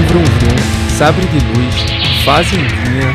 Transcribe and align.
Vrum 0.00 0.22
Vrum, 0.22 0.96
Sabre 0.96 1.26
de 1.26 1.38
Luz, 1.38 1.74
Fazendinha, 2.24 3.14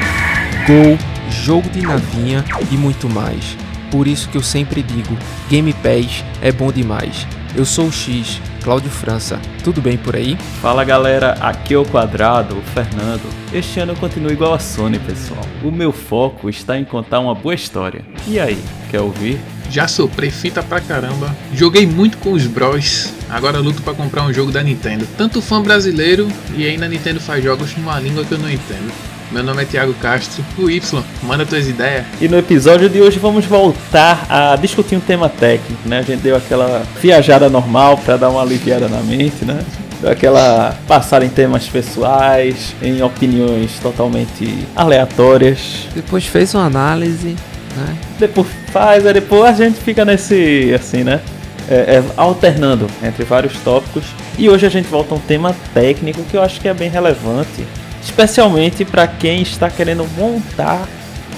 Gol, 0.66 0.98
Jogo 1.30 1.70
de 1.70 1.82
Navinha 1.82 2.44
e 2.72 2.78
muito 2.78 3.10
mais. 3.10 3.58
Por 3.90 4.08
isso 4.08 4.30
que 4.30 4.38
eu 4.38 4.42
sempre 4.42 4.82
digo, 4.82 5.18
Game 5.50 5.74
Pass 5.74 6.24
é 6.42 6.52
bom 6.52 6.72
demais. 6.72 7.28
Eu 7.54 7.66
sou 7.66 7.88
o 7.88 7.92
X, 7.92 8.40
Cláudio 8.64 8.90
França. 8.90 9.38
Tudo 9.62 9.82
bem 9.82 9.98
por 9.98 10.16
aí? 10.16 10.38
Fala 10.62 10.86
galera, 10.86 11.34
aqui 11.34 11.74
é 11.74 11.78
o 11.78 11.84
Quadrado, 11.84 12.58
o 12.58 12.62
Fernando. 12.62 13.28
Este 13.54 13.82
ano 13.82 13.92
eu 13.92 13.98
continuo 13.98 14.32
igual 14.32 14.54
a 14.54 14.60
Sony, 14.60 14.98
pessoal. 15.00 15.46
O 15.62 15.70
meu 15.70 15.92
foco 15.92 16.50
está 16.50 16.80
em 16.80 16.86
contar 16.86 17.20
uma 17.20 17.36
boa 17.36 17.54
história. 17.54 18.06
E 18.26 18.40
aí, 18.40 18.58
quer 18.90 19.02
ouvir? 19.02 19.38
Já 19.70 19.86
soprei 19.86 20.32
fita 20.32 20.64
pra 20.64 20.80
caramba, 20.80 21.36
joguei 21.54 21.86
muito 21.86 22.18
com 22.20 22.32
os 22.32 22.48
bros, 22.48 23.14
agora 23.30 23.60
luto 23.60 23.82
para 23.82 23.94
comprar 23.94 24.24
um 24.24 24.34
jogo 24.34 24.52
da 24.52 24.64
Nintendo. 24.64 25.06
Tanto 25.18 25.42
fã 25.42 25.62
brasileiro 25.62 26.30
e 26.56 26.66
ainda 26.66 26.86
a 26.86 26.90
Nintendo 26.90 27.20
faz 27.20 27.44
jogos 27.44 27.76
numa 27.76 28.00
língua 28.00 28.24
que 28.24 28.34
eu 28.34 28.40
não 28.40 28.50
entendo. 28.50 28.92
Meu 29.32 29.44
nome 29.44 29.62
é 29.62 29.66
Thiago 29.66 29.94
Castro, 29.94 30.44
o 30.58 30.70
Y, 30.70 31.02
manda 31.24 31.46
tuas 31.46 31.66
ideias. 31.66 32.06
E 32.20 32.28
no 32.28 32.38
episódio 32.38 32.90
de 32.90 33.00
hoje 33.00 33.18
vamos 33.18 33.46
voltar 33.46 34.26
a 34.30 34.58
discutir 34.58 34.98
um 34.98 35.00
tema 35.00 35.30
técnico, 35.30 35.88
né? 35.88 36.00
A 36.00 36.02
gente 36.02 36.20
deu 36.20 36.36
aquela 36.36 36.84
viajada 37.02 37.50
normal 37.50 37.98
para 37.98 38.18
dar 38.18 38.30
uma 38.30 38.42
aliviada 38.42 38.90
na 38.90 39.00
mente, 39.00 39.46
né? 39.46 39.64
Deu 40.02 40.12
aquela 40.12 40.78
passada 40.86 41.24
em 41.24 41.30
temas 41.30 41.66
pessoais, 41.70 42.76
em 42.82 43.02
opiniões 43.02 43.72
totalmente 43.82 44.68
aleatórias. 44.76 45.88
Depois 45.96 46.26
fez 46.26 46.54
uma 46.54 46.66
análise, 46.66 47.38
né? 47.78 47.96
Depois 48.20 48.48
faz, 48.74 49.06
aí 49.06 49.14
depois 49.14 49.62
a 49.62 49.64
gente 49.64 49.80
fica 49.80 50.04
nesse, 50.04 50.74
assim, 50.76 51.06
né? 51.06 51.22
É, 51.70 51.74
é, 51.74 52.04
alternando 52.18 52.86
entre 53.02 53.24
vários 53.24 53.54
tópicos. 53.62 54.04
E 54.38 54.50
hoje 54.50 54.66
a 54.66 54.70
gente 54.70 54.90
volta 54.90 55.16
a 55.16 55.18
um 55.18 55.22
tema 55.22 55.56
técnico 55.74 56.22
que 56.24 56.36
eu 56.36 56.42
acho 56.42 56.60
que 56.60 56.68
é 56.68 56.74
bem 56.74 56.90
relevante 56.90 57.66
especialmente 58.04 58.84
para 58.84 59.08
quem 59.08 59.42
está 59.42 59.70
querendo 59.70 60.06
montar 60.18 60.88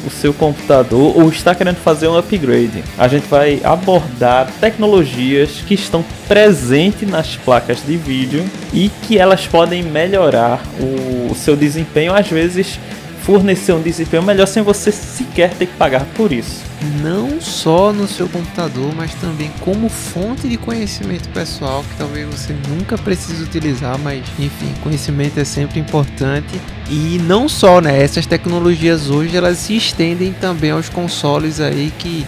o 0.06 0.10
seu 0.10 0.34
computador 0.34 1.18
ou 1.18 1.30
está 1.30 1.56
querendo 1.56 1.78
fazer 1.78 2.08
um 2.08 2.18
upgrade. 2.18 2.84
A 2.98 3.08
gente 3.08 3.26
vai 3.28 3.62
abordar 3.64 4.52
tecnologias 4.60 5.64
que 5.66 5.74
estão 5.74 6.04
presentes 6.28 7.10
nas 7.10 7.36
placas 7.36 7.86
de 7.86 7.96
vídeo 7.96 8.46
e 8.74 8.90
que 9.08 9.18
elas 9.18 9.48
podem 9.48 9.82
melhorar 9.82 10.62
o 10.80 11.34
seu 11.36 11.56
desempenho, 11.56 12.14
às 12.14 12.28
vezes 12.28 12.78
fornecer 13.24 13.74
um 13.74 13.82
desempenho 13.82 14.24
melhor 14.24 14.46
sem 14.46 14.62
você 14.62 14.92
sequer 14.92 15.54
ter 15.56 15.66
que 15.66 15.76
pagar 15.76 16.06
por 16.16 16.32
isso 16.32 16.74
não 17.02 17.40
só 17.40 17.94
no 17.94 18.08
seu 18.08 18.28
computador, 18.28 18.94
mas 18.96 19.14
também 19.16 19.52
como 19.62 19.90
fonte 19.90 20.48
de 20.48 20.58
conhecimento 20.58 21.30
pessoal 21.30 21.84
que 21.84 21.96
talvez 21.98 22.28
você 22.28 22.56
nunca 22.68 22.98
precise 22.98 23.44
utilizar, 23.44 23.98
mas 24.00 24.24
enfim, 24.40 24.74
conhecimento 24.82 25.40
é 25.40 25.44
sempre 25.44 25.80
importante. 25.80 26.60
E 26.90 27.20
não 27.24 27.48
só, 27.48 27.80
né? 27.80 28.02
Essas 28.02 28.26
tecnologias 28.26 29.10
hoje 29.10 29.36
elas 29.36 29.58
se 29.58 29.76
estendem 29.76 30.34
também 30.34 30.72
aos 30.72 30.90
consoles 30.90 31.60
aí 31.60 31.92
que, 31.98 32.26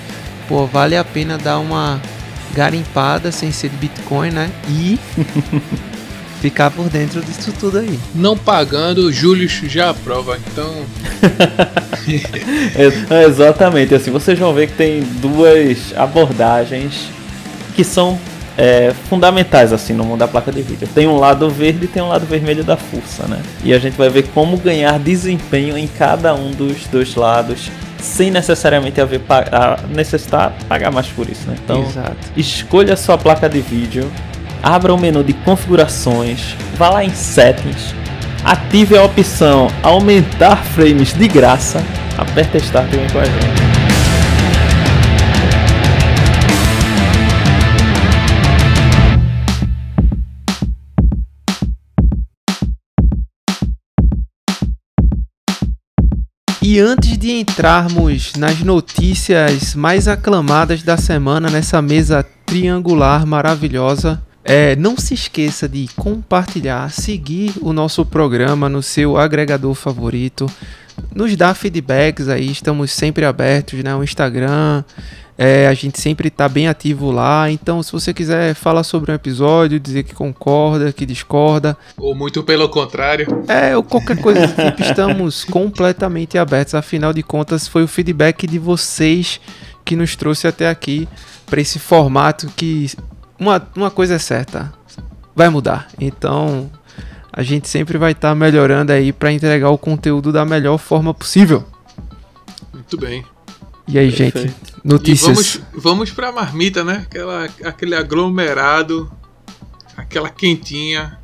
pô, 0.48 0.66
vale 0.66 0.96
a 0.96 1.04
pena 1.04 1.38
dar 1.38 1.60
uma 1.60 2.00
garimpada 2.54 3.32
sem 3.32 3.52
ser 3.52 3.70
de 3.70 3.78
Bitcoin, 3.78 4.32
né? 4.32 4.50
E 4.70 4.98
ficar 6.42 6.72
por 6.72 6.90
dentro 6.90 7.22
disso 7.22 7.54
tudo 7.60 7.80
aí. 7.80 8.00
Não 8.14 8.38
pagando, 8.38 9.12
Júlio 9.12 9.48
já 9.48 9.90
aprova, 9.90 10.38
então. 10.38 10.72
é, 13.10 13.24
exatamente, 13.24 13.96
assim, 13.96 14.12
vocês 14.12 14.38
vão 14.38 14.54
ver 14.54 14.68
que 14.68 14.74
tem 14.74 15.02
duas 15.22 15.94
abordagens 15.96 17.10
que 17.76 17.84
são 17.84 18.18
é, 18.58 18.94
fundamentais 19.10 19.74
assim 19.74 19.94
no 19.94 20.04
mundo 20.04 20.20
da 20.20 20.28
placa 20.28 20.52
de 20.52 20.62
vídeo. 20.62 20.88
Tem 20.94 21.08
um 21.08 21.18
lado 21.18 21.50
verde 21.50 21.86
e 21.86 21.88
tem 21.88 22.02
um 22.02 22.08
lado 22.08 22.26
vermelho 22.26 22.64
da 22.64 22.78
força, 22.78 23.28
né? 23.28 23.42
E 23.64 23.74
a 23.74 23.80
gente 23.80 23.98
vai 23.98 24.10
ver 24.10 24.28
como 24.34 24.58
ganhar 24.58 24.98
desempenho 25.00 25.78
em 25.78 25.88
cada 25.88 26.34
um 26.34 26.52
dos 26.52 26.86
dois 26.88 27.16
lados 27.16 27.70
sem 27.98 28.30
necessariamente 28.30 29.02
haver 29.02 29.22
a 29.30 29.80
necessitar 29.90 30.54
pagar 30.70 30.92
mais 30.92 31.08
por 31.08 31.28
isso, 31.28 31.48
né? 31.48 31.56
Então, 31.64 31.84
Exato. 31.84 32.16
escolha 32.38 32.94
a 32.94 32.98
sua 32.98 33.18
placa 33.18 33.50
de 33.50 33.60
vídeo, 33.60 34.10
abra 34.66 34.92
o 34.92 35.00
menu 35.00 35.24
de 35.24 35.32
configurações, 35.32 36.56
vá 36.76 36.90
lá 36.90 37.04
em 37.04 37.14
settings, 37.14 37.94
ative 38.44 38.98
a 38.98 39.04
opção 39.04 39.68
aumentar 39.84 40.56
frames 40.56 41.14
de 41.14 41.28
graça, 41.28 41.86
aperta 42.18 42.58
start 42.58 42.92
e 42.92 42.98
vem 42.98 43.10
com 43.10 43.20
a 43.20 43.26
gente. 43.26 43.66
E 56.60 56.80
antes 56.80 57.20
de 57.20 57.32
entrarmos 57.34 58.34
nas 58.36 58.62
notícias 58.62 59.76
mais 59.76 60.08
aclamadas 60.08 60.82
da 60.82 60.98
semana 60.98 61.52
nessa 61.52 61.80
mesa 61.84 62.26
triangular 62.48 63.28
maravilhosa, 63.28 64.25
é, 64.46 64.76
não 64.76 64.96
se 64.96 65.16
esqueça 65.16 65.68
de 65.68 65.90
compartilhar, 65.98 66.92
seguir 66.92 67.52
o 67.62 67.74
nosso 67.74 68.06
programa 68.06 68.70
no 68.70 68.84
seu 68.84 69.18
agregador 69.18 69.74
favorito, 69.74 70.46
nos 71.14 71.36
dar 71.36 71.56
feedbacks 71.56 72.30
aí, 72.30 72.52
estamos 72.52 72.92
sempre 72.92 73.26
abertos, 73.26 73.84
né? 73.84 73.96
O 73.96 74.04
Instagram, 74.04 74.84
é, 75.36 75.68
a 75.68 75.74
gente 75.74 76.00
sempre 76.00 76.28
está 76.28 76.48
bem 76.48 76.68
ativo 76.68 77.10
lá. 77.12 77.50
Então, 77.50 77.82
se 77.82 77.92
você 77.92 78.14
quiser 78.14 78.54
falar 78.54 78.84
sobre 78.84 79.12
um 79.12 79.16
episódio, 79.16 79.80
dizer 79.80 80.04
que 80.04 80.14
concorda, 80.14 80.94
que 80.94 81.08
discorda, 81.08 81.76
ou 81.98 82.14
muito 82.14 82.44
pelo 82.44 82.70
contrário, 82.70 83.44
é, 83.48 83.76
ou 83.76 83.82
qualquer 83.82 84.22
coisa 84.22 84.46
do 84.46 84.54
tipo, 84.54 84.82
estamos 84.82 85.44
completamente 85.44 86.38
abertos. 86.38 86.76
Afinal 86.76 87.12
de 87.12 87.24
contas, 87.24 87.68
foi 87.68 87.84
o 87.84 87.88
feedback 87.88 88.46
de 88.46 88.60
vocês 88.60 89.42
que 89.84 89.96
nos 89.96 90.16
trouxe 90.16 90.48
até 90.48 90.70
aqui 90.70 91.08
para 91.46 91.62
esse 91.62 91.78
formato 91.80 92.48
que 92.56 92.90
uma, 93.40 93.62
uma 93.76 93.92
coisa 93.92 94.16
é 94.16 94.20
certa, 94.20 94.74
vai 95.36 95.50
mudar. 95.50 95.88
Então, 96.00 96.70
a 97.32 97.44
gente 97.44 97.68
sempre 97.68 97.98
vai 97.98 98.14
estar 98.14 98.30
tá 98.30 98.36
melhorando 98.36 98.92
aí 98.92 99.12
para 99.12 99.32
entregar 99.32 99.70
o 99.70 99.78
conteúdo 99.78 100.32
da 100.32 100.46
melhor 100.46 100.78
forma 100.78 101.14
possível. 101.14 101.66
Muito 102.74 102.98
bem. 102.98 103.26
E 103.88 104.00
aí, 104.00 104.10
Perfeito. 104.10 104.40
gente, 104.40 104.56
notícias. 104.84 105.56
E 105.56 105.60
vamos, 105.60 105.84
vamos 105.84 106.12
pra 106.12 106.32
marmita, 106.32 106.84
né? 106.84 107.04
Aquela, 107.06 107.48
aquele 107.64 107.96
aglomerado, 107.96 109.12
aquela 109.96 110.30
quentinha. 110.30 111.20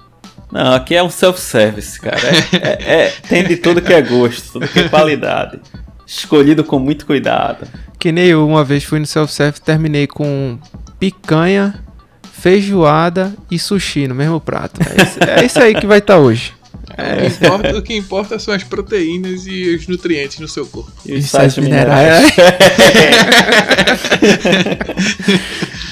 Não, 0.52 0.74
aqui 0.74 0.96
é 0.96 1.02
um 1.02 1.10
self-service, 1.10 2.00
cara. 2.00 2.20
É, 2.52 2.58
é, 2.58 3.06
é, 3.06 3.10
tem 3.28 3.44
de 3.44 3.56
tudo 3.56 3.82
que 3.82 3.94
é 3.94 4.02
gosto, 4.02 4.54
tudo 4.54 4.68
que 4.68 4.80
é 4.80 4.90
qualidade. 4.90 5.60
Escolhido 6.06 6.64
com 6.64 6.78
muito 6.78 7.06
cuidado. 7.06 7.66
Que 7.98 8.12
nem 8.12 8.26
eu 8.26 8.46
uma 8.46 8.64
vez 8.64 8.84
fui 8.84 9.00
no 9.00 9.06
self-service, 9.06 9.62
terminei 9.62 10.08
com 10.08 10.60
picanha, 11.00 11.82
feijoada 12.42 13.34
e 13.52 13.60
sushi 13.60 14.08
no 14.08 14.16
mesmo 14.16 14.42
prato. 14.42 14.82
É 14.82 15.04
isso, 15.04 15.20
é 15.24 15.46
isso 15.46 15.60
aí 15.60 15.76
que 15.76 15.86
vai 15.86 16.00
estar 16.00 16.16
tá 16.16 16.20
hoje. 16.20 16.54
É. 16.98 17.28
O, 17.28 17.30
que 17.30 17.46
importa, 17.46 17.78
o, 17.78 17.82
que 17.82 17.96
importa, 17.96 18.40
são 18.40 18.52
as 18.54 18.64
proteínas 18.64 19.46
e 19.46 19.76
os 19.76 19.88
nutrientes 19.88 20.40
no 20.40 20.48
seu 20.48 20.66
corpo. 20.66 20.92
E 21.06 21.14
os 21.14 21.26
sais 21.26 21.56
minerais. 21.58 22.34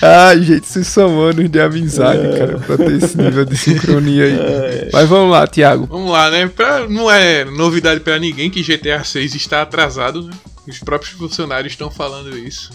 Ai, 0.01 0.41
gente, 0.41 0.65
vocês 0.65 0.87
são 0.87 1.21
anos 1.21 1.49
de 1.49 1.59
amizade, 1.59 2.25
é. 2.25 2.37
cara, 2.37 2.57
pra 2.57 2.77
ter 2.77 2.93
esse 2.93 3.15
nível 3.17 3.45
de 3.45 3.55
sincronia 3.55 4.25
aí. 4.25 4.39
É. 4.39 4.89
Mas 4.91 5.07
vamos 5.07 5.31
lá, 5.31 5.45
Thiago. 5.45 5.85
Vamos 5.85 6.11
lá, 6.11 6.31
né? 6.31 6.47
Pra, 6.47 6.89
não 6.89 7.11
é 7.11 7.45
novidade 7.45 7.99
para 7.99 8.17
ninguém 8.17 8.49
que 8.49 8.63
GTA 8.63 9.03
6 9.03 9.35
está 9.35 9.61
atrasado, 9.61 10.23
né? 10.23 10.31
Os 10.67 10.79
próprios 10.79 11.13
funcionários 11.13 11.73
estão 11.73 11.91
falando 11.91 12.35
isso 12.37 12.71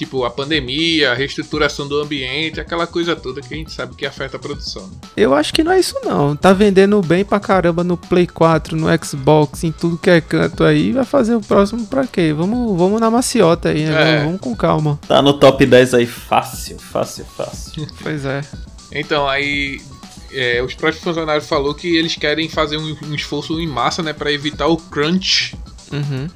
tipo 0.00 0.24
a 0.24 0.30
pandemia, 0.30 1.12
a 1.12 1.14
reestruturação 1.14 1.86
do 1.86 2.00
ambiente, 2.00 2.58
aquela 2.58 2.86
coisa 2.86 3.14
toda 3.14 3.42
que 3.42 3.52
a 3.52 3.56
gente 3.56 3.70
sabe 3.70 3.94
que 3.94 4.06
afeta 4.06 4.38
a 4.38 4.40
produção. 4.40 4.86
Né? 4.86 4.96
Eu 5.14 5.34
acho 5.34 5.52
que 5.52 5.62
não 5.62 5.72
é 5.72 5.78
isso 5.78 5.94
não. 6.02 6.34
Tá 6.34 6.54
vendendo 6.54 7.02
bem 7.02 7.22
pra 7.22 7.38
caramba 7.38 7.84
no 7.84 7.98
Play 7.98 8.26
4, 8.26 8.74
no 8.76 8.86
Xbox, 9.04 9.62
em 9.62 9.70
tudo 9.70 9.98
que 9.98 10.08
é 10.08 10.18
canto 10.22 10.64
aí. 10.64 10.92
Vai 10.92 11.04
fazer 11.04 11.34
o 11.34 11.40
próximo 11.42 11.86
pra 11.86 12.06
quê? 12.06 12.32
Vamos, 12.32 12.78
vamos 12.78 12.98
na 12.98 13.10
maciota 13.10 13.68
aí, 13.68 13.84
né? 13.84 13.90
É. 13.90 14.04
Vamos, 14.04 14.24
vamos 14.24 14.40
com 14.40 14.56
calma. 14.56 14.98
Tá 15.06 15.20
no 15.20 15.34
top 15.34 15.66
10 15.66 15.92
aí 15.92 16.06
fácil, 16.06 16.78
fácil, 16.78 17.26
fácil. 17.36 17.86
pois 18.02 18.24
é. 18.24 18.40
Então, 18.92 19.28
aí 19.28 19.82
é, 20.32 20.62
os 20.62 20.74
próprios 20.74 21.04
funcionários 21.04 21.46
falou 21.46 21.74
que 21.74 21.94
eles 21.94 22.16
querem 22.16 22.48
fazer 22.48 22.78
um, 22.78 22.96
um 23.04 23.14
esforço 23.14 23.60
em 23.60 23.66
massa, 23.66 24.02
né, 24.02 24.14
para 24.14 24.32
evitar 24.32 24.66
o 24.66 24.78
crunch 24.78 25.54
uhum 25.92 26.28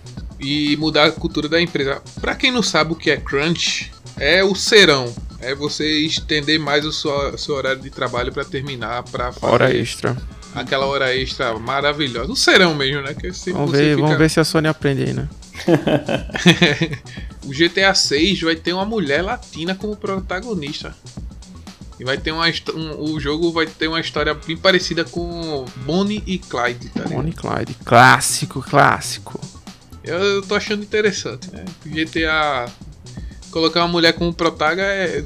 e 0.44 0.76
mudar 0.76 1.06
a 1.06 1.12
cultura 1.12 1.49
da 1.49 1.61
empresa. 1.61 2.02
Para 2.20 2.35
quem 2.35 2.50
não 2.50 2.62
sabe 2.62 2.93
o 2.93 2.96
que 2.96 3.11
é 3.11 3.17
crunch, 3.17 3.91
é 4.19 4.44
o 4.44 4.55
serão. 4.55 5.12
É 5.41 5.55
você 5.55 6.00
estender 6.00 6.58
mais 6.58 6.85
o 6.85 6.93
seu, 6.93 7.37
seu 7.37 7.55
horário 7.55 7.81
de 7.81 7.91
trabalho 7.91 8.32
para 8.32 8.44
terminar, 8.44 9.02
para 9.05 9.32
hora 9.43 9.75
extra. 9.75 10.17
Aquela 10.55 10.87
hora 10.87 11.14
extra 11.14 11.58
maravilhosa. 11.58 12.31
O 12.31 12.37
serão 12.37 12.75
mesmo, 12.75 13.02
né? 13.02 13.14
Que 13.14 13.31
vamos 13.52 13.73
ver, 13.73 13.96
fica... 13.96 14.02
vamos 14.02 14.19
ver 14.19 14.31
se 14.31 14.41
a 14.41 14.44
Sony 14.44 14.69
aprende 14.69 15.02
aí, 15.02 15.12
né? 15.12 15.29
o 17.44 17.50
GTA 17.50 17.94
6 17.94 18.43
vai 18.43 18.56
ter 18.56 18.73
uma 18.73 18.85
mulher 18.85 19.23
latina 19.23 19.75
como 19.75 19.96
protagonista. 19.96 20.94
E 21.99 22.05
vai 22.05 22.19
ter 22.19 22.32
uma 22.32 22.46
um, 22.75 23.12
o 23.12 23.20
jogo 23.20 23.52
vai 23.52 23.67
ter 23.67 23.88
uma 23.88 24.00
história 24.00 24.35
bem 24.35 24.56
parecida 24.56 25.05
com 25.05 25.64
Bonnie 25.85 26.23
e 26.26 26.38
Clyde, 26.38 26.88
tá? 26.88 27.05
Bonnie 27.05 27.31
e 27.31 27.35
Clyde. 27.35 27.76
Clássico, 27.85 28.62
clássico. 28.62 29.41
Eu, 30.05 30.19
eu 30.19 30.43
tô 30.43 30.55
achando 30.55 30.83
interessante, 30.83 31.49
né? 31.53 31.65
GTA 31.87 32.67
colocar 33.51 33.81
uma 33.81 33.89
mulher 33.89 34.12
como 34.12 34.33
protaga 34.33 34.83
é. 34.83 35.25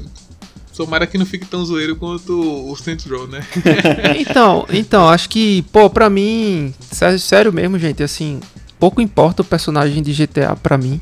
Tomara 0.75 1.05
que 1.05 1.17
não 1.17 1.25
fique 1.25 1.45
tão 1.45 1.65
zoeiro 1.65 1.97
quanto 1.97 2.39
o 2.71 2.73
Saints 2.77 3.03
Row, 3.05 3.27
né? 3.27 3.41
Então, 4.17 4.65
então, 4.71 5.09
acho 5.09 5.27
que, 5.27 5.61
pô, 5.73 5.89
pra 5.89 6.09
mim, 6.09 6.73
sé- 6.79 7.17
sério 7.17 7.51
mesmo, 7.51 7.77
gente, 7.77 8.01
assim, 8.01 8.39
pouco 8.79 9.01
importa 9.01 9.41
o 9.41 9.45
personagem 9.45 10.01
de 10.01 10.13
GTA 10.13 10.55
pra 10.55 10.77
mim. 10.77 11.01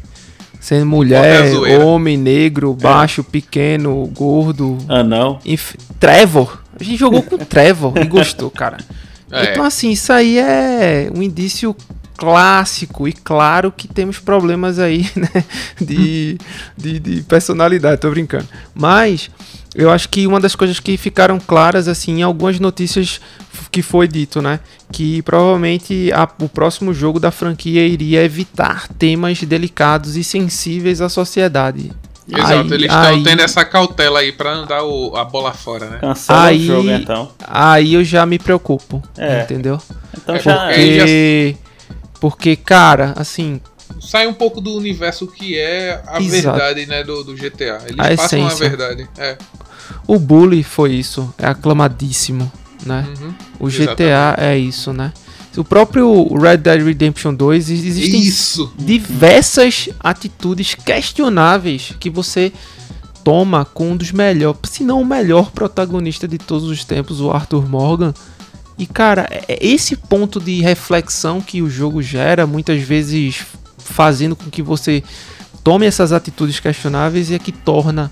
Sendo 0.59 0.87
mulher, 0.87 1.51
zoeira. 1.51 1.85
homem, 1.85 2.17
negro, 2.17 2.73
baixo, 2.73 3.23
pequeno, 3.23 4.07
gordo. 4.15 4.79
Ah, 4.89 5.03
não. 5.03 5.39
Enf... 5.45 5.75
Trevor. 5.99 6.59
A 6.79 6.83
gente 6.83 6.97
jogou 6.97 7.21
com 7.21 7.37
Trevor 7.37 7.93
e 7.99 8.05
gostou, 8.05 8.49
cara. 8.49 8.77
É. 9.29 9.51
Então, 9.51 9.65
assim, 9.65 9.91
isso 9.91 10.11
aí 10.13 10.37
é 10.39 11.11
um 11.13 11.21
indício 11.21 11.75
clássico 12.17 13.07
e 13.07 13.13
claro 13.13 13.71
que 13.71 13.87
temos 13.87 14.19
problemas 14.19 14.79
aí, 14.79 15.09
né? 15.15 15.43
De, 15.79 16.37
de, 16.77 16.99
de 16.99 17.21
personalidade, 17.23 18.01
tô 18.01 18.09
brincando. 18.09 18.47
Mas 18.73 19.29
eu 19.75 19.91
acho 19.91 20.09
que 20.09 20.25
uma 20.25 20.39
das 20.39 20.55
coisas 20.55 20.79
que 20.79 20.97
ficaram 20.97 21.39
claras, 21.39 21.87
assim, 21.87 22.19
em 22.19 22.23
algumas 22.23 22.59
notícias 22.59 23.21
que 23.71 23.81
foi 23.81 24.07
dito, 24.07 24.41
né? 24.41 24.59
Que 24.91 25.21
provavelmente 25.21 26.11
a- 26.13 26.27
o 26.41 26.49
próximo 26.49 26.93
jogo 26.93 27.19
da 27.19 27.31
franquia 27.31 27.85
iria 27.85 28.23
evitar 28.23 28.87
temas 28.87 29.41
delicados 29.43 30.15
e 30.15 30.23
sensíveis 30.23 31.01
à 31.01 31.09
sociedade. 31.09 31.91
Exato, 32.29 32.51
Aí- 32.53 32.59
eles 32.73 32.81
estão 32.91 33.01
aí- 33.15 33.23
tendo 33.23 33.41
essa 33.41 33.63
cautela 33.63 34.19
aí 34.19 34.31
pra 34.33 34.55
não 34.55 34.65
dar 34.65 34.83
o- 34.83 35.15
a 35.15 35.23
bola 35.23 35.53
fora, 35.53 35.85
né? 35.89 35.97
Cancela 35.99 36.43
Aí- 36.45 36.63
o 36.63 36.65
jogo 36.65 36.89
então. 36.89 37.31
Aí 37.47 37.93
eu 37.93 38.03
já 38.03 38.25
me 38.25 38.37
preocupo, 38.39 39.01
É. 39.17 39.43
entendeu? 39.43 39.79
Então 40.17 40.35
É 40.35 40.39
já. 40.39 40.57
porque- 40.57 40.73
Aí 40.73 41.51
já- 41.53 41.57
Porque, 42.19 42.55
cara, 42.55 43.13
assim, 43.15 43.61
Sai 44.01 44.27
um 44.27 44.33
pouco 44.33 44.59
do 44.59 44.75
universo 44.75 45.25
que 45.27 45.57
é 45.57 46.01
a 46.07 46.21
Exato. 46.21 46.57
verdade, 46.57 46.85
né, 46.85 47.03
do, 47.03 47.23
do 47.23 47.33
GTA. 47.35 47.81
Eles 47.87 47.99
A 47.99 48.15
passam 48.17 48.43
a 48.43 48.47
essência. 48.47 48.69
verdade. 48.69 49.09
É. 49.17 49.37
o 50.05 50.19
Bully 50.19 50.61
foi 50.61 50.93
isso, 50.93 51.33
é 51.37 51.47
aclamadíssimo, 51.47 52.51
né? 52.85 53.07
Uhum. 53.19 53.33
O 53.59 53.67
GTA 53.69 54.35
é 54.37 54.57
isso, 54.57 54.91
né? 54.91 55.13
O 55.55 55.63
próprio 55.63 56.27
Red 56.37 56.57
Dead 56.57 56.83
Redemption 56.83 57.33
2 57.33 57.69
existem 57.71 58.21
Isso! 58.21 58.71
diversas 58.77 59.89
atitudes 59.99 60.75
questionáveis 60.75 61.95
que 61.99 62.11
você 62.11 62.53
toma 63.23 63.65
com 63.65 63.91
um 63.91 63.97
dos 63.97 64.11
melhores, 64.11 64.59
se 64.65 64.83
não 64.83 65.01
o 65.01 65.05
melhor 65.05 65.49
protagonista 65.49 66.27
de 66.27 66.37
todos 66.37 66.69
os 66.69 66.85
tempos, 66.85 67.19
o 67.19 67.31
Arthur 67.31 67.67
Morgan. 67.67 68.13
E 68.77 68.85
cara, 68.85 69.27
é 69.31 69.45
é 69.53 69.65
esse 69.65 69.95
ponto 69.95 70.39
de 70.39 70.61
reflexão 70.61 71.41
que 71.41 71.61
o 71.61 71.69
jogo 71.69 72.01
gera, 72.01 72.45
muitas 72.45 72.81
vezes 72.81 73.43
fazendo 73.77 74.35
com 74.35 74.49
que 74.49 74.61
você 74.61 75.03
tome 75.63 75.85
essas 75.85 76.11
atitudes 76.11 76.59
questionáveis 76.59 77.29
e 77.29 77.35
é 77.35 77.39
que 77.39 77.51
torna 77.51 78.11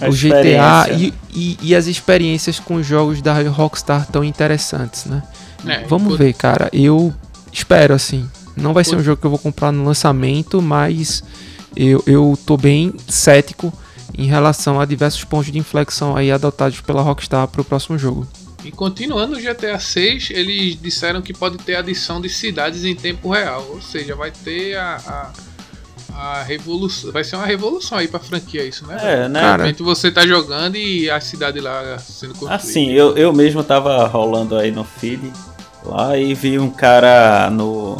A 0.00 0.08
o 0.08 0.12
GTA 0.12 0.88
e, 0.92 1.14
e- 1.34 1.58
e 1.62 1.74
as 1.74 1.86
experiências 1.86 2.58
com 2.60 2.74
os 2.76 2.86
jogos 2.86 3.22
da 3.22 3.32
Rockstar 3.48 4.06
tão 4.06 4.22
interessantes, 4.22 5.06
né? 5.06 5.22
É, 5.66 5.84
Vamos 5.86 6.06
enquanto- 6.08 6.18
ver, 6.18 6.32
cara. 6.34 6.68
Eu 6.72 7.14
espero, 7.52 7.94
assim. 7.94 8.28
Não 8.56 8.72
vai 8.74 8.84
ser 8.84 8.96
um 8.96 9.02
jogo 9.02 9.20
que 9.20 9.26
eu 9.26 9.30
vou 9.30 9.38
comprar 9.38 9.72
no 9.72 9.84
lançamento, 9.84 10.60
mas 10.62 11.22
eu, 11.74 12.02
eu 12.06 12.38
tô 12.46 12.56
bem 12.56 12.92
cético 13.08 13.72
em 14.16 14.26
relação 14.26 14.80
a 14.80 14.84
diversos 14.84 15.24
pontos 15.24 15.50
de 15.52 15.58
inflexão 15.58 16.16
aí 16.16 16.30
adotados 16.30 16.80
pela 16.80 17.02
Rockstar 17.02 17.46
pro 17.48 17.64
próximo 17.64 17.98
jogo. 17.98 18.26
E 18.66 18.72
continuando 18.72 19.36
o 19.36 19.40
GTA 19.40 19.78
6, 19.78 20.30
eles 20.30 20.76
disseram 20.80 21.22
que 21.22 21.32
pode 21.32 21.56
ter 21.58 21.76
adição 21.76 22.20
de 22.20 22.28
cidades 22.28 22.84
em 22.84 22.96
tempo 22.96 23.30
real. 23.30 23.64
Ou 23.70 23.80
seja, 23.80 24.16
vai 24.16 24.32
ter 24.32 24.76
a. 24.76 25.32
a, 26.12 26.38
a 26.40 26.42
revolução. 26.42 27.12
Vai 27.12 27.22
ser 27.22 27.36
uma 27.36 27.46
revolução 27.46 27.96
aí 27.96 28.08
pra 28.08 28.18
franquia 28.18 28.64
isso, 28.64 28.84
né? 28.84 28.98
É, 29.00 29.28
né? 29.28 29.40
Cara, 29.40 29.56
De 29.58 29.62
repente 29.62 29.84
você 29.84 30.10
tá 30.10 30.26
jogando 30.26 30.74
e 30.74 31.08
a 31.08 31.20
cidade 31.20 31.60
lá 31.60 31.96
sendo 32.00 32.32
construída. 32.32 32.56
Assim, 32.56 32.90
eu, 32.90 33.16
eu 33.16 33.32
mesmo 33.32 33.62
tava 33.62 34.04
rolando 34.08 34.56
aí 34.56 34.72
no 34.72 34.82
feed 34.82 35.32
lá 35.84 36.18
e 36.18 36.34
vi 36.34 36.58
um 36.58 36.68
cara 36.70 37.48
no. 37.48 37.98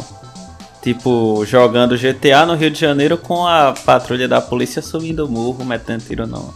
Tipo, 0.81 1.45
jogando 1.45 1.97
GTA 1.97 2.45
no 2.45 2.55
Rio 2.55 2.71
de 2.71 2.79
Janeiro 2.79 3.17
com 3.17 3.47
a 3.47 3.73
patrulha 3.73 4.27
da 4.27 4.41
polícia 4.41 4.81
subindo 4.81 5.25
o 5.25 5.29
morro, 5.29 5.63
metendo 5.63 6.03
tiro 6.03 6.27
no. 6.27 6.53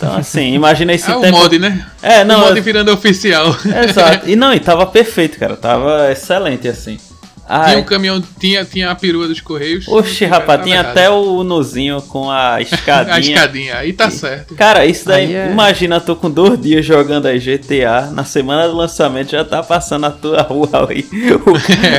Então, 0.00 0.16
assim, 0.16 0.54
imagina 0.54 0.94
esse 0.94 1.10
É 1.10 1.14
o 1.14 1.20
tempo. 1.20 1.36
mod, 1.36 1.58
né? 1.58 1.86
É, 2.02 2.22
o 2.22 2.24
não, 2.24 2.40
mod 2.40 2.56
eu- 2.56 2.62
virando 2.62 2.90
oficial. 2.90 3.54
exato. 3.86 4.26
E 4.30 4.34
não, 4.36 4.54
e 4.54 4.58
tava 4.58 4.86
perfeito, 4.86 5.38
cara. 5.38 5.56
Tava 5.56 6.10
excelente, 6.10 6.66
assim. 6.66 6.96
Tinha 6.96 7.58
Ai, 7.58 7.76
um 7.76 7.82
caminhão, 7.84 8.22
tinha, 8.38 8.64
tinha 8.64 8.90
a 8.92 8.94
perua 8.94 9.26
dos 9.28 9.40
Correios. 9.40 9.86
oxe, 9.88 10.24
Não 10.24 10.38
rapaz, 10.38 10.62
tinha 10.62 10.80
até 10.80 11.10
o 11.10 11.42
Nuzinho 11.42 12.00
com 12.00 12.30
a 12.30 12.60
escadinha. 12.62 13.14
A 13.14 13.18
escadinha, 13.20 13.76
aí 13.76 13.92
tá 13.92 14.08
certo. 14.08 14.54
Cara, 14.54 14.86
isso 14.86 15.04
daí, 15.06 15.26
Aí 15.26 15.34
é- 15.34 15.50
imagina 15.50 16.00
tu 16.00 16.14
com 16.16 16.30
dois 16.30 16.58
dias 16.60 16.86
jogando 16.86 17.26
aí 17.26 17.38
GTA, 17.40 18.08
na 18.12 18.24
semana 18.24 18.68
do 18.68 18.76
lançamento 18.76 19.32
já 19.32 19.44
tá 19.44 19.62
passando 19.64 20.02
na 20.02 20.10
tua 20.12 20.40
rua 20.42 20.68
ali 20.72 21.04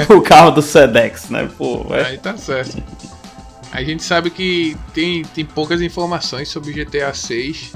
o, 0.10 0.16
o 0.18 0.22
carro 0.22 0.52
do 0.52 0.62
Sedex, 0.62 1.30
né? 1.30 1.48
Pô, 1.58 1.86
é, 1.92 2.04
Aí 2.12 2.18
tá 2.18 2.36
certo. 2.38 2.82
A 3.74 3.84
gente 3.84 4.04
sabe 4.04 4.30
que 4.30 4.76
tem, 4.94 5.22
tem 5.24 5.44
poucas 5.46 5.82
informações 5.82 6.48
sobre 6.50 6.72
GTA 6.74 7.14
6, 7.14 7.74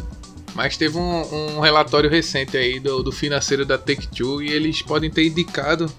mas 0.56 0.78
teve 0.78 0.98
um, 0.98 1.58
um 1.58 1.60
relatório 1.60 2.10
recente 2.10 2.56
aí 2.58 2.80
do, 2.80 3.04
do 3.04 3.12
financeiro 3.12 3.66
da 3.66 3.78
Take-Two 3.78 4.42
e 4.42 4.50
eles 4.52 4.82
podem 4.82 5.10
ter 5.12 5.28
indicado 5.28 5.92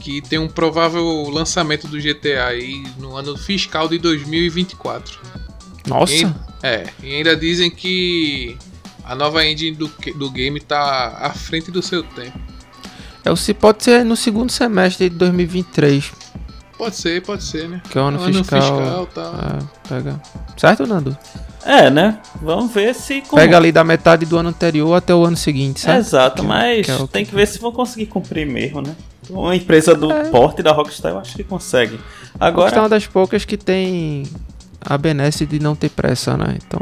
que 0.00 0.20
tem 0.20 0.38
um 0.38 0.48
provável 0.48 1.28
lançamento 1.30 1.86
do 1.86 1.96
GTA 2.00 2.46
aí 2.46 2.82
no 2.98 3.16
ano 3.16 3.36
fiscal 3.36 3.86
de 3.88 3.98
2024. 3.98 5.20
Nossa, 5.86 6.12
E, 6.12 6.26
é, 6.62 6.86
e 7.02 7.14
ainda 7.14 7.36
dizem 7.36 7.70
que 7.70 8.56
a 9.04 9.14
nova 9.14 9.44
engine 9.46 9.76
do, 9.76 9.88
do 10.16 10.30
game 10.30 10.58
tá 10.60 11.18
à 11.20 11.30
frente 11.34 11.70
do 11.70 11.82
seu 11.82 12.02
tempo. 12.02 12.38
é 13.24 13.30
o 13.30 13.36
se 13.36 13.52
pode 13.54 13.84
ser 13.84 14.04
no 14.04 14.16
segundo 14.16 14.50
semestre 14.50 15.08
de 15.10 15.16
2023, 15.16 16.12
Pode 16.78 16.96
ser, 16.96 17.22
pode 17.22 17.44
ser, 17.44 17.68
né? 17.68 17.80
que 17.88 17.96
é 17.96 18.00
o 18.00 18.06
ano, 18.06 18.20
Ano 18.20 18.32
fiscal. 18.42 18.60
fiscal, 18.60 19.06
tá. 19.06 19.60
É, 19.84 19.88
pega. 19.88 20.20
Certo, 20.56 20.84
Nando? 20.84 21.16
É, 21.64 21.90
né? 21.90 22.18
Vamos 22.40 22.72
ver 22.72 22.94
se. 22.94 23.20
com- 23.22 23.36
Pega 23.36 23.56
ali 23.56 23.70
da 23.72 23.82
metade 23.84 24.24
do 24.26 24.36
ano 24.38 24.48
anterior 24.50 24.94
até 24.94 25.14
o 25.14 25.24
ano 25.24 25.36
seguinte, 25.36 25.80
certo? 25.80 25.98
Exato, 26.00 26.42
Que- 26.42 26.48
mas 26.48 26.86
que 26.86 26.92
é 26.92 26.96
o 26.96 27.06
tem 27.08 27.24
que 27.24 27.34
ver 27.34 27.46
se 27.46 27.58
vão 27.58 27.72
conseguir 27.72 28.06
cumprir 28.06 28.46
mesmo, 28.46 28.80
né? 28.82 28.94
Uma 29.30 29.54
empresa 29.54 29.94
do 29.94 30.10
É. 30.10 30.24
porte 30.30 30.62
da 30.62 30.72
Rockstar 30.72 31.12
eu 31.12 31.18
acho 31.18 31.36
que 31.36 31.44
consegue. 31.44 31.98
Agora 32.40 32.68
é 32.68 32.72
Agora, 32.72 32.82
uma 32.82 32.88
das 32.88 33.06
poucas 33.06 33.44
que 33.44 33.56
tem 33.56 34.24
a 34.80 34.98
benesse 34.98 35.46
de 35.46 35.58
não 35.60 35.76
ter 35.76 35.90
pressa, 35.90 36.36
né? 36.36 36.56
Então, 36.66 36.80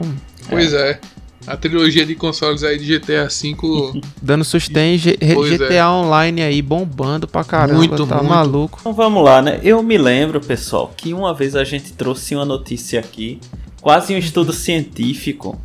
Pois 0.49 0.73
é. 0.73 0.99
A 1.47 1.57
trilogia 1.57 2.05
de 2.05 2.15
consoles 2.15 2.63
aí 2.63 2.79
de 2.79 2.85
GTA 2.99 3.27
V. 3.29 4.01
dando 4.21 4.45
sustém 4.45 4.99
G- 4.99 5.17
Pois 5.35 5.51
GTA 5.59 5.75
é. 5.75 5.87
Online 5.89 6.43
aí 6.43 6.61
bombando 6.63 7.27
pra 7.27 7.43
caramba, 7.43 7.79
Muito, 7.79 8.07
tá 8.07 8.17
muito. 8.17 8.29
maluco. 8.29 8.79
então 8.81 8.93
vamos 8.93 9.25
lá, 9.25 9.41
né? 9.41 9.59
Eu 9.63 9.83
me 9.83 9.97
lembro, 9.97 10.39
pessoal, 10.41 10.93
que 10.97 11.15
uma 11.15 11.33
vez 11.33 11.57
a 11.57 11.65
gente 11.65 11.93
trouxe 11.95 12.35
uma 12.35 12.45
notícia 12.45 13.01
aqui, 13.01 13.41
quase 13.81 14.15
um 14.15 14.19
estudo 14.19 14.53
científico, 14.53 15.61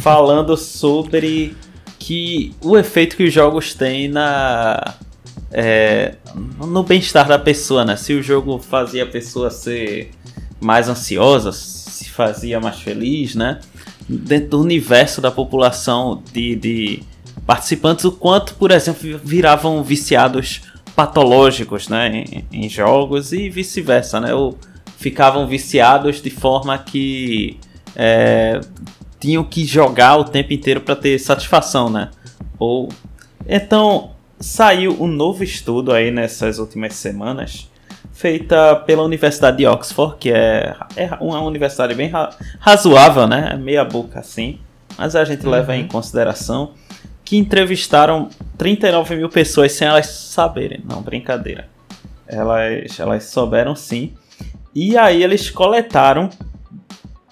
falando 0.00 0.56
sobre 0.56 1.56
que 1.98 2.54
o 2.62 2.76
efeito 2.76 3.16
que 3.16 3.24
os 3.24 3.32
jogos 3.32 3.74
têm 3.74 4.08
na 4.08 4.94
é, 5.50 6.16
no 6.66 6.82
bem-estar 6.82 7.28
da 7.28 7.38
pessoa, 7.38 7.84
né? 7.84 7.96
Se 7.96 8.12
o 8.12 8.22
jogo 8.22 8.58
fazia 8.58 9.04
a 9.04 9.06
pessoa 9.06 9.50
ser 9.50 10.10
mais 10.60 10.88
ansiosa, 10.88 11.52
se 11.52 12.10
fazia 12.10 12.60
mais 12.60 12.80
feliz, 12.80 13.34
né? 13.34 13.60
Dentro 14.08 14.50
do 14.50 14.60
universo 14.60 15.20
da 15.20 15.30
população 15.30 16.22
de, 16.32 16.56
de 16.56 17.02
participantes, 17.46 18.04
o 18.04 18.12
quanto, 18.12 18.54
por 18.54 18.70
exemplo, 18.72 19.18
viravam 19.22 19.82
viciados 19.82 20.62
patológicos, 20.96 21.88
né? 21.88 22.08
Em, 22.10 22.64
em 22.64 22.68
jogos 22.68 23.32
e 23.32 23.48
vice-versa, 23.48 24.20
né? 24.20 24.34
Ou 24.34 24.58
ficavam 24.96 25.46
viciados 25.46 26.20
de 26.22 26.30
forma 26.30 26.76
que 26.78 27.58
é, 27.96 28.60
tinham 29.20 29.44
que 29.44 29.64
jogar 29.64 30.16
o 30.16 30.24
tempo 30.24 30.52
inteiro 30.52 30.80
para 30.80 30.96
ter 30.96 31.18
satisfação, 31.18 31.88
né? 31.90 32.10
Ou 32.58 32.88
então 33.46 34.12
saiu 34.40 34.96
um 35.02 35.06
novo 35.06 35.42
estudo 35.44 35.92
aí 35.92 36.10
nessas 36.10 36.58
últimas 36.58 36.94
semanas, 36.94 37.70
feita 38.12 38.76
pela 38.76 39.02
Universidade 39.02 39.58
de 39.58 39.66
Oxford, 39.66 40.16
que 40.18 40.30
é, 40.30 40.74
é 40.96 41.10
uma 41.20 41.40
universidade 41.40 41.94
bem 41.94 42.08
ra- 42.08 42.30
razoável, 42.60 43.26
né? 43.26 43.50
É 43.52 43.56
Meia 43.56 43.84
boca 43.84 44.20
assim, 44.20 44.58
mas 44.96 45.16
a 45.16 45.24
gente 45.24 45.46
leva 45.46 45.76
em 45.76 45.86
consideração 45.88 46.72
que 47.24 47.36
entrevistaram 47.38 48.28
39 48.58 49.16
mil 49.16 49.28
pessoas 49.30 49.72
sem 49.72 49.88
elas 49.88 50.06
saberem. 50.06 50.82
Não, 50.88 51.00
brincadeira. 51.00 51.68
Elas, 52.26 52.98
elas 53.00 53.24
souberam 53.24 53.74
sim. 53.74 54.12
E 54.74 54.96
aí 54.98 55.22
eles 55.22 55.50
coletaram 55.50 56.28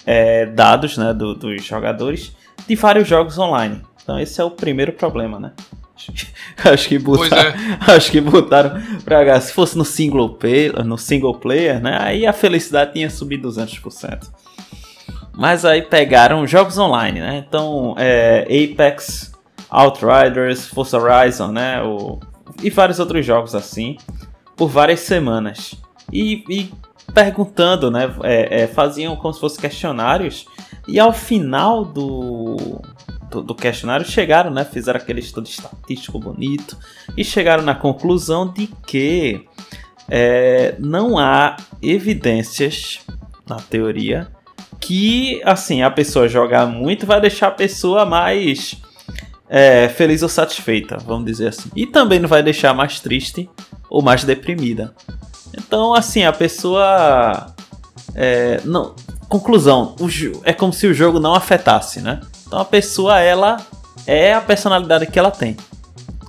é, 0.06 0.46
dados 0.46 0.96
né, 0.96 1.12
do- 1.12 1.34
dos 1.34 1.64
jogadores 1.64 2.34
de 2.66 2.74
vários 2.76 3.08
jogos 3.08 3.38
online. 3.38 3.80
Então 4.02 4.18
esse 4.18 4.40
é 4.40 4.44
o 4.44 4.50
primeiro 4.50 4.92
problema, 4.92 5.38
né? 5.38 5.52
Acho 6.64 6.88
que 6.88 6.98
botaram, 6.98 7.50
é. 7.50 7.78
acho 7.94 8.10
que 8.10 8.20
botaram 8.20 8.80
pra 9.04 9.24
cá. 9.24 9.40
Se 9.40 9.52
fosse 9.52 9.78
no 9.78 9.84
single 9.84 10.30
player, 10.30 10.84
no 10.84 10.98
single 10.98 11.34
player, 11.34 11.80
né? 11.80 11.96
Aí 12.00 12.26
a 12.26 12.32
felicidade 12.32 12.92
tinha 12.94 13.08
subido 13.08 13.48
200%. 13.48 14.28
Mas 15.34 15.64
aí 15.64 15.82
pegaram 15.82 16.46
jogos 16.46 16.76
online, 16.76 17.20
né? 17.20 17.44
Então, 17.46 17.94
é, 17.96 18.42
Apex, 18.42 19.32
Outriders, 19.70 20.66
Forza 20.66 20.98
Horizon, 20.98 21.48
né? 21.52 21.80
O, 21.82 22.18
e 22.62 22.68
vários 22.68 22.98
outros 22.98 23.24
jogos 23.24 23.54
assim, 23.54 23.96
por 24.56 24.68
várias 24.68 25.00
semanas. 25.00 25.74
E, 26.12 26.44
e 26.48 26.70
perguntando, 27.12 27.90
né? 27.90 28.12
é, 28.22 28.62
é, 28.62 28.66
faziam 28.66 29.16
como 29.16 29.32
se 29.32 29.40
fossem 29.40 29.60
questionários. 29.60 30.46
E 30.86 30.98
ao 30.98 31.12
final 31.12 31.84
do, 31.84 32.80
do, 33.30 33.42
do 33.42 33.54
questionário 33.54 34.06
chegaram, 34.06 34.50
né? 34.50 34.64
Fizeram 34.64 34.98
aquele 34.98 35.20
estudo 35.20 35.46
estatístico 35.46 36.18
bonito 36.18 36.76
e 37.16 37.24
chegaram 37.24 37.62
na 37.62 37.74
conclusão 37.74 38.46
de 38.46 38.68
que 38.86 39.46
é, 40.08 40.74
não 40.78 41.18
há 41.18 41.56
evidências 41.80 43.00
na 43.48 43.56
teoria 43.56 44.28
que 44.80 45.40
assim 45.44 45.82
a 45.82 45.90
pessoa 45.90 46.28
jogar 46.28 46.66
muito 46.66 47.06
vai 47.06 47.20
deixar 47.20 47.48
a 47.48 47.52
pessoa 47.52 48.04
mais 48.04 48.82
é, 49.48 49.88
feliz 49.88 50.22
ou 50.22 50.28
satisfeita, 50.28 50.96
vamos 50.98 51.26
dizer 51.26 51.48
assim. 51.48 51.70
E 51.76 51.86
também 51.86 52.18
não 52.18 52.28
vai 52.28 52.42
deixar 52.42 52.74
mais 52.74 52.98
triste 52.98 53.48
ou 53.88 54.02
mais 54.02 54.24
deprimida. 54.24 54.94
Então, 55.56 55.94
assim, 55.94 56.24
a 56.24 56.32
pessoa. 56.32 57.54
é, 58.14 58.60
não, 58.64 58.94
conclusão: 59.28 59.96
o 59.98 60.08
é 60.44 60.52
como 60.52 60.72
se 60.72 60.86
o 60.86 60.94
jogo 60.94 61.18
não 61.18 61.34
afetasse, 61.34 62.00
né? 62.00 62.20
Então 62.46 62.60
a 62.60 62.64
pessoa, 62.64 63.18
ela 63.18 63.56
é 64.06 64.34
a 64.34 64.40
personalidade 64.40 65.06
que 65.06 65.18
ela 65.18 65.30
tem. 65.30 65.56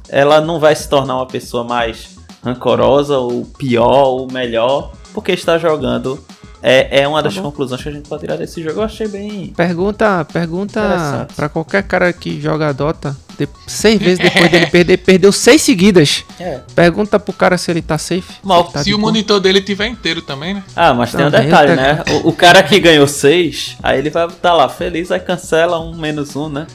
Ela 0.08 0.40
não 0.40 0.60
vai 0.60 0.76
se 0.76 0.88
tornar 0.88 1.18
uma 1.18 1.26
pessoa 1.26 1.64
mais 1.64 2.16
rancorosa, 2.44 3.18
ou 3.18 3.46
pior, 3.46 4.06
ou 4.06 4.32
melhor, 4.32 4.94
porque 5.14 5.34
está 5.34 5.58
jogando. 5.58 6.24
É, 6.66 7.02
é 7.02 7.08
uma 7.08 7.22
das 7.22 7.36
Tá 7.36 7.42
bom. 7.42 7.52
conclusões 7.52 7.84
que 7.84 7.90
a 7.90 7.92
gente 7.92 8.08
pode 8.08 8.22
tirar 8.22 8.38
desse 8.38 8.64
jogo. 8.64 8.80
Eu 8.80 8.84
achei 8.84 9.06
bem. 9.06 9.48
Pergunta, 9.56 10.24
pergunta 10.32 11.28
pra 11.36 11.50
qualquer 11.50 11.84
cara 11.84 12.14
que 12.14 12.40
joga 12.40 12.74
Dota, 12.74 13.14
de- 13.38 13.50
seis 13.68 14.00
vezes 14.00 14.20
depois 14.24 14.50
dele 14.50 14.68
perder, 14.68 14.98
perdeu 15.00 15.32
seis 15.34 15.62
seguidas. 15.62 16.24
É. 16.40 16.62
Pergunta 16.74 17.20
pro 17.20 17.34
cara 17.34 17.58
se 17.58 17.70
ele 17.70 17.82
tá 17.82 17.98
safe. 17.98 18.24
Mal- 18.42 18.68
se 18.68 18.74
tá 18.74 18.84
Se 18.84 18.94
o 18.94 18.98
monitor 18.98 19.42
dele 19.42 19.62
tiver 19.62 19.88
inteiro 19.88 20.22
também, 20.22 20.54
né? 20.54 20.64
Ah, 20.74 20.94
mas 20.94 21.12
tem 21.12 21.26
um 21.26 21.30
Também 21.32 21.48
detalhe, 21.48 21.76
tá- 21.76 21.76
né? 21.76 22.04
O, 22.24 22.30
o 22.30 22.34
cara 22.34 22.64
que 22.64 22.80
ganhou 22.80 23.08
6, 23.08 23.76
aí 23.84 24.00
ele 24.00 24.10
vai 24.10 24.26
estar 24.28 24.54
lá 24.54 24.70
feliz, 24.70 25.12
aí 25.12 25.20
cancela 25.20 25.78
um 25.82 25.94
menos 25.98 26.34
um, 26.36 26.48
né? 26.48 26.66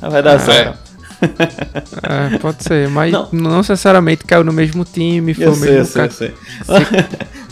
Aí 0.00 0.10
vai 0.10 0.22
dar 0.22 0.36
É. 0.36 0.38
zero. 0.38 0.70
É, 0.70 0.74
pode 2.40 2.62
ser, 2.62 2.88
mas 2.88 3.12
Não. 3.12 3.28
não. 3.32 3.58
necessariamente 3.58 4.24
caiu 4.24 4.44
no 4.44 4.52
mesmo 4.52 4.84
time, 4.84 5.34
foi 5.34 5.44
Eu 5.44 5.52
o 5.52 5.54
sei, 5.56 5.70
mesmo 5.70 5.80
eu 5.80 5.86
sei, 5.86 6.04
eu 6.04 6.10
sei. 6.10 6.34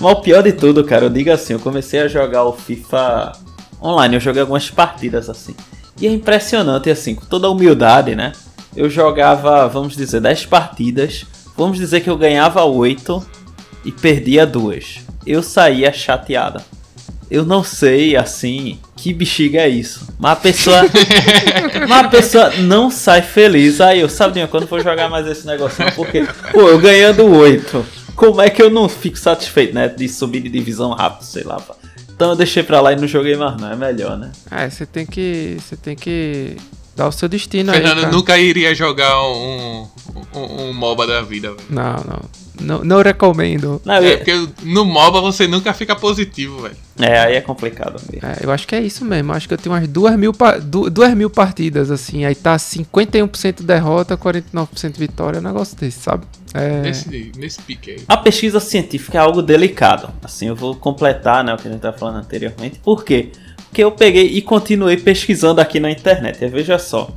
Mas 0.01 0.13
o 0.13 0.17
pior 0.17 0.43
de 0.43 0.53
tudo, 0.53 0.83
cara, 0.83 1.05
eu 1.05 1.11
digo 1.11 1.31
assim, 1.31 1.53
eu 1.53 1.61
comecei 1.61 2.01
a 2.01 2.09
jogar 2.09 2.43
o 2.45 2.53
FIFA 2.53 3.33
online, 3.81 4.17
eu 4.17 4.21
joguei 4.21 4.41
algumas 4.41 4.69
partidas 4.69 5.31
assim. 5.31 5.55
E 6.01 6.07
é 6.09 6.11
impressionante, 6.11 6.91
assim, 6.91 7.15
com 7.15 7.25
toda 7.27 7.47
a 7.47 7.51
humildade, 7.51 8.17
né? 8.17 8.33
Eu 8.75 8.91
jogava, 8.91 9.69
vamos 9.69 9.95
dizer, 9.97 10.21
10 10.21 10.47
partidas, 10.47 11.25
vamos 11.57 11.79
dizer 11.79 12.01
que 12.01 12.11
eu 12.11 12.17
ganhava 12.17 12.65
8 12.65 13.25
e 13.85 13.93
perdia 13.93 14.45
duas. 14.45 15.01
Eu 15.25 15.41
saía 15.43 15.93
chateada. 15.93 16.65
Eu 17.33 17.47
não 17.47 17.65
sei, 17.65 18.15
assim, 18.15 18.79
que 18.95 19.15
bexiga 19.15 19.63
é 19.63 19.69
isso. 19.69 20.07
Mas 20.19 20.33
a 20.33 20.37
pessoa. 20.37 20.83
mas 21.89 22.05
a 22.05 22.09
pessoa 22.09 22.51
não 22.59 22.91
sai 22.91 23.23
feliz. 23.23 23.81
Aí 23.81 24.01
eu, 24.01 24.09
Dinho, 24.31 24.47
quando 24.49 24.67
for 24.67 24.83
jogar 24.83 25.09
mais 25.09 25.27
esse 25.27 25.47
negócio, 25.47 25.83
porque, 25.97 26.29
pô, 26.53 26.69
eu 26.69 26.79
ganhando 26.79 27.25
8. 27.25 27.87
Como 28.15 28.39
é 28.43 28.51
que 28.51 28.61
eu 28.61 28.69
não 28.69 28.87
fico 28.87 29.19
satisfeito, 29.19 29.75
né? 29.75 29.89
De 29.89 30.07
subir 30.11 30.41
de 30.43 30.51
divisão 30.51 30.91
rápido, 30.91 31.25
sei 31.25 31.43
lá. 31.43 31.59
pá. 31.59 31.75
Então 32.15 32.29
eu 32.29 32.37
deixei 32.37 32.63
pra 32.63 32.83
lá 32.83 32.93
e 32.93 32.97
não 32.97 33.09
joguei 33.09 33.35
mais, 33.35 33.59
não. 33.59 33.73
É 33.73 33.77
melhor, 33.77 34.19
né? 34.19 34.31
É, 34.51 34.69
você 34.69 34.85
tem 34.85 35.07
que. 35.07 35.57
Você 35.59 35.75
tem 35.75 35.97
que 35.97 36.59
dar 36.97 37.09
o 37.09 37.13
seu 37.13 37.29
destino 37.29 37.73
aí. 37.73 37.81
Fernando 37.81 38.11
nunca 38.13 38.39
iria 38.39 38.75
jogar 38.75 39.23
um, 39.27 39.87
um, 40.35 40.41
um 40.69 40.73
MOBA 40.73 41.07
da 41.07 41.23
vida, 41.23 41.49
velho. 41.53 41.65
Não, 41.71 41.95
não. 42.07 42.43
Não, 42.61 42.85
não 42.85 43.03
recomendo. 43.03 43.81
Não, 43.85 43.97
eu 43.97 44.11
É, 44.13 44.17
porque 44.19 44.49
no 44.63 44.85
MOBA 44.85 45.21
você 45.21 45.49
nunca 45.49 45.73
fica 45.75 45.97
positivo, 45.97 46.61
velho. 46.63 46.77
é, 47.01 47.19
aí 47.19 47.35
é 47.35 47.41
complicado 47.41 48.01
mesmo. 48.13 48.29
É, 48.29 48.37
eu 48.45 48.53
acho 48.53 48.69
que 48.69 48.75
é 48.77 48.81
isso 48.81 49.05
mesmo. 49.05 49.33
Acho 49.33 49.49
que 49.49 49.55
eu 49.55 49.59
tenho 49.59 49.75
umas 49.75 49.89
duas 49.89 50.17
mil, 50.17 50.33
pa- 50.33 50.59
du- 50.59 50.89
duas 50.89 51.13
mil 51.15 51.29
partidas, 51.31 51.91
assim. 51.91 52.25
Aí 52.25 52.35
tá 52.37 52.57
51% 52.57 53.63
derrota, 53.65 54.17
49% 54.17 54.97
vitória. 54.97 55.41
Um 55.41 55.43
negócio 55.43 55.77
desse, 55.77 55.99
sabe? 56.01 56.25
É. 56.55 56.83
Nesse, 56.83 57.33
nesse 57.37 57.61
pique 57.63 57.91
aí. 57.93 58.03
A 58.07 58.17
pesquisa 58.19 58.61
científica 58.61 59.19
é 59.19 59.21
algo 59.21 59.43
delicado. 59.43 60.11
Assim, 60.23 60.47
eu 60.49 60.55
vou 60.55 60.77
completar 60.77 61.43
né, 61.43 61.55
o 61.55 61.57
que 61.57 61.67
a 61.67 61.71
gente 61.71 61.79
estava 61.79 61.97
falando 61.97 62.19
anteriormente. 62.19 62.79
Por 62.79 63.03
quê? 63.05 63.31
Porque 63.33 63.52
eu 63.81 63.93
peguei 63.93 64.27
e 64.27 64.43
continuei 64.43 64.97
pesquisando 64.97 65.61
aqui 65.61 65.79
na 65.81 65.91
internet. 65.91 66.43
E 66.45 66.49
veja 66.49 66.79
só. 66.79 67.11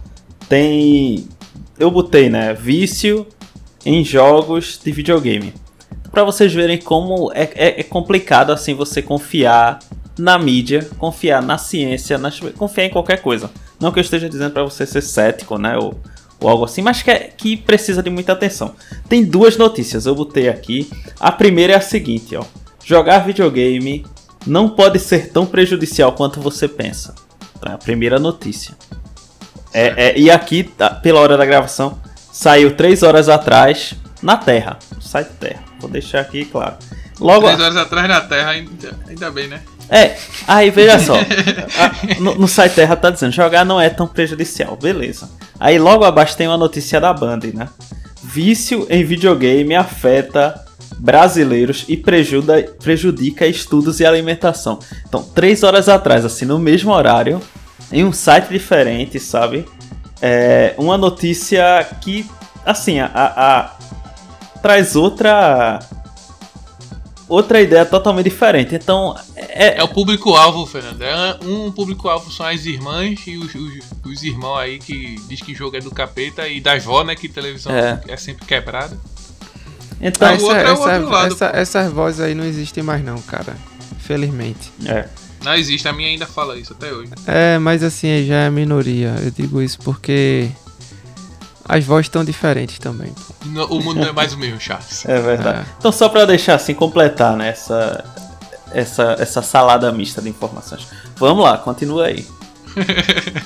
Tem. 0.47 1.27
Eu 1.77 1.91
botei, 1.91 2.29
né? 2.29 2.53
Vício 2.53 3.25
em 3.85 4.03
jogos 4.03 4.79
de 4.83 4.91
videogame. 4.91 5.53
Pra 6.11 6.23
vocês 6.23 6.53
verem 6.53 6.77
como 6.77 7.31
é, 7.33 7.49
é- 7.55 7.79
é 7.81 7.83
complicado 7.83 8.51
assim 8.51 8.73
você 8.73 9.01
confiar 9.01 9.79
na 10.17 10.39
mídia, 10.39 10.87
confiar 10.97 11.41
na 11.41 11.57
ciência, 11.57 12.17
nas- 12.17 12.39
confiar 12.57 12.85
em 12.85 12.89
qualquer 12.89 13.21
coisa. 13.21 13.49
Não 13.79 13.91
que 13.91 13.99
eu 13.99 14.01
esteja 14.03 14.29
dizendo 14.29 14.51
pra 14.53 14.63
você 14.63 14.85
ser 14.85 15.01
cético, 15.01 15.57
né? 15.57 15.77
Ou, 15.77 15.99
ou 16.39 16.47
algo 16.49 16.63
assim, 16.63 16.81
mas 16.81 17.01
que, 17.01 17.11
é- 17.11 17.29
que 17.35 17.57
precisa 17.57 18.01
de 18.01 18.09
muita 18.09 18.31
atenção. 18.31 18.73
Tem 19.09 19.25
duas 19.25 19.57
notícias, 19.57 20.05
eu 20.05 20.15
botei 20.15 20.47
aqui. 20.47 20.89
A 21.19 21.31
primeira 21.33 21.73
é 21.73 21.75
a 21.75 21.81
seguinte, 21.81 22.33
ó. 22.37 22.45
Jogar 22.85 23.19
videogame 23.25 24.05
não 24.45 24.69
pode 24.69 24.99
ser 24.99 25.29
tão 25.31 25.45
prejudicial 25.45 26.11
quanto 26.13 26.39
você 26.39 26.67
pensa. 26.67 27.15
É 27.65 27.71
a 27.71 27.77
primeira 27.77 28.19
notícia. 28.19 28.75
É, 29.73 30.09
é, 30.09 30.17
e 30.19 30.29
aqui, 30.31 30.63
tá, 30.63 30.89
pela 30.89 31.19
hora 31.19 31.35
da 31.37 31.45
gravação, 31.45 31.99
saiu 32.31 32.75
três 32.75 33.03
horas 33.03 33.27
atrás 33.27 33.93
na 34.21 34.37
Terra. 34.37 34.77
No 34.95 35.01
site 35.01 35.29
Terra. 35.39 35.63
Vou 35.79 35.89
deixar 35.89 36.21
aqui 36.21 36.45
claro. 36.45 36.75
Logo, 37.19 37.45
Três 37.47 37.59
horas 37.61 37.77
atrás 37.77 38.07
na 38.07 38.21
Terra, 38.21 38.49
ainda, 38.51 38.97
ainda 39.07 39.31
bem, 39.31 39.47
né? 39.47 39.61
é, 39.89 40.17
aí 40.47 40.69
veja 40.69 40.99
só. 40.99 41.15
a- 41.15 41.91
no, 42.19 42.35
no 42.35 42.47
site 42.47 42.73
Terra 42.75 42.95
tá 42.95 43.09
dizendo, 43.09 43.31
jogar 43.31 43.63
não 43.65 43.79
é 43.79 43.89
tão 43.89 44.07
prejudicial, 44.07 44.75
beleza. 44.75 45.29
Aí 45.59 45.79
logo 45.79 46.03
abaixo 46.03 46.35
tem 46.37 46.47
uma 46.47 46.57
notícia 46.57 46.99
da 46.99 47.13
Band, 47.13 47.39
né? 47.53 47.69
Vício 48.23 48.85
em 48.89 49.03
videogame 49.03 49.75
afeta 49.75 50.64
brasileiros 50.97 51.85
e 51.87 51.97
prejuda, 51.97 52.63
prejudica 52.81 53.45
estudos 53.45 53.99
e 53.99 54.05
alimentação. 54.05 54.79
Então, 55.07 55.23
três 55.23 55.63
horas 55.63 55.87
atrás, 55.89 56.23
assim, 56.25 56.45
no 56.45 56.57
mesmo 56.59 56.91
horário, 56.91 57.41
em 57.91 58.03
um 58.03 58.11
site 58.13 58.49
diferente, 58.49 59.19
sabe? 59.19 59.65
É 60.21 60.73
uma 60.77 60.97
notícia 60.97 61.85
que, 62.01 62.25
assim, 62.65 62.99
a, 62.99 63.11
a- 63.13 63.77
traz 64.61 64.95
outra 64.95 65.79
outra 67.27 67.59
ideia 67.59 67.85
totalmente 67.85 68.25
diferente. 68.25 68.75
Então, 68.75 69.15
é, 69.35 69.79
É 69.79 69.83
o 69.83 69.87
público-alvo, 69.87 70.65
Fernando. 70.65 71.01
É 71.01 71.37
um 71.43 71.71
público-alvo 71.71 72.31
são 72.31 72.45
as 72.45 72.65
irmãs 72.65 73.19
e 73.25 73.35
os, 73.37 73.53
os, 73.55 73.73
os 74.05 74.23
irmãos 74.23 74.57
aí 74.59 74.79
que 74.79 75.15
diz 75.27 75.41
que 75.41 75.53
jogo 75.55 75.75
é 75.75 75.79
do 75.79 75.89
capeta 75.91 76.47
e 76.47 76.61
das 76.61 76.83
vó, 76.83 77.03
né? 77.03 77.15
Que 77.15 77.27
televisão 77.27 77.73
É. 77.73 77.99
é, 78.07 78.17
sempre 78.17 78.45
quebrada. 78.45 78.97
Então, 80.07 80.27
Ah, 80.27 80.33
essa, 80.33 80.45
é 80.45 80.69
o 80.69 80.73
essa- 80.73 80.97
lado, 80.99 81.33
essa- 81.33 81.51
essas 81.53 81.91
vozes 81.91 82.19
aí 82.19 82.33
não 82.35 82.43
existem 82.45 82.83
mais, 82.83 83.03
não, 83.03 83.19
cara. 83.21 83.55
Felizmente. 83.99 84.71
é. 84.85 85.07
Não 85.43 85.53
existe, 85.53 85.87
a 85.87 85.93
minha 85.93 86.09
ainda 86.09 86.25
fala 86.25 86.57
isso 86.57 86.73
até 86.73 86.91
hoje. 86.91 87.11
É, 87.27 87.59
mas 87.59 87.83
assim, 87.83 88.25
já 88.25 88.35
é 88.35 88.49
minoria. 88.49 89.15
Eu 89.21 89.29
digo 89.29 89.61
isso 89.61 89.77
porque 89.83 90.49
as 91.69 91.83
vozes 91.85 92.07
estão 92.07 92.25
diferentes 92.25 92.79
também. 92.79 93.13
o 93.69 93.79
mundo 93.79 93.99
não 94.01 94.07
é 94.07 94.11
mais 94.11 94.33
o 94.33 94.37
mesmo, 94.39 94.59
Charles. 94.59 95.05
É 95.05 95.21
verdade. 95.21 95.59
É. 95.59 95.65
Então, 95.77 95.91
só 95.91 96.09
pra 96.09 96.25
deixar 96.25 96.55
assim, 96.55 96.73
completar 96.73 97.37
né, 97.37 97.49
essa, 97.49 98.03
essa, 98.71 99.15
essa 99.19 99.41
salada 99.43 99.91
mista 99.91 100.19
de 100.19 100.29
informações. 100.29 100.87
Vamos 101.17 101.43
lá, 101.43 101.57
continua 101.59 102.07
aí. 102.07 102.25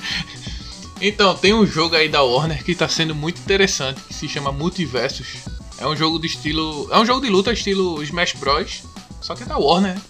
Então, 1.02 1.34
tem 1.34 1.54
um 1.54 1.64
jogo 1.66 1.96
aí 1.96 2.08
da 2.10 2.22
Warner 2.22 2.62
que 2.62 2.74
tá 2.74 2.86
sendo 2.86 3.14
muito 3.14 3.40
interessante, 3.40 4.00
que 4.02 4.12
se 4.12 4.28
chama 4.28 4.52
Multiversus. 4.52 5.28
É 5.80 5.86
um 5.86 5.96
jogo 5.96 6.18
de 6.18 6.26
estilo. 6.26 6.88
É 6.92 6.98
um 6.98 7.06
jogo 7.06 7.20
de 7.22 7.28
luta 7.30 7.52
estilo 7.52 8.02
Smash 8.02 8.34
Bros. 8.34 8.82
Só 9.20 9.34
que 9.34 9.42
é 9.42 9.46
da 9.46 9.56
Warner, 9.58 9.94
né? 9.94 10.02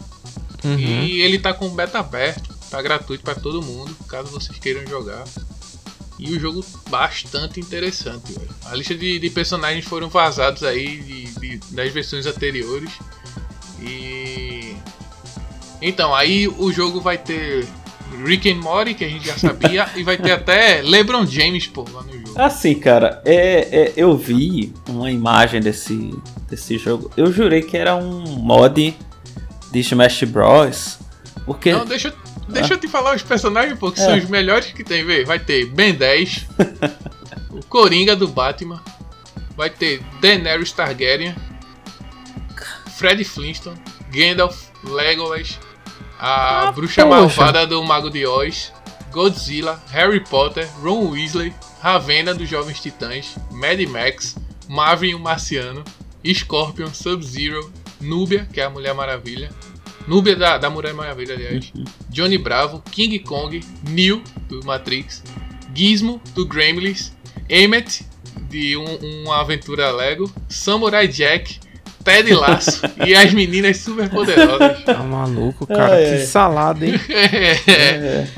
Uhum. 0.65 0.79
E 0.79 1.21
ele 1.23 1.39
tá 1.39 1.55
com 1.55 1.69
beta 1.71 1.99
aberto, 2.01 2.53
tá 2.71 2.83
gratuito 2.83 3.25
pra 3.25 3.35
todo 3.35 3.63
mundo, 3.63 3.97
caso 4.09 4.29
vocês 4.31 4.59
queiram 4.59 4.87
jogar. 4.87 5.25
E 6.19 6.33
o 6.37 6.39
jogo 6.39 6.63
bastante 6.91 7.59
interessante, 7.59 8.33
velho. 8.33 8.51
A 8.67 8.75
lista 8.77 8.95
de, 8.95 9.19
de 9.19 9.31
personagens 9.31 9.87
foram 9.87 10.09
vazados 10.11 10.63
aí 10.63 10.99
de, 11.01 11.25
de- 11.41 11.57
das 11.75 11.91
versões 11.93 12.27
anteriores. 12.27 12.91
E. 13.83 14.77
Então, 15.81 16.15
aí 16.15 16.47
o 16.47 16.71
jogo 16.71 17.01
vai 17.01 17.17
ter 17.17 17.67
Rick 18.25 18.51
and 18.51 18.57
Morty, 18.57 18.93
que 18.95 19.05
a 19.05 19.09
gente 19.09 19.27
já 19.27 19.39
sabia, 19.39 19.89
e 19.97 20.03
vai 20.03 20.19
ter 20.19 20.33
até 20.33 20.83
LeBron 20.83 21.25
James, 21.27 21.67
pô, 21.67 21.87
lá 21.91 22.03
no 22.03 22.13
jogo. 22.13 22.20
Assim, 22.41 22.75
cara, 22.75 23.21
é, 23.25 23.69
é, 23.71 23.93
eu 23.97 24.17
vi 24.17 24.73
uma 24.89 25.11
imagem 25.11 25.61
desse, 25.61 26.11
desse 26.49 26.79
jogo. 26.79 27.11
Eu 27.15 27.31
jurei 27.31 27.61
que 27.61 27.77
era 27.77 27.95
um 27.95 28.25
mod 28.39 28.97
de 29.71 29.81
Smash 29.81 30.25
Bros. 30.25 30.99
Porque. 31.45 31.71
Não, 31.71 31.85
deixa, 31.85 32.15
deixa 32.49 32.73
ah. 32.73 32.77
eu 32.77 32.81
te 32.81 32.89
falar 32.89 33.15
os 33.15 33.23
personagens, 33.23 33.79
pô, 33.79 33.93
que 33.93 34.01
é. 34.01 34.05
são 34.05 34.17
os 34.17 34.25
melhores 34.25 34.73
que 34.73 34.83
tem, 34.83 35.05
vê. 35.05 35.23
Vai 35.23 35.39
ter 35.39 35.67
Ben 35.67 35.93
10, 35.93 36.47
o 37.53 37.63
Coringa 37.67 38.17
do 38.17 38.27
Batman, 38.27 38.83
vai 39.55 39.69
ter 39.69 40.01
Daenerys 40.23 40.73
Targaryen, 40.73 41.35
Fred 42.97 43.23
Flintstone, 43.23 43.77
Gandalf, 44.11 44.69
Legolas, 44.83 45.59
a 46.19 46.69
ah, 46.69 46.73
bruxa 46.73 47.05
poxa. 47.05 47.17
malvada 47.17 47.67
do 47.67 47.85
Mago 47.85 48.09
de 48.09 48.27
Oz, 48.27 48.73
Godzilla, 49.13 49.79
Harry 49.91 50.21
Potter, 50.21 50.67
Ron 50.83 51.11
Weasley, 51.11 51.53
Ravenna 51.81 52.35
dos 52.35 52.49
Jovens 52.49 52.81
Titãs, 52.81 53.37
Mad 53.51 53.81
Max, 53.89 54.37
Marvin 54.69 55.15
o 55.15 55.19
Marciano, 55.19 55.83
Scorpion, 56.25 56.93
Sub-Zero, 56.93 57.73
Núbia, 58.01 58.47
que 58.53 58.61
é 58.61 58.65
a 58.65 58.71
Mulher 58.71 58.95
Maravilha, 58.95 59.51
Núbia 60.07 60.37
da, 60.37 60.59
da 60.59 60.69
Mulher 60.69 60.93
Maravilha, 60.93 61.35
aliás. 61.35 61.73
Johnny 62.09 62.37
Bravo, 62.37 62.83
King 62.91 63.19
Kong, 63.21 63.61
Neo 63.89 64.23
do 64.49 64.65
Matrix, 64.65 65.23
Gizmo 65.75 66.21
do 66.35 66.47
Gremlins, 66.47 67.13
Emmet 67.49 68.05
de 68.49 68.77
um, 68.77 69.23
uma 69.25 69.41
aventura 69.41 69.91
Lego, 69.91 70.31
Samurai 70.49 71.09
Jack, 71.09 71.61
Ted 72.05 72.33
Laço 72.35 72.83
e 73.07 73.15
as 73.15 73.33
meninas 73.33 73.79
super 73.79 74.09
poderosas. 74.11 74.83
Tá 74.85 75.03
maluco, 75.03 75.67
cara. 75.67 76.01
É, 76.01 76.19
que 76.19 76.27
salada, 76.27 76.87
hein? 76.87 76.95
é. 77.09 77.51
é. 77.67 78.29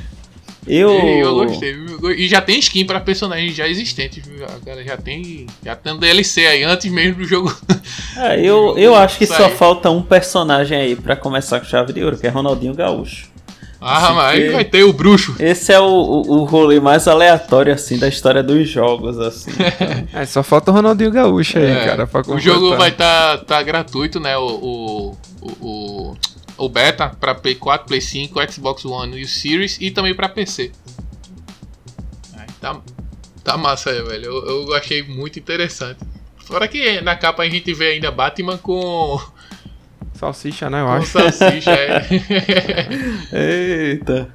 Eu... 0.67 0.91
eu 0.91 1.35
gostei. 1.35 1.75
E 2.17 2.29
já 2.29 2.41
tem 2.41 2.59
skin 2.59 2.85
para 2.85 3.01
personagens 3.01 3.55
já 3.55 3.67
existentes, 3.69 4.25
viu? 4.25 4.47
Cara, 4.65 4.83
já 4.85 4.97
tem. 4.97 5.47
Já 5.65 5.75
tem 5.75 5.99
DLC 5.99 6.47
aí, 6.47 6.63
antes 6.63 6.91
mesmo 6.91 7.17
do 7.17 7.25
jogo. 7.25 7.55
É, 8.15 8.39
eu, 8.39 8.77
eu 8.77 8.95
acho 8.95 9.17
que 9.17 9.27
só 9.27 9.49
falta 9.49 9.91
um 9.91 10.03
personagem 10.03 10.79
aí 10.79 10.95
para 10.95 11.17
começar 11.17 11.59
com 11.59 11.67
chave 11.67 11.95
de 11.95 12.05
ouro, 12.05 12.19
que 12.19 12.27
é 12.27 12.31
Ronaldinho 12.31 12.75
Gaúcho. 12.75 13.33
Ah, 13.85 14.13
mas 14.13 14.39
aí 14.39 14.51
vai 14.51 14.65
ter 14.65 14.85
o 14.85 14.93
bruxo. 14.93 15.35
Esse 15.41 15.73
é 15.73 15.81
o, 15.81 15.85
o, 15.85 16.33
o, 16.41 16.45
rolê 16.45 16.79
mais 16.79 17.09
aleatório, 17.09 17.73
assim, 17.73 17.99
da 17.99 18.07
história 18.07 18.43
dos 18.43 18.69
jogos, 18.69 19.19
assim. 19.19 19.51
é, 20.13 20.25
só 20.25 20.43
falta 20.43 20.71
o 20.71 20.75
Ronaldinho 20.75 21.11
Gaúcho 21.11 21.59
aí, 21.59 21.71
é, 21.71 21.85
cara, 21.87 22.07
pra 22.07 22.23
O 22.29 22.39
jogo 22.39 22.77
vai 22.77 22.91
estar 22.91 23.39
tá, 23.39 23.45
tá 23.45 23.63
gratuito, 23.63 24.21
né? 24.21 24.37
O, 24.37 24.47
o, 24.47 25.17
o, 25.61 26.17
o 26.65 26.69
beta 26.69 27.09
para 27.09 27.35
Play 27.35 27.57
4, 27.57 27.89
Play 27.89 28.01
5, 28.01 28.53
Xbox 28.53 28.85
One 28.85 29.19
e 29.19 29.25
o 29.25 29.29
Series 29.29 29.79
e 29.81 29.91
também 29.91 30.15
para 30.15 30.29
PC. 30.29 30.71
Tá, 32.61 32.81
tá 33.43 33.57
massa 33.59 33.91
aí, 33.91 34.01
velho. 34.03 34.27
Eu, 34.27 34.67
eu 34.69 34.75
achei 34.75 35.03
muito 35.03 35.41
interessante. 35.41 35.99
Fora 36.37 36.69
que 36.69 37.01
na 37.01 37.17
capa 37.17 37.43
a 37.43 37.49
gente 37.49 37.75
vê 37.75 37.89
ainda 37.95 38.13
Batman 38.13 38.57
com 38.59 39.21
Salsicha, 40.15 40.71
né? 40.71 40.83
Eu 40.83 40.87
Com 40.87 40.93
acho. 40.93 41.07
salsicha, 41.07 41.73
é. 41.73 42.07
Eita. 43.93 44.33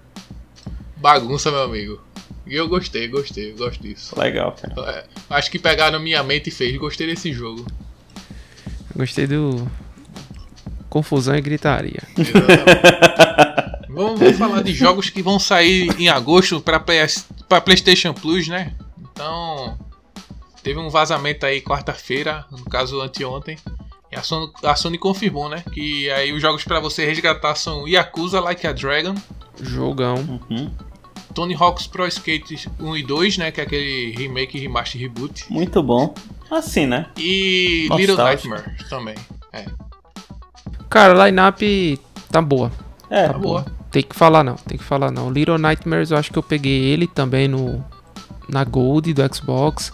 Bagunça, 0.98 1.50
meu 1.50 1.62
amigo. 1.62 2.02
E 2.46 2.56
eu 2.56 2.68
gostei, 2.68 3.08
gostei, 3.08 3.52
eu 3.52 3.56
gosto 3.56 3.82
disso. 3.82 4.20
Legal, 4.20 4.52
cara. 4.52 4.92
É, 4.92 5.06
acho 5.30 5.50
que 5.50 5.58
pegaram 5.58 5.98
minha 6.02 6.22
mente 6.24 6.48
e 6.50 6.52
fez. 6.52 6.76
Gostei 6.76 7.08
desse 7.08 7.32
jogo. 7.32 7.66
Gostei 8.94 9.28
do. 9.28 9.66
Confusão 10.98 11.36
e 11.36 11.42
gritaria. 11.42 12.02
vamos, 13.88 14.20
vamos, 14.20 14.38
falar 14.38 14.64
de 14.64 14.74
jogos 14.74 15.12
que 15.12 15.22
vão 15.22 15.38
sair 15.38 15.94
em 16.00 16.10
agosto 16.10 16.60
para 16.60 16.80
para 16.80 17.62
PlayStation 17.62 18.14
Plus, 18.14 18.48
né? 18.48 18.74
Então, 19.12 19.78
teve 20.64 20.80
um 20.80 20.90
vazamento 20.90 21.46
aí 21.46 21.62
quarta-feira, 21.62 22.46
no 22.52 22.66
caso 22.66 23.00
anteontem, 23.00 23.58
a 24.12 24.24
Sony, 24.24 24.52
a 24.64 24.76
Sony 24.76 24.98
confirmou, 24.98 25.48
né? 25.50 25.64
Que 25.72 26.10
aí 26.10 26.34
os 26.34 26.42
jogos 26.42 26.64
para 26.64 26.80
você 26.80 27.06
resgatar 27.06 27.54
são 27.54 27.88
Yakuza 27.88 28.40
Like 28.40 28.66
a 28.66 28.74
Dragon. 28.74 29.14
Jogão. 29.62 30.16
Uhum. 30.50 30.72
Tony 31.36 31.54
Hawk's 31.54 31.86
Pro 31.86 32.08
Skate 32.08 32.68
1 32.80 32.98
e 32.98 33.04
2, 33.04 33.38
né? 33.38 33.52
Que 33.52 33.62
é 33.62 33.64
aquele 33.66 34.16
remake, 34.18 34.58
remaster, 34.58 35.00
reboot. 35.00 35.46
Muito 35.52 35.84
bom. 35.84 36.16
Assim, 36.50 36.88
né? 36.88 37.06
E 37.16 37.86
Nostálgico. 37.88 38.12
Little 38.12 38.26
Nightmare 38.26 38.90
também. 38.90 39.16
É. 39.54 39.87
Cara, 40.90 41.22
a 41.22 41.28
line-up 41.28 42.00
tá 42.32 42.42
boa. 42.42 42.72
É, 43.10 43.28
tá 43.28 43.34
boa. 43.34 43.62
boa. 43.62 43.66
Tem 43.92 44.04
que 44.04 44.16
falar 44.16 44.44
não, 44.44 44.56
tem 44.56 44.78
que 44.78 44.84
falar 44.84 45.12
não. 45.12 45.32
Little 45.32 45.58
Nightmares 45.58 46.12
eu 46.12 46.18
acho 46.18 46.32
que 46.32 46.38
eu 46.38 46.44
peguei 46.44 46.86
ele 46.86 47.08
também 47.08 47.48
no 47.48 47.84
na 48.50 48.64
Gold 48.64 49.14
do 49.14 49.36
Xbox. 49.36 49.94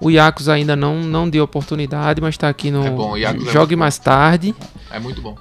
O 0.00 0.10
Yakuza 0.10 0.52
ainda 0.52 0.74
não, 0.74 0.96
não 0.96 1.30
deu 1.30 1.44
oportunidade, 1.44 2.20
mas 2.20 2.36
tá 2.36 2.48
aqui 2.48 2.70
no. 2.70 2.84
É 2.84 2.90
bom, 2.90 3.16
é 3.16 3.38
Jogue 3.52 3.74
é 3.74 3.76
mais 3.76 3.98
bom. 3.98 4.04
tarde. 4.04 4.54
É 4.90 4.98
muito 4.98 5.22
bom. 5.22 5.36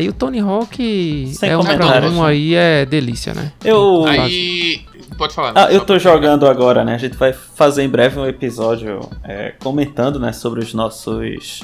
E 0.00 0.08
o 0.08 0.12
Tony 0.12 0.38
Hawk 0.38 1.32
Sem 1.34 1.50
é 1.50 1.58
um 1.58 1.64
pra 1.64 2.08
um 2.08 2.24
aí, 2.24 2.54
é 2.54 2.86
delícia, 2.86 3.34
né? 3.34 3.52
Eu. 3.64 4.04
Aí. 4.06 4.84
Pode 5.18 5.34
falar. 5.34 5.52
Ah, 5.54 5.72
eu 5.72 5.84
tô 5.84 5.98
jogando 5.98 6.46
agora, 6.46 6.84
né? 6.84 6.94
A 6.94 6.98
gente 6.98 7.16
vai 7.16 7.32
fazer 7.32 7.82
em 7.82 7.88
breve 7.88 8.18
um 8.18 8.26
episódio 8.26 9.00
é, 9.24 9.54
comentando, 9.62 10.18
né, 10.18 10.32
sobre 10.32 10.60
os 10.60 10.72
nossos. 10.72 11.62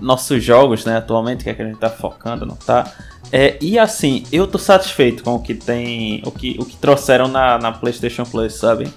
Nossos 0.00 0.42
jogos, 0.42 0.84
né, 0.84 0.96
atualmente, 0.96 1.44
que 1.44 1.50
é 1.50 1.54
que 1.54 1.62
a 1.62 1.66
gente 1.66 1.78
tá 1.78 1.90
focando, 1.90 2.46
não 2.46 2.56
tá? 2.56 2.92
É, 3.32 3.56
e 3.60 3.78
assim, 3.78 4.24
eu 4.30 4.46
tô 4.46 4.58
satisfeito 4.58 5.22
com 5.22 5.34
o 5.34 5.40
que 5.40 5.54
tem. 5.54 6.22
O 6.24 6.30
que, 6.30 6.56
o 6.58 6.64
que 6.64 6.76
trouxeram 6.76 7.28
na, 7.28 7.58
na 7.58 7.72
PlayStation 7.72 8.24
Plus, 8.24 8.54
sabe? 8.54 8.88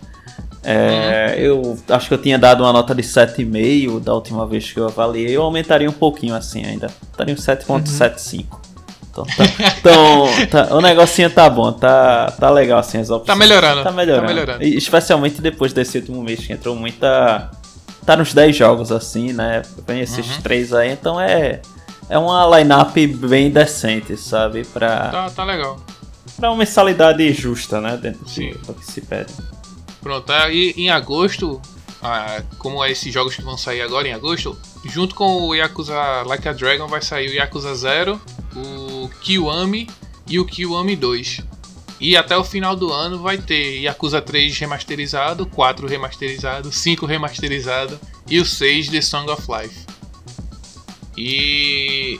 É, 0.63 1.35
uhum. 1.37 1.43
Eu 1.43 1.79
acho 1.89 2.07
que 2.07 2.13
eu 2.13 2.17
tinha 2.21 2.37
dado 2.37 2.63
uma 2.63 2.73
nota 2.73 2.93
de 2.93 3.01
7,5 3.01 3.99
da 3.99 4.13
última 4.13 4.45
vez 4.45 4.71
que 4.71 4.79
eu 4.79 4.85
avaliei. 4.85 5.35
Eu 5.35 5.41
aumentaria 5.41 5.89
um 5.89 5.93
pouquinho 5.93 6.35
assim 6.35 6.63
ainda. 6.63 6.87
Estaria 7.11 7.33
um 7.33 7.37
7,75. 7.37 8.45
Uhum. 8.51 8.59
Então, 9.09 9.25
tá, 9.25 9.43
então 9.77 10.27
tá, 10.49 10.75
o 10.75 10.81
negocinho 10.81 11.29
tá 11.29 11.49
bom, 11.49 11.71
tá, 11.71 12.31
tá 12.31 12.49
legal 12.49 12.79
assim 12.79 12.99
as 12.99 13.09
opções. 13.09 13.27
Tá 13.27 13.35
melhorando. 13.35 13.83
Tá 13.83 13.91
melhorando. 13.91 14.27
Tá 14.27 14.33
melhorando. 14.33 14.63
E, 14.63 14.77
especialmente 14.77 15.41
depois 15.41 15.73
desse 15.73 15.97
último 15.97 16.21
mês 16.21 16.45
que 16.45 16.53
entrou 16.53 16.75
muita. 16.75 17.49
Tá 18.09 18.17
nos 18.17 18.33
10 18.33 18.55
jogos 18.55 18.91
assim, 18.91 19.33
né? 19.33 19.61
Vem 19.85 20.01
esses 20.01 20.27
uhum. 20.27 20.41
três 20.41 20.73
aí, 20.73 20.91
então 20.91 21.21
é. 21.21 21.61
É 22.09 22.17
uma 22.17 22.57
line-up 22.57 23.05
bem 23.05 23.51
decente, 23.51 24.17
sabe? 24.17 24.65
Pra. 24.65 25.09
Tá, 25.09 25.29
tá 25.29 25.43
legal. 25.43 25.79
Pra 26.35 26.49
uma 26.49 26.57
mensalidade 26.57 27.31
justa, 27.33 27.79
né? 27.79 27.95
Dentro 27.97 28.27
Sim. 28.27 28.55
do 28.65 28.73
que 28.73 28.83
se 28.83 29.01
pede. 29.01 29.31
Pronto, 30.01 30.27
aí 30.31 30.73
em 30.75 30.89
agosto, 30.89 31.61
ah, 32.01 32.41
como 32.57 32.83
é 32.83 32.89
esses 32.89 33.13
jogos 33.13 33.35
que 33.35 33.43
vão 33.43 33.55
sair 33.55 33.81
agora 33.83 34.07
em 34.07 34.13
agosto, 34.13 34.57
junto 34.85 35.13
com 35.13 35.43
o 35.43 35.53
Yakuza 35.53 36.23
Like 36.25 36.49
a 36.49 36.53
Dragon 36.53 36.87
vai 36.87 37.03
sair 37.03 37.29
o 37.29 37.33
Yakuza 37.35 37.75
0, 37.75 38.19
o 38.55 39.07
Kiwami 39.21 39.87
e 40.27 40.39
o 40.39 40.45
Kiwami 40.45 40.95
2. 40.95 41.43
E 41.99 42.15
até 42.15 42.37
o 42.37 42.43
final 42.43 42.75
do 42.75 42.91
ano 42.91 43.19
vai 43.19 43.37
ter 43.37 43.79
Yakuza 43.81 44.21
3 44.21 44.57
remasterizado, 44.57 45.45
4 45.45 45.87
remasterizado, 45.87 46.71
5 46.71 47.05
remasterizado 47.05 47.99
e 48.29 48.39
o 48.39 48.45
6 48.45 48.89
The 48.89 49.01
Song 49.01 49.29
of 49.29 49.43
Life. 49.51 49.85
E 51.17 52.19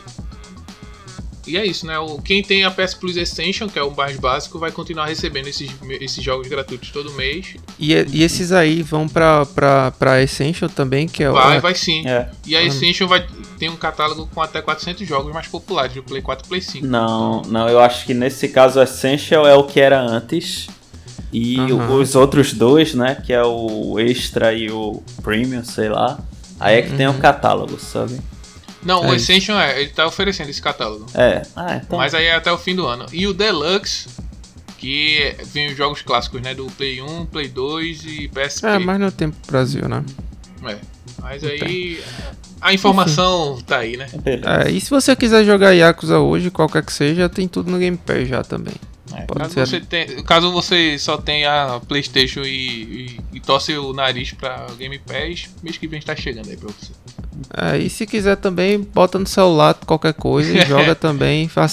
e 1.50 1.58
é 1.58 1.66
isso, 1.66 1.88
né? 1.88 1.98
O, 1.98 2.22
quem 2.22 2.44
tem 2.44 2.64
a 2.64 2.70
PS 2.70 2.94
Plus 2.94 3.18
Extension, 3.18 3.68
que 3.68 3.80
é 3.80 3.82
o 3.82 3.90
mais 3.90 4.18
básico, 4.18 4.60
vai 4.60 4.72
continuar 4.72 5.08
recebendo 5.08 5.48
esses, 5.48 5.72
esses 6.00 6.24
jogos 6.24 6.48
gratuitos 6.48 6.92
todo 6.92 7.12
mês. 7.14 7.56
E, 7.80 7.92
e 7.94 8.24
esses 8.24 8.52
aí 8.52 8.84
vão 8.84 9.08
pra, 9.08 9.48
pra, 9.48 9.90
pra 9.92 10.22
Essential 10.22 10.70
também, 10.70 11.08
que 11.08 11.24
é 11.24 11.30
o. 11.30 11.34
Vai, 11.34 11.60
vai 11.60 11.74
sim. 11.74 12.08
É. 12.08 12.30
E 12.46 12.56
a 12.56 12.64
Essential 12.64 13.10
vai 13.10 13.26
tem 13.60 13.70
um 13.70 13.76
catálogo 13.76 14.28
com 14.34 14.42
até 14.42 14.62
400 14.62 15.06
jogos 15.06 15.34
mais 15.34 15.48
populares, 15.48 15.94
do 15.94 16.02
Play 16.02 16.22
4 16.22 16.46
e 16.46 16.48
Play 16.48 16.62
5. 16.62 16.88
Não, 16.88 17.42
não, 17.44 17.68
eu 17.68 17.80
acho 17.80 18.06
que 18.06 18.14
nesse 18.14 18.48
caso 18.48 18.80
o 18.80 18.84
Essential 18.84 19.46
é 19.46 19.54
o 19.54 19.66
que 19.66 19.80
era 19.80 20.00
antes. 20.00 20.68
E 21.32 21.60
uhum. 21.60 22.00
os 22.00 22.16
outros 22.16 22.54
dois, 22.54 22.96
né? 22.96 23.16
Que 23.24 23.34
é 23.34 23.44
o 23.44 24.00
Extra 24.00 24.52
e 24.52 24.72
o 24.72 25.04
Premium, 25.22 25.64
sei 25.64 25.90
lá. 25.90 26.18
Aí 26.60 26.78
é 26.78 26.82
que 26.82 26.90
uhum. 26.92 26.98
tem 26.98 27.08
o 27.08 27.12
um 27.12 27.20
catálogo, 27.20 27.78
sabe? 27.80 28.20
Não, 28.82 29.04
é 29.04 29.10
o 29.10 29.14
Essential 29.14 29.60
é, 29.60 29.82
ele 29.82 29.92
tá 29.92 30.08
oferecendo 30.08 30.50
esse 30.50 30.62
catálogo. 30.62 31.06
É. 31.14 31.44
Ah, 31.56 31.76
então... 31.76 32.00
Mas 32.00 32.16
aí 32.16 32.26
é 32.26 32.36
até 32.36 32.52
o 32.52 32.58
fim 32.58 32.76
do 32.76 32.88
ano. 32.88 33.06
E 33.12 33.28
o 33.28 33.34
Deluxe, 33.34 34.08
que 34.78 35.36
vem 35.48 35.68
os 35.68 35.78
jogos 35.78 36.02
clássicos, 36.02 36.42
né? 36.42 36.56
Do 36.56 36.66
Play 36.66 37.02
1, 37.02 37.26
Play 37.28 37.50
2 37.50 38.06
e 38.06 38.28
PSP. 38.30 38.66
É, 38.66 38.80
mas 38.80 39.00
no 39.00 39.12
tempo 39.12 39.38
Brasil, 39.46 39.88
né? 39.88 40.04
É. 40.66 40.78
Mas 41.22 41.44
aí. 41.44 42.02
A 42.62 42.74
informação 42.74 43.54
Enfim. 43.54 43.64
tá 43.64 43.78
aí, 43.78 43.98
né? 43.98 44.08
É, 44.26 44.70
e 44.70 44.82
se 44.82 44.90
você 44.90 45.16
quiser 45.16 45.44
jogar 45.46 45.72
Yakuza 45.72 46.20
hoje, 46.20 46.52
qualquer 46.52 46.84
que 46.84 46.92
seja, 46.92 47.30
tem 47.30 47.48
tudo 47.48 47.72
no 47.72 47.78
Game 47.78 47.98
Pass 47.98 48.28
já 48.28 48.44
também. 48.44 48.76
É, 49.14 49.26
caso, 49.26 49.54
ser... 49.54 49.68
você 49.68 49.80
tem, 49.80 50.24
caso 50.24 50.52
você 50.52 50.98
só 51.00 51.18
tenha 51.18 51.80
PlayStation 51.88 52.42
e, 52.42 52.48
e, 52.52 53.20
e 53.34 53.40
torce 53.40 53.74
o 53.76 53.94
nariz 53.94 54.34
pra 54.34 54.68
Game 54.78 55.00
Pass, 55.00 55.50
mês 55.64 55.78
que 55.78 55.88
vem 55.88 56.02
tá 56.02 56.16
chegando 56.16 56.50
aí 56.50 56.58
pra 56.58 56.70
você. 56.70 56.92
É, 57.56 57.78
e 57.78 57.90
se 57.90 58.06
quiser 58.06 58.36
também, 58.36 58.80
bota 58.80 59.18
no 59.18 59.26
celular 59.26 59.74
qualquer 59.86 60.14
coisa 60.14 60.58
e 60.58 60.62
joga 60.68 60.94
também. 60.94 61.48
Faz 61.48 61.72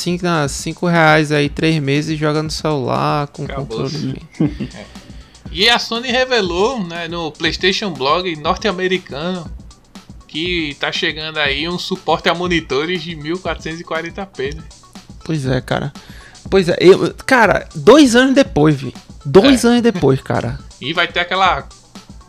5 0.49 0.87
reais 0.87 1.33
aí, 1.33 1.49
3 1.49 1.81
meses 1.81 2.13
e 2.13 2.17
joga 2.17 2.43
no 2.43 2.51
celular 2.51 3.27
com 3.29 3.45
Acabou 3.45 3.83
controle. 3.83 4.23
é. 4.75 4.85
E 5.51 5.69
a 5.69 5.79
Sony 5.79 6.11
revelou 6.11 6.85
né, 6.85 7.09
no 7.09 7.31
PlayStation 7.33 7.91
Blog 7.91 8.35
norte-americano 8.37 9.51
que 10.27 10.77
tá 10.81 10.91
chegando 10.91 11.39
aí 11.39 11.69
um 11.69 11.79
suporte 11.79 12.29
a 12.29 12.35
monitores 12.35 13.03
de 13.03 13.17
1440p. 13.17 14.55
Né? 14.55 14.63
Pois 15.25 15.47
é, 15.47 15.61
cara. 15.61 15.93
Pois 16.51 16.69
é, 16.69 16.77
eu, 16.81 17.15
cara, 17.25 17.69
dois 17.75 18.15
anos 18.15 18.35
depois, 18.35 18.77
vi. 18.77 18.95
Dois 19.25 19.65
é. 19.65 19.69
anos 19.69 19.83
depois, 19.83 20.21
cara. 20.21 20.59
E 20.79 20.93
vai 20.93 21.09
ter 21.09 21.21
aquela 21.21 21.67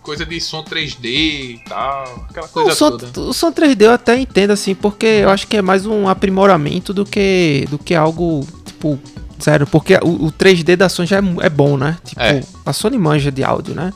coisa 0.01 0.25
de 0.25 0.39
som 0.39 0.63
3D 0.63 1.05
e 1.05 1.61
tal, 1.67 2.27
aquela 2.29 2.47
coisa 2.47 2.71
o 2.71 2.73
som, 2.73 2.97
toda. 2.97 3.19
O 3.19 3.33
som 3.33 3.51
3D 3.51 3.81
eu 3.81 3.91
até 3.91 4.17
entendo 4.17 4.51
assim, 4.51 4.73
porque 4.73 5.05
eu 5.05 5.29
acho 5.29 5.45
que 5.45 5.57
é 5.57 5.61
mais 5.61 5.85
um 5.85 6.07
aprimoramento 6.07 6.93
do 6.93 7.03
que 7.03 7.67
do 7.69 7.77
que 7.77 7.93
algo 7.93 8.47
tipo 8.65 8.97
zero, 9.43 9.67
porque 9.67 9.95
o, 9.95 10.27
o 10.27 10.31
3D 10.31 10.77
da 10.77 10.87
Sony 10.87 11.09
já 11.09 11.17
é, 11.17 11.21
é 11.41 11.49
bom, 11.49 11.75
né? 11.75 11.97
Tipo, 12.05 12.21
é. 12.21 12.41
a 12.65 12.71
Sony 12.71 12.97
manja 12.97 13.29
de 13.29 13.43
áudio, 13.43 13.75
né? 13.75 13.91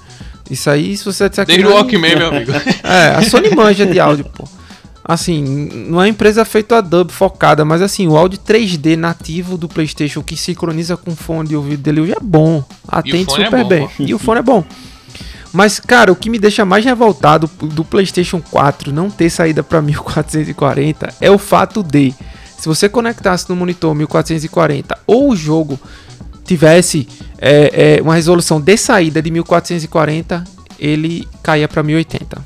Isso 0.52 0.70
aí, 0.70 0.98
se 0.98 1.06
você 1.06 1.30
disser 1.30 1.46
Desde 1.46 1.66
o 1.66 1.72
Walkman, 1.72 2.18
meu 2.18 2.28
amigo. 2.28 2.52
É, 2.84 3.16
a 3.16 3.22
Sony 3.22 3.56
manja 3.56 3.86
de 3.86 3.98
áudio, 4.02 4.26
pô. 4.26 4.46
Assim, 5.04 5.42
não 5.88 6.00
é 6.00 6.04
uma 6.04 6.08
empresa 6.10 6.44
feita 6.44 6.78
a 6.78 6.82
dub 6.82 7.10
focada, 7.10 7.64
mas 7.64 7.82
assim, 7.82 8.06
o 8.06 8.18
áudio 8.18 8.38
3D 8.38 8.98
nativo 8.98 9.58
do 9.58 9.70
PlayStation 9.70 10.22
que 10.22 10.36
sincroniza 10.36 10.98
com 10.98 11.12
o 11.12 11.16
fone 11.16 11.50
de 11.50 11.56
ouvido 11.56 11.82
dele 11.82 12.06
já 12.06 12.16
é 12.16 12.20
bom. 12.22 12.64
Atende 12.86 13.32
super 13.32 13.54
é 13.54 13.64
bom, 13.64 13.68
bem. 13.68 13.88
Pô. 13.88 14.04
E 14.04 14.14
o 14.14 14.20
fone 14.20 14.40
é 14.40 14.44
bom. 14.44 14.64
Mas, 15.54 15.80
cara, 15.80 16.12
o 16.12 16.16
que 16.16 16.30
me 16.30 16.38
deixa 16.38 16.66
mais 16.66 16.84
revoltado 16.84 17.50
do 17.62 17.86
PlayStation 17.86 18.42
4 18.42 18.92
não 18.92 19.10
ter 19.10 19.30
saída 19.30 19.64
para 19.64 19.82
1440 19.82 21.14
é 21.20 21.32
o 21.32 21.38
fato 21.38 21.82
de, 21.82 22.14
se 22.58 22.68
você 22.68 22.90
conectasse 22.90 23.50
no 23.50 23.56
monitor 23.56 23.96
1440 23.96 25.00
ou 25.08 25.30
o 25.30 25.36
jogo 25.36 25.80
tivesse 26.52 27.08
é, 27.38 27.96
é, 27.98 28.02
uma 28.02 28.16
resolução 28.16 28.60
de 28.60 28.76
saída 28.76 29.22
de 29.22 29.32
1440, 29.32 30.44
ele 30.78 31.26
caía 31.42 31.68
para 31.68 31.82
1080. 31.82 32.42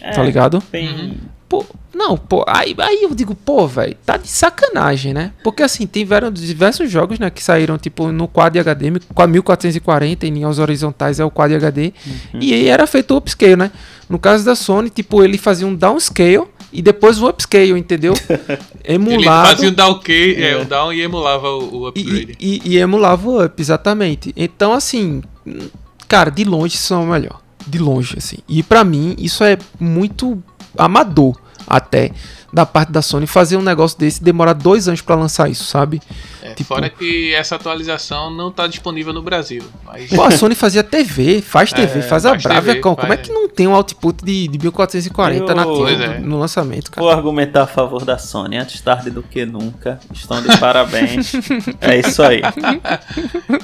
É, 0.00 0.10
tá 0.12 0.22
ligado? 0.22 0.62
Tem... 0.72 0.88
Uhum. 0.88 1.18
Pô, 1.46 1.66
não, 1.92 2.16
pô, 2.16 2.44
aí, 2.46 2.74
aí 2.78 3.02
eu 3.02 3.14
digo, 3.14 3.34
pô, 3.34 3.66
velho, 3.66 3.96
tá 4.06 4.16
de 4.16 4.28
sacanagem, 4.28 5.12
né? 5.12 5.32
Porque 5.42 5.62
assim, 5.62 5.84
tiveram 5.84 6.30
diversos 6.30 6.90
jogos, 6.90 7.18
né, 7.18 7.28
que 7.28 7.42
saíram, 7.42 7.76
tipo, 7.76 8.10
no 8.12 8.28
Quad 8.28 8.56
HD, 8.56 8.90
1440, 8.90 10.26
em 10.26 10.30
linhas 10.30 10.58
horizontais 10.60 11.18
é 11.18 11.24
o 11.24 11.30
Quad 11.30 11.52
HD, 11.52 11.92
uhum. 12.06 12.40
e 12.40 12.54
aí 12.54 12.68
era 12.68 12.86
feito 12.86 13.12
o 13.12 13.16
upscale, 13.16 13.56
né? 13.56 13.72
No 14.08 14.18
caso 14.18 14.44
da 14.44 14.54
Sony, 14.54 14.88
tipo, 14.88 15.22
ele 15.22 15.36
fazia 15.36 15.66
um 15.66 15.74
downscale 15.74 16.46
e 16.72 16.80
depois 16.80 17.20
o 17.20 17.28
upscale, 17.28 17.70
entendeu? 17.72 18.14
Emulado. 18.84 19.48
Ele 19.48 19.54
fazia 19.54 19.68
o 19.68 19.72
downscale, 19.72 20.34
é. 20.34 20.50
é, 20.52 20.56
o 20.56 20.64
down 20.64 20.92
e 20.92 21.00
emulava 21.00 21.48
o, 21.48 21.80
o 21.80 21.86
upgrade. 21.88 22.36
E, 22.38 22.60
e, 22.64 22.74
e 22.74 22.78
emulava 22.78 23.28
o 23.28 23.44
up, 23.44 23.60
exatamente. 23.60 24.32
Então, 24.36 24.72
assim, 24.72 25.22
cara, 26.06 26.30
de 26.30 26.44
longe 26.44 26.76
são 26.76 27.04
o 27.04 27.06
melhor. 27.08 27.40
De 27.66 27.78
longe, 27.78 28.16
assim. 28.16 28.38
E 28.48 28.62
para 28.62 28.84
mim, 28.84 29.14
isso 29.18 29.44
é 29.44 29.58
muito 29.78 30.42
amador 30.76 31.36
até 31.66 32.12
da 32.52 32.66
parte 32.66 32.90
da 32.90 33.02
Sony 33.02 33.26
fazer 33.26 33.56
um 33.56 33.62
negócio 33.62 33.98
desse 33.98 34.22
demorar 34.22 34.52
dois 34.52 34.88
anos 34.88 35.00
para 35.00 35.14
lançar 35.14 35.50
isso, 35.50 35.64
sabe? 35.64 36.00
É, 36.42 36.54
tipo, 36.54 36.74
fora 36.74 36.88
que 36.88 37.34
essa 37.34 37.56
atualização 37.56 38.30
não 38.30 38.50
tá 38.50 38.66
disponível 38.66 39.12
no 39.12 39.22
Brasil. 39.22 39.62
Mas... 39.84 40.10
Pô, 40.10 40.22
a 40.22 40.30
Sony 40.30 40.54
fazia 40.54 40.82
TV, 40.82 41.40
faz 41.42 41.70
TV, 41.74 42.00
é, 42.00 42.02
faz 42.02 42.26
a 42.26 42.34
Bravia. 42.34 42.72
TV, 42.72 42.80
como 42.80 42.96
faz... 42.96 43.10
é 43.10 43.16
que 43.18 43.32
não 43.32 43.48
tem 43.48 43.66
um 43.66 43.74
output 43.74 44.24
de, 44.24 44.48
de 44.48 44.58
1440 44.58 45.52
Eu... 45.52 45.56
nativo 45.56 45.88
é. 45.88 46.18
no 46.18 46.38
lançamento, 46.38 46.90
cara? 46.90 47.04
Vou 47.04 47.10
argumentar 47.10 47.62
a 47.62 47.66
favor 47.66 48.04
da 48.04 48.18
Sony. 48.18 48.56
Antes 48.56 48.80
tarde 48.80 49.10
do 49.10 49.22
que 49.22 49.44
nunca. 49.44 50.00
Estão 50.12 50.42
de 50.42 50.56
parabéns. 50.58 51.32
é 51.80 51.98
isso 51.98 52.22
aí. 52.22 52.40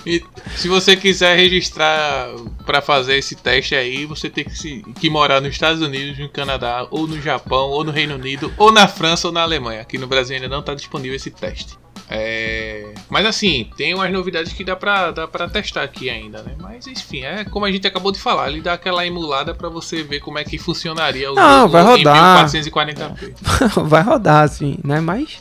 e 0.04 0.22
se 0.54 0.68
você 0.68 0.96
quiser 0.96 1.36
registrar 1.36 2.28
para 2.64 2.80
fazer 2.80 3.16
esse 3.16 3.34
teste 3.34 3.74
aí, 3.74 4.04
você 4.06 4.28
tem 4.28 4.44
que, 4.44 4.56
se, 4.56 4.84
que 5.00 5.08
morar 5.08 5.40
nos 5.40 5.50
Estados 5.50 5.80
Unidos, 5.80 6.18
no 6.18 6.28
Canadá, 6.28 6.86
ou 6.90 7.06
no 7.06 7.20
Japão, 7.20 7.70
ou 7.70 7.82
no 7.84 7.90
Reino 7.90 8.14
Unido, 8.14 8.52
ou 8.56 8.72
na 8.76 8.86
França 8.86 9.26
ou 9.26 9.32
na 9.32 9.42
Alemanha. 9.42 9.80
Aqui 9.80 9.96
no 9.96 10.06
Brasil 10.06 10.36
ainda 10.36 10.48
não 10.48 10.60
está 10.60 10.74
disponível 10.74 11.16
esse 11.16 11.30
teste. 11.30 11.78
É... 12.08 12.92
Mas 13.08 13.26
assim, 13.26 13.68
tem 13.76 13.94
umas 13.94 14.12
novidades 14.12 14.52
que 14.52 14.62
dá 14.62 14.76
pra, 14.76 15.10
dá 15.10 15.26
pra 15.26 15.48
testar 15.48 15.82
aqui 15.82 16.08
ainda, 16.08 16.42
né? 16.42 16.54
Mas 16.60 16.86
enfim, 16.86 17.22
é 17.22 17.44
como 17.44 17.64
a 17.64 17.72
gente 17.72 17.86
acabou 17.86 18.12
de 18.12 18.20
falar, 18.20 18.48
ele 18.48 18.60
dá 18.60 18.74
aquela 18.74 19.04
emulada 19.04 19.54
para 19.54 19.68
você 19.68 20.02
ver 20.02 20.20
como 20.20 20.38
é 20.38 20.44
que 20.44 20.58
funcionaria 20.58 21.32
o 21.32 21.34
Não, 21.34 21.68
vai 21.68 21.82
rodar. 21.82 22.46
440p. 22.48 23.34
vai 23.88 24.02
rodar, 24.02 24.44
assim, 24.44 24.78
né? 24.84 25.00
Mas, 25.00 25.38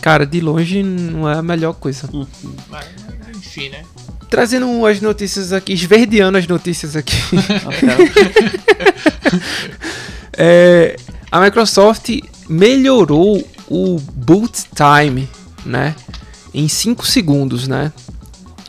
cara, 0.00 0.24
de 0.24 0.40
longe 0.40 0.82
não 0.82 1.28
é 1.28 1.34
a 1.34 1.42
melhor 1.42 1.74
coisa. 1.74 2.08
Mas, 2.70 2.86
enfim, 3.36 3.68
né? 3.68 3.82
Trazendo 4.30 4.86
as 4.86 5.00
notícias 5.00 5.52
aqui, 5.52 5.72
esverdeando 5.72 6.38
as 6.38 6.46
notícias 6.46 6.96
aqui. 6.96 7.16
é, 10.36 10.96
a 11.30 11.40
Microsoft 11.40 12.10
melhorou 12.48 13.46
o 13.68 13.98
boot 13.98 14.64
time, 14.74 15.28
né? 15.64 15.94
Em 16.52 16.68
5 16.68 17.06
segundos, 17.06 17.68
né? 17.68 17.92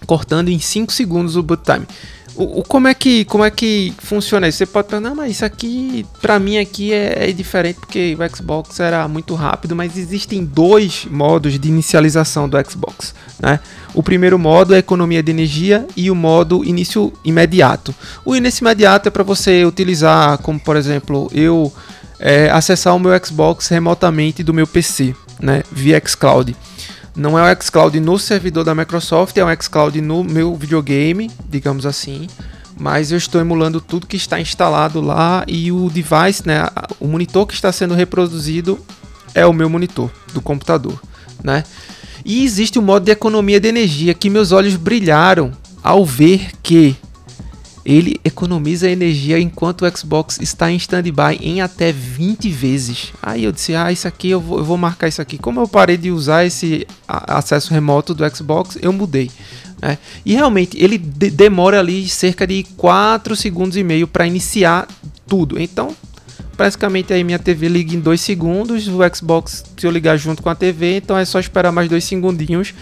Cortando 0.06 0.50
em 0.50 0.60
5 0.60 0.92
segundos 0.92 1.36
o 1.36 1.44
boot 1.44 1.64
time. 1.64 1.88
O, 2.36 2.60
o, 2.60 2.64
como 2.64 2.88
é 2.88 2.94
que 2.94 3.26
como 3.26 3.44
é 3.44 3.52
que 3.52 3.94
funciona 3.98 4.48
isso? 4.48 4.60
Você 4.60 4.66
pode 4.66 4.88
pensar, 4.88 5.14
mas 5.14 5.32
isso 5.32 5.44
aqui 5.44 6.06
para 6.22 6.40
mim 6.40 6.58
aqui 6.58 6.94
é, 6.94 7.30
é, 7.30 7.32
diferente 7.34 7.82
porque 7.82 8.16
o 8.18 8.36
Xbox 8.36 8.80
era 8.80 9.06
muito 9.10 9.36
rápido, 9.36 9.76
mas 9.76 9.98
existem 9.98 10.46
dois 10.46 11.06
modos 11.10 11.60
de 11.60 11.68
inicialização 11.68 12.48
do 12.48 12.58
Xbox, 12.70 13.14
né? 13.42 13.60
O 13.94 14.02
primeiro 14.02 14.40
modo 14.40 14.74
é 14.74 14.78
economia 14.78 15.22
de 15.22 15.32
energia 15.32 15.86
e 15.98 16.10
o 16.10 16.16
modo 16.16 16.64
início 16.64 17.12
imediato. 17.26 17.94
O 18.24 18.34
início 18.34 18.64
imediato 18.64 19.10
é 19.10 19.12
para 19.12 19.24
você 19.24 19.66
utilizar, 19.66 20.38
como 20.38 20.60
por 20.60 20.78
exemplo, 20.78 21.30
eu 21.34 21.74
é, 22.20 22.50
acessar 22.50 22.96
o 22.96 23.00
meu 23.00 23.12
Xbox 23.24 23.68
remotamente 23.70 24.44
do 24.44 24.54
meu 24.54 24.68
PC, 24.68 25.16
né, 25.40 25.64
via 25.72 26.02
xCloud. 26.06 26.56
Não 27.16 27.38
é 27.38 27.52
o 27.52 27.62
xCloud 27.62 28.00
no 28.00 28.20
servidor 28.20 28.64
da 28.64 28.76
Microsoft, 28.76 29.36
é 29.38 29.44
o 29.44 29.62
xCloud 29.62 30.00
no 30.02 30.24
meu 30.24 30.56
videogame, 30.56 31.32
digamos 31.50 31.86
assim. 31.86 32.28
Mas 32.78 33.12
eu 33.12 33.18
estou 33.18 33.42
emulando 33.42 33.82
tudo 33.82 34.08
que 34.08 34.16
está 34.16 34.40
instalado 34.40 35.02
lá 35.02 35.44
e 35.48 35.72
o 35.72 35.90
device, 35.90 36.46
né, 36.46 36.66
o 37.00 37.08
monitor 37.08 37.46
que 37.46 37.54
está 37.54 37.72
sendo 37.72 37.94
reproduzido 37.94 38.80
é 39.34 39.46
o 39.46 39.54
meu 39.54 39.70
monitor 39.70 40.10
do 40.34 40.42
computador, 40.42 41.00
né? 41.44 41.64
E 42.24 42.44
existe 42.44 42.78
o 42.78 42.82
um 42.82 42.86
modo 42.86 43.06
de 43.06 43.12
economia 43.12 43.60
de 43.60 43.68
energia 43.68 44.14
que 44.14 44.30
meus 44.30 44.52
olhos 44.52 44.76
brilharam 44.76 45.52
ao 45.84 46.06
ver 46.06 46.52
que 46.62 46.96
ele 47.86 48.20
economiza 48.24 48.90
energia 48.90 49.40
enquanto 49.40 49.84
o 49.84 49.98
Xbox 49.98 50.40
está 50.42 50.72
em 50.72 50.76
standby 50.76 51.40
em 51.42 51.62
até 51.62 51.92
20 51.92 52.50
vezes. 52.50 53.14
Aí 53.22 53.44
eu 53.44 53.52
disse: 53.52 53.76
Ah, 53.76 53.92
isso 53.92 54.08
aqui 54.08 54.30
eu 54.30 54.40
vou, 54.40 54.60
eu 54.60 54.66
vou 54.66 54.78
marcar 54.78 55.08
isso 55.08 55.22
aqui. 55.22 55.38
Como 55.38 55.60
eu 55.60 55.68
parei 55.68 55.98
de 55.98 56.12
usar 56.12 56.46
esse 56.46 56.86
acesso 57.08 57.74
remoto 57.74 58.14
do 58.14 58.28
Xbox, 58.36 58.78
eu 58.82 58.92
mudei. 58.92 59.32
Né? 59.82 59.98
E 60.26 60.34
realmente 60.34 60.82
ele 60.82 60.98
de 60.98 61.30
demora 61.30 61.80
ali 61.80 62.08
cerca 62.08 62.46
de 62.46 62.64
4 62.76 63.36
segundos 63.36 63.78
e 63.78 63.84
meio 63.84 64.08
para 64.08 64.28
iniciar 64.28 64.88
tudo. 65.26 65.60
Então, 65.62 65.96
praticamente 66.58 67.14
aí 67.14 67.24
minha 67.24 67.40
TV 67.40 67.70
liga 67.70 67.96
em 67.96 68.00
2 68.00 68.20
segundos. 68.20 68.88
O 68.88 69.00
Xbox, 69.16 69.64
se 69.78 69.88
eu 69.88 69.92
ligar 69.92 70.18
junto 70.18 70.44
com 70.44 70.50
a 70.50 70.56
TV, 70.56 70.98
então 70.98 71.18
é 71.18 71.24
só 71.24 71.40
esperar 71.40 71.72
mais 71.72 71.90
2 71.90 72.04
segundinhos 72.04 72.74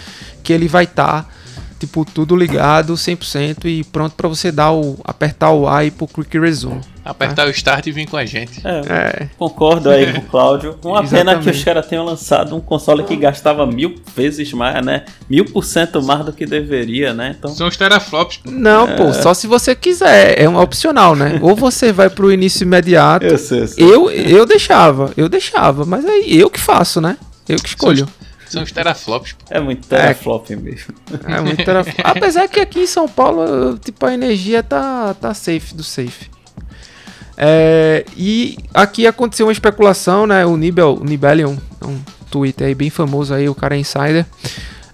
que 0.44 0.52
ele 0.52 0.68
vai 0.68 0.86
estar. 0.86 1.24
Tá 1.24 1.37
tipo, 1.80 2.06
tudo 2.06 2.36
ligado 2.36 2.94
100% 2.94 3.66
e 3.66 3.84
pronto 3.84 4.16
para 4.16 4.28
você 4.28 4.52
dar 4.52 4.72
o 4.72 4.98
apertar 5.04 5.52
o 5.52 5.68
A 5.68 5.86
e 5.86 5.92
pro 5.92 6.08
quick 6.08 6.38
resume. 6.40 6.82
Apertar 7.06 7.44
tá? 7.44 7.48
o 7.48 7.52
start 7.52 7.88
e 7.88 7.92
vir 7.92 8.06
com 8.06 8.18
a 8.18 8.26
gente. 8.26 8.62
É, 8.66 8.82
é. 8.90 9.30
Concordo 9.38 9.90
aí 9.90 10.12
com 10.12 10.20
o 10.20 10.24
Cláudio. 10.24 10.78
Uma 10.84 11.08
pena 11.08 11.40
que 11.40 11.50
os 11.50 11.64
caras 11.64 11.86
tenham 11.86 12.04
lançado 12.04 12.54
um 12.54 12.60
console 12.60 13.04
que 13.04 13.16
gastava 13.16 13.66
mil 13.66 13.96
vezes 14.14 14.52
mais, 14.52 14.86
né? 14.86 15.06
Mil 15.30 15.46
por 15.46 15.64
cento 15.64 16.04
mais 16.04 16.26
do 16.26 16.34
que 16.34 16.46
deveria, 16.46 17.14
né? 17.14 17.36
Então... 17.38 17.50
São 17.52 17.68
os 17.68 17.78
teraflops. 17.78 18.42
Não, 18.44 18.90
é... 18.90 18.96
pô, 18.96 19.14
só 19.14 19.34
se 19.34 19.48
você 19.48 19.74
quiser. 19.74 20.42
É 20.42 20.50
um 20.50 20.60
opcional, 20.60 21.16
né? 21.16 21.40
Ou 21.42 21.56
você 21.56 21.94
vai 21.94 22.10
pro 22.10 22.32
início 22.32 22.64
imediato. 22.64 23.26
Eu, 23.26 23.38
sei, 23.38 23.62
eu, 23.62 23.68
sei. 23.68 23.86
eu, 23.86 24.12
eu 24.12 24.46
deixava, 24.46 25.14
eu 25.16 25.30
deixava, 25.30 25.86
mas 25.86 26.06
aí 26.06 26.38
eu 26.38 26.50
que 26.50 26.60
faço, 26.60 27.00
né? 27.00 27.18
Eu 27.48 27.58
que 27.58 27.70
escolho. 27.70 28.00
São 28.00 28.27
os 28.56 28.72
teraflops. 28.72 29.36
É 29.50 29.60
muito 29.60 29.88
teraflop 29.88 30.50
é, 30.52 30.56
mesmo. 30.56 30.94
É 31.28 31.42
muito 31.42 31.64
teraflop. 31.64 32.00
Apesar 32.04 32.48
que 32.48 32.60
aqui 32.60 32.82
em 32.82 32.88
São 32.88 33.08
Paulo, 33.08 33.78
tipo, 33.78 34.06
a 34.06 34.14
energia 34.14 34.64
tá, 34.64 35.14
tá 35.14 35.34
safe 35.34 35.74
do 35.74 35.84
safe. 35.84 36.30
É, 37.38 38.06
e 38.16 38.58
aqui 38.74 39.06
aconteceu 39.06 39.46
uma 39.46 39.52
especulação, 39.52 40.26
né? 40.26 40.46
O 40.46 40.58
Nibel, 40.58 40.98
o 41.00 41.04
Nibelion, 41.04 41.56
é 41.82 41.86
um 41.86 42.00
Twitter 42.32 42.68
aí 42.68 42.76
bem 42.76 42.90
famoso 42.90 43.34
aí, 43.34 43.48
o 43.48 43.56
cara 43.56 43.76
é 43.76 43.80
insider. 43.80 44.26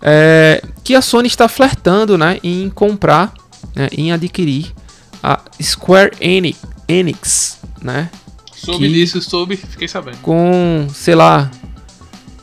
É, 0.01 0.61
que 0.83 0.93
a 0.93 1.01
Sony 1.01 1.27
está 1.27 1.47
flertando, 1.47 2.17
né? 2.17 2.39
Em 2.43 2.69
comprar, 2.69 3.33
né, 3.73 3.87
em 3.91 4.11
adquirir 4.11 4.73
a 5.21 5.39
Square 5.61 6.11
Enix, 6.19 6.59
Enix 6.87 7.59
né? 7.81 8.09
Soube 8.53 8.87
que, 8.87 8.93
disso, 8.93 9.21
soube, 9.21 9.57
fiquei 9.57 9.87
sabendo. 9.87 10.17
Com, 10.17 10.87
sei 10.93 11.15
lá, 11.15 11.51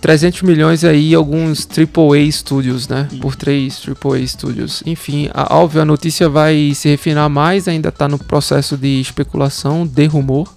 300 0.01 0.43
milhões 0.43 0.83
aí 0.83 1.15
alguns 1.15 1.67
AAA 1.67 2.31
Studios, 2.33 2.89
né? 2.89 3.09
Por 3.21 3.37
três 3.37 3.83
AAA 3.87 4.27
Studios. 4.27 4.83
Enfim, 4.87 5.29
a, 5.35 5.55
óbvio, 5.57 5.83
a 5.83 5.85
notícia 5.85 6.29
vai 6.29 6.73
se 6.75 6.89
refinar 6.89 7.29
mais, 7.29 7.69
ainda 7.69 7.93
tá 7.93 8.09
no 8.09 8.19
processo 8.19 8.77
de 8.77 9.01
especulação, 9.01 9.87
de 9.87 10.07
rumor, 10.07 10.53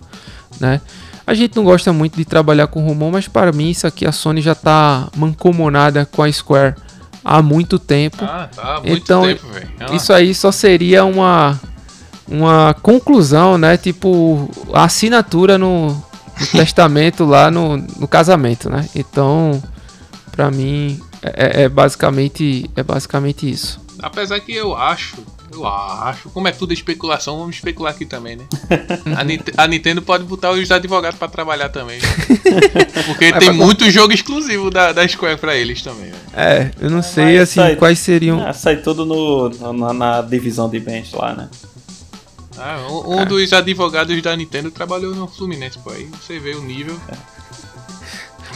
né? 0.60 0.80
A 1.26 1.34
gente 1.34 1.56
não 1.56 1.64
gosta 1.64 1.92
muito 1.94 2.18
de 2.18 2.26
trabalhar 2.26 2.68
com 2.68 2.86
rumor, 2.86 3.12
mas 3.12 3.28
para 3.28 3.52
mim 3.52 3.70
isso 3.70 3.88
aqui 3.88 4.06
a 4.06 4.12
Sony 4.12 4.42
já 4.42 4.56
tá 4.56 5.10
mancomunada 5.16 6.06
com 6.06 6.22
a 6.22 6.32
Square 6.32 6.76
há 7.24 7.42
muito 7.42 7.80
tempo. 7.80 8.24
Ah, 8.24 8.50
tá, 8.54 8.62
há 8.62 8.82
muito 8.82 9.04
então, 9.04 9.24
tempo, 9.24 9.48
velho. 9.48 9.70
Ah, 9.80 9.96
isso 9.96 10.12
aí 10.12 10.34
só 10.34 10.52
seria 10.52 11.06
uma 11.06 11.60
uma 12.28 12.74
conclusão, 12.82 13.58
né? 13.58 13.78
Tipo, 13.78 14.50
a 14.74 14.86
assinatura 14.86 15.58
no, 15.58 16.02
no 16.40 16.48
testamento 16.48 17.26
lá 17.26 17.50
no, 17.52 17.78
no 17.78 18.08
casamento, 18.08 18.70
né? 18.70 18.88
Então, 18.96 19.62
pra 20.32 20.50
mim, 20.52 21.00
é, 21.22 21.64
é 21.64 21.70
basicamente 21.70 22.70
é 22.76 22.84
basicamente 22.84 23.50
isso. 23.50 23.82
Apesar 24.00 24.40
que 24.42 24.54
eu 24.54 24.76
acho, 24.76 25.16
eu 25.54 25.66
acho, 25.66 26.28
como 26.30 26.48
é 26.48 26.52
tudo 26.52 26.74
especulação, 26.74 27.38
vamos 27.40 27.56
especular 27.56 27.94
aqui 27.94 28.06
também, 28.06 28.36
né? 28.36 28.44
A, 29.58 29.64
a 29.64 29.68
Nintendo 29.68 30.02
pode 30.02 30.24
botar 30.26 30.52
os 30.52 30.70
advogados 30.72 31.18
pra 31.18 31.28
trabalhar 31.30 31.70
também. 31.70 32.00
né? 32.02 32.08
Porque 33.06 33.30
Mas 33.32 33.40
tem 33.46 33.54
muito 33.54 33.90
jogo 33.92 34.12
exclusivo 34.14 34.70
da, 34.70 34.92
da 34.92 35.08
Square 35.08 35.38
pra 35.38 35.56
eles 35.56 35.82
também, 35.82 36.06
velho. 36.06 36.16
É, 36.34 36.72
eu 36.82 36.90
não 36.90 37.02
sei 37.02 37.26
mas 37.38 37.42
assim 37.42 37.60
sai- 37.62 37.76
quais 37.76 38.00
seriam. 38.00 38.46
Ah, 38.46 38.52
sai 38.52 38.78
tudo 38.78 39.06
no, 39.06 39.50
na, 39.74 39.94
na 39.94 40.22
divisão 40.22 40.68
de 40.70 40.80
bens 40.80 41.14
lá, 41.14 41.34
né? 41.36 41.48
Ah, 42.58 42.86
um, 42.90 43.26
dos 43.26 43.52
advogados 43.52 44.22
da 44.22 44.36
Nintendo 44.36 44.70
trabalhou 44.70 45.16
no 45.16 45.28
Fluminense, 45.28 45.80
pô. 45.80 45.92
Aí 45.92 46.06
você 46.06 46.40
vê 46.40 46.54
o 46.56 46.62
nível. 46.62 47.00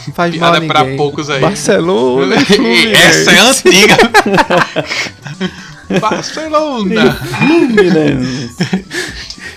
Não 0.06 0.14
faz 0.14 0.34
mal 0.36 0.52
piada 0.52 0.64
a 0.64 0.68
pra 0.68 0.80
ninguém. 0.82 0.96
poucos 0.96 1.28
aí. 1.28 1.40
Barcelona. 1.40 2.38
Fluminense. 2.46 2.94
Essa 2.94 3.32
é 3.32 3.38
antiga. 3.38 3.96
Barcelona. 6.00 7.18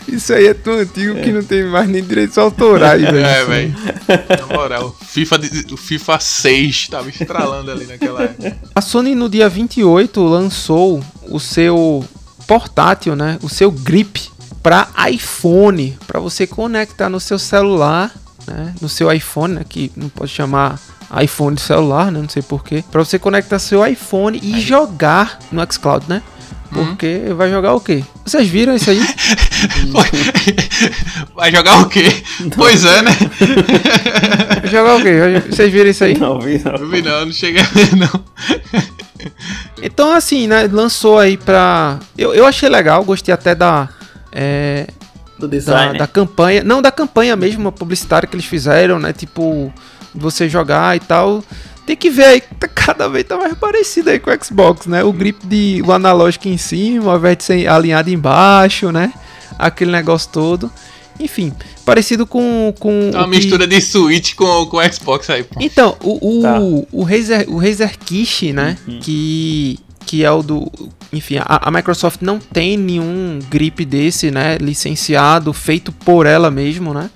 Isso 0.08 0.34
aí 0.34 0.48
é 0.48 0.54
tão 0.54 0.74
antigo 0.74 1.16
que 1.22 1.32
não 1.32 1.44
tem 1.44 1.64
mais 1.66 1.88
nem 1.88 2.04
direitos 2.04 2.38
autorais, 2.38 3.02
velho. 3.02 3.26
É, 3.26 3.46
velho. 3.46 3.76
Na 4.40 4.56
moral, 4.56 4.96
FIFA, 5.06 5.40
o 5.72 5.78
FIFA 5.78 6.20
6 6.20 6.88
tava 6.90 7.10
estralando 7.10 7.72
ali 7.72 7.86
naquela 7.86 8.24
época. 8.24 8.58
A 8.74 8.82
Sony 8.82 9.16
no 9.16 9.30
dia 9.30 9.48
28 9.48 10.22
lançou 10.22 11.04
o 11.30 11.40
seu 11.40 12.04
portátil, 12.52 13.16
né? 13.16 13.40
O 13.42 13.48
seu 13.48 13.72
grip 13.72 14.30
para 14.62 14.86
iPhone, 15.10 15.98
para 16.06 16.20
você 16.20 16.46
conectar 16.46 17.08
no 17.08 17.18
seu 17.18 17.40
celular, 17.40 18.14
né? 18.46 18.76
No 18.82 18.90
seu 18.90 19.10
iPhone, 19.10 19.54
né? 19.54 19.66
que 19.68 19.90
não 19.96 20.10
pode 20.10 20.32
chamar 20.32 20.78
iPhone 21.24 21.56
de 21.56 21.62
celular, 21.62 22.12
né? 22.12 22.20
Não 22.20 22.28
sei 22.28 22.42
porquê. 22.42 22.84
Para 22.92 23.06
você 23.06 23.18
conectar 23.18 23.58
seu 23.58 23.88
iPhone 23.88 24.38
e 24.44 24.60
jogar 24.60 25.40
no 25.50 25.66
xCloud, 25.72 26.08
né? 26.10 26.22
Porque 26.74 27.22
vai 27.36 27.50
jogar 27.50 27.74
o 27.74 27.82
quê? 27.82 28.04
Vocês 28.26 28.48
viram 28.48 28.76
isso 28.76 28.90
aí? 28.90 29.00
Vai 31.36 31.52
jogar 31.52 31.82
o 31.82 31.90
quê? 31.90 32.06
Pois 32.56 32.86
é, 32.86 33.02
né? 33.02 33.12
Vai 34.62 34.70
jogar 34.70 34.96
o 34.98 35.02
quê? 35.02 35.42
Vocês 35.50 35.72
viram 35.72 35.90
isso 35.90 36.04
aí? 36.04 36.18
Não 36.18 36.40
vi, 36.40 36.62
não. 36.64 36.74
Não 36.74 36.88
vi 36.88 37.02
não, 37.02 37.26
não 37.26 37.34
cheguei 37.34 37.62
a 37.62 37.66
ver 37.66 37.96
não. 37.96 38.24
Então, 39.82 40.14
assim, 40.14 40.48
né? 40.48 40.68
Lançou 40.72 41.18
aí 41.20 41.38
pra. 41.38 42.00
Eu, 42.18 42.34
eu 42.34 42.46
achei 42.46 42.70
legal, 42.70 43.04
gostei 43.04 43.34
até 43.34 43.56
da. 43.56 43.90
é, 44.32 44.88
Do 45.40 45.48
da, 45.48 45.58
design. 45.58 45.98
da 45.98 46.08
campanha. 46.08 46.64
Não, 46.64 46.82
da 46.82 46.92
campanha 46.92 47.36
mesmo, 47.36 47.62
uma 47.62 47.72
publicitária 47.72 48.28
que 48.28 48.36
eles 48.36 48.46
fizeram, 48.46 49.00
né? 49.00 49.14
Tipo, 49.14 49.74
você 50.14 50.48
jogar 50.50 50.96
e 50.96 51.00
tal. 51.00 51.44
Tem 51.86 51.96
que 51.96 52.10
ver 52.10 52.26
aí, 52.26 52.42
tá 52.60 52.68
cada 52.68 53.08
vez 53.10 53.26
tá 53.26 53.36
mais 53.38 53.54
parecido 53.56 54.10
aí 54.12 54.20
com 54.20 54.30
o 54.32 54.44
Xbox, 54.46 54.86
né? 54.86 55.04
O 55.04 55.12
grip 55.12 55.46
de. 55.46 55.82
o 55.86 55.92
analógico 55.92 56.48
em 56.48 56.58
cima, 56.58 57.12
ao 57.12 57.18
invés 57.18 57.38
de 57.38 57.44
ser 57.44 57.68
alinhado 57.68 58.10
embaixo, 58.10 58.92
né? 58.92 59.12
Aquele 59.58 59.92
negócio 59.92 60.30
todo. 60.32 60.72
Enfim, 61.20 61.52
parecido 61.86 62.26
com. 62.26 62.74
com 62.80 63.10
É 63.14 63.18
uma 63.18 63.22
o 63.28 63.30
que- 63.32 63.38
mistura 63.38 63.68
de 63.68 63.82
Switch 63.82 64.36
com, 64.36 64.66
com 64.68 64.78
o 64.78 64.94
Xbox 64.94 65.30
aí, 65.30 65.44
pô. 65.44 65.60
então, 65.60 65.98
o, 66.02 66.40
o, 66.40 66.42
Tá. 66.42 66.60
o, 66.92 67.04
Razer, 67.04 67.46
o 67.50 67.58
Razer 67.58 67.98
Kishi, 68.00 68.54
né? 68.54 68.78
Que, 69.02 69.78
que 70.06 70.24
é 70.24 70.32
o 70.32 70.42
do. 70.42 70.72
Enfim, 71.14 71.38
a, 71.40 71.68
a 71.68 71.72
Microsoft 71.72 72.22
não 72.22 72.40
tem 72.40 72.78
nenhum 72.78 73.40
grip 73.50 73.84
desse, 73.86 74.32
né? 74.32 74.58
Licenciado, 74.60 75.52
feito 75.52 75.92
por 75.92 76.26
ela 76.26 76.50
mesmo, 76.50 76.94
né? 76.94 77.10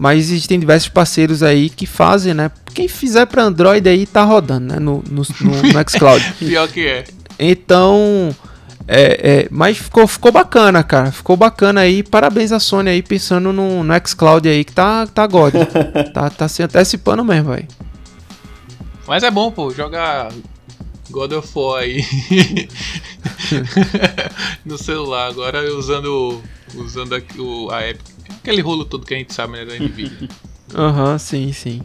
Mas 0.00 0.30
existem 0.30 0.58
diversos 0.58 0.88
parceiros 0.88 1.42
aí 1.42 1.68
que 1.68 1.84
fazem, 1.84 2.32
né? 2.32 2.50
Quem 2.72 2.88
fizer 2.88 3.26
para 3.26 3.42
Android 3.42 3.86
aí 3.86 4.06
tá 4.06 4.24
rodando, 4.24 4.72
né? 4.72 4.78
No, 4.78 5.04
no, 5.10 5.22
no, 5.42 5.50
no 5.50 5.84
xCloud. 5.90 6.24
Pior 6.38 6.66
que 6.68 6.86
é. 6.86 7.04
Então. 7.38 8.34
É, 8.88 9.42
é, 9.42 9.48
mas 9.50 9.76
ficou, 9.76 10.06
ficou 10.08 10.32
bacana, 10.32 10.82
cara. 10.82 11.12
Ficou 11.12 11.36
bacana 11.36 11.82
aí. 11.82 12.02
Parabéns 12.02 12.50
à 12.50 12.58
Sony 12.58 12.88
aí, 12.88 13.02
pensando 13.02 13.52
no, 13.52 13.84
no 13.84 13.94
xCloud 14.08 14.48
aí, 14.48 14.64
que 14.64 14.72
tá, 14.72 15.06
tá 15.06 15.26
God. 15.26 15.52
tá, 16.14 16.30
tá 16.30 16.48
se 16.48 16.62
antecipando 16.62 17.22
mesmo, 17.22 17.50
velho. 17.50 17.68
Mas 19.06 19.22
é 19.22 19.30
bom, 19.30 19.50
pô, 19.52 19.70
jogar 19.70 20.32
God 21.10 21.32
of 21.32 21.48
War 21.54 21.82
aí 21.82 22.02
no 24.64 24.78
celular. 24.78 25.26
Agora 25.26 25.62
usando, 25.74 26.40
usando 26.74 27.14
aqui 27.14 27.38
o, 27.38 27.70
a 27.70 27.86
Epic. 27.86 28.19
Aquele 28.42 28.60
rolo 28.62 28.84
todo 28.84 29.04
que 29.06 29.14
a 29.14 29.18
gente 29.18 29.34
sabe, 29.34 29.52
né, 29.54 29.64
da 29.64 29.74
Nvidia. 29.78 30.28
Aham, 30.72 31.18
sim, 31.18 31.52
sim. 31.52 31.82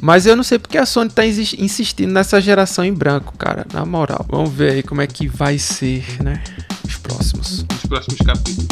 Mas 0.00 0.26
eu 0.26 0.34
não 0.34 0.42
sei 0.42 0.58
porque 0.58 0.76
a 0.76 0.84
Sony 0.84 1.08
tá 1.10 1.24
insis- 1.24 1.54
insistindo 1.56 2.12
nessa 2.12 2.40
geração 2.40 2.84
em 2.84 2.92
branco, 2.92 3.32
cara. 3.38 3.64
Na 3.72 3.84
moral. 3.86 4.26
Vamos 4.28 4.50
ver 4.50 4.72
aí 4.72 4.82
como 4.82 5.00
é 5.00 5.06
que 5.06 5.28
vai 5.28 5.58
ser, 5.58 6.04
né? 6.20 6.42
Os 6.84 6.96
próximos. 6.96 7.64
Nos 7.70 7.86
próximos 7.86 8.18
capítulos. 8.18 8.66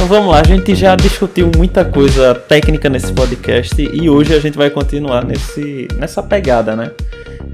Então 0.00 0.08
vamos 0.08 0.32
lá, 0.32 0.40
a 0.40 0.44
gente 0.44 0.74
já 0.74 0.96
discutiu 0.96 1.50
muita 1.54 1.84
coisa 1.84 2.34
técnica 2.34 2.88
nesse 2.88 3.12
podcast 3.12 3.82
e 3.82 4.08
hoje 4.08 4.34
a 4.34 4.40
gente 4.40 4.56
vai 4.56 4.70
continuar 4.70 5.26
nesse, 5.26 5.88
nessa 5.98 6.22
pegada, 6.22 6.74
né? 6.74 6.90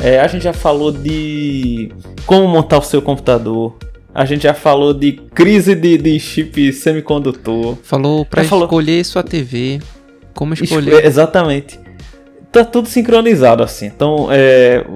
É, 0.01 0.21
a 0.21 0.29
gente 0.29 0.45
já 0.45 0.53
falou 0.53 0.93
de 0.93 1.91
como 2.25 2.47
montar 2.47 2.79
o 2.79 2.83
seu 2.83 3.03
computador, 3.03 3.77
a 4.15 4.25
gente 4.25 4.45
já 4.45 4.55
falou 4.55 4.95
de 4.95 5.15
crise 5.35 5.75
de, 5.75 5.99
de 5.99 6.21
chip 6.21 6.73
semicondutor. 6.73 7.79
Falou 7.83 8.25
pra 8.25 8.45
Já 8.45 8.49
falou. 8.49 8.67
escolher 8.67 9.05
sua 9.05 9.25
TV. 9.25 9.81
Como 10.33 10.55
Esco- 10.55 10.67
escolher. 10.67 11.05
Exatamente. 11.05 11.81
Tá 12.53 12.65
tudo 12.65 12.87
sincronizado 12.89 13.65
assim. 13.65 13.87
Então, 13.87 14.29
é, 14.31 14.87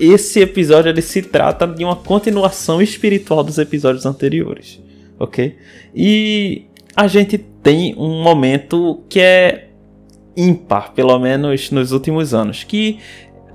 esse 0.00 0.40
episódio 0.40 0.88
ele 0.88 1.02
se 1.02 1.22
trata 1.22 1.68
de 1.68 1.84
uma 1.84 1.94
continuação 1.94 2.82
espiritual 2.82 3.44
dos 3.44 3.58
episódios 3.58 4.04
anteriores, 4.04 4.80
ok? 5.20 5.54
E 5.94 6.66
a 6.96 7.06
gente 7.06 7.36
tem 7.36 7.94
um 7.96 8.22
momento 8.22 9.04
que 9.08 9.20
é 9.20 9.68
ímpar, 10.36 10.92
pelo 10.92 11.18
menos 11.18 11.70
nos 11.70 11.92
últimos 11.92 12.32
anos, 12.32 12.64
que 12.64 12.98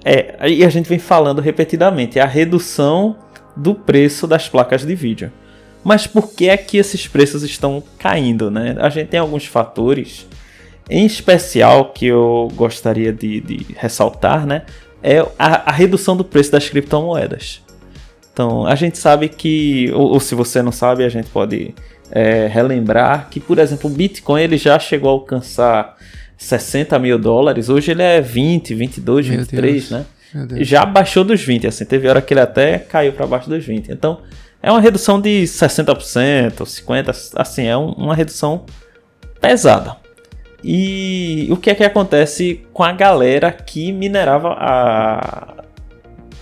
é, 0.06 0.50
e 0.50 0.64
a 0.64 0.70
gente 0.70 0.88
vem 0.88 1.00
falando 1.00 1.42
repetidamente, 1.42 2.20
é 2.20 2.22
a 2.22 2.28
redução 2.28 3.16
do 3.56 3.76
preço 3.76 4.28
das 4.28 4.48
placas 4.48 4.86
de 4.86 4.96
vídeo. 4.96 5.32
Mas 5.84 6.06
por 6.06 6.32
que 6.34 6.48
é 6.50 6.58
que 6.58 6.78
esses 6.78 7.08
preços 7.08 7.44
estão 7.44 7.84
caindo, 7.98 8.52
né? 8.52 8.76
A 8.80 8.90
gente 8.90 9.08
tem 9.08 9.20
alguns 9.20 9.46
fatores 9.46 10.28
em 10.90 11.06
especial 11.06 11.92
que 11.94 12.06
eu 12.06 12.50
gostaria 12.54 13.14
de, 13.14 13.40
de 13.40 13.66
ressaltar, 13.78 14.46
né, 14.46 14.64
é 15.02 15.20
a, 15.40 15.70
a 15.70 15.72
redução 15.72 16.18
do 16.18 16.24
preço 16.24 16.52
das 16.52 16.68
criptomoedas. 16.68 17.62
Então, 18.34 18.66
a 18.66 18.76
gente 18.76 18.98
sabe 18.98 19.30
que, 19.30 19.90
ou, 19.94 20.12
ou 20.14 20.20
se 20.20 20.36
você 20.36 20.62
não 20.62 20.72
sabe, 20.72 21.04
a 21.04 21.10
gente 21.10 21.30
pode 21.30 21.74
é, 22.12 22.48
relembrar 22.48 23.28
que, 23.30 23.40
por 23.40 23.58
exemplo, 23.60 23.90
o 23.90 23.94
Bitcoin 23.94 24.42
ele 24.42 24.58
já 24.58 24.78
chegou 24.80 25.10
a 25.10 25.14
alcançar 25.14 25.96
60 26.38 26.98
mil 27.00 27.18
dólares, 27.20 27.70
hoje 27.70 27.92
ele 27.92 28.02
é 28.04 28.20
20, 28.22 28.74
22, 28.74 29.28
Meu 29.30 29.40
23, 29.40 29.90
Deus. 29.90 29.92
né? 29.92 30.06
Já 30.64 30.86
baixou 30.86 31.24
dos 31.24 31.42
20, 31.42 31.68
assim, 31.68 31.84
teve 31.86 32.08
hora 32.08 32.22
que 32.22 32.34
ele 32.34 32.40
até 32.42 32.80
caiu 32.80 33.12
para 33.14 33.28
baixo 33.28 33.50
dos 33.50 33.66
20. 33.66 33.92
Então, 33.92 34.22
é 34.64 34.72
uma 34.72 34.80
redução 34.80 35.20
de 35.20 35.44
60%, 35.46 36.66
50%, 36.66 37.34
assim, 37.36 37.66
é 37.68 37.76
um- 37.78 37.92
uma 37.92 38.16
redução 38.16 38.66
pesada. 39.42 39.98
E 40.64 41.48
o 41.52 41.58
que 41.58 41.70
é 41.70 41.76
que 41.76 41.84
acontece 41.84 42.62
com 42.72 42.84
a 42.84 42.92
galera 42.94 43.52
que 43.52 43.92
minerava 43.92 44.50
a 44.58 45.64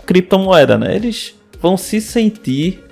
criptomoeda, 0.05 0.77
né? 0.77 0.95
Eles 0.95 1.35
vão 1.61 1.77
se 1.77 2.01
sentir 2.01 2.83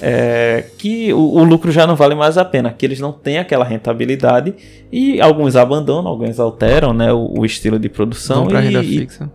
é, 0.00 0.64
que 0.78 1.12
o, 1.12 1.18
o 1.18 1.44
lucro 1.44 1.70
já 1.70 1.86
não 1.86 1.96
vale 1.96 2.14
mais 2.14 2.36
a 2.36 2.44
pena, 2.44 2.72
que 2.72 2.84
eles 2.84 3.00
não 3.00 3.12
têm 3.12 3.38
aquela 3.38 3.64
rentabilidade 3.64 4.54
e 4.90 5.20
alguns 5.20 5.56
abandonam, 5.56 6.10
alguns 6.10 6.38
alteram, 6.38 6.92
né, 6.92 7.12
o, 7.12 7.38
o 7.38 7.46
estilo 7.46 7.78
de 7.78 7.88
produção 7.88 8.46
pra 8.46 8.60
e, 8.60 8.66
renda 8.66 8.82
fixa. 8.82 9.30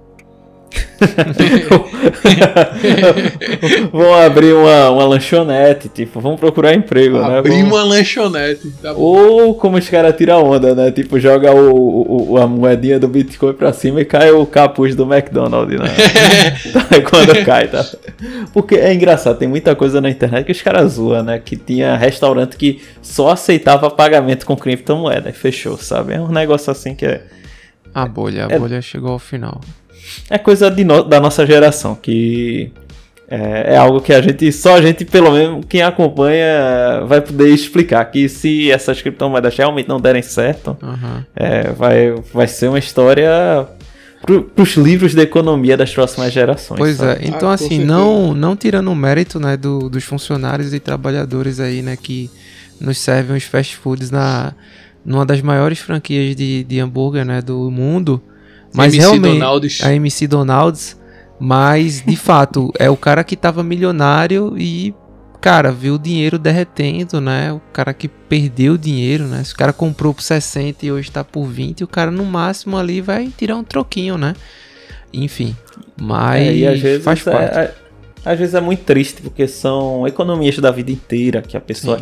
vão 3.92 4.14
abrir 4.14 4.54
uma, 4.54 4.90
uma 4.90 5.06
lanchonete, 5.06 5.90
tipo, 5.90 6.20
vão 6.20 6.36
procurar 6.36 6.74
emprego, 6.74 7.18
Abrir 7.18 7.30
né? 7.32 7.38
Abrir 7.40 7.64
uma 7.64 7.84
lanchonete. 7.84 8.70
Tá 8.82 8.94
bom. 8.94 9.00
Ou 9.02 9.56
como 9.56 9.78
os 9.78 9.88
caras 9.90 10.16
tiram 10.16 10.44
onda, 10.44 10.74
né? 10.76 10.92
Tipo, 10.92 11.20
joga 11.20 11.54
o, 11.54 12.32
o- 12.34 12.38
a 12.38 12.48
moedinha 12.48 13.00
do 13.00 13.08
Bitcoin 13.08 13.54
pra 13.54 13.74
cima 13.74 14.02
e 14.02 14.06
cai 14.06 14.32
o 14.32 14.46
capuz 14.46 14.96
do 14.96 15.04
McDonald's, 15.12 15.80
né? 15.80 15.90
Tá, 16.74 17.02
Quando 17.10 17.44
cai, 17.46 17.68
tá? 17.68 17.86
Porque 18.54 18.76
é 18.76 18.94
engraçado, 18.94 19.38
tem 19.38 19.48
muita 19.48 19.76
coisa 19.76 20.02
na 20.02 20.10
internet 20.10 20.46
que 20.46 20.52
os 20.52 20.62
caras 20.62 20.94
zoam, 20.94 21.24
né? 21.24 21.40
Que 21.44 21.56
tinha 21.56 21.96
restaurante 21.96 22.58
que 22.58 22.82
só 23.02 23.30
aceitava 23.32 23.90
pagamento 23.90 24.46
com 24.46 24.56
criptomoeda 24.56 25.30
e 25.30 25.34
fechou, 25.34 25.78
sabe? 25.78 26.14
É 26.14 26.20
um 26.20 26.30
negócio 26.30 26.72
assim 26.72 26.94
que 26.96 27.06
é, 27.06 27.22
A 27.94 28.06
bolha, 28.06 28.48
a 28.48 28.52
É- 28.54 28.60
bolha 28.60 28.82
chegou 28.82 29.12
ao 29.12 29.20
final. 29.20 29.62
É 30.30 30.38
coisa 30.38 30.70
de 30.70 30.84
no- 30.84 31.04
da 31.04 31.20
nossa 31.20 31.46
geração, 31.46 31.96
que 31.96 32.72
é, 33.28 33.74
é 33.74 33.78
algo 33.78 34.02
que 34.02 34.12
a 34.12 34.22
gente, 34.22 34.52
só 34.52 34.76
a 34.76 34.82
gente, 34.82 35.06
pelo 35.06 35.32
menos, 35.32 35.64
quem 35.70 35.82
acompanha, 35.82 37.04
vai 37.08 37.22
poder 37.22 37.50
explicar 37.50 38.04
que 38.06 38.28
se 38.28 38.72
essas 38.72 39.02
criptomoedas 39.02 39.56
realmente 39.56 39.88
não 39.88 40.00
derem 40.02 40.22
certo, 40.22 40.76
Aham. 40.82 41.26
É, 41.36 41.72
vai, 41.72 42.16
vai 42.34 42.48
ser 42.48 42.68
uma 42.70 42.80
história 42.80 43.68
para 44.22 44.64
os 44.64 44.76
livros 44.76 45.14
de 45.16 45.22
economia 45.22 45.78
das 45.78 45.94
próximas 45.94 46.34
gerações. 46.34 46.78
Pois 46.78 46.98
sabe? 46.98 47.24
é, 47.24 47.28
então 47.30 47.50
Ah, 47.50 47.54
assim, 47.54 47.80
não, 47.86 48.34
não 48.34 48.56
tirando 48.56 48.92
o 48.92 48.96
mérito 48.96 49.40
né, 49.40 49.56
do- 49.56 49.90
dos 49.90 50.04
funcionários 50.04 50.74
e 50.74 50.80
trabalhadores 50.80 51.60
aí, 51.60 51.82
né, 51.82 51.96
que 51.96 52.30
nos 52.82 52.98
servem 52.98 53.38
os 53.38 53.44
fast 53.44 53.76
foods 53.78 54.10
na 54.12 54.54
numa 55.06 55.26
das 55.26 55.42
maiores 55.42 55.80
franquias 55.80 56.36
de, 56.36 56.64
de 56.66 56.80
hambúrguer, 56.80 57.24
né, 57.26 57.42
do 57.42 57.72
mundo, 57.72 58.22
mas 58.74 58.94
MC 58.94 59.00
realmente 59.00 59.40
Donald's. 59.40 59.84
a 59.84 59.94
MC 59.94 60.28
Donald's, 60.28 60.98
mas 61.40 62.02
de 62.06 62.16
fato 62.18 62.72
é 62.78 62.90
o 62.90 62.98
cara 62.98 63.24
que 63.24 63.36
tava 63.36 63.64
milionário 63.64 64.56
e 64.58 64.94
cara, 65.42 65.72
viu 65.72 65.96
o 65.96 66.00
dinheiro 66.00 66.38
derretendo, 66.38 67.22
né? 67.22 67.54
O 67.54 67.62
cara 67.72 67.94
que 67.94 68.08
perdeu 68.10 68.74
o 68.74 68.78
dinheiro, 68.78 69.24
né? 69.26 69.42
Se 69.44 69.54
o 69.54 69.58
cara 69.58 69.72
comprou 69.72 70.14
por 70.14 70.22
60 70.22 70.86
e 70.86 70.92
hoje 70.92 71.10
tá 71.10 71.24
por 71.24 71.46
20, 71.46 71.84
o 71.84 71.88
cara 71.88 72.12
no 72.12 72.26
máximo 72.26 72.78
ali 72.78 73.00
vai 73.00 73.30
tirar 73.38 73.56
um 73.56 73.64
troquinho, 73.64 74.18
né? 74.18 74.34
Enfim, 75.14 75.56
mas 76.00 76.46
É, 76.48 76.56
e 76.56 76.68
às 76.68 76.80
vezes, 76.80 77.04
faz 77.04 77.26
é, 77.26 77.32
parte. 77.32 77.58
é- 77.58 77.74
às 78.26 78.38
vezes 78.38 78.54
é 78.54 78.60
muito 78.60 78.84
triste, 78.84 79.22
porque 79.22 79.48
são 79.48 80.06
economias 80.06 80.58
da 80.60 80.72
vida 80.72 80.92
inteira 80.92 81.42
que 81.42 81.56
a 81.56 81.62
pessoa 81.62 82.02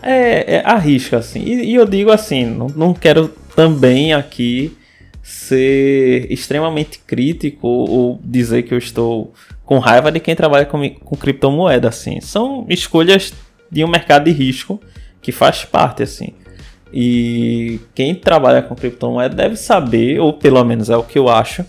é, 0.00 0.56
é, 0.56 0.62
arrisca, 0.64 1.18
assim. 1.18 1.40
E, 1.40 1.72
e 1.72 1.74
eu 1.74 1.84
digo 1.84 2.10
assim, 2.12 2.46
não, 2.46 2.68
não 2.68 2.94
quero 2.94 3.28
também 3.56 4.14
aqui 4.14 4.76
ser 5.24 6.30
extremamente 6.30 6.98
crítico 6.98 7.66
ou 7.66 8.20
dizer 8.22 8.62
que 8.64 8.74
eu 8.74 8.78
estou 8.78 9.32
com 9.64 9.78
raiva 9.78 10.12
de 10.12 10.20
quem 10.20 10.36
trabalha 10.36 10.66
com, 10.66 10.86
com 10.90 11.16
criptomoeda, 11.16 11.88
assim. 11.88 12.20
São 12.20 12.66
escolhas 12.68 13.32
de 13.72 13.82
um 13.82 13.88
mercado 13.88 14.24
de 14.24 14.32
risco 14.32 14.78
que 15.22 15.32
faz 15.32 15.64
parte, 15.64 16.02
assim. 16.02 16.34
E 16.92 17.80
quem 17.94 18.14
trabalha 18.14 18.60
com 18.60 18.74
criptomoeda 18.74 19.34
deve 19.34 19.56
saber, 19.56 20.20
ou 20.20 20.34
pelo 20.34 20.62
menos 20.62 20.90
é 20.90 20.96
o 20.96 21.02
que 21.02 21.18
eu 21.18 21.30
acho, 21.30 21.64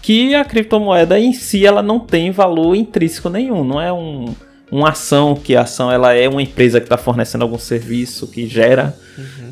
que 0.00 0.32
a 0.36 0.44
criptomoeda 0.44 1.18
em 1.18 1.32
si 1.32 1.66
ela 1.66 1.82
não 1.82 1.98
tem 1.98 2.30
valor 2.30 2.76
intrínseco 2.76 3.28
nenhum, 3.28 3.64
não 3.64 3.80
é 3.80 3.92
um, 3.92 4.32
uma 4.70 4.90
ação 4.90 5.34
que 5.34 5.56
a 5.56 5.62
ação 5.62 5.90
ela 5.90 6.14
é 6.14 6.28
uma 6.28 6.40
empresa 6.40 6.78
que 6.78 6.86
está 6.86 6.96
fornecendo 6.96 7.42
algum 7.42 7.58
serviço 7.58 8.28
que 8.28 8.46
gera 8.46 8.96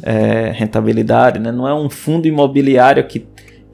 é, 0.03 0.53
rentabilidade, 0.55 1.41
né? 1.41 1.51
não 1.51 1.67
é 1.67 1.75
um 1.75 1.91
fundo 1.91 2.29
imobiliário 2.29 3.05
que 3.05 3.27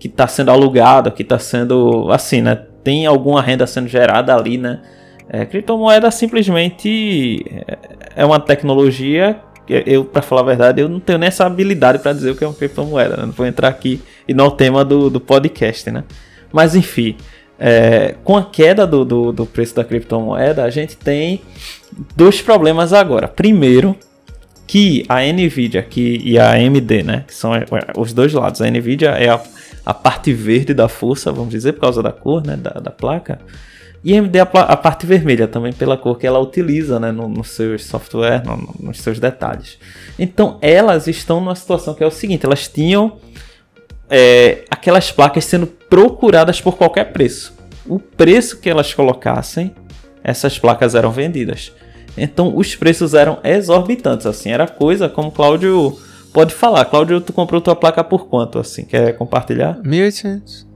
que 0.04 0.08
está 0.08 0.26
sendo 0.26 0.50
alugado, 0.50 1.10
que 1.10 1.22
está 1.22 1.38
sendo 1.38 2.12
assim, 2.12 2.42
né? 2.42 2.60
Tem 2.82 3.06
alguma 3.06 3.40
renda 3.40 3.66
sendo 3.66 3.88
gerada 3.88 4.36
ali, 4.36 4.58
né? 4.58 4.82
É, 5.30 5.46
criptomoeda 5.46 6.10
simplesmente 6.10 7.42
é- 7.66 7.78
é 8.16 8.24
uma 8.26 8.38
tecnologia. 8.38 9.40
Eu, 9.66 10.04
para 10.04 10.20
falar 10.20 10.42
a 10.42 10.44
verdade, 10.44 10.82
eu 10.82 10.90
não 10.90 11.00
tenho 11.00 11.18
nem 11.18 11.28
essa 11.28 11.46
habilidade 11.46 12.00
para 12.00 12.12
dizer 12.12 12.32
o 12.32 12.36
que 12.36 12.44
é 12.44 12.46
uma 12.46 12.52
criptomoeda. 12.52 13.16
Né? 13.16 13.22
Não 13.24 13.32
vou 13.32 13.46
entrar 13.46 13.68
aqui 13.68 13.98
e 14.28 14.34
não 14.34 14.44
é 14.44 14.48
o 14.48 14.50
tema 14.50 14.84
do, 14.84 15.08
do 15.08 15.18
podcast, 15.18 15.90
né? 15.90 16.04
Mas 16.52 16.76
enfim, 16.76 17.16
é, 17.58 18.14
com 18.22 18.36
a 18.36 18.44
queda 18.44 18.86
do, 18.86 19.06
do, 19.06 19.32
do 19.32 19.46
preço 19.46 19.74
da 19.74 19.84
criptomoeda, 19.84 20.64
a 20.64 20.68
gente 20.68 20.98
tem 20.98 21.40
dois 22.14 22.42
problemas 22.42 22.92
agora. 22.92 23.26
Primeiro, 23.26 23.96
que 24.66 25.06
a 25.08 25.20
Nvidia 25.22 25.82
que, 25.82 26.20
e 26.22 26.38
a 26.38 26.52
AMD, 26.52 27.02
né? 27.02 27.24
Que 27.26 27.34
são 27.34 27.54
é, 27.54 27.64
os 27.96 28.12
dois 28.12 28.34
lados. 28.34 28.60
A 28.60 28.70
Nvidia 28.70 29.10
é 29.10 29.30
a, 29.30 29.40
a 29.84 29.92
parte 29.94 30.32
verde 30.32 30.72
da 30.74 30.88
força, 30.88 31.30
vamos 31.32 31.50
dizer, 31.50 31.72
por 31.74 31.80
causa 31.82 32.02
da 32.02 32.12
cor, 32.12 32.44
né? 32.46 32.56
Da, 32.56 32.70
da 32.72 32.90
placa. 32.90 33.38
E 34.02 34.16
AMD 34.16 34.38
a, 34.38 34.42
a 34.42 34.76
parte 34.76 35.06
vermelha 35.06 35.48
também 35.48 35.72
pela 35.72 35.96
cor 35.96 36.18
que 36.18 36.26
ela 36.26 36.38
utiliza, 36.38 37.00
né? 37.00 37.10
No, 37.10 37.28
nos 37.28 37.48
seus 37.50 37.84
software, 37.86 38.42
no- 38.44 38.56
no- 38.56 38.74
nos 38.80 39.00
seus 39.00 39.18
detalhes. 39.18 39.78
Então 40.18 40.58
elas 40.60 41.06
estão 41.06 41.40
numa 41.40 41.54
situação 41.54 41.94
que 41.94 42.04
é 42.04 42.06
o 42.06 42.10
seguinte: 42.10 42.44
elas 42.44 42.68
tinham 42.68 43.18
é, 44.10 44.64
aquelas 44.70 45.10
placas 45.10 45.44
sendo 45.44 45.66
procuradas 45.66 46.60
por 46.60 46.76
qualquer 46.76 47.12
preço. 47.12 47.54
O 47.86 47.98
preço 47.98 48.58
que 48.60 48.68
elas 48.70 48.92
colocassem, 48.94 49.74
essas 50.22 50.58
placas 50.58 50.94
eram 50.94 51.10
vendidas. 51.10 51.72
Então 52.16 52.56
os 52.56 52.74
preços 52.76 53.12
eram 53.14 53.38
exorbitantes, 53.42 54.26
assim, 54.26 54.50
era 54.50 54.66
coisa 54.68 55.08
como 55.08 55.32
Cláudio 55.32 55.98
pode 56.34 56.52
falar. 56.52 56.84
Cláudio, 56.84 57.20
tu 57.20 57.32
comprou 57.32 57.60
tua 57.60 57.76
placa 57.76 58.02
por 58.02 58.26
quanto, 58.26 58.58
assim? 58.58 58.84
Quer 58.84 59.16
compartilhar? 59.16 59.78
1800. 59.82 60.66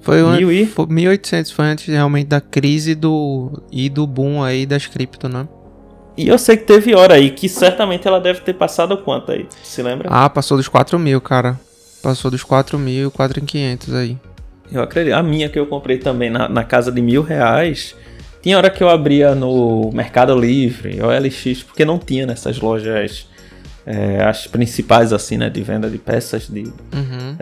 Foi, 0.00 0.22
Mil 0.38 0.50
e? 0.50 0.64
foi 0.64 0.86
1800 0.86 1.50
foi 1.50 1.66
antes 1.66 1.86
realmente 1.88 2.28
da 2.28 2.40
crise 2.40 2.94
do 2.94 3.60
e 3.70 3.90
do 3.90 4.06
boom 4.06 4.42
aí 4.42 4.64
das 4.64 4.86
cripto, 4.86 5.28
né? 5.28 5.46
E 6.16 6.28
eu 6.28 6.38
sei 6.38 6.56
que 6.56 6.64
teve 6.64 6.94
hora 6.94 7.14
aí 7.14 7.30
que 7.30 7.48
certamente 7.48 8.08
ela 8.08 8.20
deve 8.20 8.40
ter 8.40 8.54
passado 8.54 8.96
quanto 8.98 9.32
aí, 9.32 9.46
se 9.62 9.82
lembra? 9.82 10.08
Ah, 10.10 10.30
passou 10.30 10.56
dos 10.56 10.68
4 10.68 10.98
mil, 10.98 11.20
cara. 11.20 11.60
Passou 12.02 12.30
dos 12.30 12.42
4 12.44 12.78
mil, 12.78 13.10
4.500 13.10 13.94
aí. 13.94 14.16
Eu 14.70 14.82
acredito. 14.82 15.14
A 15.14 15.22
minha 15.22 15.48
que 15.48 15.58
eu 15.58 15.66
comprei 15.66 15.98
também 15.98 16.30
na, 16.30 16.48
na 16.48 16.64
casa 16.64 16.92
de 16.92 17.02
mil 17.02 17.22
reais. 17.22 17.94
Tinha 18.40 18.56
hora 18.56 18.70
que 18.70 18.82
eu 18.82 18.88
abria 18.88 19.34
no 19.34 19.90
Mercado 19.92 20.34
Livre, 20.38 21.00
OLX, 21.02 21.64
porque 21.64 21.84
não 21.84 21.98
tinha 21.98 22.24
nessas 22.24 22.58
lojas 22.60 23.26
é, 23.90 24.22
as 24.22 24.46
principais, 24.46 25.12
assim, 25.12 25.36
né? 25.38 25.48
De 25.48 25.62
venda 25.62 25.88
de 25.88 25.96
peças. 25.98 26.46
De... 26.46 26.60
Uhum. 26.64 27.36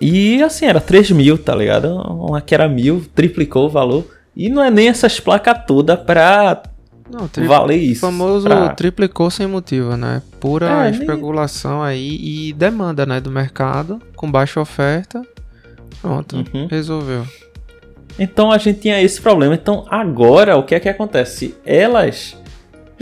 E 0.00 0.42
assim, 0.42 0.66
era 0.66 0.80
3 0.80 1.10
mil, 1.12 1.38
tá 1.38 1.54
ligado? 1.54 1.88
Uma 1.94 2.40
que 2.40 2.54
era 2.54 2.68
mil, 2.68 3.04
triplicou 3.14 3.66
o 3.66 3.70
valor. 3.70 4.04
E 4.34 4.48
não 4.48 4.62
é 4.62 4.70
nem 4.70 4.88
essas 4.88 5.20
placas 5.20 5.58
todas 5.66 5.98
pra 6.00 6.62
Não, 7.10 7.28
tri... 7.28 7.46
valer 7.46 7.78
o 7.78 7.82
isso. 7.82 8.00
famoso 8.00 8.46
pra- 8.48 8.70
triplicou 8.70 9.30
sem 9.30 9.46
motivo, 9.46 9.96
né? 9.96 10.22
Pura 10.40 10.66
É, 10.86 10.90
nem- 10.90 11.00
especulação 11.00 11.82
aí 11.82 12.18
e 12.48 12.52
demanda, 12.52 13.04
né, 13.06 13.20
do 13.20 13.30
mercado, 13.30 14.00
com 14.16 14.30
baixa 14.30 14.60
oferta. 14.60 15.22
Pronto, 16.00 16.36
Uhum. 16.36 16.66
resolveu. 16.68 17.24
Então 18.18 18.50
a 18.50 18.58
gente 18.58 18.80
tinha 18.80 19.00
esse 19.00 19.20
problema. 19.20 19.54
Então 19.54 19.84
agora 19.88 20.56
o 20.56 20.62
que 20.64 20.74
é 20.74 20.80
que 20.80 20.88
acontece? 20.88 21.54
Elas 21.64 22.36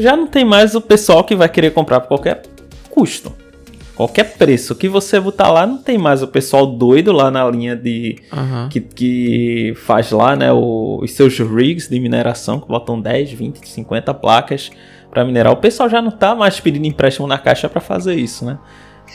já 0.03 0.17
não 0.17 0.27
tem 0.27 0.45
mais 0.45 0.75
o 0.75 0.81
pessoal 0.81 1.23
que 1.25 1.35
vai 1.35 1.49
querer 1.49 1.71
comprar 1.73 2.01
por 2.01 2.09
qualquer 2.09 2.43
custo. 2.91 3.33
Qualquer 3.95 4.33
preço 4.39 4.75
que 4.75 4.89
você 4.89 5.21
botar 5.21 5.51
lá, 5.51 5.67
não 5.67 5.77
tem 5.77 5.99
mais 5.99 6.23
o 6.23 6.27
pessoal 6.29 6.67
doido 6.67 7.13
lá 7.13 7.31
na 7.31 7.49
linha 7.51 7.77
de. 7.77 8.17
Aham. 8.33 8.69
Que, 8.71 8.81
que 8.81 9.75
faz 9.85 10.11
lá, 10.11 10.35
né? 10.35 10.51
o- 10.51 11.01
os 11.03 11.13
seus 11.13 11.39
rigs 11.39 11.87
de 11.89 12.01
mineração, 12.01 12.59
que 12.59 12.67
botam 12.67 12.99
10, 12.99 13.31
20, 13.33 13.69
50 13.69 14.15
placas 14.15 14.71
para 15.11 15.23
minerar. 15.23 15.53
O 15.53 15.57
pessoal 15.57 15.89
já 15.91 16.01
não 16.01 16.11
tá 16.11 16.35
mais 16.35 16.59
pedindo 16.59 16.87
empréstimo 16.87 17.27
na 17.27 17.37
caixa 17.37 17.69
para 17.69 17.81
fazer 17.81 18.15
isso, 18.15 18.43
né? 18.47 18.59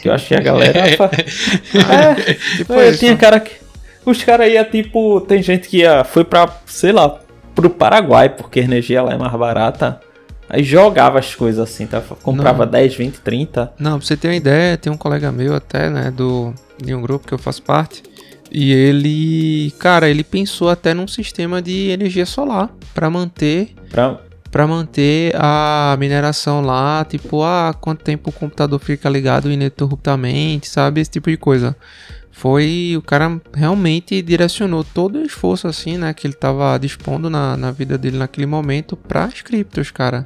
Que 0.04 0.08
eu 0.10 0.14
acho 0.14 0.28
que 0.28 0.36
a 0.36 0.40
galera. 0.42 0.80
é, 0.88 2.34
Tipo 2.58 2.74
isso. 2.82 3.00
tinha 3.00 3.16
cara 3.18 3.40
que. 3.40 3.54
Os 4.06 4.24
caras 4.24 4.52
ia 4.52 4.64
tipo. 4.64 5.20
Tem 5.22 5.42
gente 5.42 5.68
que 5.68 5.78
ia, 5.78 6.04
foi 6.04 6.24
pra, 6.24 6.48
sei 6.68 6.92
lá, 6.92 7.18
pro 7.56 7.70
Paraguai, 7.72 8.30
porque 8.30 8.60
a 8.60 8.64
energia 8.64 9.02
lá 9.02 9.14
é 9.14 9.18
mais 9.18 9.34
barata. 9.34 10.00
Aí 10.50 10.64
jogava 10.64 11.20
as 11.20 11.34
coisas 11.34 11.60
assim, 11.60 11.88
tá? 11.88 12.02
Comprava 12.02 12.66
Não. 12.66 12.72
10, 12.72 12.96
20, 12.96 13.16
30. 13.22 13.74
Não, 13.80 13.98
pra 13.98 14.06
você 14.06 14.16
ter 14.16 14.28
uma 14.28 14.36
ideia, 14.36 14.78
tem 14.78 14.92
um 14.92 14.98
colega 14.98 15.32
meu 15.32 15.56
até, 15.56 15.90
né, 15.90 16.12
do, 16.12 16.54
de 16.82 16.94
um 16.94 17.02
grupo 17.02 17.28
que 17.28 17.34
eu 17.34 17.38
faço 17.38 17.64
parte. 17.64 18.04
E 18.52 18.72
ele, 18.72 19.72
cara, 19.80 20.08
ele 20.08 20.24
pensou 20.24 20.70
até 20.70 20.94
num 20.94 21.08
sistema 21.08 21.62
de 21.62 21.90
energia 21.90 22.26
solar 22.26 22.70
pra 22.94 23.10
manter, 23.10 23.74
Pra, 23.90 24.20
para 24.52 24.68
manter 24.68 25.34
a 25.36 25.98
mineração 26.00 26.62
lá, 26.62 27.04
tipo, 27.04 27.44
ah, 27.44 27.76
quanto 27.80 28.04
tempo 28.04 28.30
o 28.30 28.34
computador 28.34 28.80
fica 28.80 29.10
ligado 29.10 29.52
ininterruptamente, 29.52 30.70
sabe, 30.70 31.02
esse 31.02 31.12
tipo 31.12 31.30
de 31.30 31.38
coisa. 31.38 31.76
Foi, 32.38 32.96
o 32.98 33.02
cara 33.02 33.40
realmente 33.54 34.22
direcionou 34.22 34.84
todo 34.84 35.20
o 35.20 35.24
esforço 35.24 35.70
assim, 35.70 35.98
né, 35.98 36.14
que 36.14 36.28
ele 36.28 36.34
tava 36.34 36.78
dispondo 36.78 37.30
na, 37.30 37.56
na 37.56 37.72
vida 37.72 37.98
dele 37.98 38.18
naquele 38.18 38.46
momento 38.46 38.98
para 38.98 39.24
as 39.24 39.42
criptos, 39.42 39.90
cara. 39.90 40.26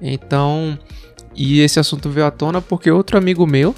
Então, 0.00 0.78
e 1.34 1.58
esse 1.58 1.80
assunto 1.80 2.08
veio 2.08 2.24
à 2.24 2.30
tona 2.30 2.62
porque 2.62 2.88
outro 2.88 3.18
amigo 3.18 3.44
meu, 3.48 3.74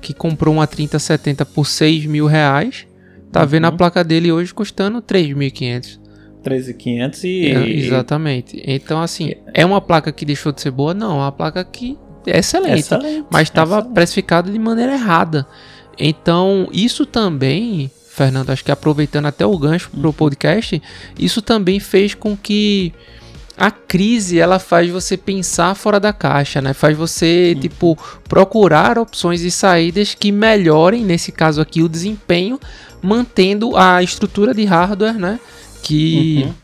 que 0.00 0.12
comprou 0.12 0.52
uma 0.52 0.66
3070 0.66 1.46
por 1.46 1.64
6 1.64 2.06
mil 2.06 2.26
reais, 2.26 2.88
tá 3.30 3.44
vendo 3.44 3.66
a 3.66 3.72
placa 3.72 4.02
dele 4.02 4.32
hoje 4.32 4.52
custando 4.52 5.00
3.500. 5.00 6.00
3.500 6.42 7.22
e... 7.22 7.46
É, 7.46 7.68
exatamente. 7.68 8.60
Então, 8.66 9.00
assim, 9.00 9.32
é 9.54 9.64
uma 9.64 9.80
placa 9.80 10.10
que 10.10 10.24
deixou 10.24 10.50
de 10.50 10.60
ser 10.60 10.72
boa? 10.72 10.92
Não, 10.92 11.12
é 11.12 11.22
uma 11.22 11.32
placa 11.32 11.64
que 11.64 11.96
é 12.26 12.38
excelente, 12.38 12.80
Excelente, 12.80 13.26
mas 13.30 13.42
estava 13.42 13.80
precificada 13.80 14.50
de 14.50 14.58
maneira 14.58 14.92
errada. 14.94 15.46
Então, 15.98 16.68
isso 16.72 17.06
também, 17.06 17.90
Fernando, 18.10 18.50
acho 18.50 18.64
que 18.64 18.70
aproveitando 18.70 19.26
até 19.26 19.44
o 19.46 19.56
gancho 19.58 19.90
pro 19.90 20.12
podcast, 20.12 20.82
isso 21.18 21.40
também 21.42 21.80
fez 21.80 22.14
com 22.14 22.36
que 22.36 22.92
a 23.56 23.70
crise 23.70 24.38
ela 24.38 24.58
faz 24.58 24.90
você 24.90 25.16
pensar 25.16 25.74
fora 25.74 25.98
da 25.98 26.12
caixa, 26.12 26.60
né? 26.60 26.74
Faz 26.74 26.94
você, 26.96 27.56
tipo, 27.58 27.96
procurar 28.28 28.98
opções 28.98 29.40
e 29.40 29.50
saídas 29.50 30.14
que 30.14 30.30
melhorem, 30.30 31.02
nesse 31.04 31.32
caso 31.32 31.60
aqui, 31.62 31.82
o 31.82 31.88
desempenho, 31.88 32.60
mantendo 33.00 33.74
a 33.76 34.02
estrutura 34.02 34.52
de 34.52 34.64
hardware, 34.66 35.14
né? 35.18 35.40
Que, 35.82 36.42
Uhum. 36.44 36.54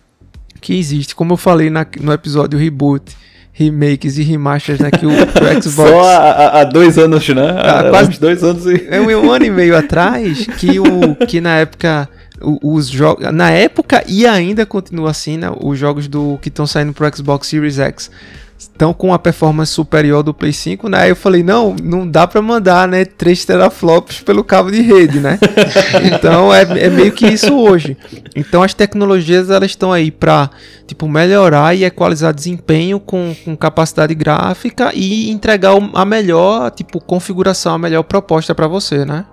que 0.61 0.75
existe. 0.75 1.15
Como 1.15 1.33
eu 1.33 1.37
falei 1.39 1.71
na- 1.71 1.87
no 2.01 2.13
episódio 2.13 2.59
Reboot, 2.59 3.17
remakes 3.53 4.17
e 4.19 4.23
remasters, 4.23 4.81
né? 4.81 4.91
Que 4.91 5.05
o, 5.07 5.11
o 5.13 5.63
Xbox. 5.63 5.91
Só 5.91 6.01
há, 6.01 6.61
há- 6.61 6.65
dois 6.65 6.97
anos, 6.99 7.29
né? 7.29 7.51
Há 7.51 7.81
Há 7.81 7.91
quase- 7.91 8.19
dois 8.19 8.43
anos 8.43 8.65
e... 8.67 8.87
É 8.89 9.01
um, 9.01 9.27
um 9.27 9.31
ano 9.31 9.45
e 9.45 9.51
meio 9.51 9.77
atrás 9.77 10.47
que 10.59 10.81
o 10.81 11.15
que 11.27 11.41
na 11.41 11.57
época 11.59 12.09
os 12.61 12.89
jogos 12.89 13.33
na 13.33 13.51
época 13.51 14.03
e 14.09 14.27
ainda 14.27 14.67
continua 14.67 15.11
assim, 15.11 15.37
né, 15.37 15.49
os 15.61 15.79
jogos 15.79 16.09
do 16.09 16.39
que 16.43 16.49
estão 16.49 16.67
saindo 16.67 16.93
pro 16.93 17.09
Xbox 17.17 17.47
Series 17.47 17.79
X 17.79 18.11
estão 18.63 18.93
com 18.93 19.09
uma 19.09 19.19
performance 19.19 19.73
superior 19.73 20.23
do 20.23 20.33
Play 20.33 20.53
5, 20.53 20.89
né? 20.89 21.03
Aí 21.03 21.11
eu 21.11 21.17
falei, 21.17 21.43
não, 21.43 21.75
não 21.83 22.09
dá 22.09 22.27
pra 22.27 22.41
mandar, 22.41 22.89
né, 22.89 23.05
3 23.05 23.45
teraflops 23.45 24.21
pelo 24.21 24.45
cabo 24.45 24.71
de 24.71 24.81
rede, 24.81 25.21
né? 25.21 25.39
então 26.15 26.53
é, 26.53 26.63
é 26.63 26.91
meio 26.91 27.13
que 27.13 27.27
isso 27.27 27.55
hoje. 27.55 27.97
Então 28.35 28.63
as 28.63 28.75
tecnologias 28.75 29.51
elas 29.51 29.71
estão 29.71 29.93
aí 29.93 30.11
pra, 30.11 30.51
tipo, 30.87 31.09
melhorar 31.09 31.77
e 31.77 31.85
equalizar 31.85 32.33
desempenho 32.33 32.99
com, 32.99 33.35
com 33.45 33.57
capacidade 33.57 34.15
gráfica 34.15 34.91
e 34.95 35.31
entregar 35.31 35.73
a 35.95 36.05
melhor, 36.05 36.71
tipo, 36.71 37.01
configuração, 37.01 37.75
a 37.75 37.79
melhor 37.79 38.03
proposta 38.03 38.55
pra 38.55 38.67
você, 38.67 39.05
né? 39.05 39.25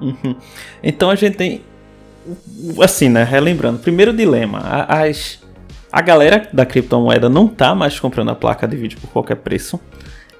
Uhum. 0.00 0.34
Então 0.82 1.10
a 1.10 1.14
gente 1.14 1.36
tem. 1.36 1.62
Assim, 2.82 3.08
né? 3.08 3.24
Relembrando. 3.24 3.78
Primeiro 3.78 4.12
dilema. 4.12 4.60
As, 4.88 5.38
a 5.92 6.00
galera 6.00 6.48
da 6.52 6.64
criptomoeda 6.66 7.28
não 7.28 7.48
tá 7.48 7.74
mais 7.74 7.98
comprando 7.98 8.30
a 8.30 8.34
placa 8.34 8.66
de 8.68 8.76
vídeo 8.76 8.98
por 9.00 9.10
qualquer 9.10 9.36
preço. 9.36 9.78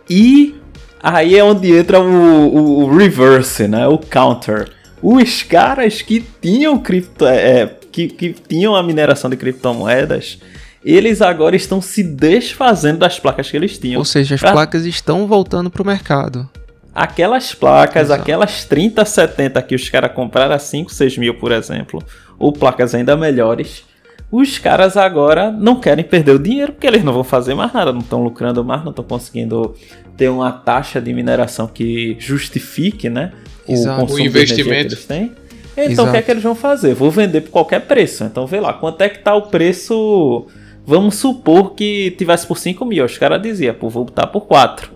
E 0.08 0.54
aí 1.02 1.36
é 1.36 1.44
onde 1.44 1.72
entra 1.76 2.00
o, 2.00 2.04
o- 2.06 2.84
o 2.84 2.96
reverse, 2.96 3.66
né? 3.68 3.86
O 3.86 3.98
counter. 3.98 4.68
Os 5.02 5.42
caras 5.42 6.02
que 6.02 6.24
tinham 6.42 6.78
cripto. 6.78 7.24
é, 7.26 7.66
que, 7.90 8.06
que 8.08 8.32
tinham 8.32 8.76
a 8.76 8.82
mineração 8.82 9.28
de 9.30 9.36
criptomoedas. 9.36 10.38
Eles 10.84 11.20
agora 11.20 11.54
estão 11.56 11.80
se 11.82 12.02
desfazendo 12.02 12.98
das 12.98 13.18
placas 13.18 13.50
que 13.50 13.56
eles 13.56 13.76
tinham. 13.78 13.98
Ou 13.98 14.04
seja, 14.04 14.34
as 14.36 14.40
Pra- 14.40 14.52
placas 14.52 14.84
estão 14.86 15.26
voltando 15.26 15.68
pro 15.70 15.84
mercado. 15.84 16.48
Aquelas 16.94 17.54
placas, 17.54 18.04
Exato. 18.06 18.22
aquelas 18.22 18.64
30, 18.64 19.04
70 19.04 19.60
que 19.62 19.74
os 19.74 19.88
caras 19.88 20.12
compraram 20.12 20.54
a 20.54 20.58
5, 20.58 20.92
6 20.92 21.18
mil, 21.18 21.34
por 21.34 21.52
exemplo, 21.52 22.02
ou 22.38 22.52
placas 22.52 22.94
ainda 22.94 23.16
melhores, 23.16 23.84
os 24.30 24.58
caras 24.58 24.96
agora 24.96 25.50
não 25.50 25.76
querem 25.80 26.04
perder 26.04 26.32
o 26.32 26.38
dinheiro 26.38 26.72
porque 26.72 26.86
eles 26.86 27.02
não 27.02 27.12
vão 27.12 27.24
fazer 27.24 27.54
mais 27.54 27.72
nada, 27.72 27.92
não 27.92 28.00
estão 28.00 28.22
lucrando 28.22 28.64
mais, 28.64 28.82
não 28.84 28.90
estão 28.90 29.04
conseguindo 29.04 29.74
ter 30.16 30.28
uma 30.28 30.52
taxa 30.52 31.00
de 31.00 31.12
mineração 31.12 31.66
que 31.66 32.16
justifique 32.18 33.08
né, 33.10 33.32
o 33.66 33.72
Exato. 33.72 34.00
consumo 34.00 34.18
O 34.18 34.26
energia 34.26 34.56
que 34.56 34.60
investimento. 34.62 34.94
eles 34.94 35.04
têm. 35.06 35.32
Então 35.76 36.04
o 36.04 36.10
que 36.10 36.16
é 36.16 36.18
Exato. 36.18 36.22
que 36.24 36.30
eles 36.32 36.42
vão 36.42 36.54
fazer? 36.54 36.94
Vou 36.94 37.10
vender 37.10 37.40
por 37.42 37.50
qualquer 37.50 37.80
preço. 37.80 38.24
Então 38.24 38.46
vê 38.46 38.60
lá, 38.60 38.72
quanto 38.72 39.00
é 39.02 39.08
que 39.08 39.18
tá 39.20 39.34
o 39.34 39.42
preço? 39.42 40.46
Vamos 40.84 41.14
supor 41.16 41.74
que 41.74 42.10
tivesse 42.18 42.46
por 42.46 42.58
5 42.58 42.84
mil. 42.84 43.04
Os 43.04 43.16
caras 43.16 43.40
diziam, 43.40 43.74
pô, 43.74 43.88
vou 43.88 44.04
botar 44.04 44.26
por 44.26 44.42
4. 44.42 44.90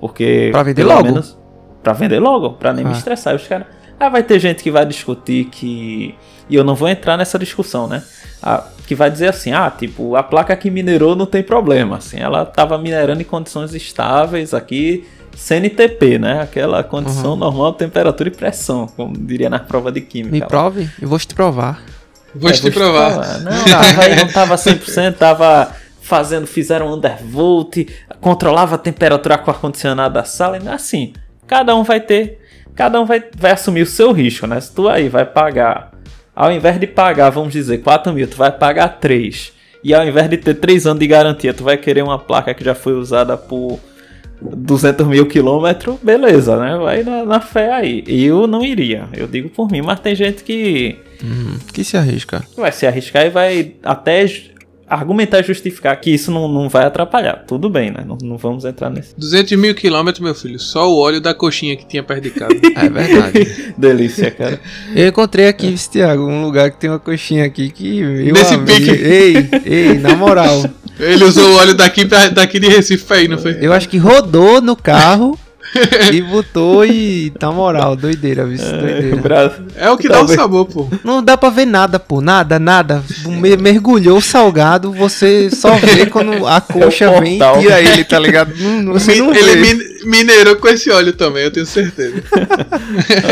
Porque. 0.00 0.48
Pra 0.52 0.62
vender 0.62 0.82
pelo 0.82 0.94
logo. 0.94 1.04
Menos, 1.04 1.38
pra 1.82 1.92
vender 1.92 2.20
logo, 2.20 2.50
pra 2.54 2.72
nem 2.72 2.84
me 2.84 2.90
Ah. 2.92 2.94
estressar. 2.94 3.34
Os 3.34 3.46
caras. 3.46 3.66
Ah, 3.98 4.08
vai 4.08 4.22
ter 4.22 4.38
gente 4.38 4.62
que 4.62 4.70
vai 4.70 4.86
discutir 4.86 5.46
que. 5.46 6.14
E 6.50 6.54
eu 6.56 6.64
não 6.64 6.74
vou 6.74 6.88
entrar 6.88 7.16
nessa 7.16 7.38
discussão, 7.38 7.86
né? 7.86 8.02
Ah, 8.42 8.64
que 8.86 8.94
vai 8.94 9.10
dizer 9.10 9.28
assim, 9.28 9.52
ah, 9.52 9.70
tipo, 9.70 10.16
a 10.16 10.22
placa 10.22 10.56
que 10.56 10.70
minerou 10.70 11.14
não 11.14 11.26
tem 11.26 11.42
problema. 11.42 11.98
Assim, 11.98 12.18
ela 12.18 12.44
tava 12.44 12.76
minerando 12.76 13.20
em 13.22 13.24
condições 13.24 13.72
estáveis 13.74 14.52
aqui, 14.52 15.06
CNTP, 15.36 16.18
né? 16.18 16.42
Aquela 16.42 16.82
condição 16.82 17.32
Uhum. 17.32 17.36
normal, 17.38 17.72
temperatura 17.74 18.28
e 18.28 18.32
pressão, 18.32 18.86
como 18.96 19.16
diria 19.16 19.48
na 19.48 19.58
prova 19.60 19.92
de 19.92 20.00
química. 20.00 20.32
Me 20.32 20.40
lá. 20.40 20.46
prove, 20.46 20.90
eu 21.00 21.08
vou 21.08 21.18
te 21.18 21.34
provar. 21.34 21.82
Vou 22.34 22.50
É, 22.50 22.52
te 22.52 22.70
provar. 22.70 23.40
Não, 23.40 23.64
tava, 23.64 24.02
aí 24.02 24.16
não 24.16 24.28
tava 24.28 24.54
100%, 24.56 25.14
tava 25.16 25.72
fazendo, 26.00 26.46
fizeram 26.46 26.92
undervolt, 26.92 27.76
controlava 28.20 28.74
a 28.74 28.78
temperatura 28.78 29.38
com 29.38 29.50
o 29.50 29.54
ar-condicionado 29.54 30.14
da 30.14 30.24
sala, 30.24 30.58
e 30.58 30.68
assim, 30.68 31.12
cada 31.46 31.74
um 31.76 31.82
vai 31.84 32.00
ter, 32.00 32.38
cada 32.74 33.00
um 33.00 33.04
vai, 33.04 33.22
vai 33.36 33.52
assumir 33.52 33.82
o 33.82 33.86
seu 33.86 34.12
risco, 34.12 34.46
né? 34.46 34.60
Se 34.60 34.72
tu 34.72 34.88
aí 34.88 35.08
vai 35.08 35.24
pagar, 35.24 35.90
ao 36.34 36.50
invés 36.52 36.78
de 36.78 36.86
pagar, 36.86 37.30
vamos 37.30 37.52
dizer, 37.52 37.78
4 37.78 38.12
mil, 38.12 38.26
tu 38.28 38.36
vai 38.36 38.50
pagar 38.52 38.88
3, 39.00 39.52
e 39.82 39.94
ao 39.94 40.06
invés 40.06 40.28
de 40.28 40.36
ter 40.36 40.54
3 40.54 40.86
anos 40.86 41.00
de 41.00 41.06
garantia, 41.06 41.54
tu 41.54 41.64
vai 41.64 41.76
querer 41.76 42.02
uma 42.02 42.18
placa 42.18 42.52
que 42.54 42.62
já 42.64 42.74
foi 42.74 42.92
usada 42.94 43.36
por 43.36 43.78
200 44.40 45.06
mil 45.06 45.26
quilômetros, 45.26 45.96
beleza, 46.02 46.56
né? 46.58 46.76
Vai 46.78 47.02
na, 47.02 47.24
na 47.24 47.40
fé 47.40 47.72
aí. 47.72 48.02
Eu 48.06 48.46
não 48.46 48.64
iria, 48.64 49.08
eu 49.14 49.26
digo 49.26 49.48
por 49.50 49.70
mim, 49.70 49.82
mas 49.82 50.00
tem 50.00 50.14
gente 50.14 50.42
que 50.42 50.96
Hum, 51.22 51.58
que 51.74 51.84
se 51.84 51.98
arrisca. 51.98 52.42
vai 52.56 52.72
se 52.72 52.86
arriscar 52.86 53.26
e 53.26 53.30
vai 53.30 53.72
até 53.82 54.24
argumentar 54.90 55.38
e 55.38 55.42
justificar 55.44 55.98
que 56.00 56.10
isso 56.10 56.32
não, 56.32 56.48
não 56.48 56.68
vai 56.68 56.84
atrapalhar. 56.84 57.44
Tudo 57.46 57.70
bem, 57.70 57.92
né? 57.92 58.04
Não, 58.04 58.18
não 58.20 58.36
vamos 58.36 58.64
entrar 58.64 58.90
nesse. 58.90 59.14
200 59.16 59.56
mil 59.56 59.74
quilômetros, 59.74 60.22
meu 60.22 60.34
filho. 60.34 60.58
Só 60.58 60.90
o 60.90 60.98
óleo 60.98 61.20
da 61.20 61.32
coxinha 61.32 61.76
que 61.76 61.86
tinha 61.86 62.02
perto 62.02 62.24
de 62.24 62.30
casa. 62.30 62.50
É 62.80 62.88
verdade. 62.88 63.74
Delícia, 63.76 64.30
cara. 64.30 64.58
eu 64.94 65.08
encontrei 65.08 65.48
aqui, 65.48 65.74
Thiago, 65.90 66.26
um 66.26 66.42
lugar 66.42 66.70
que 66.70 66.78
tem 66.78 66.88
uma 66.88 66.98
coxinha 66.98 67.44
aqui 67.44 67.70
que. 67.70 68.00
Meu 68.00 68.34
Nesse 68.34 68.54
amigo, 68.54 68.78
pique. 68.78 68.90
Ei, 68.90 69.48
ei, 69.64 69.98
na 69.98 70.16
moral. 70.16 70.64
Ele 70.98 71.24
usou 71.24 71.50
o 71.50 71.56
óleo 71.56 71.74
daqui, 71.74 72.04
daqui 72.04 72.58
de 72.58 72.68
Recife 72.68 73.12
aí, 73.12 73.28
não 73.28 73.38
foi? 73.38 73.58
Eu 73.60 73.72
acho 73.72 73.88
que 73.88 73.98
rodou 73.98 74.60
no 74.60 74.74
carro 74.74 75.38
e 76.12 76.20
botou 76.22 76.84
e. 76.84 77.32
Na 77.40 77.50
moral, 77.52 77.94
doideira, 77.96 78.44
viu? 78.44 78.58
Doideira. 78.58 79.16
Bra- 79.16 79.52
É 79.76 79.90
o 79.90 79.96
que 79.96 80.08
dá 80.08 80.14
Talvez. 80.16 80.38
o 80.38 80.42
sabor, 80.42 80.66
pô. 80.66 80.88
Não 81.04 81.22
dá 81.22 81.36
pra 81.36 81.50
ver 81.50 81.66
nada, 81.66 81.98
pô. 81.98 82.20
Nada, 82.20 82.58
nada. 82.58 83.02
Me- 83.26 83.56
mergulhou 83.56 84.18
o 84.18 84.22
salgado, 84.22 84.92
você 84.92 85.48
só 85.50 85.74
vê 85.76 86.06
quando 86.06 86.46
a 86.46 86.60
coxa 86.60 87.04
É 87.06 87.20
vem 87.20 87.36
e 87.38 87.60
tira 87.60 87.80
ele, 87.80 88.04
tá 88.04 88.18
ligado? 88.18 88.52
Não, 88.58 88.82
não- 88.82 88.92
você 88.94 89.14
não 89.16 89.34
Ele 89.34 89.56
vê. 89.74 90.00
minerou 90.04 90.56
com 90.56 90.68
esse 90.68 90.90
óleo 90.90 91.12
também, 91.12 91.44
eu 91.44 91.50
tenho 91.50 91.66
certeza. 91.66 92.22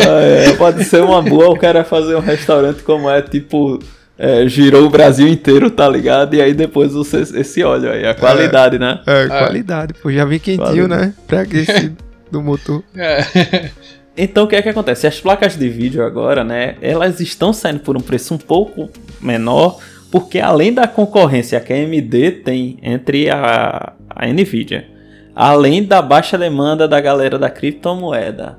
Ah, 0.08 0.20
é, 0.22 0.52
pode 0.54 0.84
ser 0.84 1.02
uma 1.02 1.20
boa 1.22 1.48
o 1.50 1.56
cara 1.58 1.84
fazer 1.84 2.14
um 2.14 2.20
restaurante 2.20 2.82
como 2.82 3.08
é, 3.10 3.20
tipo. 3.22 3.78
é, 4.18 4.46
girou 4.48 4.86
o 4.86 4.90
Brasil 4.90 5.26
inteiro, 5.28 5.70
tá 5.70 5.88
ligado? 5.88 6.34
E 6.34 6.40
aí 6.42 6.54
depois 6.54 6.92
você, 6.92 7.18
esse 7.38 7.62
óleo 7.62 7.90
aí, 7.90 8.04
a 8.06 8.14
qualidade, 8.14 8.78
né? 8.78 9.00
É, 9.06 9.26
qualidade, 9.26 9.94
pô. 9.94 10.10
Já 10.10 10.24
vem 10.24 10.38
quentinho, 10.38 10.64
Qualidade. 10.88 11.06
né? 11.06 11.12
Pré-aquecido 11.26 11.96
do 12.30 12.42
motor. 12.42 12.82
É. 12.96 13.70
Então 14.20 14.44
o 14.44 14.48
que 14.48 14.56
é 14.56 14.62
que 14.62 14.68
acontece? 14.68 15.06
As 15.06 15.20
placas 15.20 15.56
de 15.56 15.68
vídeo 15.68 16.04
agora, 16.04 16.42
né, 16.42 16.74
elas 16.82 17.20
estão 17.20 17.52
saindo 17.52 17.78
por 17.78 17.96
um 17.96 18.00
preço 18.00 18.34
um 18.34 18.38
pouco 18.38 18.90
menor, 19.20 19.78
porque 20.10 20.40
além 20.40 20.74
da 20.74 20.88
concorrência 20.88 21.60
que 21.60 21.72
a 21.72 21.76
AMD 21.76 22.42
tem 22.44 22.78
entre 22.82 23.30
a, 23.30 23.92
a 24.10 24.26
Nvidia, 24.26 24.88
além 25.36 25.84
da 25.84 26.02
baixa 26.02 26.36
demanda 26.36 26.88
da 26.88 27.00
galera 27.00 27.38
da 27.38 27.48
criptomoeda, 27.48 28.58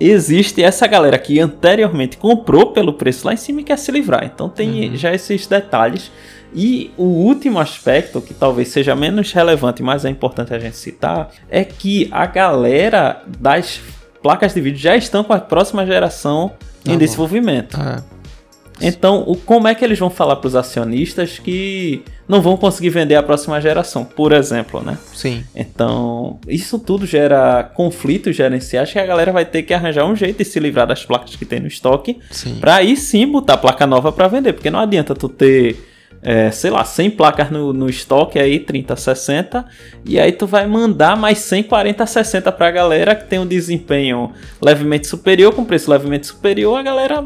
existe 0.00 0.62
essa 0.62 0.86
galera 0.86 1.18
que 1.18 1.40
anteriormente 1.40 2.16
comprou 2.16 2.72
pelo 2.72 2.92
preço 2.92 3.26
lá 3.26 3.34
em 3.34 3.36
cima 3.36 3.60
e 3.60 3.64
quer 3.64 3.78
se 3.78 3.90
livrar. 3.90 4.24
Então 4.24 4.48
tem 4.48 4.96
já 4.96 5.14
esses 5.14 5.46
detalhes. 5.46 6.10
E 6.54 6.90
o 6.96 7.04
último 7.04 7.58
aspecto, 7.58 8.22
que 8.22 8.32
talvez 8.32 8.68
seja 8.68 8.96
menos 8.96 9.32
relevante, 9.32 9.82
mas 9.82 10.04
é 10.04 10.08
importante 10.08 10.54
a 10.54 10.58
gente 10.58 10.76
citar, 10.76 11.30
é 11.50 11.62
que 11.62 12.08
a 12.10 12.24
galera 12.24 13.22
das 13.38 13.80
placas 14.22 14.54
de 14.54 14.60
vídeo 14.60 14.78
já 14.78 14.96
estão 14.96 15.22
com 15.22 15.32
a 15.32 15.40
próxima 15.40 15.84
geração 15.84 16.52
Tá 16.84 16.92
em 16.92 16.98
desenvolvimento. 16.98 17.78
É. 17.78 18.17
Então, 18.80 19.24
o, 19.26 19.36
como 19.36 19.68
é 19.68 19.74
que 19.74 19.84
eles 19.84 19.98
vão 19.98 20.10
falar 20.10 20.36
para 20.36 20.48
os 20.48 20.56
acionistas 20.56 21.38
que 21.38 22.02
não 22.28 22.42
vão 22.42 22.56
conseguir 22.56 22.90
vender 22.90 23.16
a 23.16 23.22
próxima 23.22 23.60
geração, 23.60 24.04
por 24.04 24.32
exemplo, 24.32 24.82
né? 24.82 24.98
Sim. 25.14 25.42
Então, 25.54 26.38
isso 26.46 26.78
tudo 26.78 27.06
gera 27.06 27.64
conflitos 27.74 28.36
gerenciais 28.36 28.92
que 28.92 28.98
a 28.98 29.06
galera 29.06 29.32
vai 29.32 29.44
ter 29.44 29.62
que 29.62 29.72
arranjar 29.72 30.04
um 30.04 30.14
jeito 30.14 30.38
de 30.38 30.44
se 30.44 30.60
livrar 30.60 30.86
das 30.86 31.04
placas 31.04 31.34
que 31.34 31.44
tem 31.44 31.60
no 31.60 31.66
estoque. 31.66 32.18
Pra 32.60 32.76
aí 32.76 32.96
sim 32.96 33.26
botar 33.26 33.56
placa 33.56 33.86
nova 33.86 34.12
pra 34.12 34.28
vender, 34.28 34.52
porque 34.52 34.70
não 34.70 34.80
adianta 34.80 35.14
tu 35.14 35.28
ter, 35.28 35.76
é, 36.22 36.50
sei 36.50 36.70
lá, 36.70 36.84
100 36.84 37.10
placas 37.12 37.50
no, 37.50 37.72
no 37.72 37.88
estoque 37.88 38.38
aí, 38.38 38.60
30, 38.60 38.94
60, 38.94 39.64
e 40.04 40.20
aí 40.20 40.32
tu 40.32 40.46
vai 40.46 40.66
mandar 40.66 41.16
mais 41.16 41.38
100, 41.38 41.62
40, 41.64 42.06
60 42.06 42.52
pra 42.52 42.70
galera 42.70 43.14
que 43.14 43.26
tem 43.26 43.38
um 43.38 43.46
desempenho 43.46 44.32
levemente 44.60 45.06
superior, 45.06 45.54
com 45.54 45.64
preço 45.64 45.90
levemente 45.90 46.26
superior, 46.26 46.78
a 46.78 46.82
galera 46.82 47.24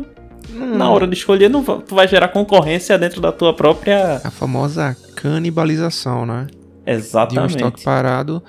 hum. 0.52 0.76
na 0.76 0.90
hora 0.90 1.06
de 1.06 1.14
escolher, 1.14 1.48
não, 1.48 1.62
tu 1.62 1.94
vai 1.94 2.06
gerar 2.06 2.28
concorrência 2.28 2.98
dentro 2.98 3.20
da 3.20 3.32
tua 3.32 3.54
própria. 3.54 4.20
A 4.24 4.30
famosa 4.30 4.96
canibalização, 5.16 6.26
né? 6.26 6.46
Exatamente. 6.86 7.56
De 7.56 7.64
um 7.64 7.68
estoque 7.68 7.84
parado. 7.84 8.42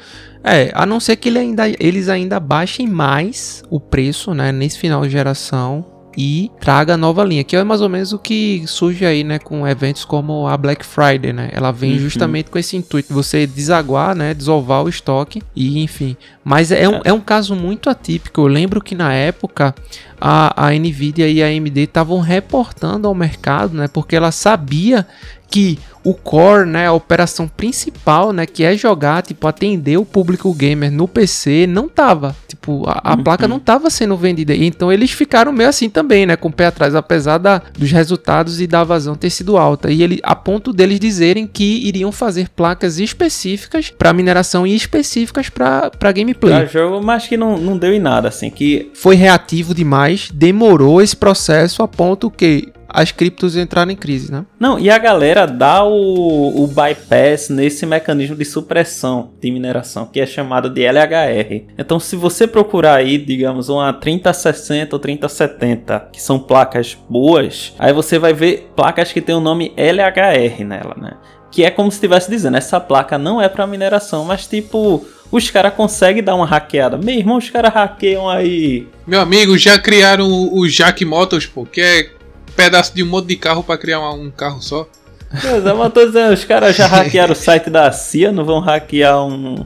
É, 0.44 0.72
a 0.74 0.86
não 0.86 1.00
ser 1.00 1.16
que 1.16 1.30
ele 1.30 1.40
ainda, 1.40 1.70
eles 1.80 2.10
ainda 2.10 2.40
baixem 2.40 2.88
mais 2.88 3.64
o 3.70 3.80
preço, 3.80 4.34
né, 4.34 4.52
nesse 4.52 4.78
final 4.78 5.04
de 5.04 5.10
geração 5.10 5.93
e 6.18 6.52
traga 6.60 6.96
nova 6.96 7.24
linha, 7.24 7.44
que 7.44 7.56
é 7.56 7.64
mais 7.64 7.82
ou 7.82 7.90
menos 7.90 8.14
o 8.14 8.20
que 8.20 8.64
surge 8.68 9.06
aí, 9.06 9.24
né, 9.24 9.40
com 9.40 9.68
eventos 9.68 10.06
como 10.06 10.48
a 10.48 10.56
Black 10.56 10.86
Friday, 10.86 11.34
né? 11.34 11.50
Ela 11.52 11.72
vem 11.72 11.94
uhum. 11.94 12.00
justamente 12.00 12.50
com 12.50 12.58
esse 12.58 12.78
intuito 12.78 13.10
de 13.10 13.14
você 13.14 13.48
desaguar, 13.48 14.16
né, 14.16 14.34
desovar 14.34 14.84
o 14.84 14.90
estoque 14.90 15.42
e 15.56 15.82
enfim. 15.82 16.16
Mas 16.44 16.72
é 16.72 16.88
um, 16.88 16.96
é. 16.98 17.02
é 17.06 17.14
um 17.14 17.20
caso 17.20 17.56
muito 17.56 17.90
atípico. 17.90 18.42
Eu 18.42 18.48
lembro 18.48 18.82
que 18.82 18.96
na 18.96 19.14
época 19.14 19.74
a, 20.20 20.68
a 20.68 20.72
Nvidia 20.72 21.28
e 21.28 21.42
a 21.42 21.48
AMD 21.48 21.82
estavam 21.82 22.20
reportando 22.20 23.08
ao 23.08 23.16
mercado, 23.16 23.76
né, 23.76 23.88
porque 23.88 24.16
ela 24.16 24.32
sabia 24.32 25.06
que 25.50 25.78
o 26.04 26.14
core, 26.14 26.66
né, 26.68 26.88
a 26.88 26.94
operação 26.94 27.48
principal, 27.48 28.34
né, 28.34 28.46
que 28.46 28.64
é 28.64 28.76
jogar, 28.76 29.22
tipo, 29.22 29.48
atender 29.48 29.98
o 29.98 30.06
público 30.06 30.52
gamer 30.54 30.92
no 30.92 31.08
PC, 31.08 31.68
não 31.68 31.88
tava, 31.88 32.36
tipo, 32.64 32.86
a, 32.88 33.02
a 33.04 33.16
uhum. 33.16 33.24
placa 33.24 33.48
não 33.48 33.60
tava 33.60 33.90
sendo 33.90 34.16
vendida. 34.16 34.56
Então 34.56 34.92
eles 34.92 35.12
ficaram 35.12 35.52
meio 35.52 35.70
assim 35.70 35.90
também, 35.90 36.26
né, 36.26 36.38
com 36.38 36.48
o 36.48 36.54
pé 36.54 36.68
atrás, 36.68 36.96
apesar 36.96 37.38
da, 37.38 37.62
dos 37.78 37.92
resultados 37.92 38.62
e 38.62 38.66
da 38.66 38.84
vazão 38.84 39.16
ter 39.16 39.30
sido 39.30 39.58
alta. 39.58 39.92
E 39.92 40.02
ele, 40.02 40.20
a 40.24 40.36
ponto 40.36 40.72
deles 40.72 41.00
dizerem 41.00 41.46
que 41.46 41.86
iriam 41.86 42.12
fazer 42.12 42.50
placas 42.50 42.98
específicas 42.98 43.90
para 43.90 44.14
mineração 44.14 44.66
e 44.66 44.74
específicas 44.74 45.50
para 45.50 46.12
gameplay. 46.12 46.56
Pra 46.56 46.66
jogo, 46.66 47.04
mas 47.04 47.28
que 47.28 47.36
não, 47.36 47.58
não 47.58 47.78
deu 47.78 47.94
em 47.94 48.00
nada, 48.00 48.30
assim, 48.30 48.50
que 48.50 48.90
foi 48.94 49.16
reativo 49.16 49.76
demais, 49.76 50.30
demorou 50.34 51.02
esse 51.02 51.16
processo 51.16 51.84
a 51.84 51.88
ponto 51.88 52.32
que 52.32 52.72
as 52.94 53.12
criptos 53.12 53.58
entraram 53.58 53.92
em 53.92 53.96
crise, 53.96 54.32
né? 54.32 54.46
Não, 54.60 54.78
e 54.78 54.90
a 54.90 54.98
galera 55.00 55.48
dá 55.48 55.84
o, 55.84 56.64
o 56.64 56.68
bypass 56.68 57.50
nesse 57.50 57.88
mecanismo 57.88 58.36
de 58.36 58.46
supressão 58.46 59.32
de 59.42 59.50
mineração, 59.50 60.06
que 60.06 60.22
é 60.22 60.26
chamado 60.26 60.70
de 60.70 60.82
LHR. 60.84 61.74
Então, 61.78 62.00
se 62.00 62.16
você 62.16 62.46
procurar 62.46 62.96
aí, 62.96 63.18
digamos, 63.18 63.68
uma 63.68 63.92
3060 63.92 64.96
ou 64.96 65.00
3070, 65.00 66.10
que 66.14 66.22
são 66.22 66.38
placas 66.38 66.96
boas, 67.10 67.74
aí 67.80 67.92
você 67.92 68.20
vai 68.20 68.34
ver 68.34 68.72
placas 68.76 69.12
que 69.12 69.22
tem 69.22 69.34
o 69.34 69.42
nome 69.42 69.74
LHR 69.76 70.64
nela, 70.64 70.96
né? 70.96 71.14
Que 71.52 71.64
é 71.64 71.72
como 71.72 71.90
se 71.92 71.98
estivesse 71.98 72.30
dizendo, 72.30 72.58
essa 72.58 72.80
placa 72.80 73.18
não 73.18 73.42
é 73.42 73.50
para 73.50 73.66
mineração, 73.66 74.24
mas 74.26 74.46
tipo, 74.48 75.06
os 75.32 75.50
caras 75.50 75.74
conseguem 75.74 76.24
dar 76.24 76.36
uma 76.36 76.46
hackeada. 76.46 76.98
Meu 76.98 77.16
irmão, 77.16 77.38
os 77.38 77.50
caras 77.50 77.74
hackeiam 77.74 78.30
aí. 78.30 78.88
Meu 79.06 79.20
amigo, 79.20 79.58
já 79.58 79.80
criaram 79.80 80.28
o 80.30 80.68
Jack 80.68 81.04
Motors, 81.06 81.46
pô, 81.46 81.66
que 81.66 81.82
é 81.82 82.10
pedaço 82.56 82.96
de 82.96 83.04
um 83.04 83.08
monte 83.08 83.28
de 83.28 83.36
carro 83.36 83.64
para 83.64 83.78
criar 83.78 84.00
um 84.12 84.32
carro 84.32 84.62
só. 84.62 84.88
Mas 85.32 85.66
eu 85.66 85.90
tô 85.90 86.06
dizendo, 86.06 86.34
os 86.34 86.46
caras 86.46 86.76
já 86.76 86.86
hackearam 86.86 87.34
o 87.34 87.36
site 87.36 87.70
da 87.70 87.92
CIA, 87.92 88.32
não 88.32 88.46
vão 88.46 88.60
hackear 88.60 89.26
um, 89.26 89.66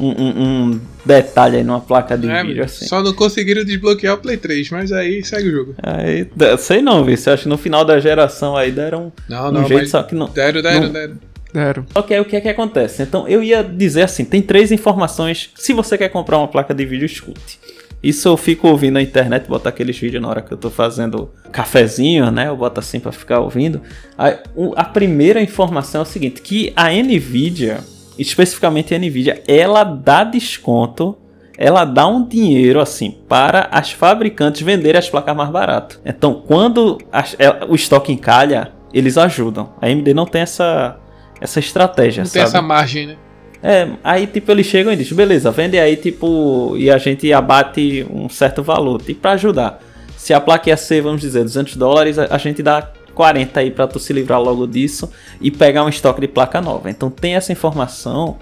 um, 0.00 0.10
um, 0.10 0.80
detalhe 1.04 1.58
aí 1.58 1.64
numa 1.64 1.80
placa 1.80 2.16
de 2.16 2.28
é, 2.28 2.42
vídeo 2.42 2.64
assim. 2.64 2.86
Só 2.86 3.02
não 3.02 3.12
conseguiram 3.12 3.64
desbloquear 3.64 4.14
o 4.14 4.18
Play 4.18 4.36
3, 4.36 4.70
mas 4.70 4.90
aí 4.90 5.22
segue 5.22 5.48
o 5.48 5.52
jogo. 5.52 5.74
Aí, 5.82 6.26
sei 6.58 6.80
não, 6.80 7.04
viu? 7.04 7.16
Você 7.16 7.30
acha 7.30 7.42
que 7.42 7.48
no 7.48 7.58
final 7.58 7.84
da 7.84 8.00
geração 8.00 8.56
aí 8.56 8.72
deram 8.72 9.12
não, 9.28 9.48
um 9.48 9.52
não, 9.52 9.64
jeito, 9.66 9.88
só 9.88 10.02
que 10.02 10.14
não. 10.14 10.28
Deram, 10.28 10.62
deram, 10.62 10.80
não, 10.80 10.92
deram. 10.92 11.18
Deram. 11.52 11.86
Ok, 11.94 12.18
o 12.18 12.24
que 12.24 12.36
é 12.36 12.40
que 12.40 12.48
acontece? 12.48 13.02
Então 13.02 13.28
eu 13.28 13.42
ia 13.42 13.62
dizer 13.62 14.02
assim: 14.02 14.24
tem 14.24 14.40
três 14.40 14.72
informações. 14.72 15.50
Se 15.54 15.74
você 15.74 15.98
quer 15.98 16.08
comprar 16.08 16.38
uma 16.38 16.48
placa 16.48 16.72
de 16.72 16.86
vídeo, 16.86 17.04
escute. 17.04 17.60
Isso 18.02 18.28
eu 18.28 18.36
fico 18.36 18.66
ouvindo 18.66 18.94
na 18.94 19.02
internet, 19.02 19.46
botar 19.46 19.68
aqueles 19.68 19.96
vídeos 19.96 20.20
na 20.20 20.28
hora 20.28 20.42
que 20.42 20.52
eu 20.52 20.56
tô 20.56 20.70
fazendo 20.70 21.30
cafezinho, 21.52 22.30
né? 22.30 22.48
Eu 22.48 22.56
boto 22.56 22.80
assim 22.80 22.98
para 22.98 23.12
ficar 23.12 23.38
ouvindo. 23.38 23.80
A, 24.18 24.34
a, 24.76 24.84
primeira 24.84 25.40
informação 25.40 26.00
é 26.00 26.02
o 26.02 26.06
seguinte, 26.06 26.42
que 26.42 26.72
a 26.74 26.90
Nvidia, 26.90 27.78
especificamente 28.18 28.92
a 28.92 28.98
Nvidia, 28.98 29.42
ela 29.46 29.84
dá 29.84 30.24
desconto, 30.24 31.16
ela 31.56 31.84
dá 31.84 32.06
um 32.08 32.26
dinheiro 32.26 32.80
assim 32.80 33.18
para 33.28 33.68
as 33.70 33.92
fabricantes 33.92 34.62
venderem 34.62 34.98
as 34.98 35.08
placas 35.08 35.36
mais 35.36 35.50
baratas. 35.50 36.00
Então, 36.04 36.42
quando 36.44 36.98
as, 37.12 37.36
é, 37.38 37.64
o 37.68 37.74
estoque 37.76 38.12
encalha, 38.12 38.72
eles 38.92 39.16
ajudam. 39.16 39.74
A 39.80 39.86
AMD 39.86 40.12
não 40.12 40.26
tem 40.26 40.42
essa 40.42 40.98
essa 41.40 41.58
estratégia, 41.58 42.20
não 42.20 42.26
sabe? 42.26 42.34
tem 42.34 42.42
essa 42.42 42.62
margem, 42.62 43.06
né? 43.08 43.16
É, 43.62 43.88
aí 44.02 44.26
tipo 44.26 44.50
eles 44.50 44.66
chegam 44.66 44.92
e 44.92 44.96
dizem, 44.96 45.16
beleza, 45.16 45.50
vende 45.52 45.78
aí 45.78 45.96
tipo 45.96 46.74
e 46.76 46.90
a 46.90 46.98
gente 46.98 47.32
abate 47.32 48.04
um 48.10 48.28
certo 48.28 48.62
valor, 48.62 49.00
tipo 49.00 49.20
para 49.20 49.32
ajudar. 49.32 49.80
Se 50.16 50.34
a 50.34 50.40
placa 50.40 50.70
ia 50.70 50.76
ser, 50.76 51.02
vamos 51.02 51.20
dizer, 51.20 51.42
200 51.42 51.76
dólares, 51.76 52.18
a 52.18 52.38
gente 52.38 52.62
dá 52.62 52.90
40 53.14 53.60
aí 53.60 53.70
para 53.70 53.86
tu 53.86 53.98
se 53.98 54.12
livrar 54.12 54.40
logo 54.40 54.66
disso 54.66 55.10
e 55.40 55.50
pegar 55.50 55.84
um 55.84 55.88
estoque 55.88 56.20
de 56.20 56.28
placa 56.28 56.60
nova. 56.60 56.90
Então 56.90 57.10
tem 57.10 57.34
essa 57.34 57.52
informação 57.52 58.38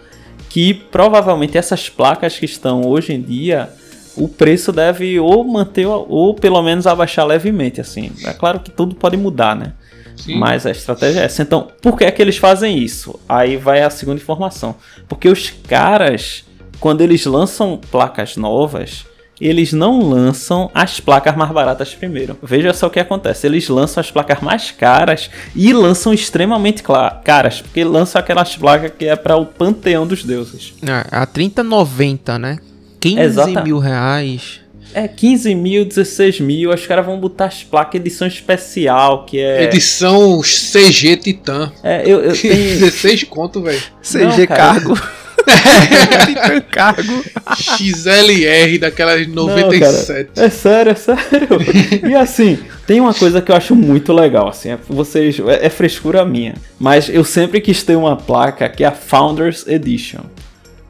que 0.49 0.75
provavelmente 0.75 1.57
essas 1.57 1.89
placas 1.89 2.39
que 2.39 2.45
estão 2.45 2.83
hoje 2.87 3.13
em 3.13 3.21
dia 3.21 3.71
o 4.17 4.29
preço 4.29 4.73
deve 4.73 5.19
ou 5.21 5.45
manter 5.45 5.87
ou 5.87 6.35
pelo 6.35 6.63
menos 6.63 6.87
abaixar 6.87 7.27
levemente 7.27 7.81
assim. 7.81 8.11
É 8.25 8.33
claro 8.33 8.61
que 8.61 8.71
tudo 8.71 8.95
pode 8.95 9.17
mudar, 9.17 9.55
né? 9.55 9.73
Sim. 10.17 10.37
Mas 10.37 10.67
a 10.67 10.71
estratégia 10.71 11.21
é 11.21 11.25
essa. 11.25 11.43
Então, 11.43 11.69
por 11.81 11.97
que 11.97 12.05
é 12.05 12.11
que 12.11 12.21
eles 12.21 12.37
fazem 12.37 12.79
isso? 12.79 13.19
Aí 13.29 13.57
vai 13.57 13.83
a 13.83 13.91
segunda 13.91 14.21
informação. 14.21 14.75
Porque 15.09 15.29
os 15.29 15.51
caras, 15.51 16.45
quando 16.79 17.01
eles 17.01 17.25
lançam 17.27 17.81
placas 17.91 18.37
novas, 18.37 19.07
eles 19.41 19.73
não 19.73 20.01
lançam 20.01 20.71
as 20.75 21.01
placas 21.01 21.35
mais 21.35 21.51
baratas 21.51 21.95
primeiro. 21.95 22.37
Veja 22.43 22.75
só 22.75 22.89
o 22.89 22.91
que 22.91 23.01
acontece. 23.01 23.47
Eles 23.47 23.69
lançam 23.69 24.01
as 24.01 24.11
placas 24.11 24.41
mais 24.41 24.71
caras 24.71 25.31
e 25.57 25.73
lançam 25.73 26.13
extremamente 26.13 26.83
caras, 27.25 27.63
porque 27.63 27.83
lançam 27.83 28.21
aquelas 28.21 28.55
placas 28.55 28.93
que 28.97 29.07
é 29.07 29.17
para 29.17 29.37
o 29.37 29.47
panteão 29.47 30.07
dos 30.07 30.23
deuses. 30.23 30.75
É, 30.83 31.07
a 31.11 31.25
3090, 31.25 32.39
né? 32.39 32.59
15 33.01 33.21
Exata. 33.21 33.63
mil 33.63 33.79
reais. 33.79 34.61
É 34.95 35.07
15 35.07 35.55
mil, 35.55 35.85
16 35.85 36.41
mil. 36.41 36.71
Os 36.71 36.87
caras 36.87 37.07
vão 37.07 37.19
botar 37.19 37.47
as 37.47 37.63
placas 37.63 38.01
edição 38.01 38.27
especial, 38.27 39.25
que 39.25 39.39
é. 39.39 39.65
Edição 39.65 40.41
CG 40.41 41.17
Titan. 41.17 41.73
É, 41.83 42.03
eu, 42.05 42.21
eu 42.21 42.37
tenho. 42.37 42.79
16 42.81 43.25
conto, 43.25 43.63
velho. 43.63 43.81
CG 44.03 44.25
Não, 44.25 44.47
cargo. 44.47 44.95
Titan 46.27 46.61
cargo. 46.71 47.25
XLR 47.57 48.79
daquelas 48.79 49.27
97. 49.27 50.31
Não, 50.37 50.45
é 50.45 50.51
sério, 50.51 50.93
é 50.93 50.95
sério. 50.95 52.09
e 52.09 52.15
assim, 52.15 52.59
tem 52.87 53.01
uma 53.01 53.15
coisa 53.15 53.41
que 53.41 53.51
eu 53.51 53.57
acho 53.57 53.75
muito 53.75 54.13
legal, 54.13 54.49
assim, 54.49 54.71
é, 54.71 54.79
vocês, 54.89 55.39
é, 55.41 55.67
é 55.67 55.71
frescura 55.71 56.25
minha, 56.25 56.55
mas 56.79 57.09
eu 57.09 57.25
sempre 57.25 57.61
quis 57.61 57.83
ter 57.83 57.97
uma 57.97 58.17
placa 58.17 58.69
que 58.69 58.85
é 58.85 58.87
a 58.87 58.93
Founders 58.93 59.67
Edition. 59.67 60.21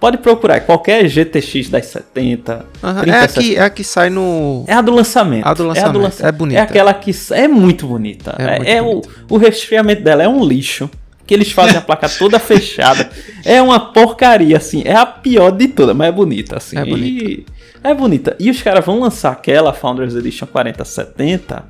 Pode 0.00 0.16
procurar, 0.16 0.60
qualquer 0.60 1.06
GTX 1.06 1.68
das 1.68 1.86
70. 1.86 2.64
Uhum, 2.82 2.94
30, 3.02 3.16
é, 3.16 3.22
a 3.22 3.28
que, 3.28 3.56
é 3.56 3.60
a 3.60 3.70
que 3.70 3.84
sai 3.84 4.08
no. 4.08 4.64
É 4.66 4.72
a 4.72 4.80
do 4.80 4.92
lançamento. 4.92 5.46
A 5.46 5.52
do 5.52 5.66
lançamento. 5.66 5.86
É, 5.86 5.88
a 5.88 5.92
do 5.92 5.98
lançamento. 5.98 6.28
é 6.28 6.32
bonita. 6.32 6.60
É 6.60 6.62
aquela 6.62 6.94
que. 6.94 7.12
É 7.32 7.46
muito 7.46 7.86
bonita. 7.86 8.34
É, 8.38 8.56
muito 8.56 8.68
é 8.68 8.82
bonita. 8.82 9.08
O, 9.28 9.34
o 9.34 9.36
resfriamento 9.36 10.02
dela 10.02 10.22
é 10.22 10.28
um 10.28 10.42
lixo. 10.42 10.90
Que 11.26 11.34
eles 11.34 11.52
fazem 11.52 11.76
a 11.76 11.80
placa 11.80 12.08
toda 12.08 12.40
fechada. 12.40 13.08
É 13.44 13.60
uma 13.60 13.92
porcaria, 13.92 14.56
assim. 14.56 14.82
É 14.84 14.96
a 14.96 15.06
pior 15.06 15.52
de 15.52 15.68
todas, 15.68 15.94
mas 15.94 16.08
é 16.08 16.12
bonita, 16.12 16.56
assim. 16.56 16.76
É 16.76 16.84
bonita. 16.84 17.24
E, 17.24 17.46
é 17.84 17.94
bonita. 17.94 18.36
E 18.40 18.50
os 18.50 18.60
caras 18.62 18.84
vão 18.84 18.98
lançar 18.98 19.32
aquela 19.32 19.72
Founders 19.72 20.14
Edition 20.16 20.46
4070 20.46 21.62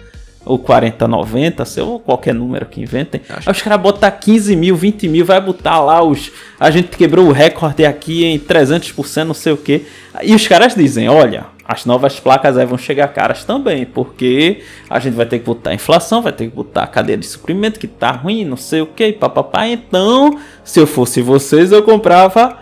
ou 0.44 0.58
4090, 0.58 1.64
sei 1.64 1.82
ou 1.82 2.00
qualquer 2.00 2.34
número 2.34 2.66
que 2.66 2.80
inventem. 2.80 3.20
Acho 3.28 3.48
Aí 3.48 3.52
os 3.52 3.62
caras 3.62 3.80
botar 3.80 4.10
15 4.10 4.56
mil, 4.56 4.74
20 4.74 5.08
mil, 5.08 5.24
vai 5.24 5.40
botar 5.40 5.80
lá 5.80 6.02
os. 6.02 6.32
A 6.58 6.70
gente 6.70 6.96
quebrou 6.96 7.26
o 7.26 7.32
recorde 7.32 7.84
aqui 7.84 8.24
em 8.24 8.38
300%, 8.38 9.24
não 9.24 9.34
sei 9.34 9.52
o 9.52 9.56
que. 9.56 9.86
E 10.22 10.34
os 10.34 10.46
caras 10.48 10.74
dizem: 10.74 11.08
olha, 11.08 11.46
as 11.66 11.84
novas 11.84 12.18
placas 12.18 12.56
aí 12.56 12.66
vão 12.66 12.78
chegar 12.78 13.08
caras 13.08 13.44
também, 13.44 13.84
porque 13.84 14.62
a 14.88 14.98
gente 14.98 15.14
vai 15.14 15.26
ter 15.26 15.38
que 15.38 15.44
botar 15.44 15.74
inflação, 15.74 16.22
vai 16.22 16.32
ter 16.32 16.48
que 16.48 16.56
botar 16.56 16.84
a 16.84 16.86
cadeia 16.86 17.18
de 17.18 17.26
suprimento 17.26 17.78
que 17.78 17.86
tá 17.86 18.10
ruim, 18.10 18.44
não 18.44 18.56
sei 18.56 18.80
o 18.80 18.86
que, 18.86 19.12
papapá. 19.12 19.68
Então, 19.68 20.38
se 20.64 20.80
eu 20.80 20.86
fosse 20.86 21.20
vocês, 21.20 21.70
eu 21.70 21.82
comprava 21.82 22.58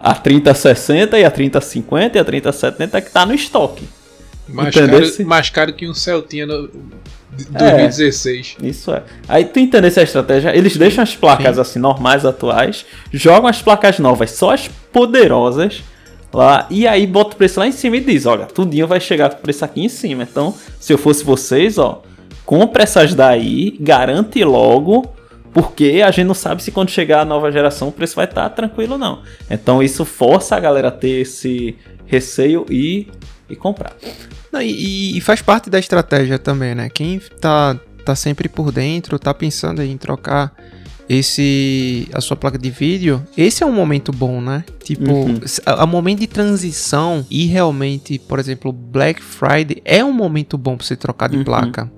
a 0.00 0.14
3060 0.14 1.18
e 1.18 1.24
a 1.24 1.30
3050 1.30 2.18
e 2.18 2.20
a 2.20 2.24
3070 2.24 3.00
que 3.00 3.10
tá 3.10 3.24
no 3.24 3.34
estoque. 3.34 3.88
Mais, 4.48 4.74
caro, 4.74 5.26
mais 5.26 5.50
caro 5.50 5.72
que 5.72 5.88
um 5.88 5.94
Celtinha 5.94 6.46
no, 6.46 6.68
2016. 7.36 8.56
É, 8.62 8.66
isso 8.66 8.92
é. 8.92 9.02
Aí 9.28 9.44
tu 9.44 9.58
entende 9.58 9.86
essa 9.86 10.02
estratégia? 10.02 10.54
Eles 10.56 10.76
deixam 10.76 11.02
as 11.02 11.16
placas 11.16 11.54
Sim. 11.54 11.60
assim 11.60 11.78
normais, 11.78 12.24
atuais, 12.26 12.84
jogam 13.12 13.48
as 13.48 13.62
placas 13.62 13.98
novas, 13.98 14.32
só 14.32 14.52
as 14.52 14.68
poderosas 14.92 15.82
lá, 16.32 16.66
e 16.70 16.86
aí 16.86 17.06
bota 17.06 17.34
o 17.34 17.36
preço 17.36 17.60
lá 17.60 17.66
em 17.66 17.72
cima 17.72 17.96
e 17.96 18.00
diz: 18.00 18.26
olha, 18.26 18.46
tudinho 18.46 18.86
vai 18.86 19.00
chegar 19.00 19.30
com 19.30 19.38
o 19.38 19.40
preço 19.40 19.64
aqui 19.64 19.82
em 19.82 19.88
cima. 19.88 20.24
Então, 20.24 20.54
se 20.78 20.92
eu 20.92 20.98
fosse 20.98 21.24
vocês, 21.24 21.78
ó, 21.78 22.02
compra 22.44 22.82
essas 22.82 23.14
daí, 23.14 23.76
garante 23.80 24.42
logo. 24.44 25.14
Porque 25.54 26.02
a 26.02 26.10
gente 26.10 26.26
não 26.26 26.34
sabe 26.34 26.62
se 26.62 26.70
quando 26.70 26.88
chegar 26.88 27.20
a 27.20 27.24
nova 27.26 27.52
geração 27.52 27.88
o 27.88 27.92
preço 27.92 28.16
vai 28.16 28.24
estar 28.24 28.48
tá 28.48 28.48
tranquilo 28.48 28.96
não. 28.96 29.20
Então 29.50 29.82
isso 29.82 30.02
força 30.02 30.56
a 30.56 30.60
galera 30.60 30.88
a 30.88 30.90
ter 30.90 31.20
esse 31.20 31.76
receio 32.06 32.64
e, 32.70 33.06
e 33.52 33.56
comprar. 33.56 33.94
Não, 34.52 34.60
e, 34.60 35.16
e, 35.16 35.20
faz 35.20 35.40
parte 35.40 35.70
da 35.70 35.78
estratégia 35.78 36.38
também, 36.38 36.74
né? 36.74 36.88
Quem 36.88 37.20
tá, 37.40 37.78
tá 38.04 38.14
sempre 38.14 38.48
por 38.48 38.72
dentro, 38.72 39.18
tá 39.18 39.32
pensando 39.32 39.82
em 39.82 39.96
trocar 39.96 40.52
esse 41.08 42.08
a 42.12 42.20
sua 42.20 42.36
placa 42.36 42.58
de 42.58 42.70
vídeo, 42.70 43.22
esse 43.36 43.62
é 43.62 43.66
um 43.66 43.72
momento 43.72 44.12
bom, 44.12 44.40
né? 44.40 44.64
Tipo, 44.82 45.10
uhum. 45.12 45.40
a, 45.66 45.82
a, 45.82 45.86
momento 45.86 46.20
de 46.20 46.26
transição 46.26 47.26
e 47.30 47.46
realmente, 47.46 48.18
por 48.18 48.38
exemplo, 48.38 48.72
Black 48.72 49.22
Friday 49.22 49.82
é 49.84 50.04
um 50.04 50.12
momento 50.12 50.56
bom 50.56 50.76
para 50.76 50.86
você 50.86 50.96
trocar 50.96 51.28
de 51.28 51.38
uhum. 51.38 51.44
placa. 51.44 51.90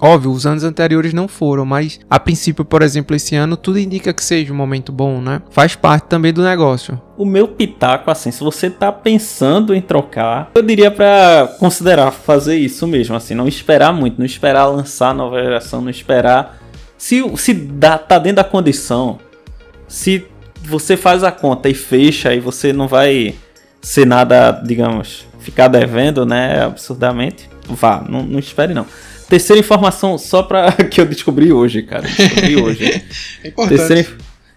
Óbvio, 0.00 0.32
os 0.32 0.44
anos 0.44 0.64
anteriores 0.64 1.14
não 1.14 1.28
foram, 1.28 1.64
mas 1.64 2.00
a 2.10 2.18
princípio, 2.18 2.64
por 2.64 2.82
exemplo, 2.82 3.14
esse 3.14 3.34
ano, 3.36 3.56
tudo 3.56 3.78
indica 3.78 4.12
que 4.12 4.24
seja 4.24 4.52
um 4.52 4.56
momento 4.56 4.92
bom, 4.92 5.20
né? 5.20 5.40
Faz 5.50 5.76
parte 5.76 6.04
também 6.08 6.32
do 6.32 6.42
negócio. 6.42 7.00
O 7.16 7.24
meu 7.24 7.48
pitaco, 7.48 8.10
assim, 8.10 8.30
se 8.30 8.42
você 8.42 8.68
tá 8.68 8.90
pensando 8.90 9.74
em 9.74 9.80
trocar, 9.80 10.50
eu 10.54 10.62
diria 10.62 10.90
para 10.90 11.48
considerar 11.58 12.10
fazer 12.10 12.56
isso 12.56 12.86
mesmo, 12.86 13.14
assim, 13.14 13.34
não 13.34 13.46
esperar 13.46 13.92
muito, 13.92 14.18
não 14.18 14.26
esperar 14.26 14.66
lançar 14.66 15.10
a 15.10 15.14
nova 15.14 15.40
geração, 15.40 15.80
não 15.80 15.90
esperar. 15.90 16.58
Se, 16.98 17.22
se 17.36 17.54
dá, 17.54 17.96
tá 17.96 18.18
dentro 18.18 18.36
da 18.36 18.44
condição, 18.44 19.18
se 19.86 20.26
você 20.62 20.96
faz 20.96 21.22
a 21.22 21.30
conta 21.30 21.68
e 21.68 21.74
fecha 21.74 22.34
e 22.34 22.40
você 22.40 22.72
não 22.72 22.88
vai 22.88 23.34
ser 23.80 24.06
nada, 24.06 24.50
digamos, 24.50 25.26
ficar 25.38 25.68
devendo, 25.68 26.24
né, 26.24 26.64
absurdamente, 26.64 27.48
vá, 27.68 28.02
não, 28.08 28.22
não 28.22 28.38
espere 28.38 28.72
não. 28.72 28.86
Terceira 29.34 29.58
informação 29.58 30.16
só 30.16 30.44
pra 30.44 30.70
que 30.88 31.00
eu 31.00 31.04
descobri 31.04 31.52
hoje, 31.52 31.82
cara. 31.82 32.02
Descobri 32.02 32.54
hoje. 32.62 33.02
é 33.42 33.48
importante. 33.48 33.76
Terceira, 33.76 34.08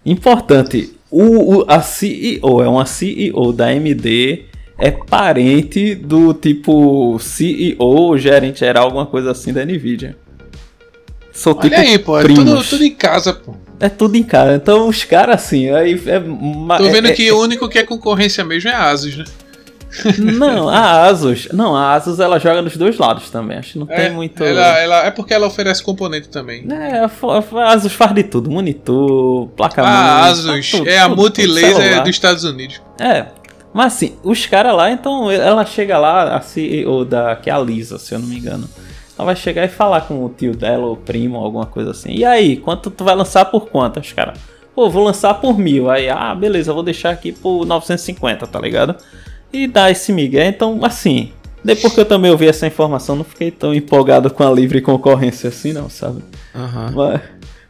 importante. 0.05 0.93
O, 1.09 1.55
o, 1.55 1.65
a 1.67 1.81
CEO 1.81 2.61
é 2.63 2.67
uma 2.67 2.85
CEO 2.85 3.51
da 3.51 3.69
AMD, 3.69 4.45
é 4.77 4.91
parente 4.91 5.95
do 5.95 6.31
tipo 6.31 7.17
CEO, 7.17 8.19
gerente 8.19 8.59
geral, 8.59 8.85
alguma 8.85 9.07
coisa 9.07 9.31
assim 9.31 9.51
da 9.51 9.65
Nvidia. 9.65 10.15
Olha 11.43 11.55
tipo 11.55 11.75
aí, 11.75 11.97
pô, 11.97 12.19
é 12.19 12.23
tudo, 12.27 12.63
tudo, 12.63 12.83
em 12.83 12.93
casa, 12.93 13.33
pô. 13.33 13.55
É 13.79 13.89
tudo 13.89 14.15
em 14.15 14.23
casa. 14.23 14.55
Então 14.57 14.87
os 14.87 15.03
caras 15.03 15.37
assim, 15.37 15.71
aí 15.71 15.93
é. 16.05 16.19
Tô 16.19 16.91
vendo 16.91 17.07
é, 17.07 17.13
que 17.13 17.27
é, 17.27 17.33
o 17.33 17.41
único 17.41 17.67
que 17.67 17.79
é 17.79 17.83
concorrência 17.83 18.43
mesmo 18.43 18.69
é 18.69 18.73
a 18.73 18.91
Asus, 18.91 19.17
né? 19.17 19.25
não, 20.19 20.69
a 20.69 21.05
Asus. 21.05 21.47
Não, 21.51 21.75
a 21.75 21.93
Asus 21.93 22.19
ela 22.19 22.39
joga 22.39 22.61
dos 22.61 22.75
dois 22.77 22.97
lados 22.97 23.29
também. 23.29 23.57
Acho 23.57 23.73
que 23.73 23.79
não 23.79 23.87
é, 23.89 23.95
tem 23.95 24.11
muito. 24.11 24.43
Ela, 24.43 24.79
ela, 24.79 25.05
é 25.05 25.11
porque 25.11 25.33
ela 25.33 25.47
oferece 25.47 25.81
componente 25.83 26.29
também. 26.29 26.67
É, 26.71 26.99
a 26.99 27.73
Asus 27.73 27.93
faz 27.93 28.13
de 28.13 28.23
tudo: 28.23 28.49
monitor, 28.49 29.47
placa 29.49 29.81
A 29.83 30.25
Asus 30.25 30.71
tudo, 30.71 30.89
é 30.89 30.99
a 30.99 31.09
multilaser 31.09 32.01
dos 32.01 32.09
Estados 32.09 32.43
Unidos. 32.43 32.81
É. 32.99 33.27
Mas 33.73 33.93
assim, 33.93 34.15
os 34.23 34.45
caras 34.45 34.75
lá, 34.75 34.89
então 34.89 35.29
ela 35.29 35.65
chega 35.65 35.97
lá, 35.99 36.35
a 36.35 36.41
CEO 36.41 37.05
da. 37.05 37.35
que 37.35 37.49
é 37.49 37.53
a 37.53 37.59
Lisa, 37.59 37.99
se 37.99 38.13
eu 38.13 38.19
não 38.19 38.27
me 38.27 38.37
engano. 38.37 38.67
Ela 39.17 39.25
vai 39.25 39.35
chegar 39.35 39.65
e 39.65 39.67
falar 39.67 40.01
com 40.01 40.23
o 40.23 40.29
tio 40.29 40.55
dela, 40.55 40.85
ou 40.85 40.95
primo, 40.95 41.37
alguma 41.37 41.65
coisa 41.65 41.91
assim. 41.91 42.11
E 42.11 42.23
aí, 42.23 42.57
quanto 42.57 42.91
tu 42.91 43.03
vai 43.03 43.15
lançar 43.15 43.45
por 43.45 43.67
quanto? 43.67 43.99
Os 43.99 44.13
caras, 44.13 44.39
pô, 44.75 44.89
vou 44.89 45.03
lançar 45.03 45.33
por 45.35 45.57
mil. 45.57 45.89
Aí, 45.89 46.07
ah, 46.07 46.35
beleza, 46.35 46.71
vou 46.71 46.83
deixar 46.83 47.09
aqui 47.09 47.31
por 47.31 47.65
950, 47.65 48.45
tá 48.45 48.59
ligado? 48.59 48.95
E 49.51 49.67
dá 49.67 49.89
esse 49.89 50.11
migué. 50.11 50.47
Então, 50.47 50.79
assim, 50.83 51.31
depois 51.63 51.93
que 51.93 51.99
eu 51.99 52.05
também 52.05 52.31
ouvi 52.31 52.47
essa 52.47 52.67
informação, 52.67 53.15
não 53.15 53.23
fiquei 53.23 53.51
tão 53.51 53.73
empolgado 53.73 54.29
com 54.29 54.43
a 54.43 54.51
livre 54.51 54.81
concorrência 54.81 55.49
assim, 55.49 55.73
não, 55.73 55.89
sabe? 55.89 56.23
Uhum. 56.55 56.91
Mas, 56.95 57.21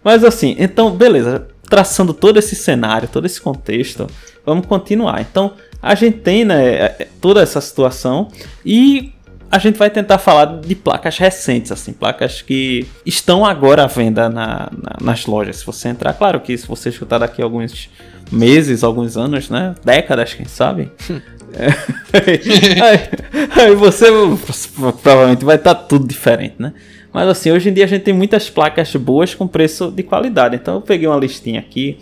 mas 0.04 0.24
assim, 0.24 0.56
então, 0.60 0.92
beleza. 0.92 1.48
Traçando 1.70 2.14
todo 2.14 2.38
esse 2.38 2.56
cenário, 2.56 3.10
todo 3.10 3.26
esse 3.26 3.42
contexto, 3.42 4.08
vamos 4.46 4.66
continuar. 4.66 5.20
Então, 5.20 5.54
a 5.82 5.96
gente 5.96 6.20
tem 6.20 6.46
né, 6.46 6.66
é, 6.66 6.96
é, 7.00 7.08
toda 7.20 7.42
essa 7.42 7.60
situação 7.60 8.30
e 8.66 9.12
a 9.52 9.58
gente 9.58 9.78
vai 9.78 9.90
tentar 9.90 10.18
falar 10.18 10.60
de 10.62 10.76
placas 10.76 11.18
recentes, 11.18 11.72
assim, 11.72 11.92
placas 11.92 12.42
que 12.42 12.88
estão 13.06 13.46
agora 13.46 13.84
à 13.84 13.88
venda 13.88 14.30
na, 14.30 14.70
na, 14.72 14.98
nas 15.02 15.26
lojas. 15.26 15.58
Se 15.58 15.66
você 15.66 15.90
entrar, 15.90 16.14
claro 16.14 16.40
que 16.40 16.58
se 16.58 16.68
você 16.68 16.90
escutar 16.90 17.18
daqui 17.18 17.42
a 17.42 17.46
alguns 17.46 17.90
meses, 18.32 18.84
alguns 18.84 19.18
anos, 19.18 19.50
né? 19.50 19.76
Décadas, 19.84 20.34
quem 20.34 20.46
sabe? 20.46 20.92
aí, 22.14 23.00
aí, 23.56 23.76
você 23.76 24.08
provavelmente 25.02 25.46
vai 25.46 25.56
estar 25.56 25.76
tá 25.76 25.82
tudo 25.84 26.08
diferente, 26.08 26.56
né? 26.60 26.74
Mas 27.14 27.28
assim, 27.30 27.52
hoje 27.52 27.70
em 27.70 27.74
dia 27.74 27.86
a 27.86 27.88
gente 27.88 28.04
tem 28.04 28.14
muitas 28.14 28.50
placas 28.50 28.96
boas 28.96 29.34
com 29.34 29.48
preço 29.48 29.90
de 29.92 30.04
qualidade. 30.04 30.56
Então 30.56 30.76
eu 30.76 30.82
peguei 30.82 31.08
uma 31.08 31.18
listinha 31.18 31.60
aqui 31.60 31.98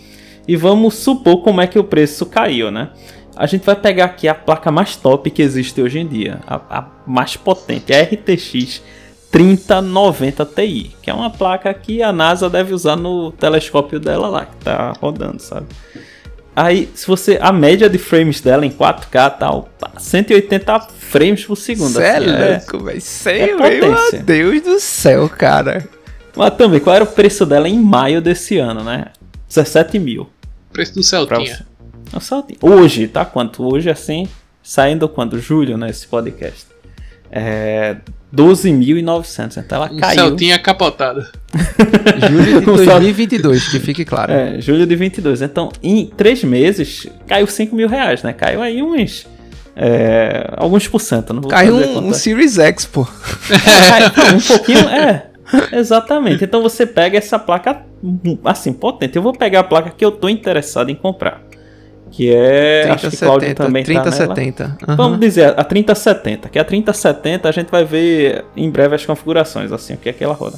e 0.48 0.56
vamos 0.56 0.96
supor 0.96 1.41
como 1.41 1.62
é 1.62 1.68
que 1.68 1.80
o 1.80 1.84
preço 1.84 2.26
caiu, 2.26 2.72
né? 2.72 2.89
A 3.36 3.46
gente 3.46 3.66
vai 3.66 3.76
pegar 3.76 4.06
aqui 4.06 4.28
a 4.28 4.36
placa 4.36 4.72
mais 4.72 4.96
top 4.96 5.30
que 5.30 5.41
existe 5.41 5.82
hoje 5.82 6.00
em 6.00 6.08
dia, 6.08 6.39
a, 6.48 6.56
a 6.56 6.88
mais 7.06 7.36
potente, 7.36 7.93
a 7.93 8.02
RTX 8.02 8.82
3090 9.32 10.46
Ti, 10.46 10.96
que 11.02 11.10
é 11.10 11.14
uma 11.14 11.30
placa 11.30 11.74
que 11.74 12.02
a 12.02 12.14
NASA 12.14 12.50
deve 12.50 12.74
usar 12.74 12.96
no 12.96 13.34
telescópio 13.34 14.00
dela 14.00 14.30
lá, 14.30 14.46
que 14.46 14.56
tá 14.58 14.93
rodando, 15.02 15.41
sabe? 15.41 15.68
Aí, 16.56 16.89
se 16.95 17.06
você. 17.06 17.38
A 17.41 17.51
média 17.51 17.89
de 17.89 17.97
frames 17.97 18.39
dela 18.39 18.66
em 18.66 18.72
4K 18.72 19.38
tal, 19.38 19.70
180 19.97 20.80
frames 20.80 21.43
por 21.43 21.58
segundo. 21.58 21.93
Cê 21.93 22.06
assim, 22.06 22.30
é 22.30 22.49
louco, 22.51 22.86
velho. 22.86 23.01
Sei, 23.01 23.41
é 23.41 23.56
meu 23.56 24.24
Deus 24.24 24.62
do 24.62 24.80
céu, 24.80 25.28
cara. 25.28 25.86
Mas 26.36 26.56
também, 26.56 26.80
qual 26.80 26.95
era 26.95 27.03
o 27.03 27.08
preço 27.08 27.45
dela 27.45 27.68
em 27.68 27.80
maio 27.80 28.22
desse 28.22 28.58
ano, 28.58 28.84
né? 28.84 29.08
17 29.49 29.99
mil. 29.99 30.30
Preço 30.72 30.95
do 30.95 31.03
Celtinha. 31.03 31.66
O 32.14 32.20
Celtinha. 32.20 32.60
Hoje, 32.62 33.08
tá 33.08 33.26
quanto? 33.26 33.64
Hoje, 33.64 33.89
assim, 33.89 34.28
saindo 34.64 35.08
quando? 35.10 35.39
Julho, 35.39 35.78
né? 35.78 35.89
Esse 35.89 36.08
podcast. 36.08 36.68
É. 37.32 37.98
12.900. 38.36 39.58
Então 39.58 39.78
ela 39.78 39.92
um 39.92 39.98
caiu. 39.98 40.16
Celtinha 40.16 40.60
capotada. 40.60 41.32
julho 42.30 42.60
de 42.60 42.66
2022, 42.66 43.68
que 43.70 43.80
fique 43.80 44.04
claro. 44.04 44.34
É, 44.34 44.60
julho 44.60 44.86
de 44.86 44.96
22. 44.96 45.42
Então, 45.42 45.72
em 45.82 46.08
três 46.08 46.44
meses, 46.44 47.08
caiu 47.28 47.48
5 47.48 47.76
mil 47.76 47.88
reais, 47.88 48.24
né? 48.24 48.34
Caiu 48.34 48.62
aí 48.62 48.84
uns. 48.84 49.26
É, 49.76 50.54
alguns 50.56 50.88
por 50.88 51.02
cento. 51.02 51.34
Não 51.34 51.42
caiu 51.42 51.76
um, 51.76 52.08
um, 52.08 52.14
Series 52.14 52.58
X, 52.58 52.86
pô. 52.86 53.06
É, 53.52 54.34
um 54.34 54.40
pouquinho, 54.48 54.88
é. 54.88 55.28
Exatamente. 55.74 56.44
Então 56.44 56.62
você 56.62 56.86
pega 56.86 57.18
essa 57.18 57.38
placa 57.38 57.84
assim, 58.46 58.72
potente. 58.72 59.16
Eu 59.18 59.22
vou 59.22 59.34
pegar 59.34 59.60
a 59.60 59.64
placa 59.64 59.92
que 59.92 60.04
eu 60.04 60.12
tô 60.12 60.30
interessado 60.30 60.90
em 60.90 60.96
comprar. 60.96 61.42
Que 62.16 62.34
é. 62.34 62.84
30, 62.84 62.93
acho 62.95 63.09
que 63.09 63.16
70, 63.18 63.26
Cláudio 63.26 63.55
também 63.55 63.84
3070. 63.84 64.78
tá 64.80 64.91
Uhum. 64.91 64.95
Vamos 64.95 65.20
dizer, 65.20 65.53
a 65.59 65.63
3070. 65.66 66.47
Que 66.47 66.57
a 66.57 66.63
3070 66.63 67.49
a 67.49 67.51
gente 67.51 67.70
vai 67.70 67.84
ver 67.84 68.45
em 68.55 68.70
breve 68.70 68.95
as 68.95 69.05
configurações, 69.05 69.70
assim, 69.74 69.95
o 69.95 69.97
que 69.97 70.07
é 70.07 70.13
que 70.13 70.24
ela 70.24 70.34
roda. 70.34 70.57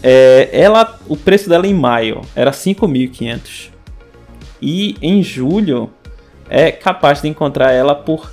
É, 0.00 0.48
ela, 0.52 0.96
o 1.08 1.16
preço 1.16 1.48
dela 1.48 1.66
em 1.66 1.74
maio 1.74 2.20
era 2.36 2.52
5.500. 2.52 3.70
E 4.62 4.96
em 5.02 5.24
julho 5.24 5.90
é 6.48 6.70
capaz 6.70 7.20
de 7.20 7.26
encontrar 7.26 7.72
ela 7.72 7.92
por 7.92 8.30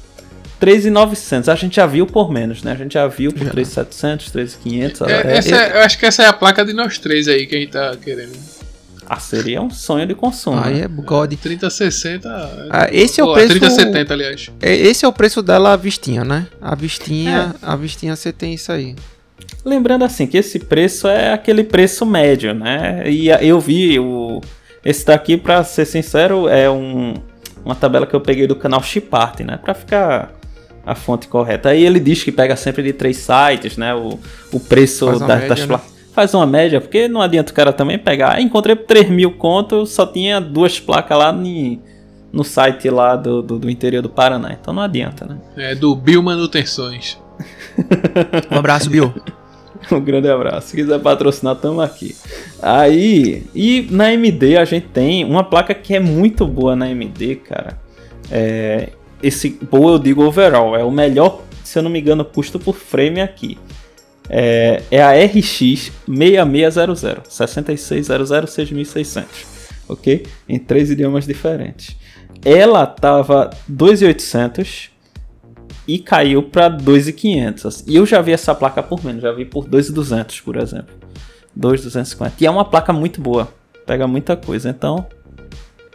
3.900. 0.61 1.51
A 1.51 1.55
gente 1.55 1.77
já 1.77 1.87
viu 1.87 2.05
por 2.05 2.31
menos, 2.31 2.61
né? 2.61 2.73
A 2.73 2.75
gente 2.75 2.93
já 2.93 3.07
viu 3.07 3.33
por 3.33 3.47
3.700, 3.47 4.31
3.500. 4.31 5.09
É, 5.09 5.71
é, 5.73 5.77
eu 5.77 5.81
acho 5.81 5.97
que 5.97 6.05
essa 6.05 6.21
é 6.21 6.27
a 6.27 6.33
placa 6.33 6.63
de 6.63 6.73
nós 6.73 6.99
três 6.99 7.27
aí 7.27 7.47
que 7.47 7.55
a 7.55 7.59
gente 7.59 7.71
tá 7.71 7.97
querendo. 7.97 8.52
Ah, 9.07 9.19
seria 9.19 9.61
um 9.61 9.69
sonho 9.69 10.05
de 10.05 10.15
consumo. 10.15 10.59
Aí 10.63 10.75
né? 10.75 10.85
é 10.85 10.87
God. 10.87 11.33
3060. 11.33 12.29
Ah, 12.69 12.87
esse 12.91 13.19
é 13.19 13.23
o 13.23 13.33
preço. 13.33 13.49
3070, 13.49 14.13
aliás. 14.13 14.51
É, 14.61 14.75
esse 14.75 15.05
é 15.05 15.07
o 15.07 15.13
preço 15.13 15.41
dela, 15.41 15.73
a 15.73 15.75
vistinha, 15.75 16.23
né? 16.23 16.47
A 16.61 16.75
vistinha, 16.75 17.55
é. 17.61 17.65
a 17.65 17.75
vistinha 17.75 18.15
você 18.15 18.31
tem 18.31 18.53
isso 18.53 18.71
aí. 18.71 18.95
Lembrando 19.65 20.03
assim 20.03 20.27
que 20.27 20.37
esse 20.37 20.59
preço 20.59 21.07
é 21.07 21.33
aquele 21.33 21.63
preço 21.63 22.05
médio, 22.05 22.53
né? 22.53 23.03
E 23.09 23.29
eu 23.29 23.59
vi 23.59 23.99
o 23.99 24.41
esse 24.83 25.05
daqui, 25.05 25.37
para 25.37 25.63
ser 25.63 25.85
sincero, 25.85 26.49
é 26.49 26.69
um, 26.69 27.13
uma 27.63 27.73
tabela 27.73 28.05
que 28.05 28.13
eu 28.13 28.19
peguei 28.19 28.45
do 28.45 28.55
canal 28.55 28.83
Chipart, 28.83 29.39
né? 29.39 29.57
Para 29.57 29.73
ficar 29.73 30.33
a 30.85 30.93
fonte 30.93 31.27
correta. 31.27 31.69
Aí 31.69 31.85
ele 31.85 31.99
diz 32.01 32.21
que 32.21 32.31
pega 32.31 32.55
sempre 32.57 32.83
de 32.83 32.91
três 32.91 33.17
sites, 33.17 33.77
né? 33.77 33.95
O, 33.95 34.19
o 34.51 34.59
preço 34.59 35.05
da, 35.19 35.37
média, 35.37 35.47
das, 35.47 35.67
né? 35.67 35.79
Faz 36.14 36.34
uma 36.34 36.45
média, 36.45 36.80
porque 36.80 37.07
não 37.07 37.22
adianta 37.22 37.51
o 37.51 37.55
cara 37.55 37.74
também 37.74 37.97
pegar. 37.97 38.36
Ah, 38.36 38.41
encontrei 38.41 38.76
por 38.76 38.86
3 38.86 39.09
mil 39.09 39.32
conto, 39.32 39.86
só 39.86 40.05
tinha 40.05 40.39
duas 40.39 40.80
placas 40.80 41.18
lá 41.18 41.34
ni, 41.34 41.82
no 42.32 42.43
site 42.43 42.89
lá 42.89 43.16
do, 43.16 43.41
do, 43.41 43.59
do, 43.59 43.70
interior 43.70 44.01
do 44.01 44.09
Paraná. 44.09 44.55
Então 44.59 44.74
não 44.74 44.84
adianta, 44.84 45.26
né? 45.26 45.38
É 45.57 45.76
do 45.76 45.95
Bill 45.95 46.22
Manutenções. 46.22 47.18
um 48.51 48.57
abraço, 48.57 48.89
Bill. 48.89 49.11
um 49.91 49.99
grande 49.99 50.30
abraço. 50.30 50.68
Se 50.68 50.76
quiser 50.76 50.99
patrocinar, 50.99 51.55
tamo 51.55 51.82
aqui. 51.82 52.16
Aí, 52.61 53.43
e 53.53 53.88
na 53.89 54.05
AMD 54.05 54.57
a 54.57 54.66
gente 54.66 54.88
tem 54.88 55.26
uma 55.26 55.43
placa 55.43 55.74
que 55.74 55.95
é 55.95 55.99
muito 55.99 56.45
boa 56.45 56.76
na 56.76 56.86
AMD, 56.86 57.36
cara. 57.47 57.82
É, 58.32 58.89
esse 59.22 59.49
boa 59.49 59.93
eu 59.93 59.99
digo 59.99 60.24
overall, 60.24 60.76
é 60.76 60.84
o 60.84 60.91
melhor, 60.91 61.41
se 61.64 61.78
eu 61.78 61.84
não 61.84 61.89
me 61.89 61.99
engano, 61.99 62.24
custo 62.24 62.59
por 62.59 62.76
frame 62.76 63.20
aqui 63.20 63.57
é, 64.30 64.82
é 64.89 65.01
a 65.01 65.11
RX 65.26 65.91
6600, 66.07 67.24
6600 67.30 68.49
6600, 68.49 69.28
ok? 69.88 70.26
Em 70.47 70.59
três 70.59 70.89
idiomas 70.89 71.26
diferentes. 71.26 71.95
Ela 72.45 72.86
tava 72.86 73.49
2.800 73.71 74.89
e 75.88 75.99
caiu 75.99 76.43
para 76.43 76.69
2.500. 76.69 77.65
Assim. 77.65 77.84
E 77.88 77.95
eu 77.95 78.05
já 78.05 78.21
vi 78.21 78.32
essa 78.32 78.53
placa 78.55 78.82
por 78.82 79.03
menos, 79.03 79.21
já 79.21 79.32
vi 79.32 79.45
por 79.45 79.67
2.200, 79.67 80.41
por 80.43 80.57
exemplo. 80.57 80.95
2.250. 81.57 82.34
E 82.39 82.45
é 82.45 82.51
uma 82.51 82.65
placa 82.65 82.91
muito 82.91 83.21
boa, 83.21 83.53
pega 83.86 84.07
muita 84.07 84.36
coisa. 84.36 84.69
Então, 84.69 85.05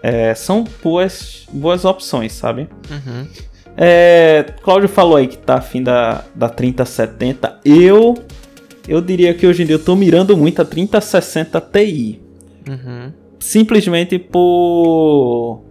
é, 0.02 0.34
são 0.34 0.64
boas, 0.82 1.46
boas 1.52 1.84
opções, 1.84 2.32
sabe? 2.32 2.68
Uhum. 2.90 3.26
É, 3.80 4.44
Cláudio 4.60 4.88
falou 4.88 5.16
aí 5.16 5.28
que 5.28 5.38
tá 5.38 5.54
afim 5.54 5.82
da, 5.82 6.24
da 6.34 6.48
3070. 6.48 7.60
Eu 7.64 8.16
eu 8.88 9.00
diria 9.00 9.32
que 9.34 9.46
hoje 9.46 9.62
em 9.62 9.66
dia 9.66 9.76
eu 9.76 9.84
tô 9.84 9.94
mirando 9.94 10.36
muito 10.36 10.60
a 10.60 10.64
3060 10.64 11.60
Ti. 11.60 12.20
Uhum. 12.68 13.12
Simplesmente 13.38 14.18
por 14.18 15.62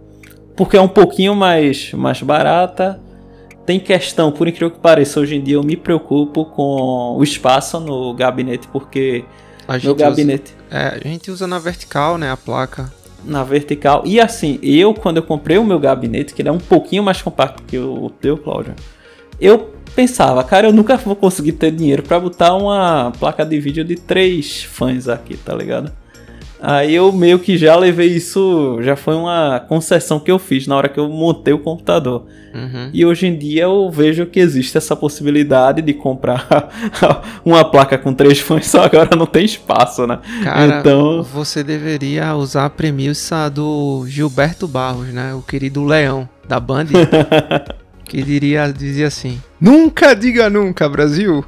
porque 0.56 0.76
é 0.76 0.80
um 0.80 0.88
pouquinho 0.88 1.36
mais, 1.36 1.92
mais 1.92 2.22
barata. 2.22 2.98
Tem 3.66 3.78
questão, 3.78 4.32
por 4.32 4.48
incrível 4.48 4.70
que 4.70 4.80
pareça, 4.80 5.20
hoje 5.20 5.36
em 5.36 5.42
dia 5.42 5.56
eu 5.56 5.62
me 5.62 5.76
preocupo 5.76 6.46
com 6.46 7.16
o 7.18 7.22
espaço 7.22 7.78
no 7.78 8.14
gabinete, 8.14 8.66
porque 8.68 9.24
meu 9.84 9.94
gabinete. 9.94 10.54
Usa, 10.68 10.78
é, 10.78 11.00
a 11.04 11.08
gente 11.08 11.30
usa 11.30 11.46
na 11.46 11.58
vertical, 11.58 12.16
né? 12.16 12.30
A 12.30 12.36
placa. 12.36 12.90
Na 13.24 13.42
vertical. 13.44 14.02
E 14.04 14.20
assim, 14.20 14.58
eu, 14.62 14.94
quando 14.94 15.18
eu 15.18 15.22
comprei 15.22 15.58
o 15.58 15.64
meu 15.64 15.78
gabinete, 15.78 16.32
que 16.32 16.42
ele 16.42 16.48
é 16.48 16.52
um 16.52 16.58
pouquinho 16.58 17.02
mais 17.02 17.20
compacto 17.20 17.62
que 17.64 17.76
o 17.78 18.10
teu, 18.20 18.38
Cláudio, 18.38 18.74
eu 19.40 19.74
pensava, 19.94 20.42
cara, 20.44 20.68
eu 20.68 20.72
nunca 20.72 20.96
vou 20.96 21.16
conseguir 21.16 21.52
ter 21.52 21.72
dinheiro 21.72 22.02
para 22.02 22.20
botar 22.20 22.54
uma 22.54 23.12
placa 23.18 23.44
de 23.44 23.58
vídeo 23.58 23.84
de 23.84 23.96
três 23.96 24.62
fãs 24.62 25.08
aqui, 25.08 25.36
tá 25.36 25.54
ligado? 25.54 25.92
Aí 26.60 26.94
eu 26.94 27.12
meio 27.12 27.38
que 27.38 27.56
já 27.56 27.76
levei 27.76 28.08
isso, 28.08 28.78
já 28.82 28.96
foi 28.96 29.14
uma 29.14 29.60
concessão 29.60 30.18
que 30.18 30.30
eu 30.30 30.38
fiz 30.38 30.66
na 30.66 30.76
hora 30.76 30.88
que 30.88 30.98
eu 30.98 31.08
montei 31.08 31.54
o 31.54 31.58
computador. 31.58 32.26
Uhum. 32.52 32.90
E 32.92 33.06
hoje 33.06 33.26
em 33.26 33.36
dia 33.36 33.64
eu 33.64 33.90
vejo 33.90 34.26
que 34.26 34.40
existe 34.40 34.76
essa 34.76 34.96
possibilidade 34.96 35.80
de 35.82 35.94
comprar 35.94 36.68
uma 37.44 37.64
placa 37.64 37.96
com 37.96 38.12
três 38.12 38.40
fãs, 38.40 38.66
só 38.66 38.82
agora 38.86 39.14
não 39.16 39.26
tem 39.26 39.44
espaço, 39.44 40.06
né? 40.06 40.18
Cara, 40.42 40.80
então... 40.80 41.22
você 41.22 41.62
deveria 41.62 42.34
usar 42.34 42.64
a 42.64 42.70
premissa 42.70 43.48
do 43.48 44.04
Gilberto 44.08 44.66
Barros, 44.66 45.08
né? 45.08 45.34
O 45.34 45.42
querido 45.42 45.84
Leão 45.84 46.28
da 46.48 46.58
Band. 46.58 46.86
que 48.04 48.22
diria, 48.22 48.72
dizia 48.72 49.06
assim: 49.06 49.40
Nunca 49.60 50.14
diga 50.14 50.50
nunca, 50.50 50.88
Brasil! 50.88 51.44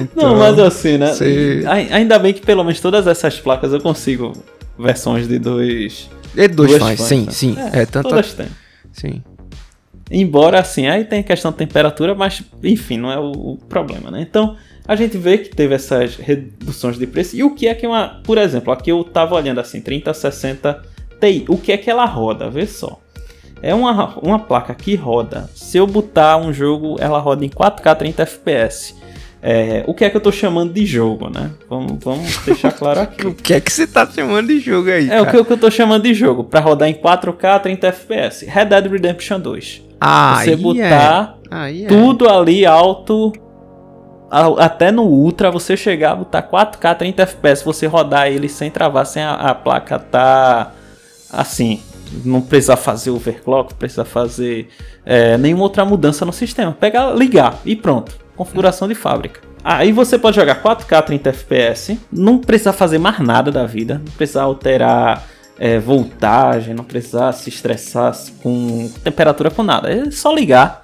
Então, 0.00 0.30
não, 0.30 0.38
mas 0.38 0.58
assim, 0.58 0.98
né? 0.98 1.12
Você... 1.12 1.64
Ainda 1.90 2.18
bem 2.18 2.32
que 2.32 2.40
pelo 2.40 2.64
menos 2.64 2.80
todas 2.80 3.06
essas 3.06 3.38
placas 3.38 3.72
eu 3.72 3.80
consigo 3.80 4.32
versões 4.78 5.28
de 5.28 5.38
dois. 5.38 6.08
De 6.34 6.48
dois 6.48 6.78
fãs, 6.78 7.00
sim, 7.00 7.26
né? 7.26 7.30
sim. 7.30 7.56
É, 7.72 7.82
é 7.82 7.86
tanto 7.86 8.08
todas 8.08 8.32
têm. 8.34 8.48
Sim. 8.92 9.22
Embora 10.10 10.60
assim, 10.60 10.86
aí 10.86 11.04
tem 11.04 11.20
a 11.20 11.22
questão 11.22 11.50
da 11.50 11.56
temperatura, 11.56 12.14
mas 12.14 12.42
enfim, 12.62 12.98
não 12.98 13.10
é 13.10 13.18
o, 13.18 13.30
o, 13.30 13.56
problema, 13.56 14.10
né? 14.10 14.20
Então, 14.20 14.56
a 14.86 14.94
gente 14.94 15.16
vê 15.16 15.38
que 15.38 15.48
teve 15.48 15.74
essas 15.74 16.16
reduções 16.16 16.98
de 16.98 17.06
preço. 17.06 17.36
E 17.36 17.42
o 17.42 17.54
que 17.54 17.66
é 17.66 17.74
que 17.74 17.86
uma. 17.86 18.20
Por 18.22 18.36
exemplo, 18.36 18.72
aqui 18.72 18.90
eu 18.90 19.02
tava 19.04 19.34
olhando 19.34 19.60
assim, 19.60 19.80
3060 19.80 20.82
Ti. 21.20 21.44
O 21.48 21.56
que 21.56 21.72
é 21.72 21.76
que 21.76 21.88
ela 21.88 22.04
roda? 22.04 22.50
Vê 22.50 22.66
só. 22.66 23.00
É 23.62 23.72
uma, 23.72 24.18
uma 24.18 24.40
placa 24.40 24.74
que 24.74 24.96
roda. 24.96 25.48
Se 25.54 25.78
eu 25.78 25.86
botar 25.86 26.36
um 26.36 26.52
jogo, 26.52 26.96
ela 26.98 27.20
roda 27.20 27.44
em 27.44 27.48
4K 27.48 27.96
30 27.96 28.22
FPS. 28.24 28.94
É, 29.44 29.82
o 29.88 29.92
que 29.92 30.04
é 30.04 30.10
que 30.10 30.16
eu 30.16 30.20
tô 30.20 30.30
chamando 30.30 30.72
de 30.72 30.86
jogo, 30.86 31.28
né? 31.28 31.50
Vamos, 31.68 31.98
vamos 31.98 32.36
deixar 32.46 32.70
claro 32.70 33.00
aqui. 33.02 33.26
o 33.26 33.34
que 33.34 33.52
é 33.52 33.60
que 33.60 33.72
você 33.72 33.88
tá 33.88 34.06
chamando 34.06 34.46
de 34.46 34.60
jogo 34.60 34.88
aí? 34.88 35.10
É, 35.10 35.20
o 35.20 35.26
que, 35.26 35.36
eu 35.36 35.58
tô 35.58 35.68
chamando 35.68 36.04
de 36.04 36.14
jogo, 36.14 36.44
para 36.44 36.60
rodar 36.60 36.88
em 36.88 36.94
4K 36.94 37.60
30 37.60 37.86
FPS. 37.88 38.46
Red 38.46 38.66
Dead 38.66 38.86
Redemption 38.86 39.40
2. 39.40 39.82
Ah, 40.00 40.40
Você 40.44 40.54
botar 40.54 41.38
é. 41.50 41.86
tudo 41.88 42.28
ali 42.28 42.64
alto, 42.64 43.32
até 44.58 44.92
no 44.92 45.02
Ultra, 45.02 45.50
você 45.50 45.76
chegar 45.76 46.12
a 46.12 46.16
botar 46.16 46.42
4K 46.42 46.96
30 46.98 47.22
FPS, 47.22 47.64
você 47.64 47.86
rodar 47.86 48.28
ele 48.28 48.48
sem 48.48 48.70
travar, 48.70 49.06
sem 49.06 49.24
a, 49.24 49.34
a 49.34 49.54
placa 49.54 49.98
tá 49.98 50.72
assim, 51.32 51.80
não 52.24 52.40
precisa 52.40 52.76
fazer 52.76 53.10
overclock, 53.10 53.74
precisa 53.74 54.04
fazer 54.04 54.68
é, 55.04 55.36
nenhuma 55.36 55.64
outra 55.64 55.84
mudança 55.84 56.24
no 56.24 56.32
sistema. 56.32 56.72
Pegar, 56.72 57.12
ligar 57.12 57.58
e 57.64 57.74
pronto 57.74 58.21
configuração 58.36 58.88
de 58.88 58.94
fábrica. 58.94 59.40
Aí 59.64 59.92
você 59.92 60.18
pode 60.18 60.36
jogar 60.36 60.60
4K 60.60 61.04
30 61.04 61.30
FPS, 61.30 61.98
não 62.10 62.38
precisa 62.38 62.72
fazer 62.72 62.98
mais 62.98 63.18
nada 63.20 63.50
da 63.52 63.64
vida, 63.64 64.00
não 64.04 64.12
precisa 64.12 64.42
alterar 64.42 65.24
é, 65.58 65.78
voltagem, 65.78 66.74
não 66.74 66.82
precisa 66.82 67.30
se 67.32 67.48
estressar 67.48 68.12
com 68.42 68.90
temperatura 69.04 69.50
com 69.50 69.62
nada, 69.62 69.92
é 69.92 70.10
só 70.10 70.32
ligar. 70.32 70.82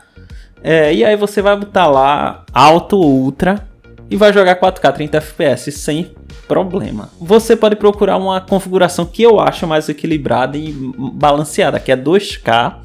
É, 0.62 0.92
e 0.92 1.04
aí 1.04 1.16
você 1.16 1.42
vai 1.42 1.56
botar 1.56 1.86
lá 1.86 2.44
alto 2.52 2.96
ou 2.96 3.22
ultra 3.22 3.66
e 4.10 4.16
vai 4.16 4.32
jogar 4.32 4.58
4K 4.60 4.92
30 4.92 5.18
FPS 5.18 5.72
sem 5.72 6.12
problema. 6.46 7.10
Você 7.20 7.56
pode 7.56 7.76
procurar 7.76 8.16
uma 8.16 8.40
configuração 8.40 9.04
que 9.04 9.22
eu 9.22 9.40
acho 9.40 9.66
mais 9.66 9.88
equilibrada 9.88 10.56
e 10.56 10.72
balanceada, 10.72 11.80
que 11.80 11.90
é 11.90 11.96
2K, 11.96 12.76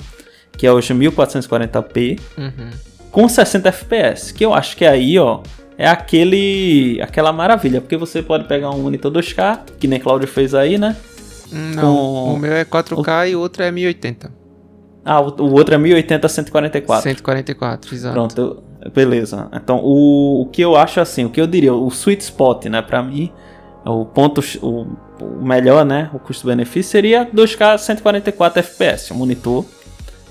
que 0.57 0.65
é 0.65 0.71
hoje 0.71 0.93
1440p. 0.93 2.19
Uhum 2.37 2.92
com 3.13 3.29
60 3.29 3.69
FPS, 3.69 4.33
que 4.33 4.43
eu 4.43 4.55
acho 4.55 4.75
que 4.75 4.83
aí, 4.83 5.19
ó, 5.19 5.41
é 5.77 5.87
aquele 5.87 6.99
aquela 6.99 7.31
maravilha, 7.31 7.79
porque 7.79 7.95
você 7.95 8.23
pode 8.23 8.45
pegar 8.45 8.71
um 8.71 8.79
monitor 8.79 9.11
2K, 9.11 9.59
que 9.79 9.87
nem 9.87 9.99
Claudio 9.99 10.27
fez 10.27 10.55
aí, 10.55 10.79
né? 10.79 10.97
Não, 11.51 11.95
com... 11.95 12.33
o 12.33 12.39
meu 12.39 12.51
é 12.51 12.65
4K 12.65 13.21
o... 13.21 13.25
e 13.27 13.35
o 13.35 13.39
outro 13.39 13.61
é 13.61 13.71
1080. 13.71 14.31
Ah, 15.05 15.21
o, 15.21 15.27
o 15.43 15.53
outro 15.53 15.75
é 15.75 15.77
1080 15.77 16.27
144. 16.27 17.03
144, 17.03 17.93
exato. 17.93 18.13
Pronto, 18.13 18.63
beleza. 18.91 19.47
Então, 19.53 19.79
o, 19.83 20.41
o 20.41 20.45
que 20.47 20.63
eu 20.63 20.75
acho 20.75 20.99
assim, 20.99 21.23
o 21.23 21.29
que 21.29 21.39
eu 21.39 21.45
diria, 21.45 21.71
o 21.71 21.87
sweet 21.89 22.23
spot, 22.23 22.65
né, 22.65 22.81
para 22.81 23.03
mim, 23.03 23.31
o 23.85 24.05
ponto 24.05 24.41
o, 24.59 24.87
o 25.21 25.45
melhor, 25.45 25.85
né, 25.85 26.09
o 26.13 26.19
custo-benefício 26.19 26.91
seria 26.91 27.27
2K 27.27 27.77
144 27.77 28.59
FPS, 28.59 29.13
o 29.13 29.15
monitor. 29.15 29.63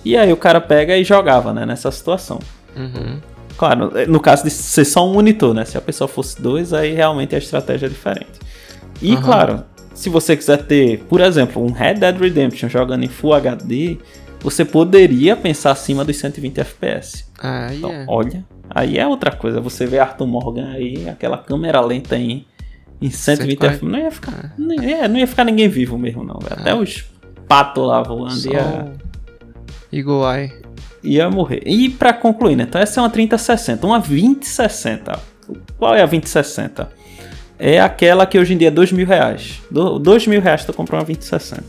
E 0.05 0.17
aí 0.17 0.33
o 0.33 0.37
cara 0.37 0.61
pega 0.61 0.97
e 0.97 1.05
jogava, 1.05 1.53
né, 1.53 1.65
nessa 1.65 1.93
situação. 1.93 2.41
Uhum. 2.77 3.21
Claro, 3.57 3.93
no 4.09 4.21
caso 4.21 4.45
de 4.45 4.51
ser 4.51 4.85
só 4.85 5.07
um 5.09 5.13
monitor, 5.13 5.55
né? 5.55 5.65
Se 5.65 5.77
a 5.77 5.81
pessoa 5.81 6.09
fosse 6.09 6.41
dois, 6.41 6.73
aí 6.73 6.95
realmente 6.95 7.35
a 7.35 7.39
estratégia 7.39 7.87
é 7.87 7.89
diferente. 7.89 8.41
E 9.01 9.15
uhum. 9.15 9.23
claro, 9.23 9.65
se 9.95 10.09
você 10.09 10.37
quiser 10.37 10.65
ter, 10.67 11.01
por 11.05 11.21
exemplo, 11.21 11.63
um 11.63 11.71
Red 11.71 11.95
Dead 11.95 12.19
Redemption 12.19 12.69
jogando 12.69 13.05
em 13.05 13.09
Full 13.09 13.35
HD, 13.35 13.99
você 14.41 14.65
poderia 14.65 15.37
pensar 15.37 15.73
acima 15.73 16.05
dos 16.05 16.17
120 16.17 16.59
FPS. 16.59 17.25
Ah, 17.39 17.69
então, 17.73 17.93
é. 17.93 18.05
olha, 18.09 18.45
aí 18.71 18.99
é 18.99 19.07
outra 19.07 19.31
coisa. 19.31 19.61
Você 19.61 19.87
vê 19.87 19.99
Arthur 19.99 20.27
Morgan 20.27 20.71
aí, 20.71 21.09
aquela 21.09 21.39
câmera 21.39 21.81
lenta 21.81 22.17
aí 22.17 22.47
em 23.01 23.11
120 23.11 23.63
FPS, 23.65 23.85
não 23.85 23.99
ia 23.99 24.11
ficar, 24.11 24.55
não 24.57 24.83
ia, 24.83 25.09
não 25.09 25.19
ia 25.19 25.27
ficar 25.27 25.45
ninguém 25.45 25.69
vivo 25.69 25.99
mesmo 25.99 26.25
não. 26.25 26.39
Até 26.51 26.71
ah. 26.71 26.77
os 26.77 27.05
patos 27.47 27.87
lá 27.87 28.03
voando 28.03 28.33
Só... 28.33 28.51
ia 28.51 28.93
Eagle 29.93 30.23
Eye 30.35 30.63
ia 31.03 31.29
morrer. 31.31 31.63
E 31.67 31.89
para 31.89 32.13
concluir, 32.13 32.57
né? 32.57 32.65
Então 32.69 32.81
essa 32.81 33.01
é 33.01 33.03
uma 33.03 33.11
3060, 33.11 33.87
uma 33.87 33.99
2060. 33.99 35.19
Qual 35.79 35.95
é 35.95 36.03
a 36.03 36.07
2060? 36.07 36.89
É 37.59 37.81
aquela 37.81 38.27
que 38.27 38.39
hoje 38.39 38.55
em 38.55 38.57
dia 38.57 38.69
é 38.69 38.71
2 38.71 38.93
mil 38.93 39.07
reais. 39.07 39.61
2 39.71 40.27
mil 40.27 40.41
reais 40.41 40.65
tu 40.65 40.73
comprar 40.73 40.99
uma 40.99 41.05
2060. 41.05 41.63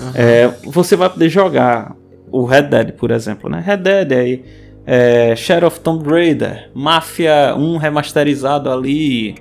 Uhum. 0.00 0.10
É, 0.14 0.48
você 0.64 0.96
vai 0.96 1.08
poder 1.08 1.28
jogar 1.28 1.94
o 2.30 2.44
Red 2.44 2.62
Dead, 2.62 2.92
por 2.92 3.10
exemplo, 3.10 3.48
né? 3.48 3.62
Red 3.64 3.78
Dead 3.78 4.12
aí, 4.12 4.44
é, 4.86 5.34
Shadow 5.36 5.68
of 5.68 5.80
Tomb 5.80 6.08
Raider, 6.08 6.70
Mafia 6.74 7.54
1 7.56 7.76
remasterizado 7.78 8.70
ali, 8.70 9.36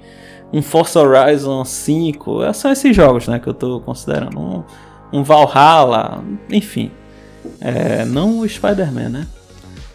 um 0.52 0.62
Forza 0.62 1.00
Horizon 1.00 1.64
5. 1.64 2.54
São 2.54 2.72
esses 2.72 2.96
jogos, 2.96 3.28
né? 3.28 3.40
Que 3.40 3.48
eu 3.48 3.54
tô 3.54 3.80
considerando. 3.82 4.40
Um, 4.40 4.64
um 5.12 5.24
Valhalla, 5.24 6.24
enfim. 6.50 6.92
É, 7.62 8.06
não 8.06 8.40
o 8.40 8.50
Spider-Man, 8.50 9.10
né? 9.10 9.28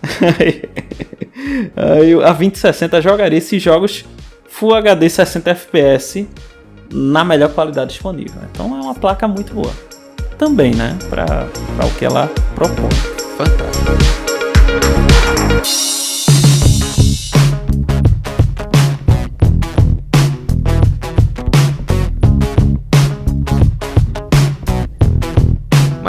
A 2.25 2.33
2060 2.33 3.01
jogaria 3.01 3.39
esses 3.39 3.63
jogos 3.63 4.05
Full 4.49 4.75
HD 4.75 5.09
60 5.09 5.51
FPS 5.51 6.27
na 6.93 7.25
melhor 7.25 7.55
qualidade 7.55 7.91
disponível. 7.91 8.43
Então 8.51 8.67
é 8.77 8.81
uma 8.81 8.95
placa 8.95 9.27
muito 9.27 9.55
boa. 9.55 9.73
Também, 10.39 10.75
né? 10.75 10.97
Para 11.09 11.49
o 11.87 11.91
que 11.99 12.05
ela 12.05 12.31
propõe. 12.55 12.91
Fantástico. 13.37 13.93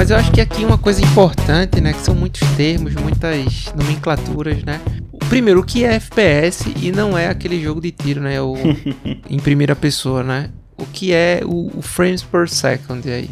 Mas 0.03 0.11
eu 0.11 0.17
acho 0.17 0.33
que 0.33 0.41
aqui 0.41 0.65
uma 0.65 0.77
coisa 0.77 1.01
importante, 1.01 1.79
né, 1.79 1.93
que 1.93 2.01
são 2.01 2.13
muitos 2.13 2.41
termos, 2.57 2.93
muitas 2.93 3.73
nomenclaturas, 3.73 4.61
né? 4.61 4.81
Primeiro, 5.29 5.61
o 5.61 5.63
que 5.63 5.85
é 5.85 5.93
FPS 5.93 6.73
e 6.75 6.91
não 6.91 7.17
é 7.17 7.29
aquele 7.29 7.63
jogo 7.63 7.79
de 7.79 7.89
tiro, 7.89 8.19
né, 8.19 8.41
o 8.41 8.53
em 9.29 9.39
primeira 9.39 9.77
pessoa, 9.77 10.21
né? 10.21 10.49
O 10.77 10.85
que 10.85 11.13
é 11.13 11.39
o, 11.45 11.71
o 11.77 11.81
frames 11.81 12.21
per 12.21 12.49
second 12.49 13.09
aí? 13.09 13.29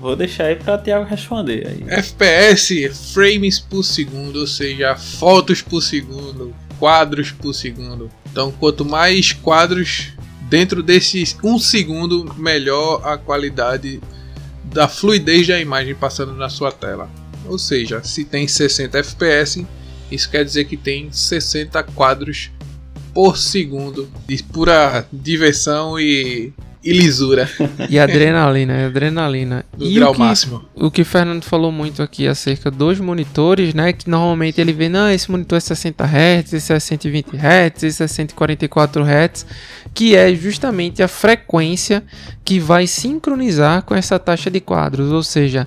Vou 0.00 0.16
deixar 0.16 0.46
aí 0.46 0.56
para 0.56 0.76
Thiago 0.76 1.04
responder 1.04 1.68
aí. 1.68 1.84
FPS, 1.86 2.90
frames 3.14 3.60
por 3.60 3.84
segundo, 3.84 4.40
ou 4.40 4.46
seja, 4.48 4.96
fotos 4.96 5.62
por 5.62 5.80
segundo, 5.80 6.52
quadros 6.80 7.30
por 7.30 7.54
segundo. 7.54 8.10
Então, 8.32 8.50
quanto 8.50 8.84
mais 8.84 9.32
quadros 9.32 10.14
dentro 10.48 10.82
desses 10.82 11.36
um 11.44 11.60
segundo, 11.60 12.34
melhor 12.36 13.06
a 13.06 13.16
qualidade 13.16 14.00
da 14.72 14.88
fluidez 14.88 15.46
da 15.46 15.58
imagem 15.58 15.94
passando 15.94 16.32
na 16.34 16.48
sua 16.48 16.70
tela. 16.70 17.10
Ou 17.46 17.58
seja, 17.58 18.02
se 18.02 18.24
tem 18.24 18.46
60 18.46 18.98
FPS, 18.98 19.66
isso 20.10 20.30
quer 20.30 20.44
dizer 20.44 20.64
que 20.64 20.76
tem 20.76 21.10
60 21.10 21.82
quadros 21.82 22.50
por 23.14 23.36
segundo 23.38 24.08
de 24.26 24.42
pura 24.42 25.06
diversão 25.12 25.98
e 25.98 26.52
e 26.82 26.92
lisura. 26.92 27.48
E 27.88 27.98
adrenalina, 27.98 28.86
adrenalina. 28.86 29.64
Do 29.76 29.84
e 29.84 29.94
grau 29.94 30.10
o 30.10 30.14
que, 30.14 30.20
máximo. 30.20 30.64
O 30.74 30.90
que 30.90 31.02
o 31.02 31.04
Fernando 31.04 31.42
falou 31.42 31.72
muito 31.72 32.02
aqui 32.02 32.26
acerca 32.26 32.70
dos 32.70 33.00
monitores, 33.00 33.74
né? 33.74 33.92
Que 33.92 34.08
normalmente 34.08 34.60
ele 34.60 34.72
vê, 34.72 34.88
não, 34.88 35.10
esse 35.10 35.30
monitor 35.30 35.58
é 35.58 35.60
60 35.60 36.04
Hz, 36.04 36.52
esse 36.52 36.72
é 36.72 36.78
120 36.78 37.36
Hz, 37.36 37.82
esse 37.82 38.02
é 38.02 38.06
144 38.06 39.02
Hz, 39.04 39.46
que 39.92 40.14
é 40.14 40.34
justamente 40.34 41.02
a 41.02 41.08
frequência 41.08 42.02
que 42.44 42.60
vai 42.60 42.86
sincronizar 42.86 43.82
com 43.82 43.94
essa 43.94 44.18
taxa 44.18 44.50
de 44.50 44.60
quadros, 44.60 45.10
ou 45.10 45.22
seja, 45.22 45.66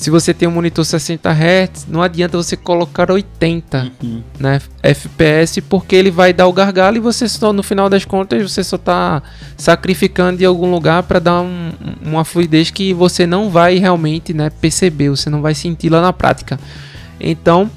se 0.00 0.08
você 0.08 0.32
tem 0.32 0.48
um 0.48 0.52
monitor 0.52 0.82
60 0.82 1.30
Hz, 1.30 1.86
não 1.86 2.00
adianta 2.00 2.34
você 2.34 2.56
colocar 2.56 3.10
80 3.10 3.92
Uhum. 4.02 4.22
né, 4.38 4.58
FPS, 4.82 5.60
porque 5.60 5.94
ele 5.94 6.10
vai 6.10 6.32
dar 6.32 6.46
o 6.46 6.52
gargalo 6.54 6.96
e 6.96 7.00
você 7.00 7.28
só, 7.28 7.52
no 7.52 7.62
final 7.62 7.90
das 7.90 8.06
contas, 8.06 8.50
você 8.50 8.64
só 8.64 8.76
está 8.76 9.22
sacrificando 9.58 10.42
em 10.42 10.46
algum 10.46 10.70
lugar 10.70 11.02
para 11.02 11.18
dar 11.18 11.42
um- 11.42 11.72
uma 12.02 12.24
fluidez 12.24 12.70
que 12.70 12.94
você 12.94 13.26
não 13.26 13.50
vai 13.50 13.76
realmente 13.76 14.32
né, 14.32 14.48
perceber, 14.48 15.10
você 15.10 15.28
não 15.28 15.42
vai 15.42 15.54
sentir 15.54 15.90
lá 15.90 16.00
na 16.00 16.14
prática. 16.14 16.58
Então, 17.20 17.70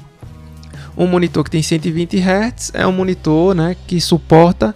um 0.96 1.06
monitor 1.06 1.44
que 1.44 1.50
tem 1.50 1.62
120 1.62 2.16
Hz 2.18 2.70
é 2.72 2.86
um 2.86 2.92
monitor 2.92 3.54
né, 3.54 3.76
que 3.86 4.00
suporta 4.00 4.74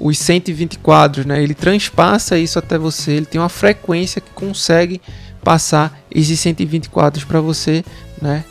os 0.00 0.18
120 0.18 0.78
quadros, 0.78 1.26
né? 1.26 1.42
Ele 1.42 1.54
transpassa 1.54 2.38
isso 2.38 2.58
até 2.58 2.78
você, 2.78 3.12
ele 3.12 3.26
tem 3.26 3.40
uma 3.40 3.48
frequência 3.48 4.20
que 4.20 4.30
consegue 4.30 5.00
passar 5.42 5.98
esses 6.10 6.38
120 6.40 6.88
quadros 6.90 7.24
para 7.24 7.40
você, 7.40 7.84
né? 8.20 8.44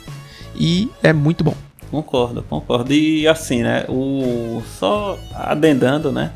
E 0.54 0.90
é 1.02 1.12
muito 1.12 1.44
bom. 1.44 1.54
Concordo, 1.90 2.42
concordo. 2.42 2.92
E 2.92 3.26
assim, 3.26 3.62
né? 3.62 3.84
O 3.88 4.62
só 4.78 5.18
adendando, 5.34 6.12
né? 6.12 6.32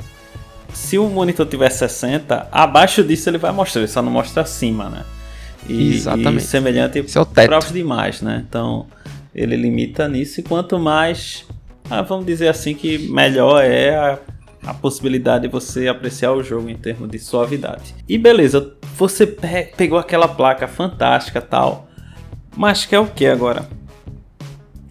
Se 0.72 0.96
o 0.96 1.09
monitor 1.09 1.46
tiver 1.46 1.68
60, 1.68 2.48
abaixo 2.50 3.05
disso 3.05 3.28
ele 3.28 3.36
vai 3.38 3.53
mostrar, 3.53 3.82
ele 3.82 3.88
só 3.88 4.00
não 4.00 4.11
mostra 4.11 4.42
acima, 4.42 4.88
né? 4.88 5.05
E, 5.68 5.94
Exatamente. 5.96 6.38
e 6.38 6.46
semelhante 6.46 6.98
Esse 6.98 7.18
é 7.18 7.20
o 7.20 7.26
teto. 7.26 7.72
demais, 7.72 8.22
né? 8.22 8.42
Então 8.48 8.86
ele 9.34 9.57
limita 9.57 10.09
nisso 10.09 10.40
e 10.40 10.42
quanto 10.42 10.78
mais, 10.78 11.44
ah, 11.90 12.03
vamos 12.03 12.24
dizer 12.26 12.48
assim 12.48 12.74
que 12.74 12.98
melhor 13.11 13.62
é 13.62 13.94
a, 13.94 14.18
a 14.66 14.74
possibilidade 14.74 15.42
de 15.46 15.48
você 15.53 15.88
apreciar 15.88 16.32
o 16.32 16.42
jogo 16.42 16.68
em 16.70 16.76
termos 16.76 17.11
de 17.11 17.18
suavidade. 17.18 17.94
E 18.09 18.16
beleza, 18.16 18.72
você 18.97 19.26
pe- 19.26 19.72
pegou 19.76 19.99
aquela 19.99 20.28
placa 20.28 20.66
fantástica 20.68 21.40
tal, 21.40 21.88
mas 22.57 22.84
quer 22.84 22.99
o 23.01 23.07
que 23.07 23.26
agora? 23.26 23.66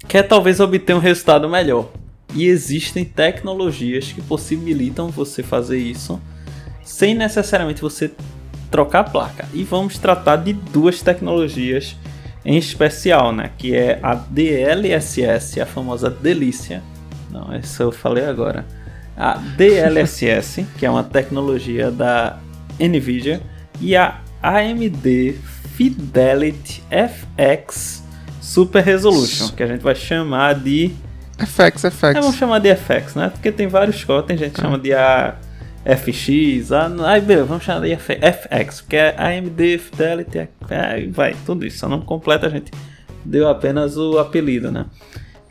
quer 0.08 0.24
talvez 0.24 0.60
obter 0.60 0.94
um 0.94 1.00
resultado 1.00 1.48
melhor. 1.48 1.88
E 2.36 2.46
existem 2.46 3.06
tecnologias 3.06 4.12
que 4.12 4.22
possibilitam 4.22 5.08
você 5.08 5.42
fazer 5.42 5.78
isso 5.78 6.20
sem 6.84 7.16
necessariamente 7.16 7.82
você 7.82 8.12
trocar 8.70 9.00
a 9.00 9.04
placa. 9.06 9.48
E 9.54 9.64
vamos 9.64 9.98
tratar 9.98 10.36
de 10.36 10.52
duas 10.52 11.02
tecnologias 11.02 11.96
em 12.44 12.58
especial, 12.58 13.32
né? 13.32 13.52
Que 13.58 13.74
é 13.74 14.00
a 14.04 14.14
DLSS, 14.16 15.62
a 15.62 15.66
famosa 15.66 16.10
delícia. 16.10 16.84
Não, 17.30 17.54
essa 17.54 17.84
eu 17.84 17.92
falei 17.94 18.26
agora. 18.26 18.66
A 19.16 19.36
DLSS, 19.36 20.66
que 20.78 20.86
é 20.86 20.90
uma 20.90 21.04
tecnologia 21.06 21.90
da 21.90 22.38
Nvidia, 22.78 23.42
e 23.82 23.96
a 23.96 24.22
AMD 24.42 25.34
Fidelity 25.76 26.84
FX 26.90 28.04
Super 28.40 28.84
Resolution, 28.84 29.50
que 29.50 29.64
a 29.64 29.68
gente 29.68 29.82
vai 29.82 29.96
chamar 29.96 30.56
de 30.56 30.92
FX, 31.38 31.86
é, 31.86 31.92
FX. 31.92 32.14
vamos 32.14 32.36
chamar 32.36 32.60
de 32.60 32.76
FX, 32.76 33.16
né? 33.16 33.30
Porque 33.30 33.52
tem 33.52 33.68
vários 33.68 34.04
códigos, 34.04 34.28
tem 34.28 34.38
gente 34.38 34.54
que 34.54 34.62
chama 34.62 34.78
de 34.78 34.94
AFX, 34.94 36.72
a... 36.72 37.10
aí 37.10 37.22
beleza, 37.22 37.46
vamos 37.46 37.64
chamar 37.64 37.82
de 37.82 37.96
FX, 37.96 38.82
porque 38.82 38.96
é 38.96 39.16
AMD, 39.18 39.78
Fidelity, 39.80 40.50
vai, 41.12 41.36
tudo 41.46 41.66
isso, 41.66 41.80
só 41.80 41.90
não 41.90 42.02
completa 42.02 42.48
a 42.48 42.50
gente 42.50 42.72
deu 43.26 43.48
apenas 43.48 43.98
o 43.98 44.20
apelido, 44.20 44.72
né? 44.72 44.86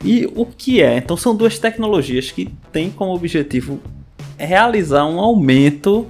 E 0.05 0.31
o 0.35 0.47
que 0.47 0.83
é? 0.83 0.97
Então 0.97 1.17
são 1.17 1.35
duas 1.37 1.59
tecnologias 1.59 2.31
que 2.31 2.53
têm 2.73 2.91
como 2.91 3.15
objetivo 3.15 3.81
realizar 4.39 5.05
um 5.05 5.21
aumento 5.21 6.07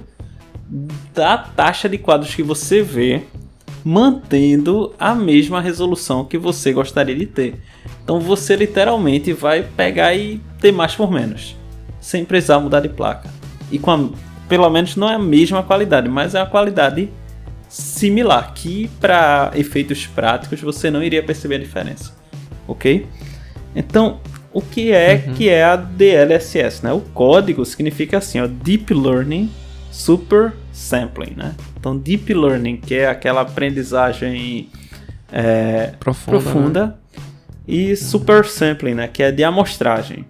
da 1.13 1.37
taxa 1.37 1.89
de 1.89 1.97
quadros 1.97 2.33
que 2.33 2.41
você 2.41 2.81
vê, 2.81 3.23
mantendo 3.83 4.93
a 4.97 5.13
mesma 5.13 5.59
resolução 5.59 6.23
que 6.23 6.37
você 6.37 6.71
gostaria 6.71 7.15
de 7.15 7.25
ter. 7.25 7.55
Então 8.03 8.19
você 8.19 8.55
literalmente 8.55 9.33
vai 9.33 9.63
pegar 9.63 10.13
e 10.13 10.39
ter 10.59 10.71
mais 10.71 10.95
por 10.95 11.11
menos, 11.11 11.57
sem 11.99 12.23
precisar 12.23 12.59
mudar 12.59 12.79
de 12.79 12.89
placa. 12.89 13.29
E 13.71 13.77
com 13.77 13.91
a, 13.91 14.09
pelo 14.47 14.69
menos 14.69 14.95
não 14.95 15.09
é 15.09 15.15
a 15.15 15.19
mesma 15.19 15.61
qualidade, 15.61 16.07
mas 16.07 16.35
é 16.35 16.39
a 16.39 16.45
qualidade 16.45 17.09
similar, 17.67 18.53
que 18.53 18.89
para 18.99 19.51
efeitos 19.55 20.05
práticos 20.07 20.61
você 20.61 20.89
não 20.89 21.03
iria 21.03 21.23
perceber 21.23 21.55
a 21.55 21.59
diferença. 21.59 22.13
OK? 22.67 23.07
Então, 23.75 24.19
o 24.53 24.61
que 24.61 24.91
é 24.91 25.17
que 25.17 25.49
é 25.49 25.63
a 25.63 25.75
DLSS, 25.75 26.83
né? 26.83 26.91
O 26.91 26.99
código 26.99 27.65
significa 27.65 28.17
assim, 28.17 28.39
ó, 28.39 28.47
Deep 28.47 28.93
Learning 28.93 29.49
Super 29.91 30.53
Sampling, 30.71 31.33
né? 31.35 31.53
Então, 31.79 31.97
Deep 31.97 32.33
Learning, 32.33 32.77
que 32.77 32.95
é 32.95 33.07
aquela 33.07 33.41
aprendizagem 33.41 34.69
é, 35.31 35.93
Profunda, 35.99 36.39
profunda, 36.39 36.87
né? 36.87 36.93
e 37.67 37.95
Super 37.95 38.45
Sampling, 38.45 38.95
né? 38.95 39.07
Que 39.07 39.23
é 39.23 39.31
de 39.31 39.43
amostragem. 39.43 40.25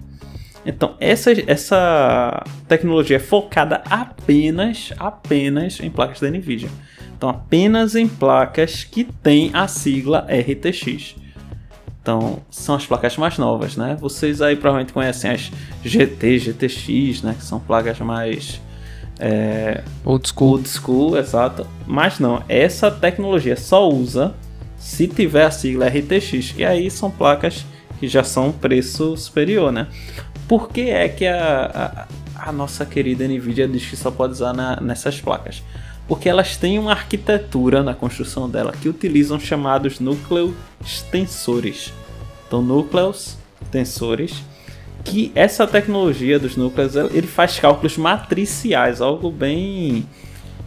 Então, 0.65 0.95
essa, 0.99 1.31
essa 1.47 2.43
tecnologia 2.67 3.17
é 3.17 3.19
focada 3.19 3.81
apenas, 3.89 4.93
apenas 4.97 5.79
em 5.79 5.89
placas 5.89 6.19
da 6.19 6.29
NVIDIA. 6.29 6.69
Então, 7.17 7.29
apenas 7.29 7.95
em 7.95 8.07
placas 8.07 8.83
que 8.83 9.03
têm 9.03 9.51
a 9.53 9.67
sigla 9.67 10.27
RTX. 10.29 11.15
Então, 12.01 12.41
são 12.49 12.75
as 12.75 12.85
placas 12.85 13.15
mais 13.17 13.37
novas, 13.37 13.75
né? 13.75 13.95
Vocês 13.99 14.41
aí 14.41 14.55
provavelmente 14.55 14.93
conhecem 14.93 15.29
as 15.29 15.51
GT, 15.83 16.39
GTX, 16.39 17.21
né? 17.21 17.35
Que 17.37 17.43
são 17.43 17.59
placas 17.59 17.99
mais 17.99 18.59
é, 19.21 19.83
Old 20.03 20.27
school. 20.27 20.51
old 20.53 20.67
school, 20.67 21.17
exato. 21.17 21.65
Mas 21.87 22.19
não, 22.19 22.43
essa 22.49 22.89
tecnologia 22.91 23.55
só 23.55 23.87
usa 23.87 24.33
se 24.77 25.07
tiver 25.07 25.45
a 25.45 25.51
sigla 25.51 25.87
RTX, 25.87 26.51
que 26.53 26.65
aí 26.65 26.89
são 26.89 27.09
placas 27.11 27.63
que 27.99 28.07
já 28.07 28.23
são 28.23 28.51
preço 28.51 29.15
superior, 29.15 29.71
né? 29.71 29.87
Por 30.47 30.69
que 30.69 30.89
é 30.89 31.07
que 31.07 31.25
a, 31.27 32.07
a, 32.35 32.49
a 32.49 32.51
nossa 32.51 32.83
querida 32.85 33.27
Nvidia 33.27 33.67
diz 33.67 33.85
que 33.85 33.95
só 33.95 34.09
pode 34.09 34.33
usar 34.33 34.53
na- 34.53 34.81
nessas 34.81 35.21
placas? 35.21 35.61
Porque 36.07 36.27
elas 36.27 36.57
têm 36.57 36.79
uma 36.79 36.91
arquitetura 36.91 37.83
na 37.83 37.93
construção 37.93 38.49
dela 38.49 38.73
que 38.73 38.89
utilizam 38.89 39.39
chamados 39.39 39.99
núcleos 39.99 40.53
tensores. 41.11 41.93
Então, 42.47 42.61
núcleos 42.61 43.37
tensores 43.71 44.43
que 45.03 45.31
essa 45.35 45.67
tecnologia 45.67 46.39
dos 46.39 46.55
núcleos 46.55 46.95
ele 46.95 47.27
faz 47.27 47.59
cálculos 47.59 47.97
matriciais, 47.97 49.01
algo 49.01 49.31
bem 49.31 50.05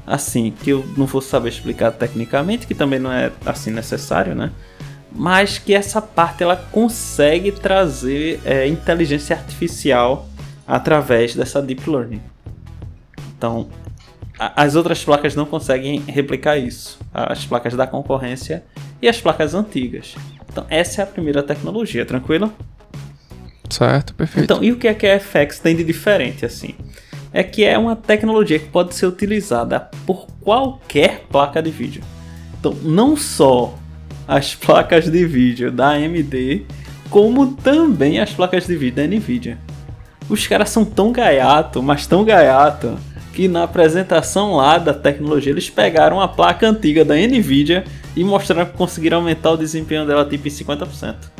assim 0.07 0.51
que 0.51 0.71
eu 0.71 0.85
não 0.97 1.07
vou 1.07 1.21
saber 1.21 1.49
explicar 1.49 1.93
tecnicamente, 1.93 2.67
que 2.67 2.75
também 2.75 2.99
não 2.99 3.11
é 3.11 3.33
assim 3.47 3.71
necessário, 3.71 4.35
né? 4.35 4.51
Mas 5.11 5.59
que 5.59 5.73
essa 5.73 6.03
parte 6.03 6.43
ela 6.43 6.57
consegue 6.57 7.53
trazer 7.53 8.41
é, 8.45 8.67
inteligência 8.67 9.37
artificial 9.37 10.29
através 10.67 11.35
dessa 11.35 11.63
deep 11.63 11.89
learning. 11.89 12.21
Então, 13.37 13.69
as 14.39 14.75
outras 14.75 15.05
placas 15.05 15.37
não 15.37 15.47
conseguem 15.47 16.01
replicar 16.01 16.57
isso. 16.57 16.99
As 17.13 17.47
placas 17.47 17.75
da 17.75 17.87
concorrência 17.87 18.65
e 19.01 19.09
as 19.09 19.21
placas 19.21 19.55
antigas. 19.55 20.17
Então, 20.51 20.67
essa 20.69 21.03
é 21.03 21.05
a 21.05 21.07
primeira 21.07 21.43
tecnologia, 21.43 22.05
tranquilo? 22.05 22.53
Certo, 23.75 24.15
perfeito. 24.15 24.45
Então, 24.45 24.63
e 24.63 24.71
o 24.71 24.77
que 24.77 24.87
é 24.87 24.95
que 24.95 25.05
a 25.05 25.19
FX 25.19 25.59
tem 25.59 25.75
de 25.75 25.83
diferente 25.83 26.47
assim? 26.47 26.75
É 27.33 27.43
que 27.43 27.65
é 27.65 27.77
uma 27.77 27.97
tecnologia 27.97 28.59
que 28.59 28.69
pode 28.69 28.95
ser 28.95 29.07
utilizada 29.07 29.91
por 30.07 30.29
qualquer 30.41 31.25
placa 31.29 31.61
de 31.61 31.71
vídeo. 31.73 32.03
Então, 32.59 32.73
não 32.83 33.17
só 33.17 33.75
as 34.29 34.55
placas 34.55 35.11
de 35.11 35.27
vídeo 35.27 35.73
da 35.73 35.89
AMD, 35.91 36.67
como 37.11 37.57
também 37.57 38.21
as 38.21 38.31
placas 38.31 38.65
de 38.65 38.77
vídeo 38.77 38.97
da 38.97 39.07
Nvidia. 39.07 39.59
Os 40.29 40.47
caras 40.47 40.71
são 40.71 40.85
tão 40.85 41.11
gaiato, 41.11 41.83
mas 41.83 42.07
tão 42.07 42.25
gaiato, 42.25 42.97
que 43.33 43.49
na 43.49 43.65
apresentação 43.65 44.55
lá 44.55 44.79
da 44.79 44.95
tecnologia 44.95 45.53
eles 45.53 45.69
pegaram 45.69 46.21
a 46.21 46.29
placa 46.29 46.69
antiga 46.69 47.05
da 47.05 47.17
Nvidia 47.17 47.85
e 48.15 48.23
mostraram 48.23 48.67
que 48.67 48.77
conseguiram 48.77 49.19
aumentar 49.19 49.51
o 49.51 49.57
desempenho 49.57 50.07
dela 50.07 50.25
tipo 50.25 50.47
em 50.47 50.51
50%. 50.51 51.34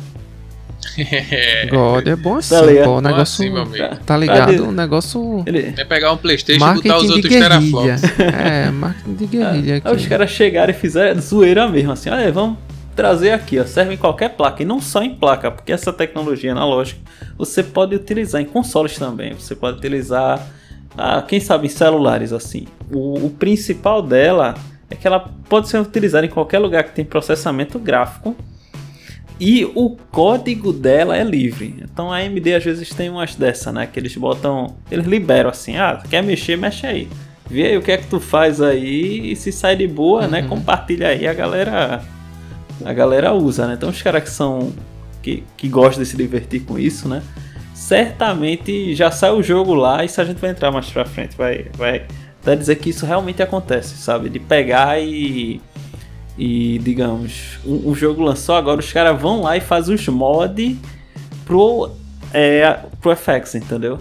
God, 1.69 2.07
é 2.07 2.15
bom 2.15 2.35
assim, 2.37 2.55
Tá 2.55 2.61
ligado? 2.61 2.85
pô, 2.85 2.91
o 2.91 2.95
Bom 2.95 3.01
negócio, 3.01 3.43
assim, 3.45 3.53
meu 3.53 3.61
amigo. 3.63 3.95
tá 4.05 4.17
ligado? 4.17 4.67
O 4.67 4.71
negócio 4.71 5.43
Ele, 5.45 5.73
É 5.77 5.83
pegar 5.85 6.11
um 6.13 6.17
Playstation 6.17 6.57
e 6.57 6.73
botar 6.75 6.77
os 6.77 6.83
marketing 6.83 7.05
de 7.07 7.13
outros 7.13 7.29
guerrilha. 7.33 7.49
teraflops. 7.49 8.01
É, 8.35 8.71
marketing 8.71 9.13
de 9.15 9.25
guerrilha 9.27 9.73
Aí 9.83 9.95
os 9.95 10.01
aqui. 10.01 10.07
caras 10.09 10.29
chegaram 10.31 10.71
e 10.71 10.73
fizeram 10.73 11.21
zoeira 11.21 11.67
mesmo, 11.67 11.91
assim, 11.91 12.09
olha, 12.09 12.31
vamos 12.31 12.57
trazer 12.95 13.31
aqui, 13.31 13.59
ó, 13.59 13.65
serve 13.65 13.93
em 13.95 13.97
qualquer 13.97 14.29
placa, 14.29 14.63
e 14.63 14.65
não 14.65 14.79
só 14.79 15.03
em 15.03 15.13
placa, 15.13 15.51
porque 15.51 15.73
essa 15.73 15.91
tecnologia 15.91 16.53
analógica 16.53 17.01
você 17.37 17.61
pode 17.61 17.93
utilizar 17.93 18.41
em 18.41 18.45
consoles 18.45 18.97
também, 18.97 19.33
você 19.33 19.53
pode 19.53 19.77
utilizar, 19.79 20.41
ah, 20.97 21.21
quem 21.27 21.41
sabe, 21.41 21.65
em 21.67 21.69
celulares, 21.69 22.31
assim. 22.31 22.67
O, 22.89 23.25
o 23.25 23.29
principal 23.31 24.01
dela 24.01 24.55
é 24.89 24.95
que 24.95 25.05
ela 25.05 25.19
pode 25.49 25.67
ser 25.67 25.77
utilizada 25.79 26.25
em 26.25 26.29
qualquer 26.29 26.59
lugar 26.59 26.85
que 26.85 26.91
tem 26.95 27.03
processamento 27.03 27.77
gráfico, 27.77 28.33
e 29.39 29.65
o 29.75 29.97
código 30.11 30.71
dela 30.71 31.17
é 31.17 31.23
livre. 31.23 31.75
Então 31.81 32.11
a 32.11 32.17
AMD 32.17 32.53
às 32.53 32.63
vezes 32.63 32.89
tem 32.89 33.09
umas 33.09 33.35
dessa, 33.35 33.71
né? 33.71 33.85
Que 33.85 33.99
eles 33.99 34.15
botam. 34.15 34.75
Eles 34.89 35.05
liberam 35.05 35.49
assim, 35.49 35.77
ah, 35.77 36.01
quer 36.09 36.23
mexer, 36.23 36.57
mexe 36.57 36.87
aí. 36.87 37.09
Vê 37.49 37.67
aí 37.67 37.77
o 37.77 37.81
que 37.81 37.91
é 37.91 37.97
que 37.97 38.07
tu 38.07 38.19
faz 38.19 38.61
aí 38.61 39.31
e 39.31 39.35
se 39.35 39.51
sai 39.51 39.75
de 39.75 39.87
boa, 39.87 40.27
né? 40.27 40.41
Compartilha 40.43 41.09
aí, 41.09 41.27
a 41.27 41.33
galera. 41.33 42.03
A 42.83 42.93
galera 42.93 43.33
usa, 43.33 43.67
né? 43.67 43.73
Então 43.73 43.89
os 43.89 44.01
caras 44.01 44.23
que 44.23 44.29
são. 44.29 44.73
Que, 45.21 45.43
que 45.57 45.67
gostam 45.67 46.03
de 46.03 46.09
se 46.09 46.15
divertir 46.15 46.61
com 46.61 46.77
isso, 46.77 47.07
né? 47.09 47.21
Certamente 47.73 48.95
já 48.95 49.11
sai 49.11 49.31
o 49.31 49.43
jogo 49.43 49.73
lá 49.73 50.05
e 50.05 50.09
se 50.09 50.21
a 50.21 50.23
gente 50.23 50.37
vai 50.37 50.51
entrar 50.51 50.71
mais 50.71 50.89
pra 50.89 51.03
frente, 51.03 51.35
vai, 51.35 51.65
vai 51.75 52.05
até 52.41 52.55
dizer 52.55 52.75
que 52.75 52.91
isso 52.91 53.05
realmente 53.05 53.41
acontece, 53.41 53.97
sabe? 53.97 54.29
De 54.29 54.39
pegar 54.39 55.01
e 55.01 55.59
e 56.37 56.79
digamos, 56.79 57.59
um, 57.65 57.91
um 57.91 57.95
jogo 57.95 58.21
lançou 58.23 58.55
agora, 58.55 58.79
os 58.79 58.91
caras 58.91 59.19
vão 59.19 59.41
lá 59.41 59.55
e 59.55 59.61
fazem 59.61 59.95
os 59.95 60.07
mods 60.07 60.77
pro, 61.45 61.91
é, 62.33 62.79
pro 63.01 63.15
FX, 63.15 63.55
entendeu? 63.55 63.99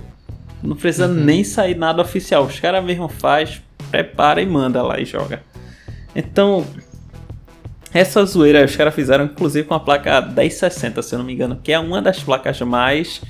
Não 0.62 0.74
precisa 0.74 1.06
nem 1.06 1.44
sair 1.44 1.76
nada 1.76 2.02
oficial, 2.02 2.44
os 2.44 2.58
caras 2.58 2.84
mesmo 2.84 3.08
faz, 3.08 3.60
prepara 3.90 4.40
e 4.40 4.46
manda 4.46 4.82
lá 4.82 4.98
e 4.98 5.04
joga. 5.04 5.42
Então, 6.16 6.66
essa 7.92 8.24
zoeira 8.24 8.64
os 8.64 8.74
caras 8.74 8.94
fizeram 8.94 9.26
inclusive 9.26 9.68
com 9.68 9.74
a 9.74 9.80
placa 9.80 10.20
1060, 10.20 11.02
se 11.02 11.14
eu 11.14 11.18
não 11.18 11.26
me 11.26 11.32
engano, 11.32 11.60
que 11.62 11.72
é 11.72 11.78
uma 11.78 12.02
das 12.02 12.22
placas 12.22 12.60
mais 12.62 13.20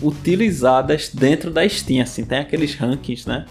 utilizadas 0.00 1.10
dentro 1.12 1.50
da 1.50 1.68
Steam, 1.68 2.02
assim, 2.02 2.24
tem 2.24 2.38
aqueles 2.38 2.74
rankings, 2.74 3.28
né? 3.28 3.44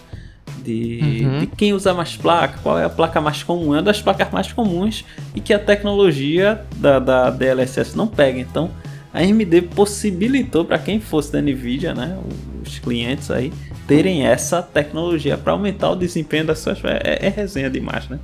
De, 0.62 1.00
Uhum. 1.24 1.38
de 1.40 1.46
quem 1.46 1.72
usa 1.72 1.94
mais 1.94 2.16
placa, 2.16 2.58
qual 2.62 2.78
é 2.78 2.84
a 2.84 2.88
placa 2.90 3.20
mais 3.20 3.42
comum, 3.42 3.72
é 3.74 3.76
uma 3.76 3.82
das 3.82 4.02
placas 4.02 4.30
mais 4.32 4.52
comuns 4.52 5.04
e 5.34 5.40
que 5.40 5.54
a 5.54 5.58
tecnologia 5.58 6.60
da, 6.76 6.98
da 6.98 7.30
DLSS 7.30 7.96
não 7.96 8.06
pega. 8.08 8.40
Então 8.40 8.70
a 9.14 9.20
AMD 9.20 9.62
possibilitou 9.74 10.64
para 10.64 10.78
quem 10.78 11.00
fosse 11.00 11.32
da 11.32 11.40
Nvidia, 11.40 11.94
né, 11.94 12.18
os 12.66 12.78
clientes 12.78 13.30
aí, 13.30 13.52
terem 13.86 14.26
essa 14.26 14.60
tecnologia 14.60 15.38
para 15.38 15.52
aumentar 15.52 15.90
o 15.90 15.96
desempenho 15.96 16.44
das 16.44 16.58
suas. 16.58 16.78
É, 16.84 17.26
é 17.26 17.28
resenha 17.28 17.70
demais, 17.70 18.08
né? 18.08 18.18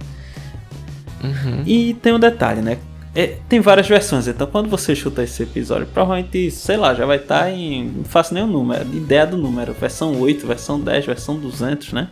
Uhum. 1.23 1.63
E 1.65 1.95
tem 1.95 2.13
um 2.13 2.19
detalhe, 2.19 2.61
né? 2.61 2.77
É, 3.15 3.37
tem 3.47 3.61
várias 3.61 3.87
versões, 3.87 4.27
então 4.27 4.47
quando 4.47 4.71
você 4.71 4.97
chuta 4.97 5.23
esse 5.23 5.43
episódio, 5.43 5.87
provavelmente, 5.87 6.51
sei 6.51 6.79
lá, 6.79 6.95
já 6.95 7.05
vai 7.05 7.19
estar 7.19 7.51
em. 7.51 7.85
Não 7.85 8.05
faço 8.05 8.33
nem 8.33 8.43
o 8.43 8.47
número, 8.47 8.85
ideia 8.95 9.27
do 9.27 9.37
número. 9.37 9.75
Versão 9.75 10.19
8, 10.19 10.47
versão 10.47 10.81
10, 10.81 11.05
versão 11.05 11.39
200, 11.39 11.93
né? 11.93 12.09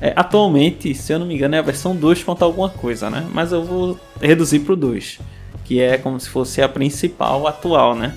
É, 0.00 0.12
atualmente, 0.16 0.92
se 0.92 1.12
eu 1.12 1.20
não 1.20 1.26
me 1.26 1.34
engano, 1.34 1.54
é 1.54 1.58
a 1.58 1.62
versão 1.62 1.94
2 1.94 2.24
ponto 2.24 2.44
alguma 2.44 2.68
coisa, 2.68 3.08
né? 3.08 3.28
Mas 3.32 3.52
eu 3.52 3.62
vou 3.62 4.00
reduzir 4.20 4.60
pro 4.60 4.74
2, 4.74 5.20
que 5.64 5.80
é 5.80 5.96
como 5.96 6.18
se 6.18 6.28
fosse 6.28 6.60
a 6.60 6.68
principal 6.68 7.46
atual, 7.46 7.94
né? 7.94 8.12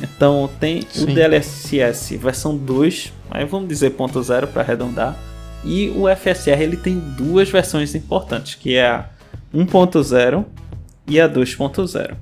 Então 0.00 0.48
tem 0.60 0.82
Sim. 0.88 1.04
o 1.04 1.06
DLSS 1.06 2.16
versão 2.16 2.56
2, 2.56 3.12
aí 3.30 3.44
vamos 3.44 3.68
dizer 3.68 3.90
ponto 3.90 4.20
.0 4.20 4.46
para 4.46 4.62
arredondar. 4.62 5.16
E 5.64 5.88
o 5.96 6.04
FSR 6.14 6.62
ele 6.62 6.76
tem 6.76 6.98
duas 6.98 7.48
versões 7.48 7.94
importantes, 7.94 8.54
que 8.54 8.76
é 8.76 8.86
a 8.86 9.08
1.0 9.54 10.44
e 11.06 11.20
a 11.20 11.28
2.0. 11.28 12.16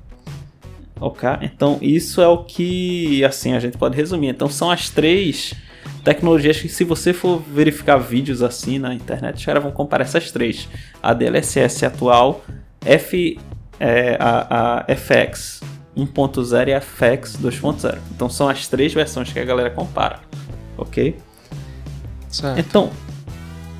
Ok? 0.99 1.29
Então 1.41 1.77
isso 1.81 2.21
é 2.21 2.27
o 2.27 2.43
que 2.43 3.23
assim 3.25 3.53
a 3.53 3.59
gente 3.59 3.77
pode 3.77 3.95
resumir. 3.95 4.29
Então 4.29 4.49
são 4.49 4.69
as 4.71 4.89
três 4.89 5.53
tecnologias 6.03 6.59
que 6.59 6.69
se 6.69 6.83
você 6.83 7.13
for 7.13 7.41
verificar 7.41 7.97
vídeos 7.97 8.41
assim 8.41 8.79
na 8.79 8.93
internet, 8.93 9.37
os 9.37 9.45
caras 9.45 9.63
vão 9.63 9.71
comparar 9.71 10.03
essas 10.03 10.31
três. 10.31 10.67
A 11.01 11.13
DLSS 11.13 11.85
atual, 11.85 12.43
F, 12.85 13.39
é, 13.79 14.17
a, 14.19 14.83
a 14.87 14.95
FX 14.95 15.61
1.0 15.95 16.67
e 16.67 16.73
a 16.73 16.81
FX 16.81 17.37
2.0. 17.37 17.97
Então 18.11 18.29
são 18.29 18.49
as 18.49 18.67
três 18.67 18.93
versões 18.93 19.31
que 19.31 19.39
a 19.39 19.45
galera 19.45 19.69
compara. 19.69 20.19
Ok? 20.77 21.15
Certo. 22.29 22.59
Então, 22.59 22.91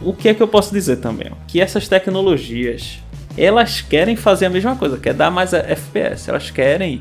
o 0.02 0.14
que 0.14 0.30
é 0.30 0.34
que 0.34 0.44
eu 0.44 0.48
posso 0.48 0.72
dizer 0.72 0.98
também? 0.98 1.32
Que 1.48 1.60
essas 1.60 1.88
tecnologias, 1.88 3.00
elas 3.38 3.82
querem 3.82 4.16
fazer 4.16 4.46
a 4.46 4.50
mesma 4.50 4.76
coisa, 4.76 4.98
quer 4.98 5.14
dar 5.14 5.32
mais 5.32 5.54
FPS, 5.54 6.30
elas 6.30 6.52
querem 6.52 7.00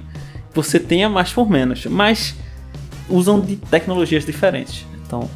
que 0.51 0.57
você 0.57 0.79
tenha 0.79 1.09
mais 1.09 1.33
por 1.33 1.49
menos, 1.49 1.87
mas 1.87 2.35
usam 3.09 3.41
de 3.41 3.57
tecnologias 3.57 4.25
diferentes. 4.25 4.87
Então, 5.05 5.29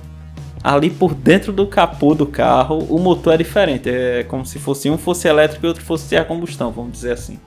ali 0.62 0.90
por 0.90 1.14
dentro 1.14 1.52
do 1.52 1.66
capô 1.66 2.14
do 2.14 2.26
carro, 2.26 2.78
o 2.90 2.98
motor 2.98 3.34
é 3.34 3.36
diferente, 3.36 3.88
é 3.88 4.24
como 4.24 4.44
se 4.44 4.58
fosse 4.58 4.90
um 4.90 4.98
fosse 4.98 5.28
elétrico 5.28 5.64
e 5.66 5.68
outro 5.68 5.82
fosse 5.82 6.16
a 6.16 6.24
combustão, 6.24 6.70
vamos 6.70 6.92
dizer 6.92 7.12
assim. 7.12 7.38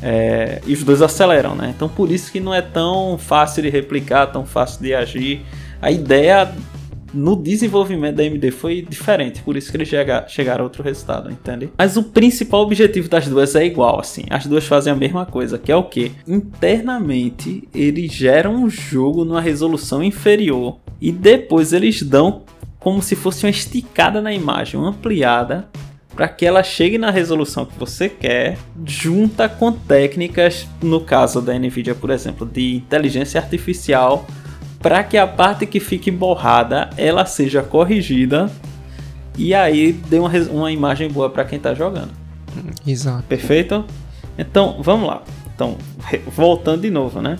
É, 0.00 0.60
e 0.66 0.72
os 0.72 0.82
dois 0.84 1.02
aceleram, 1.02 1.54
né? 1.54 1.72
Então 1.74 1.88
por 1.88 2.10
isso 2.10 2.30
que 2.30 2.40
não 2.40 2.54
é 2.54 2.62
tão 2.62 3.18
fácil 3.18 3.62
de 3.62 3.68
replicar, 3.68 4.26
tão 4.28 4.46
fácil 4.46 4.80
de 4.80 4.94
agir. 4.94 5.44
A 5.82 5.90
ideia 5.90 6.52
no 7.14 7.34
desenvolvimento 7.36 8.16
da 8.16 8.22
AMD 8.22 8.50
foi 8.50 8.82
diferente, 8.82 9.42
por 9.42 9.56
isso 9.56 9.70
que 9.70 9.76
eles 9.76 9.88
chega- 9.88 10.26
chegaram 10.28 10.62
a 10.62 10.64
outro 10.64 10.82
resultado, 10.82 11.30
entende? 11.30 11.70
Mas 11.78 11.96
o 11.96 12.02
principal 12.02 12.60
objetivo 12.62 13.08
das 13.08 13.26
duas 13.26 13.54
é 13.54 13.64
igual, 13.64 14.00
assim. 14.00 14.24
As 14.30 14.46
duas 14.46 14.66
fazem 14.66 14.92
a 14.92 14.96
mesma 14.96 15.24
coisa, 15.26 15.58
que 15.58 15.72
é 15.72 15.76
o 15.76 15.84
que? 15.84 16.12
Internamente, 16.26 17.68
eles 17.74 18.12
geram 18.12 18.54
um 18.54 18.70
jogo 18.70 19.24
numa 19.24 19.40
resolução 19.40 20.02
inferior 20.02 20.76
e 21.00 21.10
depois 21.12 21.72
eles 21.72 22.02
dão 22.02 22.42
como 22.78 23.02
se 23.02 23.16
fosse 23.16 23.44
uma 23.44 23.50
esticada 23.50 24.20
na 24.22 24.32
imagem, 24.32 24.78
uma 24.78 24.90
ampliada 24.90 25.68
para 26.14 26.28
que 26.28 26.44
ela 26.46 26.62
chegue 26.62 26.98
na 26.98 27.10
resolução 27.10 27.64
que 27.64 27.78
você 27.78 28.08
quer, 28.08 28.58
junta 28.84 29.48
com 29.48 29.70
técnicas, 29.70 30.66
no 30.82 31.00
caso 31.00 31.40
da 31.40 31.56
Nvidia, 31.58 31.94
por 31.94 32.10
exemplo, 32.10 32.44
de 32.46 32.76
inteligência 32.76 33.40
artificial, 33.40 34.26
para 34.80 35.02
que 35.02 35.16
a 35.16 35.26
parte 35.26 35.66
que 35.66 35.80
fique 35.80 36.10
borrada 36.10 36.90
ela 36.96 37.24
seja 37.26 37.62
corrigida 37.62 38.50
e 39.36 39.54
aí 39.54 39.92
dê 39.92 40.18
uma, 40.18 40.30
uma 40.50 40.72
imagem 40.72 41.08
boa 41.08 41.30
para 41.30 41.44
quem 41.44 41.56
está 41.58 41.74
jogando. 41.74 42.10
Exato. 42.86 43.22
Perfeito? 43.28 43.84
Então, 44.36 44.78
vamos 44.80 45.08
lá. 45.08 45.22
Então, 45.54 45.76
voltando 46.28 46.82
de 46.82 46.90
novo, 46.90 47.20
né? 47.22 47.38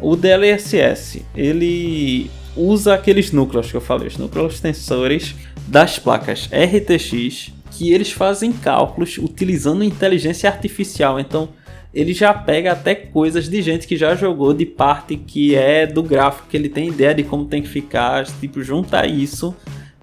O 0.00 0.16
DLSS, 0.16 1.24
ele 1.34 2.30
usa 2.56 2.94
aqueles 2.94 3.32
núcleos 3.32 3.70
que 3.70 3.76
eu 3.76 3.80
falei, 3.80 4.08
os 4.08 4.16
núcleos 4.16 4.60
tensores 4.60 5.34
das 5.66 5.98
placas 5.98 6.48
RTX, 6.52 7.52
que 7.70 7.92
eles 7.92 8.12
fazem 8.12 8.52
cálculos 8.52 9.18
utilizando 9.18 9.82
inteligência 9.82 10.48
artificial. 10.48 11.18
Então, 11.18 11.48
ele 11.94 12.12
já 12.12 12.34
pega 12.34 12.72
até 12.72 12.94
coisas 12.94 13.48
de 13.48 13.62
gente 13.62 13.86
que 13.86 13.96
já 13.96 14.14
jogou 14.16 14.52
de 14.52 14.66
parte 14.66 15.16
que 15.16 15.54
é 15.54 15.86
do 15.86 16.02
gráfico, 16.02 16.48
que 16.48 16.56
ele 16.56 16.68
tem 16.68 16.88
ideia 16.88 17.14
de 17.14 17.22
como 17.22 17.44
tem 17.44 17.62
que 17.62 17.68
ficar, 17.68 18.26
tipo, 18.26 18.62
junta 18.62 19.06
isso 19.06 19.54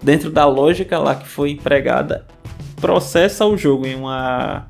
dentro 0.02 0.30
da 0.30 0.46
lógica 0.46 0.98
lá 0.98 1.14
que 1.14 1.28
foi 1.28 1.50
empregada, 1.50 2.26
processa 2.80 3.44
o 3.46 3.56
jogo 3.56 3.86
em 3.86 3.94
uma 3.94 4.66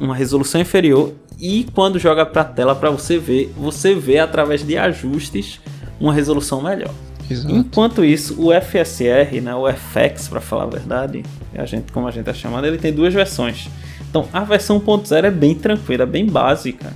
uma 0.00 0.16
resolução 0.16 0.60
inferior 0.60 1.14
e 1.38 1.66
quando 1.72 1.98
joga 1.98 2.26
para 2.26 2.42
a 2.42 2.44
tela 2.44 2.74
para 2.74 2.90
você 2.90 3.18
ver, 3.18 3.52
você 3.56 3.94
vê 3.94 4.18
através 4.18 4.66
de 4.66 4.76
ajustes 4.76 5.60
uma 6.00 6.12
resolução 6.12 6.60
melhor. 6.60 6.90
Exato. 7.30 7.54
Enquanto 7.54 8.04
isso, 8.04 8.34
o 8.38 8.50
FSR, 8.52 9.40
né, 9.40 9.54
o 9.54 9.70
FX 9.70 10.28
para 10.28 10.40
falar 10.40 10.64
a 10.64 10.66
verdade, 10.66 11.22
a 11.54 11.64
gente 11.64 11.92
como 11.92 12.08
a 12.08 12.10
gente 12.10 12.20
está 12.20 12.34
chamando, 12.34 12.66
ele 12.66 12.78
tem 12.78 12.92
duas 12.92 13.14
versões. 13.14 13.68
Então, 14.14 14.28
a 14.32 14.44
versão 14.44 14.78
1.0 14.78 15.24
é 15.24 15.30
bem 15.32 15.56
tranquila, 15.56 16.06
bem 16.06 16.24
básica, 16.24 16.92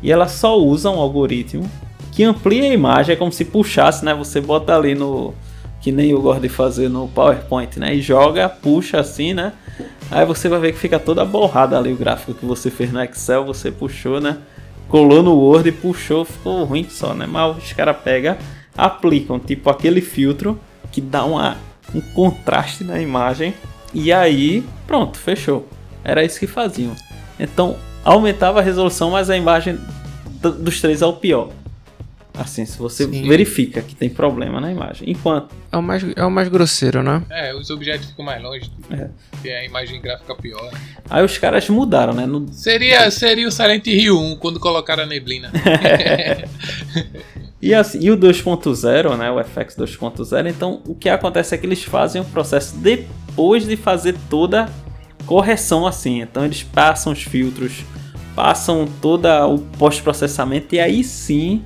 e 0.00 0.12
ela 0.12 0.28
só 0.28 0.56
usa 0.56 0.88
um 0.88 1.00
algoritmo 1.00 1.68
que 2.12 2.22
amplia 2.22 2.62
a 2.62 2.72
imagem, 2.72 3.12
é 3.12 3.16
como 3.16 3.32
se 3.32 3.44
puxasse, 3.44 4.04
né, 4.04 4.14
você 4.14 4.40
bota 4.40 4.76
ali 4.76 4.94
no 4.94 5.34
que 5.80 5.90
nem 5.90 6.10
eu 6.10 6.22
gosto 6.22 6.42
de 6.42 6.48
fazer 6.48 6.88
no 6.88 7.08
PowerPoint, 7.08 7.76
né, 7.80 7.96
e 7.96 8.00
joga, 8.00 8.48
puxa 8.48 9.00
assim, 9.00 9.34
né? 9.34 9.52
Aí 10.12 10.24
você 10.24 10.48
vai 10.48 10.60
ver 10.60 10.72
que 10.72 10.78
fica 10.78 11.00
toda 11.00 11.24
borrada 11.24 11.76
ali 11.76 11.92
o 11.92 11.96
gráfico 11.96 12.34
que 12.34 12.46
você 12.46 12.70
fez 12.70 12.92
no 12.92 13.02
Excel, 13.02 13.44
você 13.44 13.72
puxou, 13.72 14.20
né? 14.20 14.38
Colou 14.88 15.24
no 15.24 15.34
Word 15.34 15.70
e 15.70 15.72
puxou, 15.72 16.24
ficou 16.24 16.62
ruim 16.62 16.86
só, 16.88 17.14
né? 17.14 17.26
Mas 17.26 17.56
os 17.56 17.72
caras 17.72 17.96
pegam, 17.96 18.36
aplicam 18.78 19.40
tipo 19.40 19.70
aquele 19.70 20.00
filtro 20.00 20.56
que 20.92 21.00
dá 21.00 21.24
uma 21.24 21.56
um 21.92 22.00
contraste 22.00 22.84
na 22.84 23.00
imagem 23.00 23.54
e 23.92 24.12
aí, 24.12 24.62
pronto, 24.86 25.18
fechou. 25.18 25.66
Era 26.04 26.24
isso 26.24 26.38
que 26.38 26.46
faziam. 26.46 26.94
Então, 27.38 27.76
aumentava 28.04 28.60
a 28.60 28.62
resolução, 28.62 29.10
mas 29.10 29.30
a 29.30 29.36
imagem 29.36 29.78
dos 30.58 30.80
três 30.80 31.02
é 31.02 31.06
o 31.06 31.12
pior. 31.12 31.50
Assim, 32.32 32.64
se 32.64 32.78
você 32.78 33.04
Sim. 33.04 33.28
verifica 33.28 33.82
que 33.82 33.94
tem 33.94 34.08
problema 34.08 34.60
na 34.60 34.70
imagem. 34.70 35.10
Enquanto. 35.10 35.54
É 35.70 35.76
o 35.76 35.82
mais, 35.82 36.04
é 36.16 36.24
o 36.24 36.30
mais 36.30 36.48
grosseiro, 36.48 37.02
né? 37.02 37.22
É, 37.28 37.54
os 37.54 37.68
objetos 37.70 38.08
ficam 38.08 38.24
mais 38.24 38.42
longe. 38.42 38.70
É. 38.90 39.08
E 39.44 39.50
a 39.50 39.64
imagem 39.64 40.00
gráfica 40.00 40.34
pior. 40.36 40.72
Aí 41.08 41.24
os 41.24 41.36
caras 41.36 41.68
mudaram, 41.68 42.14
né? 42.14 42.24
No... 42.24 42.50
Seria, 42.52 43.10
seria 43.10 43.46
o 43.46 43.50
Silent 43.50 43.86
Hill 43.86 44.18
1 44.18 44.36
quando 44.36 44.58
colocaram 44.58 45.02
a 45.02 45.06
neblina. 45.06 45.52
E, 47.62 47.74
assim, 47.74 47.98
e 48.00 48.10
o 48.10 48.16
2.0, 48.16 49.18
né, 49.18 49.30
o 49.30 49.38
FX 49.44 49.76
2.0, 49.76 50.48
então 50.48 50.80
o 50.86 50.94
que 50.94 51.10
acontece 51.10 51.54
é 51.54 51.58
que 51.58 51.66
eles 51.66 51.84
fazem 51.84 52.22
o 52.22 52.24
processo 52.24 52.74
depois 52.78 53.66
de 53.66 53.76
fazer 53.76 54.16
toda 54.30 54.66
correção 55.26 55.86
assim. 55.86 56.20
Então 56.20 56.44
eles 56.44 56.62
passam 56.62 57.12
os 57.12 57.22
filtros, 57.22 57.84
passam 58.34 58.88
todo 59.00 59.26
o 59.26 59.58
pós-processamento 59.58 60.74
e 60.74 60.80
aí 60.80 61.04
sim 61.04 61.62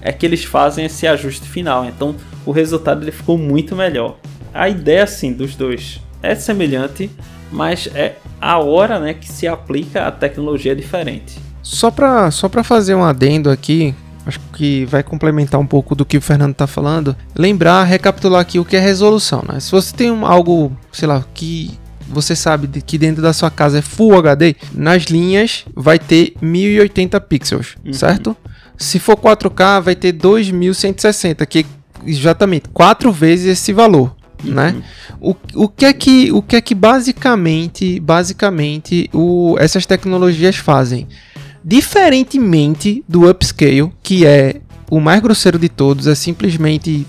é 0.00 0.12
que 0.12 0.24
eles 0.24 0.44
fazem 0.44 0.84
esse 0.84 1.06
ajuste 1.06 1.48
final. 1.48 1.84
Então 1.84 2.14
o 2.46 2.52
resultado 2.52 3.02
ele 3.02 3.12
ficou 3.12 3.36
muito 3.36 3.74
melhor. 3.74 4.16
A 4.52 4.68
ideia 4.68 5.04
assim 5.04 5.32
dos 5.32 5.54
dois 5.54 6.00
é 6.22 6.34
semelhante, 6.34 7.10
mas 7.50 7.88
é 7.94 8.16
a 8.40 8.58
hora 8.58 8.98
né, 8.98 9.14
que 9.14 9.30
se 9.30 9.46
aplica 9.46 10.06
a 10.06 10.12
tecnologia 10.12 10.74
diferente. 10.74 11.38
Só 11.62 11.90
para 11.90 12.30
só 12.30 12.48
fazer 12.62 12.94
um 12.94 13.04
adendo 13.04 13.50
aqui, 13.50 13.94
acho 14.24 14.40
que 14.54 14.84
vai 14.86 15.02
complementar 15.02 15.60
um 15.60 15.66
pouco 15.66 15.94
do 15.94 16.04
que 16.04 16.16
o 16.16 16.20
Fernando 16.20 16.52
está 16.52 16.66
falando. 16.66 17.14
Lembrar, 17.36 17.84
recapitular 17.84 18.40
aqui 18.40 18.58
o 18.58 18.64
que 18.64 18.76
é 18.76 18.80
resolução. 18.80 19.44
Né? 19.46 19.60
Se 19.60 19.70
você 19.70 19.94
tem 19.94 20.10
um, 20.10 20.24
algo, 20.24 20.72
sei 20.92 21.08
lá, 21.08 21.24
que 21.34 21.78
você 22.08 22.34
sabe 22.34 22.68
que 22.82 22.98
dentro 22.98 23.22
da 23.22 23.32
sua 23.32 23.50
casa 23.50 23.78
é 23.78 23.82
Full 23.82 24.18
HD, 24.18 24.56
nas 24.72 25.04
linhas 25.04 25.64
vai 25.74 25.98
ter 25.98 26.34
1080 26.40 27.20
pixels, 27.20 27.76
uhum. 27.84 27.92
certo? 27.92 28.36
Se 28.76 28.98
for 28.98 29.16
4K, 29.16 29.80
vai 29.82 29.94
ter 29.94 30.12
2160, 30.12 31.44
que 31.46 31.60
é 31.60 31.64
exatamente 32.06 32.68
quatro 32.72 33.12
vezes 33.12 33.58
esse 33.58 33.72
valor. 33.72 34.14
Uhum. 34.44 34.54
Né? 34.54 34.82
O, 35.20 35.34
o, 35.54 35.68
que 35.68 35.84
é 35.84 35.92
que, 35.92 36.32
o 36.32 36.40
que 36.40 36.56
é 36.56 36.60
que 36.60 36.74
basicamente, 36.74 37.98
basicamente 37.98 39.10
o, 39.12 39.56
essas 39.58 39.84
tecnologias 39.84 40.56
fazem? 40.56 41.08
Diferentemente 41.64 43.04
do 43.08 43.28
upscale, 43.28 43.92
que 44.02 44.24
é 44.24 44.60
o 44.90 45.00
mais 45.00 45.20
grosseiro 45.20 45.58
de 45.58 45.68
todos, 45.68 46.06
é 46.06 46.14
simplesmente 46.14 47.06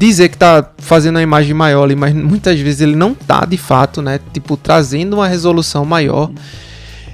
dizer 0.00 0.30
que 0.30 0.36
está 0.36 0.66
fazendo 0.78 1.18
a 1.18 1.22
imagem 1.22 1.52
maior 1.52 1.84
ali, 1.84 1.94
mas 1.94 2.14
muitas 2.14 2.58
vezes 2.58 2.80
ele 2.80 2.96
não 2.96 3.14
tá 3.14 3.44
de 3.44 3.58
fato, 3.58 4.00
né? 4.00 4.18
Tipo, 4.32 4.56
trazendo 4.56 5.16
uma 5.16 5.28
resolução 5.28 5.84
maior. 5.84 6.30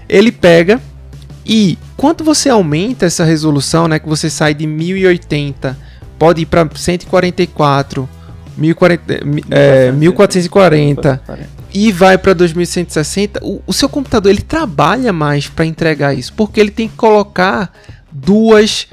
Ele 0.09 0.31
pega 0.31 0.81
e 1.45 1.77
quando 1.97 2.23
você 2.23 2.49
aumenta 2.49 3.05
essa 3.05 3.25
resolução, 3.25 3.89
né, 3.89 3.99
que 3.99 4.09
você 4.09 4.31
sai 4.31 4.55
de 4.55 4.69
1080, 4.69 5.77
pode 6.17 6.43
ir 6.43 6.47
para 6.47 6.69
144, 6.73 8.09
1040, 8.57 9.15
é, 9.51 9.91
1440 9.91 11.21
e 11.75 11.91
vai 11.91 12.17
para 12.17 12.35
2160, 12.35 13.41
o, 13.43 13.63
o, 13.67 13.73
seu 13.73 13.89
computador 13.89 14.31
ele 14.31 14.43
trabalha 14.43 15.13
mais 15.13 15.49
para 15.49 15.67
entregar 15.67 16.15
isso, 16.15 16.33
porque 16.35 16.61
ele 16.61 16.71
tem 16.71 16.89
que 16.89 16.95
colocar 16.95 17.73
duas, 18.11 18.87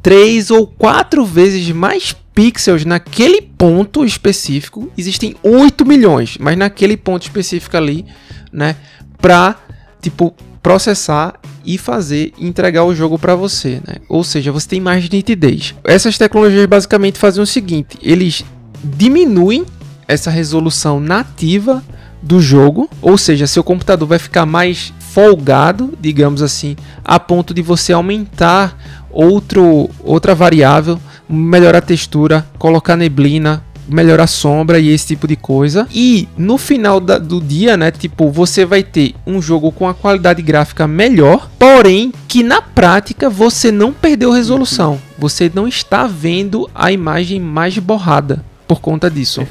três 0.00 0.50
ou 0.50 0.66
quatro 0.66 1.24
vezes 1.24 1.68
mais 1.70 2.14
pixels 2.40 2.86
naquele 2.86 3.42
ponto 3.42 4.02
específico. 4.02 4.90
Existem 4.96 5.36
8 5.42 5.84
milhões, 5.84 6.38
mas 6.40 6.56
naquele 6.56 6.96
ponto 6.96 7.20
específico 7.20 7.76
ali, 7.76 8.06
né, 8.50 8.76
para 9.20 9.56
tipo 10.00 10.34
processar 10.62 11.38
e 11.66 11.76
fazer 11.76 12.32
entregar 12.38 12.84
o 12.84 12.94
jogo 12.94 13.18
para 13.18 13.34
você, 13.34 13.82
né? 13.86 13.96
Ou 14.08 14.24
seja, 14.24 14.50
você 14.50 14.66
tem 14.66 14.80
mais 14.80 15.06
nitidez. 15.06 15.74
Essas 15.84 16.16
tecnologias 16.16 16.64
basicamente 16.64 17.18
fazem 17.18 17.42
o 17.42 17.46
seguinte: 17.46 17.98
eles 18.02 18.42
diminuem 18.82 19.66
essa 20.08 20.30
resolução 20.30 20.98
nativa 20.98 21.84
do 22.22 22.40
jogo, 22.40 22.88
ou 23.02 23.18
seja, 23.18 23.46
seu 23.46 23.62
computador 23.62 24.08
vai 24.08 24.18
ficar 24.18 24.46
mais 24.46 24.94
folgado, 24.98 25.92
digamos 26.00 26.40
assim, 26.40 26.74
a 27.04 27.20
ponto 27.20 27.52
de 27.52 27.60
você 27.60 27.92
aumentar 27.92 28.78
outro, 29.10 29.90
outra 30.02 30.34
variável, 30.34 30.98
melhorar 31.30 31.78
a 31.78 31.82
textura, 31.82 32.46
colocar 32.58 32.96
neblina, 32.96 33.62
melhorar 33.88 34.24
a 34.24 34.28
sombra 34.28 34.78
e 34.78 34.88
esse 34.88 35.08
tipo 35.08 35.26
de 35.26 35.36
coisa. 35.36 35.86
E 35.92 36.28
no 36.36 36.56
final 36.56 37.00
da, 37.00 37.18
do 37.18 37.40
dia, 37.40 37.76
né, 37.76 37.90
tipo, 37.90 38.30
você 38.30 38.64
vai 38.64 38.82
ter 38.82 39.14
um 39.26 39.40
jogo 39.40 39.72
com 39.72 39.88
a 39.88 39.94
qualidade 39.94 40.42
gráfica 40.42 40.86
melhor, 40.86 41.50
porém 41.58 42.12
que 42.28 42.42
na 42.42 42.62
prática 42.62 43.28
você 43.28 43.70
não 43.70 43.92
perdeu 43.92 44.30
resolução. 44.30 44.98
Você 45.18 45.50
não 45.52 45.66
está 45.66 46.06
vendo 46.06 46.68
a 46.74 46.92
imagem 46.92 47.40
mais 47.40 47.78
borrada 47.78 48.44
por 48.66 48.80
conta 48.80 49.10
disso. 49.10 49.46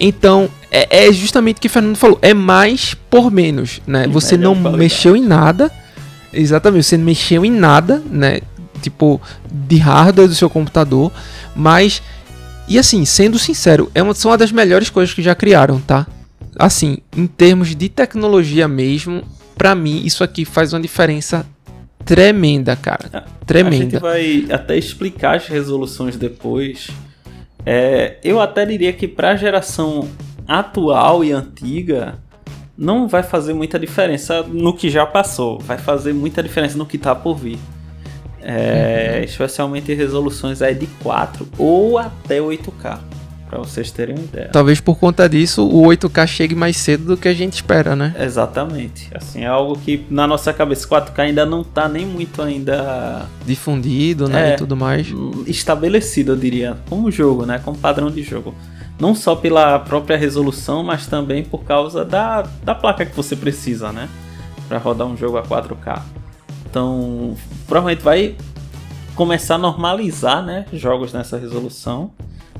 Então, 0.00 0.48
é, 0.70 1.06
é 1.06 1.12
justamente 1.12 1.56
o 1.56 1.60
que 1.60 1.66
o 1.66 1.70
Fernando 1.70 1.96
falou, 1.96 2.18
é 2.22 2.34
mais 2.34 2.94
por 2.94 3.30
menos, 3.30 3.80
né? 3.86 4.06
Você 4.08 4.36
não 4.36 4.54
mexeu 4.54 5.16
em 5.16 5.22
nada. 5.22 5.70
Exatamente, 6.32 6.86
você 6.86 6.96
não 6.96 7.04
mexeu 7.04 7.44
em 7.44 7.50
nada, 7.50 8.02
né? 8.10 8.40
Tipo, 8.78 9.20
de 9.50 9.76
hardware 9.76 10.28
do 10.28 10.34
seu 10.34 10.48
computador, 10.48 11.12
mas 11.54 12.02
e 12.68 12.78
assim, 12.78 13.04
sendo 13.06 13.38
sincero, 13.38 13.90
é 13.94 14.02
uma, 14.02 14.14
são 14.14 14.30
uma 14.30 14.36
das 14.36 14.52
melhores 14.52 14.90
coisas 14.90 15.14
que 15.14 15.22
já 15.22 15.34
criaram, 15.34 15.80
tá? 15.80 16.06
Assim, 16.58 16.98
em 17.16 17.26
termos 17.26 17.74
de 17.74 17.88
tecnologia 17.88 18.68
mesmo, 18.68 19.22
para 19.56 19.74
mim 19.74 20.02
isso 20.04 20.22
aqui 20.22 20.44
faz 20.44 20.74
uma 20.74 20.80
diferença 20.80 21.46
tremenda, 22.04 22.76
cara. 22.76 23.24
Tremenda. 23.46 23.76
A 23.76 23.80
gente 23.80 23.98
vai 23.98 24.46
até 24.50 24.76
explicar 24.76 25.36
as 25.36 25.46
resoluções 25.46 26.16
depois. 26.16 26.88
É, 27.64 28.18
eu 28.22 28.40
até 28.40 28.66
diria 28.66 28.92
que 28.92 29.08
para 29.08 29.30
a 29.30 29.36
geração 29.36 30.08
atual 30.46 31.24
e 31.24 31.32
antiga 31.32 32.18
não 32.76 33.08
vai 33.08 33.22
fazer 33.22 33.54
muita 33.54 33.78
diferença 33.78 34.42
no 34.42 34.74
que 34.74 34.88
já 34.88 35.04
passou, 35.04 35.58
vai 35.58 35.78
fazer 35.78 36.12
muita 36.12 36.42
diferença 36.42 36.78
no 36.78 36.86
que 36.86 36.96
está 36.96 37.14
por 37.14 37.34
vir. 37.34 37.58
É. 38.42 39.22
Especialmente 39.24 39.92
resoluções 39.94 40.62
aí 40.62 40.74
de 40.74 40.86
4 41.02 41.48
ou 41.58 41.98
até 41.98 42.38
8K, 42.38 42.98
para 43.48 43.58
vocês 43.58 43.90
terem 43.90 44.14
uma 44.14 44.24
ideia. 44.24 44.50
Talvez 44.52 44.80
por 44.80 44.96
conta 44.98 45.28
disso 45.28 45.66
o 45.66 45.82
8K 45.82 46.26
chegue 46.26 46.54
mais 46.54 46.76
cedo 46.76 47.04
do 47.04 47.16
que 47.16 47.28
a 47.28 47.34
gente 47.34 47.54
espera, 47.54 47.96
né? 47.96 48.14
Exatamente. 48.18 49.08
Assim, 49.14 49.42
é 49.42 49.46
algo 49.46 49.78
que 49.78 50.06
na 50.10 50.26
nossa 50.26 50.52
cabeça 50.52 50.86
4K 50.86 51.18
ainda 51.18 51.44
não 51.44 51.64
tá 51.64 51.88
nem 51.88 52.06
muito 52.06 52.40
ainda 52.42 53.26
difundido, 53.44 54.28
né, 54.28 54.50
é, 54.50 54.54
e 54.54 54.56
tudo 54.56 54.76
mais. 54.76 55.08
Estabelecido, 55.46 56.32
eu 56.32 56.36
diria, 56.36 56.76
como 56.88 57.10
jogo, 57.10 57.44
né, 57.44 57.60
como 57.64 57.76
padrão 57.76 58.10
de 58.10 58.22
jogo. 58.22 58.54
Não 59.00 59.14
só 59.14 59.36
pela 59.36 59.78
própria 59.78 60.16
resolução, 60.16 60.82
mas 60.82 61.06
também 61.06 61.44
por 61.44 61.62
causa 61.64 62.04
da, 62.04 62.42
da 62.64 62.74
placa 62.74 63.06
que 63.06 63.14
você 63.14 63.36
precisa, 63.36 63.92
né? 63.92 64.08
Para 64.68 64.78
rodar 64.78 65.06
um 65.06 65.16
jogo 65.16 65.38
a 65.38 65.42
4K. 65.42 66.02
Então, 66.68 67.36
provavelmente 67.66 68.02
vai 68.02 68.36
começar 69.14 69.56
a 69.56 69.58
normalizar 69.58 70.44
né, 70.44 70.66
jogos 70.72 71.12
nessa 71.12 71.38
resolução. 71.38 72.12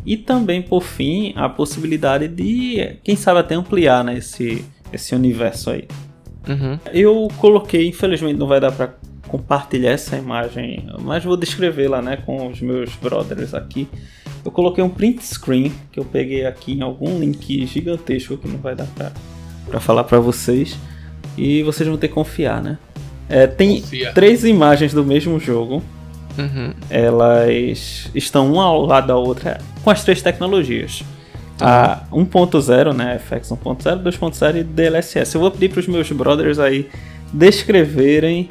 E 0.05 0.17
também, 0.17 0.63
por 0.63 0.83
fim, 0.83 1.33
a 1.37 1.49
possibilidade 1.49 2.29
de, 2.29 2.97
quem 3.05 3.15
sabe, 3.15 3.41
até 3.41 3.55
ampliar 3.55 4.03
né, 4.03 4.17
esse, 4.17 4.65
esse 4.93 5.15
universo 5.15 5.71
aí. 5.71 5.87
Uhum. 6.49 6.79
Eu 6.93 7.29
coloquei, 7.37 7.87
infelizmente 7.89 8.39
não 8.39 8.47
vai 8.47 8.59
dar 8.59 8.73
para 8.73 8.95
compartilhar 9.29 9.91
essa 9.91 10.17
imagem, 10.17 10.89
mas 11.03 11.23
vou 11.23 11.37
descrevê-la 11.37 12.01
né, 12.01 12.17
com 12.17 12.49
os 12.49 12.61
meus 12.63 12.95
brothers 12.97 13.53
aqui. 13.53 13.87
Eu 14.43 14.51
coloquei 14.51 14.83
um 14.83 14.89
print 14.89 15.23
screen 15.27 15.73
que 15.93 16.01
eu 16.01 16.05
peguei 16.05 16.47
aqui 16.47 16.73
em 16.73 16.81
algum 16.81 17.19
link 17.19 17.67
gigantesco 17.67 18.39
que 18.39 18.49
não 18.49 18.59
vai 18.59 18.75
dar 18.75 18.89
para 19.67 19.81
falar 19.81 20.05
para 20.05 20.19
vocês. 20.19 20.79
E 21.37 21.63
vocês 21.63 21.89
vão 21.89 21.97
ter 21.97 22.09
que 22.09 22.15
confiar, 22.15 22.61
né? 22.63 22.79
É, 23.29 23.47
tem 23.47 23.81
Confia. 23.81 24.13
três 24.13 24.45
imagens 24.45 24.93
do 24.95 25.05
mesmo 25.05 25.39
jogo. 25.39 25.83
Uhum. 26.39 26.73
Elas 26.89 28.11
estão 28.15 28.53
uma 28.53 28.65
ao 28.65 28.87
lado 28.87 29.09
da 29.09 29.17
outra 29.17 29.59
com 29.83 29.91
as 29.91 30.03
três 30.03 30.23
tecnologias. 30.23 31.03
A 31.61 32.05
1.0, 32.13 32.95
né? 32.95 33.19
FX 33.19 33.49
1.0, 33.49 34.03
2.0 34.03 34.61
e 34.61 34.63
DLSS. 34.65 35.35
Eu 35.35 35.41
vou 35.41 35.51
pedir 35.51 35.71
para 35.71 35.81
os 35.81 35.89
meus 35.89 36.11
brothers 36.13 36.59
aí 36.61 36.89
descreverem 37.33 38.49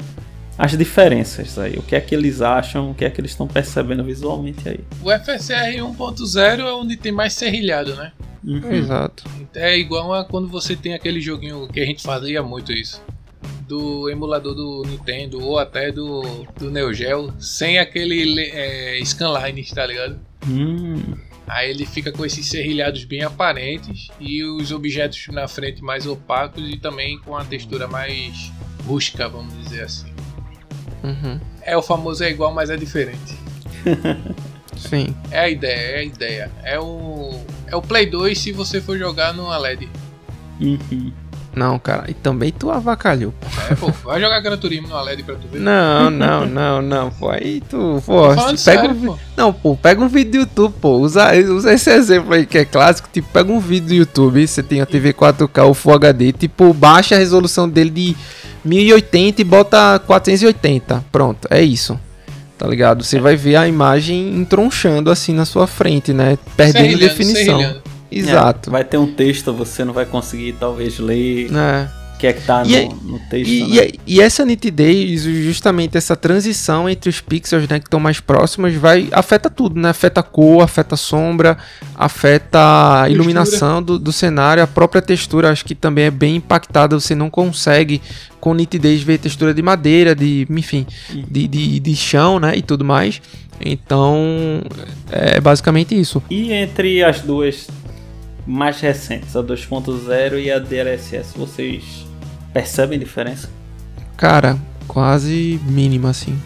as 0.58 0.76
diferenças 0.76 1.58
aí. 1.58 1.74
O 1.76 1.82
que 1.82 1.96
é 1.96 2.00
que 2.00 2.14
eles 2.14 2.42
acham, 2.42 2.90
o 2.90 2.94
que 2.94 3.04
é 3.06 3.10
que 3.10 3.20
eles 3.20 3.30
estão 3.30 3.46
percebendo 3.46 4.04
visualmente 4.04 4.68
aí. 4.68 4.80
O 5.02 5.10
FSR 5.10 5.78
1.0 5.78 6.60
é 6.60 6.72
onde 6.72 6.96
tem 6.96 7.10
mais 7.10 7.32
serrilhado, 7.32 7.94
né? 7.96 8.12
Uhum. 8.44 8.72
Exato. 8.72 9.24
É 9.54 9.76
igual 9.76 10.12
a 10.12 10.24
quando 10.24 10.46
você 10.46 10.76
tem 10.76 10.92
aquele 10.92 11.20
joguinho 11.20 11.66
que 11.68 11.80
a 11.80 11.86
gente 11.86 12.02
fazia 12.02 12.42
muito 12.42 12.72
isso 12.72 13.00
do 13.66 14.08
emulador 14.08 14.54
do 14.54 14.82
Nintendo 14.86 15.44
ou 15.44 15.58
até 15.58 15.92
do, 15.92 16.22
do 16.58 16.70
Neo 16.70 16.92
Geo 16.92 17.32
sem 17.38 17.78
aquele 17.78 18.40
é, 18.50 19.00
scanline, 19.04 19.64
tá 19.66 19.86
ligado? 19.86 20.18
Hum. 20.48 21.14
Aí 21.46 21.70
ele 21.70 21.86
fica 21.86 22.12
com 22.12 22.24
esses 22.24 22.46
serrilhados 22.46 23.04
bem 23.04 23.22
aparentes 23.22 24.08
e 24.20 24.44
os 24.44 24.70
objetos 24.70 25.28
na 25.28 25.48
frente 25.48 25.82
mais 25.82 26.06
opacos 26.06 26.68
e 26.68 26.76
também 26.76 27.18
com 27.20 27.36
a 27.36 27.44
textura 27.44 27.88
mais 27.88 28.52
rústica, 28.86 29.28
vamos 29.28 29.56
dizer 29.64 29.84
assim. 29.84 30.12
Uhum. 31.02 31.40
É 31.62 31.76
o 31.76 31.82
famoso 31.82 32.22
é 32.22 32.30
igual, 32.30 32.52
mas 32.52 32.70
é 32.70 32.76
diferente. 32.76 33.34
Sim. 34.76 35.14
É 35.30 35.40
a 35.40 35.48
ideia, 35.48 35.96
é 35.96 35.98
a 35.98 36.04
ideia. 36.04 36.52
É 36.62 36.78
o 36.78 37.40
é 37.66 37.76
o 37.76 37.82
Play 37.82 38.06
2 38.06 38.38
se 38.38 38.52
você 38.52 38.80
for 38.80 38.98
jogar 38.98 39.32
numa 39.34 39.56
LED. 39.58 39.88
Uhum. 40.60 41.12
Não, 41.58 41.76
cara. 41.76 42.04
E 42.08 42.14
também 42.14 42.52
tu 42.52 42.70
avacalhou. 42.70 43.34
É, 43.68 43.74
pô, 43.74 43.90
vai 44.04 44.20
jogar 44.20 44.38
Gran 44.40 44.56
Turismo 44.56 44.86
numa 44.86 45.02
LED 45.02 45.24
pra 45.24 45.34
tu 45.34 45.48
ver. 45.48 45.58
Não, 45.58 46.08
não, 46.08 46.46
não, 46.46 46.80
não, 46.80 47.10
pô. 47.10 47.30
Aí 47.30 47.60
tu, 47.68 48.00
pô, 48.06 48.28
pega 48.28 48.56
sério, 48.56 48.90
um, 48.92 49.06
pô. 49.06 49.18
Não, 49.36 49.52
pô, 49.52 49.76
pega 49.76 50.00
um 50.00 50.08
vídeo 50.08 50.30
do 50.30 50.36
YouTube, 50.38 50.74
pô. 50.80 50.98
Usa, 50.98 51.32
usa 51.34 51.72
esse 51.72 51.90
exemplo 51.90 52.32
aí 52.32 52.46
que 52.46 52.58
é 52.58 52.64
clássico. 52.64 53.08
Tipo, 53.12 53.28
pega 53.32 53.50
um 53.50 53.58
vídeo 53.58 53.88
do 53.88 53.94
YouTube, 53.94 54.46
você 54.46 54.62
tem 54.62 54.80
a 54.80 54.86
TV 54.86 55.12
4K 55.12 55.64
ou 55.64 55.74
Full 55.74 55.94
HD, 55.94 56.32
tipo, 56.32 56.72
baixa 56.72 57.16
a 57.16 57.18
resolução 57.18 57.68
dele 57.68 57.90
de 57.90 58.16
1080 58.64 59.40
e 59.40 59.44
bota 59.44 59.98
480. 60.06 61.04
Pronto, 61.10 61.48
é 61.50 61.60
isso. 61.60 61.98
Tá 62.56 62.66
ligado? 62.66 63.04
Você 63.04 63.18
vai 63.18 63.36
ver 63.36 63.56
a 63.56 63.68
imagem 63.68 64.36
entronchando 64.36 65.10
assim 65.10 65.32
na 65.32 65.44
sua 65.44 65.66
frente, 65.66 66.12
né? 66.12 66.38
Perdendo 66.56 66.98
definição. 66.98 67.80
Serrilhando. 68.10 68.30
Exato. 68.38 68.70
É, 68.70 68.72
vai 68.72 68.84
ter 68.84 68.98
um 68.98 69.06
texto, 69.12 69.52
você 69.52 69.84
não 69.84 69.92
vai 69.92 70.06
conseguir 70.06 70.54
talvez 70.58 70.98
ler 70.98 71.48
É. 71.52 71.88
o 72.14 72.18
que 72.18 72.26
é 72.26 72.32
que 72.32 72.40
tá 72.44 72.64
E 72.64 72.70
no, 72.70 72.76
aí- 72.76 72.88
no 73.04 73.18
texto, 73.30 73.50
E, 73.50 73.64
né? 73.76 73.86
e- 74.06 74.14
e 74.16 74.20
essa 74.20 74.44
nitidez, 74.44 75.22
justamente 75.22 75.96
essa 75.96 76.16
transição 76.16 76.88
entre 76.88 77.08
os 77.08 77.20
pixels 77.20 77.68
né, 77.68 77.78
que 77.78 77.86
estão 77.86 78.00
mais 78.00 78.18
próximos, 78.18 78.74
vai 78.74 79.08
afeta 79.12 79.48
tudo, 79.48 79.78
né? 79.80 79.90
Afeta 79.90 80.18
a 80.20 80.22
cor, 80.24 80.62
afeta 80.62 80.94
a 80.96 80.98
sombra, 80.98 81.56
afeta 81.94 83.02
a 83.02 83.08
iluminação 83.08 83.80
do, 83.82 83.98
do 83.98 84.12
cenário, 84.12 84.62
a 84.62 84.66
própria 84.66 85.00
textura, 85.02 85.50
acho 85.50 85.64
que 85.64 85.74
também 85.74 86.04
é 86.06 86.10
bem 86.10 86.36
impactada. 86.36 86.98
Você 86.98 87.14
não 87.14 87.30
consegue 87.30 88.00
com 88.40 88.52
nitidez 88.54 89.00
ver 89.02 89.18
textura 89.18 89.52
de 89.54 89.62
madeira, 89.62 90.14
de, 90.14 90.46
enfim, 90.50 90.86
de, 91.28 91.46
de, 91.46 91.78
de 91.80 91.96
chão, 91.96 92.40
né? 92.40 92.56
E 92.56 92.62
tudo 92.62 92.84
mais. 92.84 93.20
Então, 93.60 94.62
é 95.10 95.40
basicamente 95.40 95.98
isso. 95.98 96.22
E 96.30 96.52
entre 96.52 97.02
as 97.02 97.20
duas 97.20 97.66
mais 98.48 98.80
recentes, 98.80 99.36
a 99.36 99.42
2.0 99.42 100.42
e 100.42 100.50
a 100.50 100.58
DLSS, 100.58 101.36
vocês 101.36 102.06
percebem 102.50 102.98
diferença? 102.98 103.50
Cara, 104.16 104.58
quase 104.86 105.60
mínima, 105.64 106.08
assim. 106.08 106.40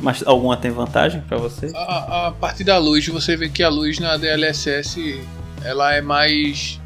Mas 0.00 0.22
alguma 0.26 0.56
tem 0.56 0.72
vantagem 0.72 1.20
pra 1.20 1.38
você? 1.38 1.70
A, 1.74 2.26
a 2.26 2.32
partir 2.32 2.64
da 2.64 2.76
luz, 2.76 3.06
você 3.06 3.36
vê 3.36 3.48
que 3.48 3.62
a 3.62 3.68
luz 3.68 4.00
na 4.00 4.16
DLSS 4.16 5.22
ela 5.62 5.94
é 5.94 6.00
mais. 6.00 6.80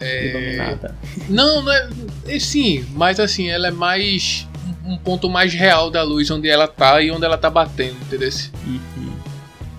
É... 0.00 0.30
Iluminada. 0.30 0.94
Não, 1.28 1.62
não 1.62 1.72
é. 1.72 1.88
é 2.28 2.38
Sim, 2.38 2.86
mas 2.92 3.18
assim, 3.18 3.48
ela 3.48 3.66
é 3.66 3.72
mais. 3.72 4.46
Um 4.84 4.96
ponto 4.96 5.28
mais 5.28 5.52
real 5.52 5.90
da 5.90 6.04
luz, 6.04 6.30
onde 6.30 6.48
ela 6.48 6.68
tá 6.68 7.02
e 7.02 7.10
onde 7.10 7.24
ela 7.24 7.36
tá 7.36 7.50
batendo, 7.50 7.96
entendeu? 8.02 8.30
Uhum. 8.64 9.12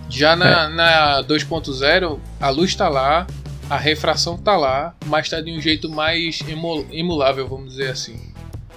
Já 0.10 0.36
na, 0.36 0.70
na 0.70 1.24
2.0, 1.24 2.20
a 2.40 2.50
luz 2.50 2.76
tá 2.76 2.90
lá, 2.90 3.26
a 3.70 3.78
refração 3.78 4.38
tá 4.38 4.56
lá, 4.56 4.94
mas 5.06 5.30
tá 5.30 5.42
de 5.42 5.52
um 5.52 5.60
jeito 5.62 5.90
mais 5.90 6.40
emu- 6.48 6.86
emulável, 6.92 7.48
vamos 7.48 7.72
dizer 7.72 7.90
assim. 7.90 8.18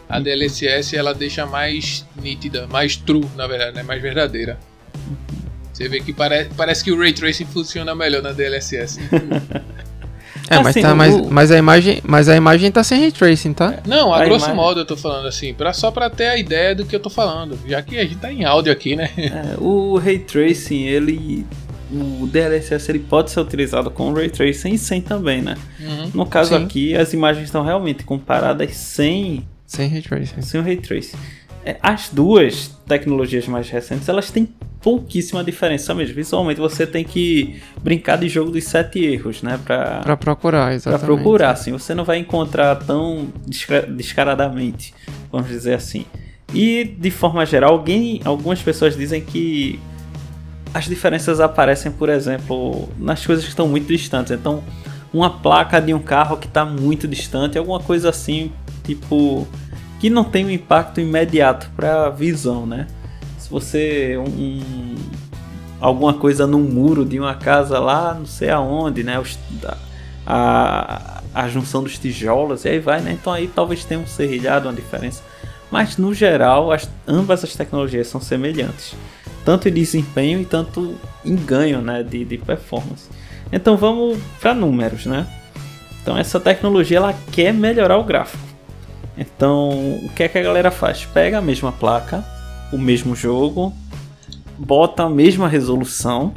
A 0.09 0.19
DLSS 0.19 0.97
ela 0.97 1.15
deixa 1.15 1.47
mais 1.47 2.05
nítida, 2.21 2.67
mais 2.67 2.97
true, 2.97 3.25
na 3.37 3.47
verdade, 3.47 3.77
né? 3.77 3.83
mais 3.83 4.03
verdadeira. 4.03 4.59
Você 5.73 5.89
vê 5.89 6.01
que 6.01 6.13
pare 6.13 6.47
parece 6.57 6.83
que 6.85 6.91
o 6.93 6.99
Ray 6.99 7.13
Tracing 7.13 7.47
funciona 7.47 7.95
melhor 7.95 8.23
na 8.23 8.33
DLSS. 8.33 8.99
É, 10.49 10.57
mas, 10.59 10.69
Assim, 10.69 10.83
tá, 10.83 10.95
mas, 10.97 11.17
mas, 11.29 11.51
a 11.53 11.59
imagem, 11.59 12.01
mas 12.05 12.29
a 12.29 12.35
imagem 12.35 12.73
tá 12.73 12.83
sem 12.83 12.99
ray 13.01 13.13
tracing, 13.13 13.53
tá? 13.53 13.79
Não, 13.87 14.13
a 14.13 14.21
A 14.21 14.25
grosso 14.25 14.47
imagem- 14.47 14.57
modo 14.57 14.81
eu 14.81 14.85
tô 14.85 14.97
falando 14.97 15.29
assim, 15.29 15.55
pra, 15.55 15.73
só 15.73 15.93
pra 15.93 16.11
ter 16.11 16.27
a 16.27 16.37
ideia 16.37 16.75
do 16.75 16.85
que 16.85 16.97
eu 16.97 16.99
tô 16.99 17.09
falando. 17.09 17.57
Já 17.69 17.81
que 17.83 17.97
a 17.97 18.03
gente 18.03 18.17
tá 18.17 18.33
em 18.33 18.45
áudio 18.45 18.73
aqui, 18.73 18.97
né? 18.97 19.11
É, 19.17 19.55
o 19.59 19.97
Ray 19.97 20.19
Tracing, 20.19 20.83
ele. 20.83 21.47
O 21.93 22.27
DLSS 22.27 22.91
ele 22.91 23.01
pode 23.01 23.31
ser 23.31 23.41
utilizado 23.41 23.91
com 23.91 24.13
Ray 24.13 24.29
Tracing 24.31 24.73
e 24.75 24.79
sem 24.79 25.01
também, 25.01 25.43
né? 25.43 25.57
Uhum. 25.81 26.11
No 26.15 26.27
caso 26.27 26.57
Sim. 26.57 26.65
aqui, 26.65 26.95
as 26.97 27.13
imagens 27.13 27.47
estão 27.47 27.65
realmente 27.65 28.05
comparadas 28.05 28.77
sem, 28.77 29.47
Sem 29.67 29.89
ray 29.89 30.03
tracing. 30.03 30.41
sem 30.43 30.61
o 30.61 30.65
Ray 30.65 30.77
Tracing. 30.77 31.17
É, 31.65 31.77
as 31.83 32.09
duas 32.11 32.69
tecnologias 32.87 33.47
mais 33.47 33.69
recentes, 33.69 34.09
elas 34.09 34.31
têm 34.31 34.49
pouquíssima 34.81 35.45
diferença 35.45 35.95
mesmo. 35.95 36.15
Visualmente 36.15 36.59
você 36.59 36.87
tem 36.87 37.05
que 37.05 37.61
brincar 37.83 38.17
de 38.17 38.29
jogo 38.31 38.51
dos 38.51 38.65
sete 38.65 39.05
erros, 39.05 39.43
né? 39.43 39.59
Pra, 39.65 40.01
Pra 40.01 40.17
procurar, 40.17 40.67
pra 40.67 40.75
exatamente. 40.75 41.05
procurar, 41.05 41.51
assim. 41.51 41.71
Você 41.73 41.95
não 41.95 42.05
vai 42.05 42.17
encontrar 42.19 42.77
tão 42.77 43.27
desca- 43.47 43.83
descaradamente, 43.83 44.95
vamos 45.31 45.49
dizer 45.49 45.75
assim. 45.75 46.07
E, 46.55 46.85
de 46.99 47.11
forma 47.11 47.45
geral, 47.45 47.73
alguém, 47.73 48.21
algumas 48.25 48.61
pessoas 48.63 48.97
dizem 48.97 49.21
que 49.21 49.79
as 50.73 50.85
diferenças 50.87 51.41
aparecem, 51.41 51.91
por 51.93 52.09
exemplo, 52.09 52.89
nas 52.99 53.25
coisas 53.25 53.45
que 53.45 53.51
estão 53.51 53.67
muito 53.69 53.87
distantes. 53.89 54.33
Então, 54.33 54.63
uma 55.13 55.31
placa 55.31 55.81
de 55.81 55.93
um 55.93 55.99
carro 56.01 56.37
que 56.37 56.47
está 56.47 56.65
muito 56.65 57.09
distante, 57.09 57.59
alguma 57.59 57.81
coisa 57.81 58.11
assim, 58.11 58.53
tipo, 58.85 59.47
que 59.99 60.09
não 60.09 60.25
tem 60.25 60.45
um 60.47 60.51
impacto 60.51 61.01
imediato 61.01 61.71
para 61.77 62.07
a 62.07 62.11
visão, 62.11 62.65
né? 62.67 62.87
Se 63.39 63.51
você 63.51 64.17
um, 64.17 64.23
um- 64.29 64.95
alguma 65.81 66.15
coisa 66.15 66.47
num 66.47 66.61
muro 66.63 67.05
de 67.05 67.19
uma 67.19 67.35
casa 67.35 67.79
lá, 67.79 68.15
não 68.15 68.27
sei 68.27 68.51
aonde, 68.51 69.03
né? 69.03 69.19
Os- 69.19 69.39
a, 70.27 71.23
a 71.35 71.49
junção 71.49 71.83
dos 71.83 71.99
tijolos 71.99 72.65
e 72.65 72.69
aí 72.69 72.79
vai, 72.79 73.01
né? 73.01 73.13
Então 73.13 73.33
aí 73.33 73.49
talvez 73.49 73.85
tenha 73.85 74.01
um 74.01 74.07
serrilhado, 74.07 74.69
uma 74.69 74.75
diferença. 74.75 75.23
Mas 75.71 75.97
no 75.97 76.13
geral, 76.13 76.73
as, 76.73 76.89
ambas 77.07 77.45
as 77.45 77.55
tecnologias 77.55 78.07
são 78.09 78.21
semelhantes, 78.21 78.95
tanto 79.51 79.69
em 79.69 79.73
desempenho 79.73 80.41
e 80.41 80.45
tanto 80.45 80.95
em 81.25 81.35
ganho, 81.35 81.83
né, 81.83 82.05
de, 82.05 82.25
de 82.25 82.39
performance. 82.39 83.09
Então 83.51 83.77
vamos 83.77 84.17
para 84.41 84.55
números, 84.55 85.07
né? 85.07 85.27
Então 86.01 86.17
essa 86.17 86.39
tecnologia 86.39 86.99
ela 86.99 87.13
quer 87.33 87.53
melhorar 87.53 87.99
o 87.99 88.05
gráfico. 88.05 88.45
Então 89.19 89.71
o 90.05 90.09
que 90.15 90.23
é 90.23 90.29
que 90.29 90.39
a 90.39 90.43
galera 90.43 90.71
faz? 90.71 91.05
Pega 91.05 91.39
a 91.39 91.43
mesma 91.43 91.73
placa, 91.73 92.25
o 92.73 92.79
mesmo 92.79 93.17
jogo, 93.17 93.75
bota 94.57 95.03
a 95.03 95.11
mesma 95.11 95.49
resolução 95.49 96.33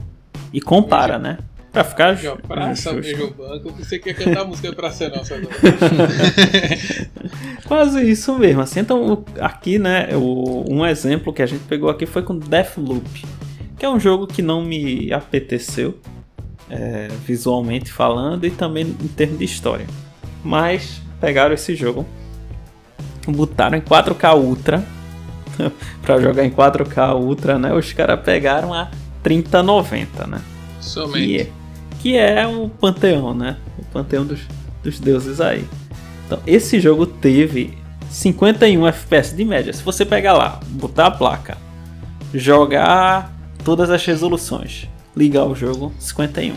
e 0.52 0.60
compara, 0.60 1.20
né? 1.20 1.38
Pra 1.74 1.84
ficar 1.84 2.16
praça, 2.48 2.94
beijo 2.94 3.34
banco. 3.36 3.72
Você 3.80 3.98
quer 3.98 4.14
cantar 4.14 4.42
a 4.42 4.46
música 4.46 4.72
Praça 4.74 5.10
Nossa 5.10 5.34
agora. 5.36 5.54
Quase 7.68 8.08
isso 8.10 8.38
mesmo, 8.38 8.62
assim. 8.62 8.82
Então, 8.82 9.14
o- 9.14 9.26
aqui, 9.40 9.80
né, 9.80 10.10
o- 10.16 10.64
um 10.72 10.86
exemplo 10.86 11.34
que 11.34 11.42
a 11.42 11.46
gente 11.48 11.64
pegou 11.64 11.90
aqui 11.90 12.06
foi 12.06 12.22
com 12.22 12.38
Deathloop, 12.38 13.26
que 13.78 13.86
é 13.86 13.90
um 13.90 14.00
jogo 14.00 14.28
que 14.28 14.42
não 14.44 14.64
me 14.64 15.12
apeteceu, 15.12 15.98
é, 16.70 17.08
visualmente 17.26 17.92
falando, 17.92 18.46
e 18.46 18.52
também 18.52 18.86
em 18.86 19.08
termos 19.08 19.40
de 19.40 19.46
história. 19.46 19.88
Mas 20.44 21.02
pegaram 21.20 21.54
esse 21.56 21.76
jogo, 21.76 22.06
botaram 23.28 23.78
em 23.78 23.82
4K 23.82 24.36
Ultra, 24.36 24.84
pra 26.04 26.20
jogar 26.20 26.46
em 26.46 26.52
4K 26.52 27.16
Ultra, 27.16 27.58
né, 27.58 27.74
os 27.74 27.92
caras 27.94 28.20
pegaram 28.24 28.72
a 28.74 28.92
3090, 29.24 30.28
né? 30.28 30.40
que 30.80 30.86
Somente. 30.90 31.40
é, 31.42 31.48
que 32.04 32.18
é 32.18 32.46
o 32.46 32.68
panteão, 32.70 33.34
né? 33.34 33.56
O 33.80 33.86
panteão 33.86 34.26
dos, 34.26 34.42
dos 34.84 35.00
deuses 35.00 35.40
aí. 35.40 35.66
Então, 36.26 36.38
esse 36.46 36.80
jogo 36.80 37.06
teve 37.06 37.78
51 38.10 38.86
FPS 38.88 39.34
de 39.36 39.46
média. 39.46 39.72
Se 39.72 39.82
você 39.82 40.06
pegar 40.06 40.34
lá, 40.34 40.60
botar 40.68 41.08
a 41.08 41.12
placa, 41.12 41.58
jogar 42.34 43.34
todas 43.64 43.90
as 43.90 44.04
resoluções, 44.06 44.88
ligar 45.16 45.46
o 45.46 45.56
jogo, 45.56 45.94
51. 45.98 46.54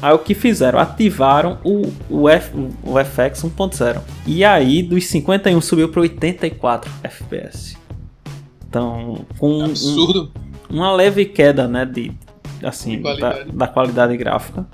Aí 0.00 0.12
o 0.14 0.18
que 0.18 0.34
fizeram? 0.34 0.78
Ativaram 0.78 1.58
o, 1.64 1.92
o, 2.08 2.28
F, 2.28 2.52
o 2.82 2.98
FX 3.04 3.42
1.0. 3.42 4.00
E 4.26 4.44
aí 4.44 4.82
dos 4.82 5.06
51 5.06 5.60
subiu 5.60 5.88
para 5.88 6.00
84 6.02 6.90
FPS. 7.02 7.76
Então, 8.68 9.26
com 9.38 9.64
um- 9.64 9.74
uma 10.68 10.92
leve 10.92 11.24
queda, 11.24 11.66
né, 11.68 11.84
de 11.84 12.12
assim, 12.62 12.96
De 12.96 13.02
da, 13.02 13.02
qualidade. 13.02 13.52
da 13.52 13.66
qualidade 13.68 14.16
gráfica. 14.16 14.66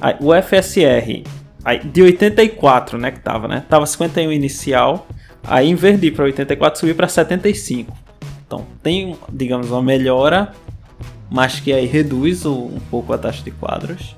Aí, 0.00 0.14
o 0.20 0.32
FSR 0.34 1.24
aí, 1.64 1.78
de 1.80 2.02
84, 2.02 2.98
né, 2.98 3.10
que 3.10 3.20
tava, 3.20 3.48
né? 3.48 3.64
Tava 3.68 3.84
51 3.86 4.32
inicial, 4.32 5.06
aí 5.44 5.68
inverti 5.68 6.10
para 6.10 6.24
84, 6.24 6.78
subiu 6.80 6.94
para 6.94 7.08
75. 7.08 7.96
Então, 8.46 8.64
tem, 8.82 9.16
digamos, 9.32 9.70
uma 9.70 9.82
melhora, 9.82 10.52
mas 11.30 11.60
que 11.60 11.72
aí 11.72 11.84
reduz 11.86 12.44
o- 12.46 12.54
um 12.66 12.80
pouco 12.90 13.12
a 13.12 13.18
taxa 13.18 13.42
de 13.42 13.50
quadros. 13.50 14.14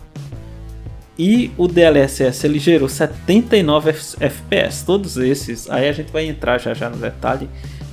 E 1.18 1.51
o 1.59 1.66
DLSS 1.68 2.47
ele 2.47 2.59
gerou 2.59 2.89
79 2.89 3.90
F- 3.90 4.16
FPS. 4.24 4.85
Todos 4.86 5.16
esses, 5.18 5.68
aí 5.70 5.89
a 5.89 5.93
gente 5.93 6.10
vai 6.12 6.27
entrar 6.27 6.59
já 6.59 6.72
já 6.72 6.89
no 6.89 6.97
detalhe 6.97 7.48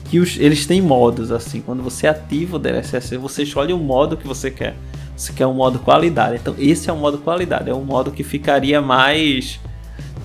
que 0.10 0.20
os- 0.20 0.38
eles 0.40 0.66
têm 0.66 0.82
modos 0.82 1.32
assim. 1.32 1.62
Quando 1.62 1.84
você 1.84 2.08
ativa 2.08 2.56
o 2.56 2.60
DLSS, 2.60 3.18
você 3.18 3.44
escolhe 3.44 3.74
o 3.74 3.78
modo 3.78 4.16
que 4.18 4.28
você 4.28 4.50
quer 4.52 4.76
Você 5.16 5.34
quer 5.34 5.48
um 5.48 5.54
modo 5.54 5.80
qualidade. 5.80 6.36
Então 6.36 6.54
esse 6.60 6.90
é 6.90 6.94
o 6.94 6.98
modo 6.98 7.18
qualidade. 7.18 7.70
É 7.70 7.74
um 7.74 7.84
modo 7.84 8.12
que 8.12 8.24
ficaria 8.24 8.80
mais. 8.82 9.60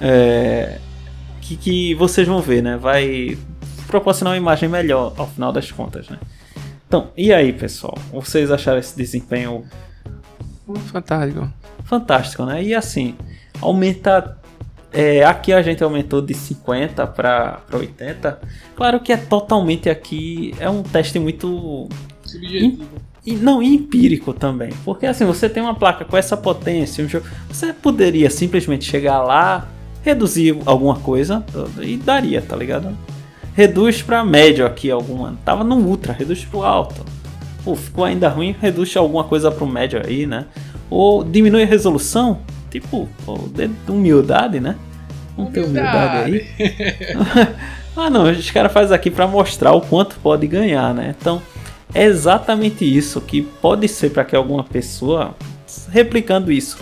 É, 0.01 0.79
que, 1.41 1.57
que 1.57 1.95
vocês 1.95 2.29
vão 2.29 2.43
ver, 2.43 2.63
né? 2.63 2.77
Vai 2.77 3.39
proporcionar 3.87 4.33
uma 4.35 4.39
imagem 4.39 4.69
melhor 4.69 5.15
ao 5.17 5.27
final 5.27 5.51
das 5.53 5.71
contas, 5.73 6.09
né? 6.11 6.19
Então, 6.87 7.09
e 7.17 7.33
aí, 7.33 7.55
pessoal? 7.55 7.97
Vocês 8.13 8.51
acharam 8.51 8.79
esse 8.79 8.95
desempenho 8.95 9.65
fantástico? 10.87 11.51
Fantástico, 11.85 12.45
né? 12.45 12.63
E 12.63 12.75
assim, 12.75 13.15
aumenta. 13.61 14.39
É, 14.93 15.25
aqui 15.25 15.53
a 15.53 15.63
gente 15.63 15.83
aumentou 15.83 16.21
de 16.21 16.35
50 16.35 17.07
para 17.07 17.61
80. 17.73 18.41
Claro 18.77 19.01
que 19.01 19.13
é 19.13 19.17
totalmente 19.17 19.89
aqui. 19.89 20.55
É 20.61 20.69
um 20.69 20.83
teste 20.83 21.19
muito. 21.19 21.89
Subjetivo. 22.25 22.85
E 23.25 23.35
não 23.35 23.63
empírico 23.63 24.35
também. 24.35 24.71
Porque 24.85 25.07
assim, 25.07 25.25
você 25.25 25.49
tem 25.49 25.63
uma 25.63 25.75
placa 25.75 26.05
com 26.05 26.17
essa 26.17 26.37
potência, 26.37 27.05
um 27.05 27.09
jogo, 27.09 27.25
você 27.49 27.73
poderia 27.73 28.29
simplesmente 28.29 28.85
chegar 28.85 29.23
lá, 29.23 29.69
reduzir 30.03 30.59
alguma 30.67 30.97
coisa 30.97 31.45
e 31.81 31.97
daria, 31.97 32.43
tá 32.43 32.57
ligado? 32.57 32.97
Reduz 33.55 34.03
para 34.03 34.25
médio 34.25 34.67
aqui 34.67 34.91
alguma. 34.91 35.39
Tava 35.45 35.63
no 35.63 35.77
ultra, 35.77 36.13
reduz 36.13 36.45
pro 36.45 36.65
alto. 36.65 37.05
Pô, 37.65 37.77
ficou 37.77 38.05
ainda 38.05 38.29
ruim, 38.29 38.57
reduz 38.61 38.97
alguma 38.97 39.23
coisa 39.23 39.53
pro 39.53 39.67
médio 39.67 40.03
aí, 40.05 40.27
né? 40.27 40.47
Ou 40.91 41.23
diminui 41.23 41.63
a 41.63 41.67
resolução, 41.67 42.41
tipo, 42.73 43.09
pô, 43.27 43.39
de 43.49 43.71
humildade, 43.89 44.59
né? 44.59 44.77
Vamos 45.37 45.53
ter 45.53 45.65
humildade 45.65 46.25
aí. 46.25 46.47
ah 47.97 48.09
não, 48.09 48.31
os 48.31 48.51
caras 48.51 48.73
fazem 48.73 48.97
aqui 48.97 49.11
para 49.11 49.27
mostrar 49.27 49.73
o 49.73 49.81
quanto 49.81 50.17
pode 50.17 50.47
ganhar, 50.47 50.95
né? 50.95 51.15
Então, 51.19 51.43
é 51.95 52.05
exatamente 52.05 52.85
isso 52.85 53.21
que 53.21 53.43
pode 53.43 53.87
ser 53.89 54.11
para 54.11 54.25
que 54.25 54.35
alguma 54.35 54.65
pessoa 54.65 55.35
replicando 55.91 56.51
isso, 56.51 56.79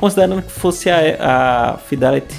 considerando 0.00 0.42
que 0.42 0.50
fosse 0.50 0.88
a, 0.90 1.74
a 1.74 1.78
Fidelity 1.78 2.34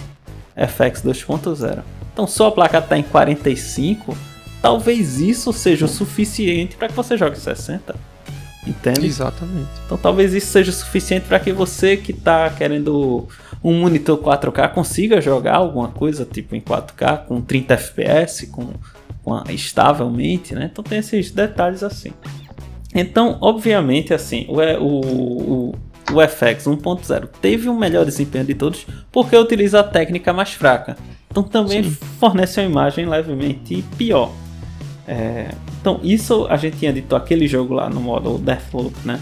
FX 0.55 1.03
2.0. 1.03 1.83
Então, 2.11 2.25
só 2.25 2.47
a 2.47 2.51
placa 2.51 2.79
está 2.79 2.97
em 2.97 3.03
45, 3.03 4.17
talvez 4.61 5.19
isso 5.19 5.53
seja 5.53 5.85
o 5.85 5.87
suficiente 5.87 6.75
para 6.75 6.87
que 6.87 6.93
você 6.93 7.17
jogue 7.17 7.37
60. 7.37 7.95
Entende? 8.65 9.05
Exatamente. 9.05 9.69
Então, 9.85 9.97
talvez 9.97 10.33
isso 10.33 10.47
seja 10.47 10.71
o 10.71 10.73
suficiente 10.73 11.27
para 11.27 11.39
que 11.39 11.53
você 11.53 11.95
que 11.95 12.11
está 12.11 12.49
querendo 12.49 13.27
um 13.63 13.79
monitor 13.79 14.17
4K 14.17 14.69
consiga 14.73 15.21
jogar 15.21 15.55
alguma 15.55 15.87
coisa 15.87 16.25
tipo 16.25 16.55
em 16.55 16.61
4K 16.61 17.25
com 17.25 17.41
30 17.41 17.73
FPS, 17.73 18.47
com 18.47 18.73
estavelmente, 19.49 20.53
né? 20.53 20.69
Então 20.71 20.83
tem 20.83 20.99
esses 20.99 21.31
detalhes 21.31 21.83
assim. 21.83 22.11
Então, 22.93 23.37
obviamente, 23.41 24.13
assim, 24.13 24.45
o, 24.47 24.59
o, 24.81 25.71
o, 25.71 25.75
o 26.13 26.27
FX 26.27 26.65
1.0 26.65 27.27
teve 27.41 27.67
um 27.67 27.77
melhor 27.77 28.05
desempenho 28.05 28.45
de 28.45 28.53
todos 28.53 28.85
porque 29.11 29.35
utiliza 29.35 29.79
a 29.79 29.83
técnica 29.83 30.31
mais 30.31 30.53
fraca. 30.53 30.95
Então 31.29 31.43
também 31.43 31.83
Sim. 31.83 31.97
fornece 32.19 32.61
uma 32.61 32.69
imagem 32.69 33.05
levemente 33.05 33.83
pior. 33.97 34.31
É, 35.07 35.49
então 35.85 35.99
isso 36.01 36.47
a 36.49 36.57
gente 36.57 36.77
tinha 36.77 36.91
dito 36.91 37.15
aquele 37.15 37.47
jogo 37.47 37.75
lá 37.75 37.87
no 37.87 38.01
modo 38.01 38.39
Deathloop, 38.39 38.95
né? 39.05 39.19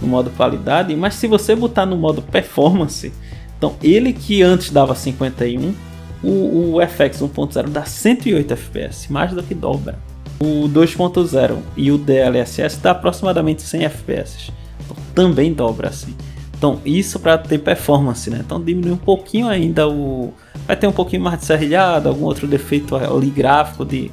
No 0.00 0.08
modo 0.08 0.30
qualidade, 0.30 0.96
mas 0.96 1.12
se 1.12 1.26
você 1.26 1.54
botar 1.54 1.84
no 1.84 1.94
modo 1.94 2.22
performance, 2.22 3.12
então 3.58 3.74
ele 3.82 4.14
que 4.14 4.42
antes 4.42 4.70
dava 4.70 4.94
51 4.94 5.74
o, 6.22 6.76
o 6.76 6.80
FX 6.80 7.20
1.0 7.20 7.68
dá 7.68 7.84
108 7.84 8.50
FPS, 8.50 9.12
mais 9.12 9.32
do 9.32 9.42
que 9.42 9.54
dobra. 9.54 9.98
O 10.40 10.66
2.0 10.70 11.58
e 11.76 11.92
o 11.92 11.98
DLSS 11.98 12.80
dá 12.80 12.92
aproximadamente 12.92 13.60
100 13.60 13.84
FPS, 13.84 14.50
então, 14.82 14.96
também 15.14 15.52
dobra 15.52 15.90
assim. 15.90 16.14
Então 16.56 16.80
isso 16.82 17.20
para 17.20 17.36
ter 17.36 17.58
performance, 17.58 18.30
né? 18.30 18.40
Então 18.42 18.58
diminui 18.58 18.92
um 18.92 18.96
pouquinho 18.96 19.48
ainda 19.48 19.86
o, 19.86 20.32
vai 20.66 20.76
ter 20.76 20.86
um 20.86 20.92
pouquinho 20.92 21.20
mais 21.20 21.40
de 21.40 21.44
serrilhado, 21.44 22.08
algum 22.08 22.24
outro 22.24 22.46
defeito 22.46 22.96
ali 22.96 23.28
gráfico 23.28 23.84
de, 23.84 24.10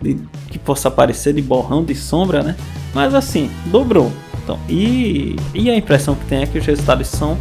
de 0.00 0.18
que 0.50 0.58
possa 0.58 0.88
aparecer 0.88 1.32
de 1.34 1.42
borrão 1.42 1.84
de 1.84 1.94
sombra, 1.94 2.42
né? 2.42 2.56
Mas 2.94 3.14
assim 3.14 3.50
dobrou. 3.66 4.12
Então 4.42 4.58
e, 4.68 5.36
e 5.54 5.70
a 5.70 5.76
impressão 5.76 6.14
que 6.14 6.24
tem 6.26 6.42
é 6.42 6.46
que 6.46 6.58
os 6.58 6.64
resultados 6.66 7.08
são 7.08 7.36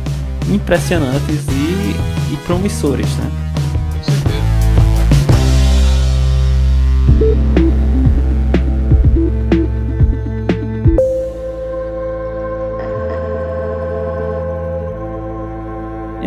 impressionantes 0.50 1.46
e, 1.48 2.34
e 2.34 2.38
promissores, 2.46 3.16
né? 3.18 3.46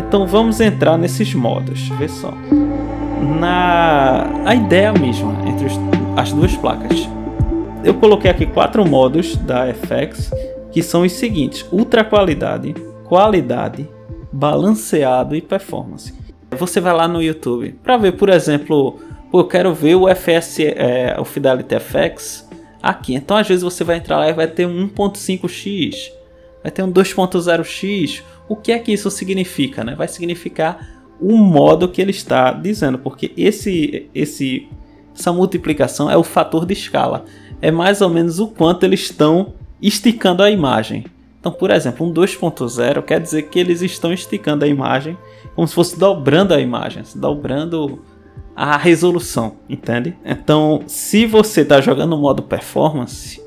Então 0.09 0.26
vamos 0.26 0.59
entrar 0.59 0.96
nesses 0.96 1.34
modos, 1.34 1.86
vê 1.98 2.09
só. 2.09 2.32
Na 3.38 4.26
a 4.46 4.55
ideia 4.55 4.90
mesma 4.90 5.34
entre 5.46 5.66
os, 5.66 5.74
as 6.18 6.32
duas 6.32 6.56
placas. 6.56 7.08
Eu 7.84 7.94
coloquei 7.94 8.28
aqui 8.28 8.44
quatro 8.44 8.84
modos 8.84 9.36
da 9.36 9.72
FX 9.72 10.32
que 10.72 10.82
são 10.82 11.02
os 11.02 11.12
seguintes: 11.12 11.64
ultra 11.70 12.04
qualidade, 12.04 12.74
qualidade, 13.04 13.88
balanceado 14.32 15.36
e 15.36 15.40
performance. 15.40 16.12
Você 16.58 16.80
vai 16.80 16.92
lá 16.92 17.06
no 17.06 17.22
YouTube 17.22 17.78
para 17.84 17.96
ver, 17.96 18.12
por 18.12 18.30
exemplo, 18.30 18.98
eu 19.32 19.44
quero 19.44 19.72
ver 19.72 19.94
o 19.94 20.08
FS, 20.08 20.58
é, 20.60 21.16
o 21.20 21.24
Fidelity 21.24 21.76
FX 21.78 22.48
aqui. 22.82 23.14
Então 23.14 23.36
às 23.36 23.46
vezes 23.46 23.62
você 23.62 23.84
vai 23.84 23.98
entrar 23.98 24.18
lá 24.18 24.28
e 24.28 24.32
vai 24.32 24.48
ter 24.48 24.66
um 24.66 24.88
1.5x, 24.88 26.10
vai 26.64 26.72
ter 26.72 26.82
um 26.82 26.92
2.0x, 26.92 28.22
o 28.48 28.56
que 28.56 28.72
é 28.72 28.78
que 28.80 28.92
isso 28.92 29.08
significa? 29.08 29.84
Né? 29.84 29.94
Vai 29.94 30.08
significar 30.08 30.98
o 31.20 31.36
modo 31.36 31.88
que 31.88 32.02
ele 32.02 32.10
está 32.10 32.50
dizendo, 32.52 32.98
porque 32.98 33.32
esse, 33.36 34.08
esse, 34.12 34.68
essa 35.18 35.32
multiplicação 35.32 36.10
é 36.10 36.16
o 36.16 36.22
fator 36.22 36.64
de 36.64 36.72
escala. 36.72 37.24
É 37.60 37.70
mais 37.70 38.00
ou 38.00 38.08
menos 38.08 38.38
o 38.38 38.48
quanto 38.48 38.84
eles 38.84 39.00
estão 39.00 39.54
esticando 39.80 40.42
a 40.42 40.50
imagem. 40.50 41.04
Então, 41.40 41.52
por 41.52 41.70
exemplo, 41.70 42.06
um 42.06 42.12
2.0 42.12 43.02
quer 43.02 43.20
dizer 43.20 43.42
que 43.42 43.58
eles 43.58 43.80
estão 43.82 44.12
esticando 44.12 44.64
a 44.64 44.68
imagem 44.68 45.16
como 45.54 45.66
se 45.66 45.74
fosse 45.74 45.98
dobrando 45.98 46.54
a 46.54 46.60
imagem, 46.60 47.02
dobrando 47.16 48.02
a 48.54 48.76
resolução, 48.76 49.56
entende? 49.68 50.16
Então, 50.24 50.82
se 50.86 51.26
você 51.26 51.62
está 51.62 51.80
jogando 51.80 52.10
no 52.10 52.18
modo 52.18 52.42
performance, 52.42 53.40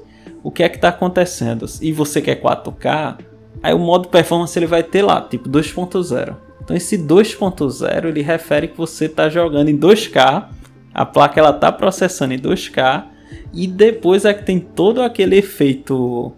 o 0.44 0.52
que 0.52 0.64
é 0.64 0.70
que 0.70 0.78
está 0.78 0.90
acontecendo? 0.90 1.66
E 1.82 1.92
você 1.92 2.22
quer 2.22 2.42
4K, 2.42 3.18
Aí 3.64 3.74
o 3.74 3.80
modo 3.80 4.08
performance 4.08 4.58
ele 4.58 4.66
vai 4.66 4.82
ter 4.82 5.04
lá, 5.04 5.22
tipo 5.22 5.48
2.0. 5.48 6.36
Então 6.64 6.76
esse 6.76 6.98
2.0 6.98 8.06
ele 8.06 8.22
refere 8.22 8.68
que 8.68 8.78
você 8.78 9.06
está 9.06 9.30
jogando 9.30 9.70
em 9.70 9.78
2K, 9.78 10.46
a 10.94 11.06
placa 11.06 11.40
ela 11.40 11.52
está 11.52 11.72
processando 11.72 12.34
em 12.34 12.40
2K 12.40 13.06
e 13.54 13.68
depois 13.68 14.26
é 14.26 14.34
que 14.34 14.44
tem 14.44 14.60
todo 14.60 15.02
aquele 15.02 15.38
efeito 15.38 16.34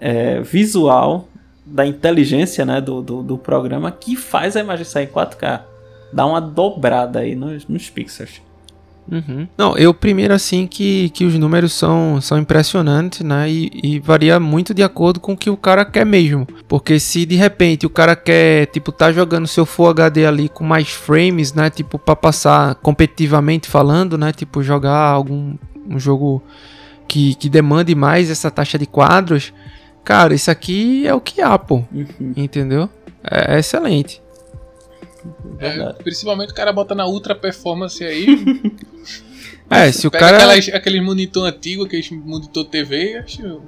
é, 0.00 0.40
visual 0.40 1.28
da 1.64 1.86
inteligência 1.86 2.64
né, 2.64 2.80
do, 2.80 3.02
do, 3.02 3.22
do, 3.22 3.38
programa 3.38 3.90
que 3.90 4.14
faz 4.14 4.56
a 4.56 4.60
imagem 4.60 4.84
sair 4.84 5.04
em 5.04 5.08
4K. 5.08 5.62
Dá 6.12 6.24
uma 6.24 6.40
dobrada 6.40 7.20
aí 7.20 7.34
nos, 7.34 7.66
nos 7.66 7.90
pixels. 7.90 8.40
Uhum. 9.10 9.46
Não, 9.56 9.76
eu 9.76 9.94
primeiro 9.94 10.34
assim 10.34 10.66
que, 10.66 11.10
que 11.10 11.24
os 11.24 11.34
números 11.38 11.72
são, 11.72 12.20
são 12.20 12.38
impressionantes, 12.38 13.20
né? 13.20 13.48
E, 13.48 13.70
e, 13.82 14.00
varia 14.00 14.40
muito 14.40 14.74
de 14.74 14.82
acordo 14.82 15.20
com 15.20 15.32
o 15.32 15.36
que 15.36 15.48
o 15.48 15.56
cara 15.56 15.84
quer 15.84 16.04
mesmo. 16.04 16.46
Porque 16.68 16.98
se 16.98 17.24
de 17.24 17.36
repente 17.36 17.86
o 17.86 17.90
cara 17.90 18.16
quer, 18.16 18.66
tipo, 18.66 18.90
tá 18.90 19.12
jogando 19.12 19.46
seu 19.46 19.64
Full 19.64 19.88
HD 19.90 20.26
ali 20.26 20.48
com 20.48 20.64
mais 20.64 20.90
frames, 20.90 21.52
né? 21.52 21.70
Tipo, 21.70 21.98
para 21.98 22.16
passar 22.16 22.74
competitivamente 22.76 23.68
falando, 23.68 24.18
né? 24.18 24.32
Tipo, 24.32 24.62
jogar 24.62 24.98
algum 24.98 25.54
um 25.88 25.98
jogo 25.98 26.42
que, 27.06 27.34
que 27.36 27.48
demande 27.48 27.94
mais 27.94 28.30
essa 28.30 28.50
taxa 28.50 28.78
de 28.78 28.86
quadros. 28.86 29.52
Cara, 30.04 30.34
isso 30.34 30.50
aqui 30.50 31.06
é 31.06 31.14
o 31.14 31.20
que 31.20 31.40
há, 31.40 31.58
pô. 31.58 31.84
Uhum. 31.92 32.32
Entendeu? 32.36 32.88
É, 33.22 33.56
é 33.56 33.58
excelente. 33.58 34.20
É, 35.58 35.92
principalmente 36.02 36.52
o 36.52 36.54
cara 36.54 36.72
bota 36.72 36.94
na 36.94 37.06
ultra 37.06 37.34
performance 37.34 38.02
aí. 38.04 38.26
É, 39.68 39.90
se 39.90 40.06
o 40.06 40.10
cara. 40.10 40.36
Aquelas, 40.36 40.68
aquele 40.68 41.00
monitor 41.00 41.48
antigo, 41.48 41.84
aquele 41.84 42.04
monitor 42.24 42.64
TV, 42.64 43.16
acho. 43.18 43.60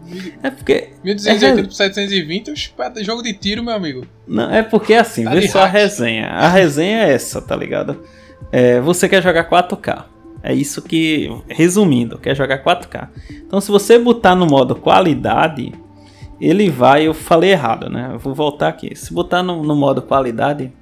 É 0.43 0.51
porque. 0.51 0.91
1280 1.03 1.65
por 1.65 1.73
720, 1.73 2.53
jogo 3.05 3.23
de 3.23 3.33
tiro, 3.33 3.65
meu 3.65 3.75
amigo. 3.75 4.07
Não, 4.27 4.49
é 4.49 4.63
porque 4.63 4.95
assim, 4.95 5.25
tá 5.25 5.35
vê 5.35 5.49
só 5.49 5.61
hack. 5.61 5.69
a 5.69 5.73
resenha. 5.73 6.27
A 6.29 6.49
resenha 6.49 7.03
é 7.03 7.13
essa, 7.13 7.43
tá 7.43 7.57
ligado? 7.57 8.01
É, 8.53 8.81
você 8.81 9.09
quer 9.09 9.23
jogar 9.23 9.51
4K. 9.51 10.05
É 10.43 10.55
isso 10.55 10.83
que. 10.83 11.29
Resumindo, 11.49 12.17
quer 12.17 12.37
jogar 12.37 12.63
4K. 12.63 13.09
Então, 13.31 13.61
se 13.61 13.71
você 13.71 13.99
botar 13.99 14.37
no 14.37 14.47
modo 14.47 14.77
qualidade, 14.77 15.73
ele 16.41 16.71
vai. 16.71 17.09
Eu 17.09 17.15
falei 17.15 17.51
errado, 17.51 17.91
né? 17.91 18.11
Eu 18.13 18.21
vou 18.21 18.35
voltar 18.35 18.69
aqui. 18.69 18.95
Se 18.95 19.13
botar 19.13 19.43
no, 19.43 19.65
no 19.65 19.75
modo 19.75 20.01
qualidade, 20.01 20.73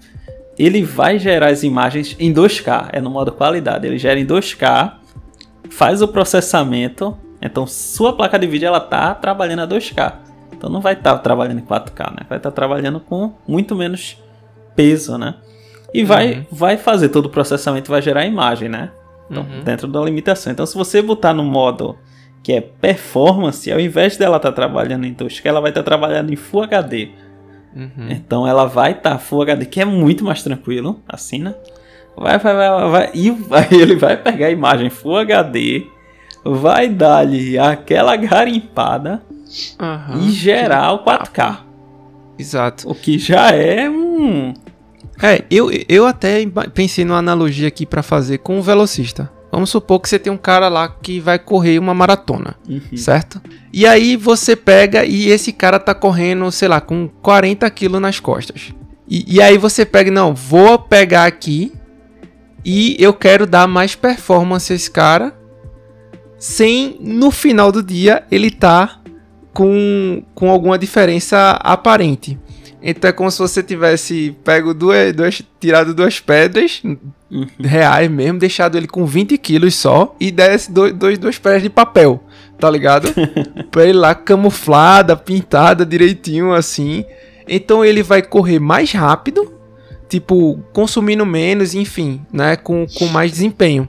ele 0.59 0.83
vai 0.83 1.19
gerar 1.19 1.49
as 1.49 1.63
imagens 1.63 2.17
em 2.19 2.33
2K, 2.33 2.91
é 2.93 3.01
no 3.01 3.11
modo 3.11 3.33
qualidade, 3.33 3.87
ele 3.87 3.99
gera 3.99 4.19
em 4.19 4.27
2K, 4.27 4.95
faz 5.71 6.01
o 6.01 6.09
processamento, 6.09 7.17
então 7.41 7.67
sua 7.67 8.13
placa 8.15 8.39
de 8.39 8.47
vídeo 8.47 8.67
ela 8.67 8.81
tá 8.81 9.15
trabalhando 9.15 9.61
a 9.61 9.69
2K. 9.69 10.15
Então 10.57 10.71
não 10.71 10.81
vai 10.81 10.95
estar 10.95 11.13
tá 11.13 11.19
trabalhando 11.19 11.59
em 11.59 11.65
4K, 11.65 12.11
né? 12.11 12.27
Vai 12.29 12.39
estar 12.39 12.51
tá 12.51 12.55
trabalhando 12.55 12.99
com 12.99 13.35
muito 13.47 13.77
menos 13.77 14.17
peso, 14.75 15.19
né? 15.19 15.35
E 15.93 16.03
vai, 16.03 16.33
uhum. 16.33 16.47
vai 16.51 16.77
fazer 16.77 17.11
todo 17.11 17.27
o 17.27 17.31
processamento, 17.31 17.91
vai 17.91 18.01
gerar 18.01 18.25
imagem, 18.25 18.69
né? 18.69 18.91
Então, 19.31 19.43
uhum. 19.43 19.61
dentro 19.63 19.89
da 19.89 20.01
limitação. 20.01 20.53
Então, 20.53 20.65
se 20.65 20.75
você 20.75 21.03
botar 21.03 21.35
no 21.35 21.45
modo 21.45 21.97
que 22.43 22.53
é 22.53 22.61
performance, 22.61 23.71
ao 23.71 23.81
invés 23.81 24.17
dela 24.17 24.37
estar 24.37 24.51
tá 24.51 24.55
trabalhando 24.55 25.05
em 25.05 25.15
2K, 25.15 25.47
ela 25.47 25.61
vai 25.61 25.71
estar 25.71 25.83
tá 25.83 25.85
trabalhando 25.85 26.33
em 26.33 26.37
Full 26.37 26.63
HD. 26.63 27.11
Uhum. 27.77 28.09
Então, 28.11 28.47
ela 28.49 28.65
vai 28.65 28.93
estar 28.93 29.11
tá 29.11 29.19
Full 29.19 29.43
HD, 29.43 29.67
que 29.67 29.81
é 29.83 29.85
muito 29.85 30.25
mais 30.25 30.43
tranquilo, 30.43 31.03
assim, 31.07 31.39
né? 31.39 31.55
Vai, 32.17 32.39
vai, 32.39 32.55
vai, 32.55 32.91
vai, 32.91 33.11
e 33.13 33.31
vai, 33.31 33.69
ele 33.71 33.97
vai 33.97 34.17
pegar 34.17 34.47
a 34.47 34.51
imagem 34.51 34.89
Full 34.89 35.19
HD, 35.19 35.87
vai 36.43 36.89
dar-lhe 36.89 37.59
aquela 37.59 38.17
garimpada 38.17 39.23
e 40.19 40.31
gerar 40.31 40.93
o 40.93 41.05
4K. 41.05 41.59
Exato. 42.39 42.91
O 42.91 42.95
que 42.95 43.19
já 43.19 43.51
é 43.51 43.89
um. 43.89 44.55
É, 45.23 45.45
eu, 45.51 45.71
eu 45.89 46.07
até 46.07 46.45
pensei 46.75 47.05
numa 47.05 47.19
analogia 47.19 47.69
aqui 47.69 47.87
para 47.87 48.03
fazer 48.03 48.39
com 48.39 48.59
o 48.59 48.63
velocista. 48.63 49.31
Vamos 49.57 49.71
supor 49.71 50.01
que 50.01 50.09
você 50.11 50.19
tem 50.19 50.31
um 50.31 50.37
cara 50.37 50.69
lá 50.69 50.87
que 50.87 51.19
vai 51.19 51.39
correr 51.39 51.79
uma 51.79 51.95
maratona, 51.95 52.57
uhum. 52.69 52.95
certo? 52.95 53.41
E 53.73 53.87
aí 53.87 54.15
você 54.15 54.55
pega 54.55 55.03
e 55.07 55.31
esse 55.31 55.51
cara 55.51 55.79
tá 55.79 55.95
correndo, 55.95 56.53
sei 56.53 56.69
lá, 56.69 56.79
com 56.79 57.09
40 57.23 57.71
quilos 57.71 57.99
nas 57.99 58.21
costas. 58.21 58.75
E, 59.09 59.37
e 59.37 59.41
aí 59.41 59.57
você 59.57 59.87
pega, 59.87 60.11
não, 60.11 60.35
vou 60.35 60.79
pegar 60.79 61.25
aqui 61.25 61.73
e 62.63 62.97
eu 62.99 63.15
quero 63.15 63.47
dar 63.47 63.67
mais 63.67 63.95
performance 63.95 64.71
a 64.71 64.77
esse 64.77 64.91
cara, 64.91 65.35
sem 66.39 66.99
no 67.01 67.31
final 67.31 67.73
do 67.73 67.83
dia 67.83 68.25
ele 68.31 68.51
tá 68.51 69.01
com, 69.55 70.23
com 70.35 70.51
alguma 70.51 70.79
diferença 70.79 71.53
aparente. 71.63 72.39
Então 72.89 73.09
é 73.11 73.13
como 73.13 73.29
se 73.29 73.41
você 73.41 73.65
tivesse 73.65 74.37
pego 74.45 74.73
duas, 74.73 75.13
duas 75.13 75.43
tirado 75.59 75.93
duas 75.93 76.21
pedras 76.21 76.81
uhum. 76.85 77.45
reais 77.59 78.09
mesmo, 78.09 78.39
deixado 78.39 78.79
ele 78.79 78.87
com 78.87 79.05
20 79.05 79.37
quilos 79.39 79.75
só 79.75 80.15
e 80.21 80.31
desse 80.31 80.71
dois, 80.71 80.93
dois, 80.93 81.19
duas 81.19 81.37
pedras 81.37 81.65
de 81.65 81.69
papel, 81.69 82.23
tá 82.57 82.71
ligado? 82.71 83.09
pra 83.73 83.83
ele 83.83 83.99
lá 83.99 84.15
camuflada, 84.15 85.17
pintada 85.17 85.85
direitinho 85.85 86.53
assim. 86.53 87.05
Então 87.49 87.85
ele 87.85 88.05
vai 88.05 88.23
correr 88.23 88.61
mais 88.61 88.93
rápido, 88.93 89.53
tipo, 90.09 90.61
consumindo 90.73 91.27
menos, 91.27 91.75
enfim, 91.75 92.21
né? 92.33 92.55
Com, 92.55 92.87
com 92.87 93.07
mais 93.07 93.33
desempenho. 93.33 93.89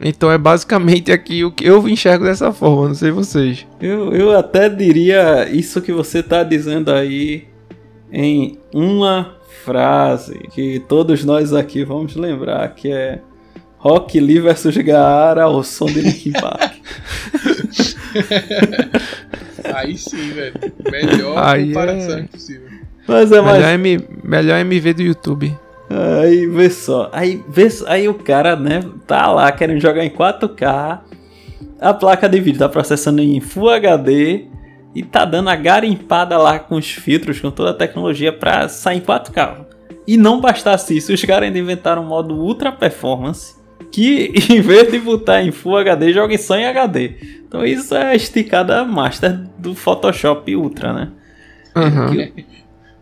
Então 0.00 0.30
é 0.30 0.38
basicamente 0.38 1.10
aqui 1.10 1.44
o 1.44 1.50
que 1.50 1.66
eu 1.66 1.88
enxergo 1.88 2.24
dessa 2.24 2.52
forma, 2.52 2.86
não 2.86 2.94
sei 2.94 3.10
vocês. 3.10 3.66
Eu, 3.80 4.12
eu 4.12 4.38
até 4.38 4.68
diria 4.68 5.48
isso 5.50 5.82
que 5.82 5.90
você 5.90 6.22
tá 6.22 6.44
dizendo 6.44 6.92
aí 6.92 7.55
em 8.12 8.58
uma 8.72 9.36
frase 9.64 10.38
que 10.52 10.80
todos 10.88 11.24
nós 11.24 11.52
aqui 11.52 11.84
vamos 11.84 12.14
lembrar, 12.14 12.68
que 12.74 12.90
é 12.90 13.20
Rock 13.78 14.18
Lee 14.18 14.40
versus 14.40 14.76
Gaara 14.76 15.44
ao 15.44 15.62
som 15.62 15.86
de 15.86 16.00
Linkin 16.00 16.32
Park. 16.32 16.76
aí 19.74 19.96
sim, 19.96 20.30
velho. 20.30 20.54
Melhor 20.90 21.38
aí 21.38 21.68
comparação 21.68 22.18
é... 22.18 22.22
possível. 22.24 22.68
Mas 23.06 23.30
é 23.32 23.40
mais... 23.40 23.58
melhor, 23.58 23.74
M... 23.74 24.08
melhor 24.24 24.58
MV 24.58 24.94
do 24.94 25.02
YouTube. 25.02 25.56
Aí 25.88 26.46
vê 26.46 26.70
só. 26.70 27.10
Aí, 27.12 27.42
vê 27.48 27.70
só. 27.70 27.86
aí 27.88 28.08
o 28.08 28.14
cara, 28.14 28.56
né, 28.56 28.82
tá 29.06 29.30
lá 29.30 29.50
querendo 29.52 29.80
jogar 29.80 30.04
em 30.04 30.10
4K. 30.10 31.00
A 31.80 31.94
placa 31.94 32.28
de 32.28 32.40
vídeo 32.40 32.58
tá 32.58 32.68
processando 32.68 33.20
em 33.20 33.40
Full 33.40 33.70
HD 33.70 34.46
e 34.96 35.02
tá 35.02 35.26
dando 35.26 35.50
a 35.50 35.54
garimpada 35.54 36.38
lá 36.38 36.58
com 36.58 36.76
os 36.76 36.90
filtros, 36.90 37.38
com 37.38 37.50
toda 37.50 37.70
a 37.70 37.74
tecnologia 37.74 38.32
para 38.32 38.66
sair 38.68 38.96
em 38.96 39.00
4K. 39.00 39.66
E 40.06 40.16
não 40.16 40.40
bastasse 40.40 40.96
isso, 40.96 41.12
os 41.12 41.22
caras 41.22 41.48
ainda 41.48 41.58
inventaram 41.58 42.02
um 42.02 42.06
modo 42.06 42.34
Ultra 42.34 42.72
Performance 42.72 43.56
que 43.92 44.32
em 44.50 44.60
vez 44.60 44.90
de 44.90 44.98
botar 44.98 45.42
em 45.42 45.52
Full 45.52 45.76
HD, 45.76 46.12
joga 46.12 46.36
só 46.38 46.56
em 46.56 46.66
HD. 46.66 47.14
Então 47.46 47.64
isso 47.64 47.94
é 47.94 48.06
a 48.06 48.14
esticada 48.14 48.84
master 48.84 49.38
do 49.58 49.74
Photoshop 49.74 50.54
Ultra, 50.56 50.92
né? 50.92 51.08
Uhum. 51.76 52.10
Que, 52.10 52.46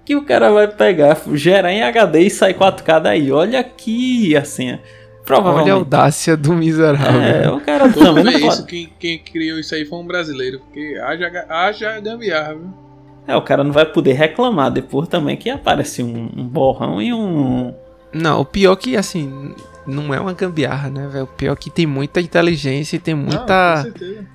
que 0.05 0.17
o 0.17 0.25
cara 0.25 0.51
vai 0.51 0.67
pegar, 0.67 1.17
gerar 1.33 1.73
em 1.73 1.83
HD 1.83 2.21
e 2.23 2.31
sair 2.31 2.55
4K 2.55 3.01
daí. 3.01 3.31
Olha 3.31 3.61
aqui, 3.61 4.37
assim. 4.37 4.79
Provavelmente. 5.25 5.65
Olha 5.65 5.73
a 5.73 5.77
audácia 5.77 6.37
do 6.37 6.53
miserável. 6.53 7.21
É, 7.21 7.51
o 7.51 7.61
cara 7.61 7.91
também 7.91 8.25
não 8.25 8.33
é 8.33 8.37
isso. 8.37 8.67
Quem, 8.67 8.93
quem, 8.99 9.19
criou 9.19 9.59
isso 9.59 9.75
aí 9.75 9.85
foi 9.85 9.99
um 9.99 10.07
brasileiro. 10.07 10.61
Porque 10.61 11.01
haja, 11.03 11.47
haja 11.49 12.01
gambiarra, 12.01 12.55
viu? 12.55 12.85
É, 13.27 13.35
o 13.35 13.41
cara 13.41 13.65
não 13.65 13.73
vai 13.73 13.87
poder 13.87 14.13
reclamar 14.13 14.71
depois 14.71 15.09
também 15.09 15.37
que 15.37 15.49
aparece 15.49 16.03
um, 16.03 16.31
um 16.37 16.47
borrão 16.47 17.01
e 17.01 17.13
um. 17.13 17.75
Não, 18.13 18.41
o 18.41 18.45
pior 18.45 18.77
que, 18.77 18.97
assim, 18.97 19.55
não 19.87 20.13
é 20.13 20.21
uma 20.21 20.35
gambiarra, 20.35 20.91
né, 20.91 21.09
velho? 21.09 21.25
O 21.25 21.29
pior 21.29 21.57
que 21.57 21.71
tem 21.71 21.87
muita 21.87 22.21
inteligência 22.21 22.97
e 22.97 22.99
tem 22.99 23.15
muita 23.15 23.83
não, 23.83 24.27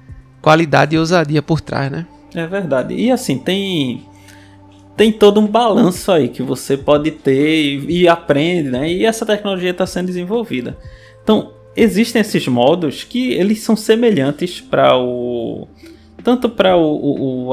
qualidade 0.42 0.96
e 0.96 1.00
ousadia 1.00 1.42
por 1.42 1.62
trás, 1.62 1.92
né? 1.92 2.08
É 2.34 2.48
verdade. 2.48 2.96
E 2.96 3.12
assim, 3.12 3.38
tem 3.38 4.09
tem 5.00 5.14
todo 5.14 5.40
um 5.40 5.48
balanço 5.48 6.12
aí 6.12 6.28
que 6.28 6.44
você 6.44 6.76
pode 6.76 7.10
ter 7.10 7.64
e, 7.64 8.02
e 8.02 8.08
aprende, 8.10 8.70
né? 8.70 8.92
E 8.92 9.06
essa 9.06 9.26
tecnologia 9.26 9.70
está 9.70 9.88
sendo 9.88 10.08
desenvolvida. 10.08 10.78
Então, 11.24 11.54
existem 11.74 12.20
esses 12.20 12.46
modos 12.50 13.06
que 13.06 13.32
eles 13.32 13.62
são 13.62 13.78
semelhantes 13.78 14.60
para 14.60 14.98
o 14.98 15.70
tanto 16.22 16.50
para 16.50 16.76
o, 16.76 16.84
o, 16.84 17.48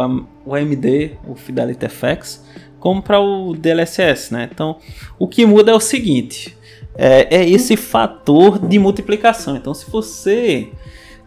o, 0.44 0.54
AMD, 0.56 1.12
o 1.24 1.36
Fidelity 1.36 1.86
FX, 1.88 2.44
como 2.80 3.00
para 3.00 3.20
o 3.20 3.54
DLSS, 3.54 4.34
né? 4.34 4.48
Então, 4.52 4.78
o 5.16 5.28
que 5.28 5.46
muda 5.46 5.70
é 5.70 5.74
o 5.74 5.78
seguinte: 5.78 6.58
é, 6.96 7.28
é 7.30 7.48
esse 7.48 7.76
fator 7.76 8.58
de 8.58 8.76
multiplicação. 8.76 9.54
Então, 9.54 9.72
se 9.72 9.88
você 9.88 10.66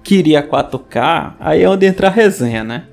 queria 0.03 0.43
4K, 0.45 1.35
aí 1.39 1.63
é 1.63 1.69
onde 1.69 1.85
entra 1.85 2.07
a 2.07 2.11
resenha, 2.11 2.61
né? 2.61 2.88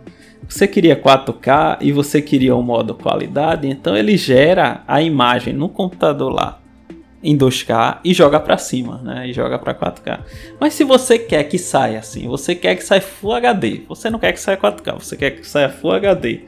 Você 0.49 0.67
queria 0.67 0.97
4K 1.01 1.79
e 1.81 1.93
você 1.93 2.23
queria 2.23 2.55
o 2.55 2.63
modo 2.63 2.95
qualidade, 2.95 3.69
então 3.69 3.97
ele 3.97 4.17
gera 4.17 4.83
a 4.87 5.03
imagem 5.03 5.53
no 5.53 5.69
computador 5.69 6.33
lá 6.33 6.61
em 7.23 7.37
2K 7.37 7.99
e 8.05 8.15
joga 8.15 8.39
para 8.39 8.57
cima, 8.57 9.01
né? 9.03 9.29
E 9.29 9.33
joga 9.33 9.59
para 9.59 9.75
4K. 9.75 10.21
Mas 10.61 10.75
se 10.75 10.85
você 10.85 11.19
quer 11.19 11.45
que 11.45 11.59
saia 11.59 11.99
assim, 11.99 12.29
você 12.29 12.55
quer 12.55 12.77
que 12.77 12.85
saia 12.85 13.01
Full 13.01 13.33
HD, 13.33 13.83
você 13.89 14.09
não 14.09 14.19
quer 14.19 14.33
que 14.33 14.41
saia 14.41 14.57
4K, 14.57 14.95
você 14.95 15.17
quer 15.17 15.31
que 15.33 15.47
saia 15.47 15.69
Full 15.69 15.93
HD 15.93 16.43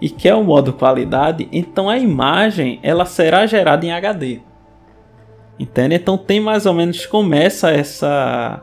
e 0.00 0.10
quer 0.10 0.34
o 0.34 0.44
modo 0.44 0.72
qualidade, 0.72 1.48
então 1.50 1.88
a 1.88 1.98
imagem 1.98 2.78
ela 2.82 3.06
será 3.06 3.46
gerada 3.46 3.84
em 3.84 3.90
HD. 3.90 4.40
Entende? 5.58 5.94
Então 5.94 6.16
tem 6.16 6.40
mais 6.40 6.66
ou 6.66 6.74
menos 6.74 7.06
começa 7.06 7.70
essa 7.70 8.62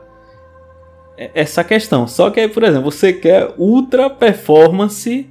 essa 1.17 1.63
questão. 1.63 2.07
Só 2.07 2.29
que 2.29 2.39
aí, 2.39 2.47
por 2.47 2.63
exemplo, 2.63 2.91
você 2.91 3.13
quer 3.13 3.53
ultra 3.57 4.09
performance 4.09 5.29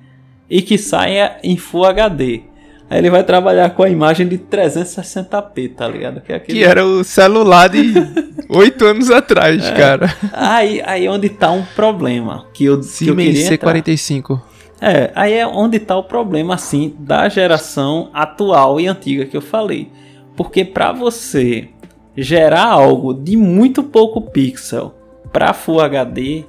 e 0.49 0.63
que 0.63 0.79
saia 0.79 1.37
em 1.43 1.57
Full 1.57 1.85
HD. 1.85 2.43
Aí 2.89 2.99
ele 2.99 3.11
vai 3.11 3.25
trabalhar 3.25 3.71
com 3.71 3.83
a 3.83 3.89
imagem 3.89 4.29
de 4.29 4.39
360p, 4.39 5.75
tá 5.75 5.89
ligado? 5.89 6.21
Que, 6.21 6.33
é 6.33 6.37
aquele... 6.37 6.59
que 6.59 6.65
era 6.65 6.85
o 6.85 7.03
celular 7.03 7.69
de 7.69 7.93
8 8.49 8.85
anos 8.85 9.11
atrás, 9.11 9.65
é. 9.65 9.73
cara. 9.73 10.15
Aí, 10.33 10.83
aí 10.85 11.09
onde 11.09 11.29
tá 11.29 11.51
um 11.51 11.65
problema. 11.75 12.47
Que 12.53 12.67
eu, 12.67 12.83
Siemens 12.83 13.49
que 13.49 13.55
eu 13.55 13.59
C45. 13.59 14.41
É, 14.81 15.11
aí 15.15 15.33
é 15.33 15.47
onde 15.47 15.79
tá 15.79 15.97
o 15.97 16.05
problema, 16.05 16.55
assim, 16.55 16.95
da 16.99 17.29
geração 17.29 18.11
atual 18.13 18.79
e 18.79 18.87
antiga 18.87 19.25
que 19.25 19.37
eu 19.37 19.41
falei. 19.41 19.91
Porque 20.37 20.65
para 20.65 20.93
você 20.93 21.69
gerar 22.17 22.67
algo 22.67 23.15
de 23.15 23.37
muito 23.37 23.83
pouco 23.83 24.21
pixel 24.21 24.95
para 25.35 25.53
Full 25.53 25.81
HD 25.81 26.45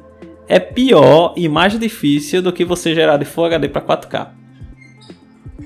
é 0.48 0.60
pior 0.60 1.34
e 1.36 1.50
mais 1.50 1.78
difícil 1.78 2.40
do 2.40 2.54
que 2.54 2.64
você 2.64 2.94
gerar 2.94 3.18
de 3.18 3.26
Full 3.26 3.46
HD 3.46 3.68
para 3.68 3.82
4K. 3.82 4.28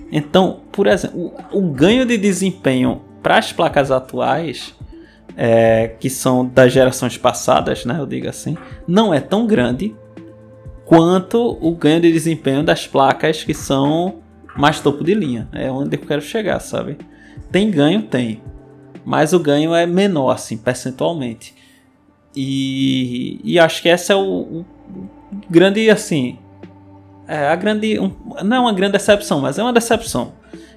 Então, 0.09 0.61
por 0.71 0.87
exemplo, 0.87 1.33
o, 1.51 1.59
o 1.59 1.61
ganho 1.69 2.05
de 2.05 2.17
desempenho 2.17 3.01
para 3.21 3.37
as 3.37 3.51
placas 3.51 3.91
atuais, 3.91 4.73
é, 5.35 5.89
que 5.99 6.09
são 6.09 6.47
das 6.47 6.71
gerações 6.71 7.17
passadas, 7.17 7.83
né, 7.83 7.97
eu 7.99 8.05
digo 8.05 8.29
assim, 8.29 8.57
não 8.87 9.13
é 9.13 9.19
tão 9.19 9.45
grande 9.45 9.93
quanto 10.85 11.57
o 11.61 11.75
ganho 11.75 11.99
de 11.99 12.13
desempenho 12.13 12.63
das 12.63 12.87
placas 12.87 13.43
que 13.43 13.53
são 13.53 14.19
mais 14.55 14.79
topo 14.79 15.03
de 15.03 15.13
linha. 15.13 15.49
É 15.51 15.69
onde 15.69 15.97
eu 15.97 16.01
quero 16.01 16.21
chegar, 16.21 16.61
sabe? 16.61 16.97
Tem 17.51 17.69
ganho, 17.69 18.01
tem, 18.03 18.41
mas 19.03 19.33
o 19.33 19.39
ganho 19.39 19.75
é 19.75 19.85
menor, 19.85 20.31
assim, 20.31 20.55
percentualmente. 20.55 21.58
E, 22.41 23.41
e 23.43 23.59
acho 23.59 23.81
que 23.81 23.89
essa 23.89 24.13
é 24.13 24.15
o, 24.15 24.21
o 24.21 24.65
grande, 25.49 25.89
assim. 25.89 26.39
É 27.27 27.49
a 27.49 27.55
grande. 27.57 27.99
Um, 27.99 28.13
não 28.45 28.55
é 28.55 28.59
uma 28.61 28.71
grande 28.71 28.93
decepção, 28.93 29.41
mas 29.41 29.59
é 29.59 29.61
uma 29.61 29.73
decepção. 29.73 30.31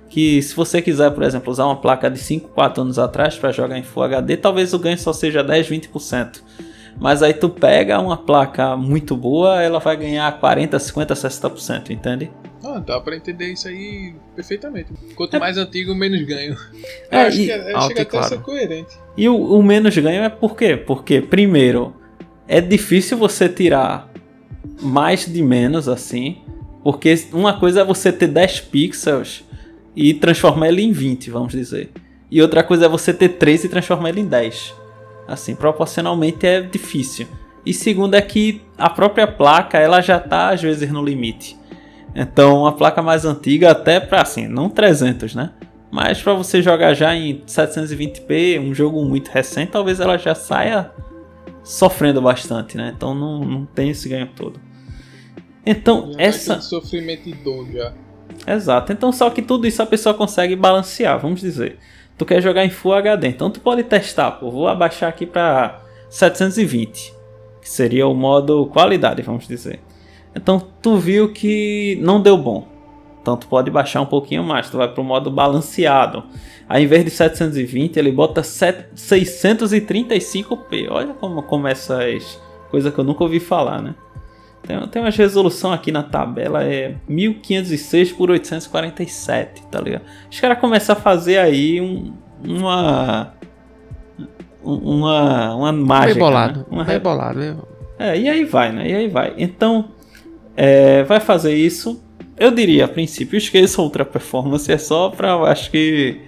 Que 0.08 0.42
se 0.42 0.56
você 0.56 0.82
quiser, 0.82 1.12
por 1.12 1.22
exemplo, 1.22 1.52
usar 1.52 1.66
uma 1.66 1.76
placa 1.76 2.10
de 2.10 2.18
5, 2.18 2.48
4 2.48 2.82
anos 2.82 2.98
atrás 2.98 3.36
para 3.36 3.52
jogar 3.52 3.78
em 3.78 3.84
Full 3.84 4.02
HD, 4.02 4.36
talvez 4.38 4.74
o 4.74 4.78
ganho 4.78 4.98
só 4.98 5.12
seja 5.12 5.44
10, 5.44 5.68
20%. 5.68 6.42
Mas 6.98 7.22
aí 7.22 7.32
tu 7.32 7.48
pega 7.48 8.00
uma 8.00 8.16
placa 8.16 8.76
muito 8.76 9.16
boa, 9.16 9.62
ela 9.62 9.78
vai 9.78 9.96
ganhar 9.96 10.30
40, 10.40 10.80
50, 10.80 11.14
60%, 11.14 11.90
entende? 11.90 12.28
Ah, 12.64 12.78
dá 12.78 13.00
pra 13.00 13.16
entender 13.16 13.52
isso 13.52 13.66
aí 13.68 14.14
perfeitamente. 14.36 14.92
Quanto 15.16 15.38
mais 15.40 15.56
antigo, 15.58 15.94
menos 15.94 16.22
ganho. 16.22 16.56
É, 17.10 17.16
Eu 17.24 17.26
acho 17.28 17.40
e- 17.40 17.44
que 17.46 17.50
é, 17.50 17.72
alto 17.72 17.88
chega 17.88 18.00
e 18.00 18.02
até 18.02 18.02
a 18.02 18.06
claro. 18.06 18.28
ser 18.28 18.40
coerente. 18.40 18.96
E 19.16 19.28
o, 19.28 19.36
o 19.36 19.62
menos 19.62 19.96
ganho 19.98 20.22
é 20.22 20.28
por 20.28 20.56
quê? 20.56 20.76
Porque, 20.76 21.20
primeiro, 21.20 21.94
é 22.46 22.60
difícil 22.60 23.18
você 23.18 23.48
tirar 23.48 24.10
mais 24.80 25.26
de 25.26 25.42
menos 25.42 25.88
assim. 25.88 26.38
Porque 26.84 27.14
uma 27.32 27.58
coisa 27.58 27.80
é 27.80 27.84
você 27.84 28.12
ter 28.12 28.26
10 28.28 28.60
pixels 28.62 29.44
e 29.94 30.14
transformar 30.14 30.68
ele 30.68 30.82
em 30.82 30.92
20, 30.92 31.30
vamos 31.30 31.52
dizer. 31.52 31.90
E 32.30 32.40
outra 32.40 32.62
coisa 32.62 32.86
é 32.86 32.88
você 32.88 33.12
ter 33.12 33.28
3 33.30 33.64
e 33.64 33.68
transformar 33.68 34.08
ele 34.08 34.20
em 34.20 34.26
10. 34.26 34.74
Assim, 35.28 35.54
proporcionalmente 35.54 36.46
é 36.46 36.60
difícil. 36.60 37.26
E 37.64 37.72
segundo 37.72 38.14
é 38.14 38.20
que 38.22 38.62
a 38.76 38.90
própria 38.90 39.26
placa, 39.26 39.78
ela 39.78 40.00
já 40.00 40.18
tá 40.18 40.50
às 40.50 40.60
vezes 40.62 40.90
no 40.90 41.04
limite. 41.04 41.56
Então, 42.14 42.66
a 42.66 42.72
placa 42.72 43.00
mais 43.02 43.24
antiga 43.24 43.70
até 43.70 43.98
para 43.98 44.22
assim, 44.22 44.46
não 44.46 44.68
300, 44.68 45.34
né? 45.34 45.50
Mas 45.90 46.22
para 46.22 46.34
você 46.34 46.62
jogar 46.62 46.94
já 46.94 47.14
em 47.14 47.42
720p, 47.46 48.58
um 48.60 48.74
jogo 48.74 49.04
muito 49.04 49.28
recente, 49.28 49.72
talvez 49.72 50.00
ela 50.00 50.16
já 50.16 50.34
saia 50.34 50.90
sofrendo 51.62 52.20
bastante, 52.20 52.76
né? 52.76 52.92
Então 52.96 53.14
não, 53.14 53.40
não 53.44 53.66
tem 53.66 53.90
esse 53.90 54.08
ganho 54.08 54.28
todo. 54.34 54.58
Então, 55.64 56.12
Já 56.12 56.20
essa. 56.22 56.60
sofrimento 56.60 57.24
de 57.24 57.34
dor 57.34 57.66
já. 57.70 57.92
Exato. 58.46 58.92
Então, 58.92 59.12
só 59.12 59.30
que 59.30 59.42
tudo 59.42 59.66
isso 59.66 59.82
a 59.82 59.86
pessoa 59.86 60.14
consegue 60.14 60.56
balancear, 60.56 61.18
vamos 61.18 61.40
dizer. 61.40 61.78
Tu 62.18 62.24
quer 62.24 62.40
jogar 62.40 62.64
em 62.64 62.70
Full 62.70 62.94
HD, 62.94 63.28
então 63.28 63.50
tu 63.50 63.60
pode 63.60 63.82
testar, 63.84 64.32
pô, 64.32 64.50
vou 64.50 64.68
abaixar 64.68 65.08
aqui 65.08 65.26
para 65.26 65.80
720, 66.10 67.12
que 67.60 67.68
seria 67.68 68.06
o 68.06 68.14
modo 68.14 68.66
qualidade, 68.66 69.22
vamos 69.22 69.46
dizer. 69.46 69.80
Então, 70.34 70.60
tu 70.80 70.96
viu 70.96 71.32
que 71.32 71.98
não 72.00 72.20
deu 72.20 72.36
bom. 72.36 72.66
Então, 73.20 73.36
tu 73.36 73.46
pode 73.46 73.70
baixar 73.70 74.00
um 74.00 74.06
pouquinho 74.06 74.42
mais, 74.42 74.68
tu 74.68 74.76
vai 74.76 74.88
pro 74.88 75.04
modo 75.04 75.30
balanceado. 75.30 76.24
Aí, 76.68 76.84
em 76.84 76.86
vez 76.86 77.04
de 77.04 77.10
720, 77.10 77.96
ele 77.96 78.10
bota 78.10 78.42
7 78.42 78.94
635p. 78.96 80.88
Olha 80.90 81.14
como 81.14 81.42
começa 81.42 82.04
as 82.04 82.40
coisas 82.70 82.92
que 82.92 82.98
eu 82.98 83.04
nunca 83.04 83.22
ouvi 83.22 83.38
falar, 83.38 83.80
né? 83.80 83.94
Tem, 84.62 84.78
tem 84.88 85.02
umas 85.02 85.16
resolução 85.16 85.72
aqui 85.72 85.90
na 85.90 86.02
tabela, 86.02 86.64
é 86.64 86.94
1506 87.08 88.12
por 88.12 88.30
847, 88.30 89.62
tá 89.66 89.80
ligado? 89.80 90.02
Os 90.30 90.38
caras 90.40 90.58
começam 90.58 90.94
a 90.94 90.98
fazer 90.98 91.38
aí 91.38 91.80
um, 91.80 92.12
uma. 92.44 93.34
Uma, 94.64 95.56
uma 95.56 95.72
mágica. 95.72 96.14
Rebolado. 96.14 96.60
Né? 96.60 96.66
Uma 96.70 96.84
Rebolado. 96.84 97.40
rebolado. 97.40 97.68
é, 97.98 98.16
e 98.16 98.28
aí 98.28 98.44
vai, 98.44 98.70
né? 98.70 98.88
E 98.88 98.94
aí 98.94 99.08
vai. 99.08 99.34
Então, 99.36 99.88
é, 100.56 101.02
vai 101.04 101.20
fazer 101.20 101.54
isso. 101.54 102.02
Eu 102.36 102.50
diria, 102.50 102.86
a 102.86 102.88
princípio, 102.88 103.36
esqueça 103.36 103.80
a 103.80 103.84
Ultra 103.84 104.04
Performance, 104.04 104.70
é 104.70 104.78
só 104.78 105.10
pra. 105.10 105.30
eu 105.30 105.44
Acho 105.44 105.70
que. 105.70 106.20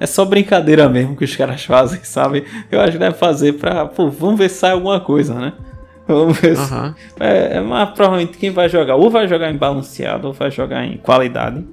É 0.00 0.06
só 0.06 0.24
brincadeira 0.24 0.88
mesmo 0.88 1.16
que 1.16 1.24
os 1.24 1.34
caras 1.34 1.64
fazem, 1.64 1.98
sabe? 2.04 2.44
Eu 2.70 2.80
acho 2.80 2.92
que 2.92 2.98
deve 2.98 3.16
fazer 3.16 3.54
pra. 3.54 3.86
Pô, 3.86 4.08
vamos 4.08 4.38
ver 4.38 4.48
se 4.48 4.58
sai 4.58 4.72
alguma 4.72 5.00
coisa, 5.00 5.34
né? 5.34 5.52
Vamos 6.06 6.38
ver 6.38 6.56
se. 6.56 6.72
É, 7.20 7.56
é, 7.56 7.60
mas 7.60 7.90
provavelmente 7.90 8.38
quem 8.38 8.50
vai 8.50 8.68
jogar, 8.68 8.96
ou 8.96 9.10
vai 9.10 9.26
jogar 9.28 9.50
em 9.50 9.56
balanceado, 9.56 10.28
ou 10.28 10.32
vai 10.32 10.50
jogar 10.50 10.84
em 10.84 10.96
qualidade. 10.96 11.64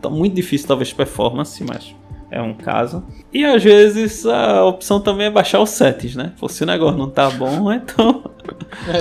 Tá 0.00 0.10
muito 0.10 0.34
difícil, 0.34 0.66
talvez, 0.66 0.92
performance, 0.92 1.62
mas 1.62 1.94
é 2.30 2.40
um 2.40 2.54
caso. 2.54 3.04
E 3.32 3.44
às 3.44 3.62
vezes 3.62 4.24
a 4.24 4.64
opção 4.64 5.00
também 5.00 5.26
é 5.26 5.30
baixar 5.30 5.60
os 5.60 5.70
settings, 5.70 6.14
né? 6.14 6.32
Pô, 6.38 6.48
se 6.48 6.62
o 6.62 6.66
negócio 6.66 6.96
não 6.96 7.10
tá 7.10 7.28
bom, 7.30 7.70
então. 7.72 8.24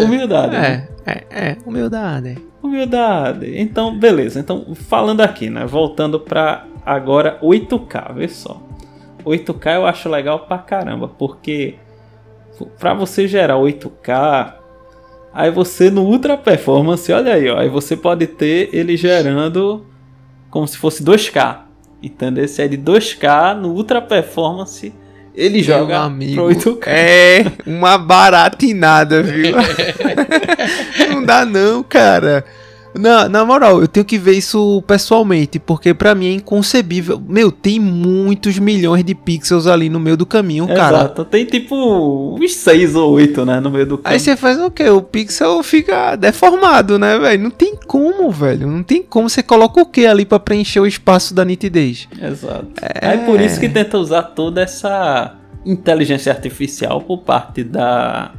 Humildade. 0.03 0.53
né? 0.53 0.87
É, 1.05 1.11
é, 1.11 1.49
é. 1.49 1.57
Humildade. 1.65 2.37
Humildade. 2.61 3.53
Então, 3.59 3.97
beleza. 3.97 4.39
Então, 4.39 4.73
falando 4.73 5.21
aqui, 5.21 5.49
né? 5.49 5.65
Voltando 5.65 6.19
pra 6.19 6.65
agora 6.85 7.39
8K, 7.41 8.13
vê 8.15 8.27
só. 8.27 8.61
8K 9.25 9.75
eu 9.75 9.85
acho 9.85 10.09
legal 10.09 10.39
pra 10.39 10.57
caramba, 10.57 11.07
porque 11.07 11.75
pra 12.79 12.93
você 12.93 13.27
gerar 13.27 13.55
8K, 13.55 14.53
aí 15.33 15.51
você 15.51 15.91
no 15.91 16.03
Ultra 16.03 16.37
Performance, 16.37 17.11
olha 17.11 17.33
aí, 17.33 17.49
ó, 17.49 17.59
aí 17.59 17.69
você 17.69 17.95
pode 17.95 18.25
ter 18.27 18.69
ele 18.73 18.97
gerando 18.97 19.85
como 20.49 20.67
se 20.67 20.77
fosse 20.77 21.03
2K. 21.03 21.68
Entendeu? 22.01 22.47
Se 22.47 22.61
é 22.61 22.67
de 22.67 22.77
2K 22.77 23.57
no 23.59 23.69
Ultra 23.69 24.01
Performance, 24.01 24.93
ele 25.35 25.61
joga 25.61 25.99
amigo. 25.99 26.35
pro 26.35 26.47
8K. 26.47 26.87
É 26.87 27.45
uma 27.65 27.97
baratinada, 27.97 29.21
viu? 29.21 29.55
não 31.11 31.23
dá 31.23 31.45
não, 31.45 31.83
cara. 31.83 32.45
Na, 32.99 33.29
na 33.29 33.45
moral, 33.45 33.81
eu 33.81 33.87
tenho 33.87 34.05
que 34.05 34.17
ver 34.17 34.33
isso 34.33 34.83
pessoalmente, 34.85 35.57
porque 35.59 35.93
pra 35.93 36.13
mim 36.13 36.27
é 36.27 36.33
inconcebível. 36.33 37.21
Meu, 37.27 37.51
tem 37.51 37.79
muitos 37.79 38.59
milhões 38.59 39.03
de 39.03 39.15
pixels 39.15 39.67
ali 39.67 39.89
no 39.89 39.99
meio 39.99 40.17
do 40.17 40.25
caminho, 40.25 40.67
cara. 40.67 40.97
Exato. 40.97 41.25
Tem 41.25 41.45
tipo 41.45 42.35
uns 42.39 42.53
6 42.55 42.95
ou 42.95 43.11
8, 43.13 43.45
né, 43.45 43.59
no 43.59 43.71
meio 43.71 43.85
do 43.85 43.95
Aí 43.95 44.01
caminho. 44.03 44.19
você 44.19 44.35
faz 44.35 44.59
o 44.59 44.69
quê? 44.69 44.89
O 44.89 45.01
pixel 45.01 45.63
fica 45.63 46.15
deformado, 46.15 46.99
né, 46.99 47.17
velho? 47.17 47.43
Não 47.43 47.51
tem 47.51 47.75
como, 47.87 48.29
velho. 48.31 48.67
Não 48.67 48.83
tem 48.83 49.01
como. 49.01 49.29
Você 49.29 49.41
coloca 49.41 49.81
o 49.81 49.85
que 49.85 50.05
ali 50.05 50.25
pra 50.25 50.39
preencher 50.39 50.79
o 50.79 50.87
espaço 50.87 51.33
da 51.33 51.45
nitidez? 51.45 52.07
Exato. 52.21 52.67
É 52.81 53.17
por 53.17 53.39
isso 53.39 53.59
que 53.59 53.69
tenta 53.69 53.97
usar 53.97 54.23
toda 54.23 54.61
essa 54.61 55.35
inteligência 55.65 56.31
artificial 56.31 57.01
por 57.01 57.19
parte 57.19 57.63
da, 57.63 58.31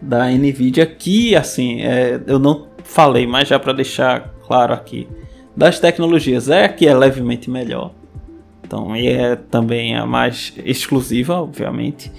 da 0.00 0.28
Nvidia, 0.28 0.86
que 0.86 1.34
assim, 1.36 1.80
é, 1.82 2.20
eu 2.26 2.38
não 2.38 2.66
falei, 2.90 3.26
mas 3.26 3.48
já 3.48 3.58
para 3.58 3.72
deixar 3.72 4.34
claro 4.46 4.74
aqui, 4.74 5.08
das 5.56 5.78
tecnologias 5.78 6.48
é 6.48 6.64
a 6.64 6.68
que 6.68 6.86
é 6.86 6.94
levemente 6.94 7.48
melhor. 7.48 7.92
Então, 8.64 8.94
e 8.96 9.08
é 9.08 9.36
também 9.36 9.96
a 9.96 10.06
mais 10.06 10.52
exclusiva, 10.64 11.40
obviamente. 11.40 12.10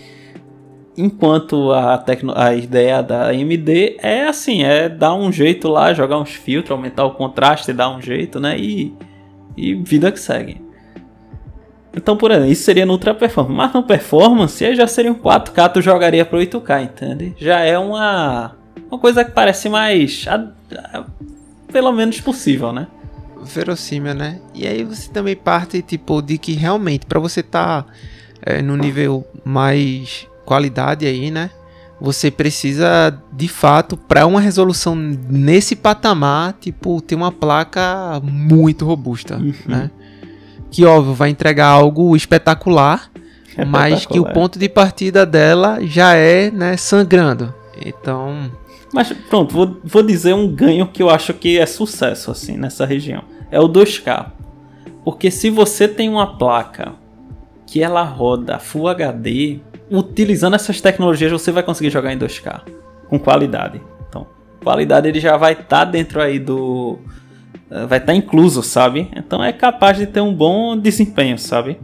Enquanto 0.97 1.71
a, 1.71 1.97
tecno, 1.97 2.33
a 2.35 2.53
ideia 2.53 3.01
da 3.01 3.29
AMD 3.29 3.97
é 3.99 4.27
assim, 4.27 4.63
é 4.63 4.89
dar 4.89 5.13
um 5.13 5.31
jeito 5.31 5.69
lá, 5.69 5.93
jogar 5.93 6.19
uns 6.19 6.31
filtros, 6.31 6.71
aumentar 6.71 7.05
o 7.05 7.11
contraste, 7.11 7.71
dar 7.71 7.89
um 7.89 8.01
jeito, 8.01 8.39
né? 8.39 8.57
E, 8.57 8.93
e 9.55 9.75
vida 9.75 10.11
que 10.11 10.19
segue. 10.19 10.61
Então, 11.95 12.15
por 12.17 12.31
exemplo, 12.31 12.51
isso 12.51 12.63
seria 12.63 12.85
no 12.85 12.93
Ultra 12.93 13.13
Performance. 13.13 13.55
Mas 13.55 13.73
no 13.73 13.83
Performance, 13.83 14.65
aí 14.65 14.75
já 14.75 14.87
seria 14.87 15.11
um 15.11 15.15
4K, 15.15 15.71
tu 15.71 15.81
jogaria 15.81 16.25
pro 16.25 16.39
8K, 16.39 16.83
entende? 16.83 17.33
Já 17.37 17.59
é 17.61 17.77
uma, 17.77 18.55
uma 18.89 18.99
coisa 18.99 19.23
que 19.23 19.31
parece 19.31 19.69
mais. 19.69 20.25
a- 20.27 20.47
a- 20.93 21.05
pelo 21.71 21.91
menos 21.91 22.19
possível, 22.21 22.71
né? 22.73 22.87
verossímil, 23.43 24.13
né? 24.13 24.39
E 24.53 24.67
aí 24.67 24.83
você 24.83 25.09
também 25.09 25.35
parte, 25.35 25.81
tipo, 25.81 26.21
de 26.21 26.37
que 26.37 26.53
realmente, 26.53 27.05
pra 27.07 27.19
você 27.19 27.41
tá 27.41 27.85
é, 28.43 28.61
no 28.61 28.75
nível 28.77 29.25
mais 29.43 30.27
qualidade 30.45 31.05
aí, 31.07 31.31
né? 31.31 31.49
Você 31.99 32.29
precisa, 32.31 33.15
de 33.33 33.47
fato, 33.47 33.95
pra 33.97 34.25
uma 34.27 34.39
resolução 34.41 34.95
nesse 34.95 35.75
patamar, 35.75 36.53
tipo, 36.59 37.01
ter 37.01 37.15
uma 37.15 37.31
placa 37.31 38.19
muito 38.23 38.85
robusta, 38.85 39.37
Uhum. 39.37 39.53
né? 39.67 39.89
Que, 40.71 40.85
óbvio, 40.85 41.13
vai 41.15 41.29
entregar 41.29 41.67
algo 41.67 42.15
espetacular, 42.15 43.09
mas 43.67 44.05
que 44.05 44.19
o 44.19 44.25
ponto 44.25 44.57
de 44.59 44.69
partida 44.69 45.25
dela 45.25 45.79
já 45.81 46.13
é, 46.15 46.49
né, 46.51 46.77
sangrando. 46.77 47.53
Então, 47.83 48.51
Mas 48.93 49.11
pronto, 49.11 49.53
vou, 49.53 49.77
vou 49.83 50.03
dizer 50.03 50.33
um 50.33 50.47
ganho 50.47 50.87
que 50.87 51.01
eu 51.01 51.09
acho 51.09 51.33
que 51.33 51.57
é 51.57 51.65
sucesso 51.65 52.31
assim 52.31 52.57
nessa 52.57 52.85
região. 52.85 53.23
É 53.49 53.59
o 53.59 53.69
2K. 53.69 54.31
Porque 55.03 55.31
se 55.31 55.49
você 55.49 55.87
tem 55.87 56.09
uma 56.09 56.37
placa 56.37 56.93
que 57.65 57.81
ela 57.81 58.03
roda 58.03 58.59
Full 58.59 58.89
HD, 58.89 59.59
utilizando 59.89 60.55
essas 60.55 60.81
tecnologias 60.81 61.31
você 61.31 61.51
vai 61.51 61.63
conseguir 61.63 61.89
jogar 61.89 62.13
em 62.13 62.19
2K 62.19 62.61
com 63.09 63.17
qualidade. 63.17 63.81
Então, 64.07 64.27
qualidade 64.63 65.07
ele 65.07 65.19
já 65.19 65.37
vai 65.37 65.53
estar 65.53 65.85
dentro 65.85 66.21
aí 66.21 66.37
do 66.37 66.99
eh, 67.69 67.85
vai 67.85 67.99
estar 67.99 68.13
incluso, 68.13 68.61
sabe? 68.61 69.09
Então 69.15 69.41
é 69.43 69.53
capaz 69.53 69.97
de 69.97 70.05
ter 70.05 70.19
um 70.19 70.33
bom 70.33 70.77
desempenho, 70.77 71.37
sabe? 71.37 71.79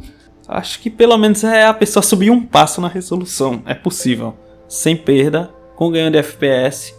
Acho 0.47 0.79
que 0.79 0.89
pelo 0.89 1.17
menos 1.17 1.43
é 1.43 1.65
a 1.65 1.73
pessoa 1.73 2.03
subir 2.03 2.29
um 2.29 2.41
passo 2.41 2.81
na 2.81 2.87
resolução. 2.87 3.61
É 3.65 3.73
possível. 3.73 4.37
Sem 4.67 4.95
perda, 4.95 5.49
com 5.75 5.89
ganho 5.89 6.11
de 6.11 6.17
FPS, 6.17 6.93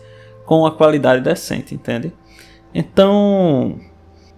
com 0.48 0.64
a 0.64 0.72
qualidade 0.72 1.20
decente, 1.22 1.74
entende? 1.74 2.10
Então. 2.74 3.78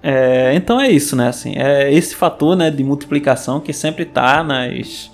É, 0.02 0.52
então 0.54 0.80
é 0.80 0.90
isso, 0.90 1.14
né? 1.14 1.28
Assim, 1.28 1.54
é 1.56 1.92
esse 1.92 2.16
fator 2.16 2.56
né, 2.56 2.68
de 2.70 2.82
multiplicação 2.82 3.60
que 3.60 3.72
sempre 3.72 4.04
tá 4.04 4.42
nas. 4.42 5.08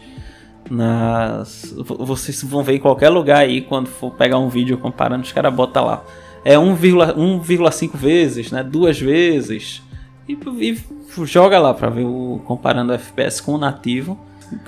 nas 0.70 1.74
vo- 1.76 2.04
vocês 2.04 2.42
vão 2.42 2.62
ver 2.62 2.76
em 2.76 2.78
qualquer 2.80 3.08
lugar 3.10 3.38
aí 3.40 3.60
quando 3.60 3.88
for 3.88 4.12
pegar 4.12 4.38
um 4.38 4.48
vídeo 4.48 4.78
comparando, 4.78 5.22
os 5.24 5.32
caras 5.32 5.52
botam 5.54 5.84
lá. 5.84 6.02
É 6.44 6.54
1,5 6.56 7.14
1,5 7.16 7.90
vezes, 7.96 8.50
né? 8.50 8.62
Duas 8.62 8.98
vezes. 8.98 9.82
E, 10.28 10.32
e 10.60 10.78
joga 11.24 11.58
lá 11.58 11.74
pra 11.74 11.90
ver 11.90 12.04
o 12.04 12.40
comparando 12.44 12.92
o 12.92 12.94
FPS 12.94 13.42
com 13.42 13.52
o 13.52 13.58
nativo. 13.58 14.18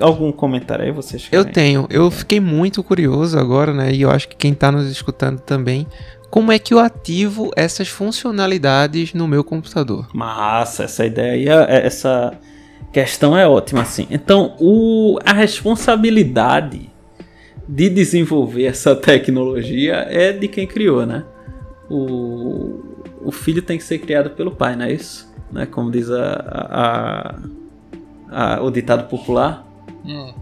Algum 0.00 0.32
comentário 0.32 0.84
aí 0.84 0.90
vocês 0.90 1.28
Eu 1.30 1.42
querem? 1.44 1.52
tenho. 1.52 1.86
Eu 1.88 2.10
fiquei 2.10 2.40
muito 2.40 2.82
curioso 2.82 3.38
agora, 3.38 3.72
né? 3.72 3.92
E 3.92 4.02
eu 4.02 4.10
acho 4.10 4.28
que 4.28 4.34
quem 4.34 4.52
tá 4.52 4.72
nos 4.72 4.90
escutando 4.90 5.38
também. 5.38 5.86
Como 6.30 6.52
é 6.52 6.58
que 6.58 6.74
eu 6.74 6.78
ativo 6.78 7.50
essas 7.56 7.88
funcionalidades 7.88 9.14
no 9.14 9.26
meu 9.26 9.42
computador. 9.42 10.08
Massa, 10.12 10.84
essa 10.84 11.04
ideia, 11.06 11.66
é, 11.68 11.86
essa 11.86 12.38
questão 12.92 13.36
é 13.36 13.46
ótima, 13.48 13.82
assim. 13.82 14.06
Então, 14.10 14.54
o, 14.60 15.18
a 15.24 15.32
responsabilidade 15.32 16.90
de 17.66 17.88
desenvolver 17.88 18.64
essa 18.64 18.94
tecnologia 18.96 20.06
é 20.08 20.32
de 20.32 20.48
quem 20.48 20.66
criou, 20.66 21.04
né? 21.04 21.24
O, 21.90 22.80
o 23.22 23.32
filho 23.32 23.62
tem 23.62 23.78
que 23.78 23.84
ser 23.84 23.98
criado 23.98 24.30
pelo 24.30 24.50
pai, 24.50 24.76
não 24.76 24.84
é 24.84 24.92
isso? 24.92 25.32
Né? 25.50 25.66
Como 25.66 25.90
diz 25.90 26.10
a, 26.10 27.38
a, 28.30 28.56
a 28.56 28.62
o 28.62 28.70
ditado 28.70 29.08
popular. 29.08 29.66
Hum. 30.04 30.32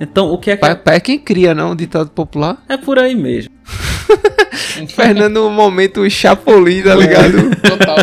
Então, 0.00 0.32
o 0.32 0.38
que 0.38 0.50
é 0.50 0.56
que. 0.56 0.60
Pai, 0.60 0.76
pai 0.76 0.96
é 0.96 1.00
quem 1.00 1.18
cria, 1.18 1.54
não? 1.54 1.72
O 1.72 1.76
ditado 1.76 2.10
popular? 2.10 2.62
É 2.68 2.76
por 2.76 2.98
aí 2.98 3.14
mesmo. 3.14 3.52
Fernando, 4.94 5.34
no 5.34 5.50
momento 5.50 6.08
Chapolin, 6.08 6.82
tá 6.82 6.94
ligado? 6.94 7.50
Total. 7.62 7.96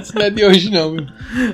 Isso 0.00 0.14
não 0.14 0.22
é 0.22 0.30
de 0.30 0.44
hoje, 0.44 0.70
não. 0.70 0.96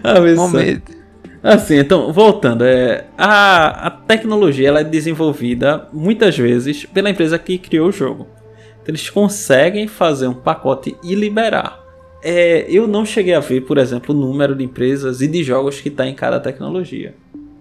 Ah, 0.03 0.21
momento. 0.35 0.97
Assim, 1.43 1.77
então, 1.79 2.13
voltando, 2.13 2.65
é, 2.65 3.05
a, 3.17 3.87
a 3.87 3.91
tecnologia 3.91 4.69
ela 4.69 4.81
é 4.81 4.85
desenvolvida 4.85 5.87
muitas 5.93 6.37
vezes 6.37 6.85
pela 6.87 7.09
empresa 7.09 7.39
que 7.39 7.57
criou 7.57 7.89
o 7.89 7.93
jogo. 7.93 8.27
Então, 8.83 8.89
eles 8.93 9.09
conseguem 9.11 9.87
fazer 9.87 10.27
um 10.27 10.35
pacote 10.35 10.97
e 11.05 11.15
liberar. 11.15 11.81
É, 12.23 12.67
eu 12.69 12.89
não 12.89 13.05
cheguei 13.05 13.35
a 13.35 13.41
ver, 13.41 13.61
por 13.61 13.79
exemplo, 13.79 14.15
o 14.15 14.19
número 14.19 14.57
de 14.57 14.65
empresas 14.65 15.21
e 15.21 15.29
de 15.29 15.45
jogos 15.45 15.81
que 15.81 15.89
está 15.89 16.07
em 16.07 16.15
cada 16.15 16.41
tecnologia. 16.41 17.15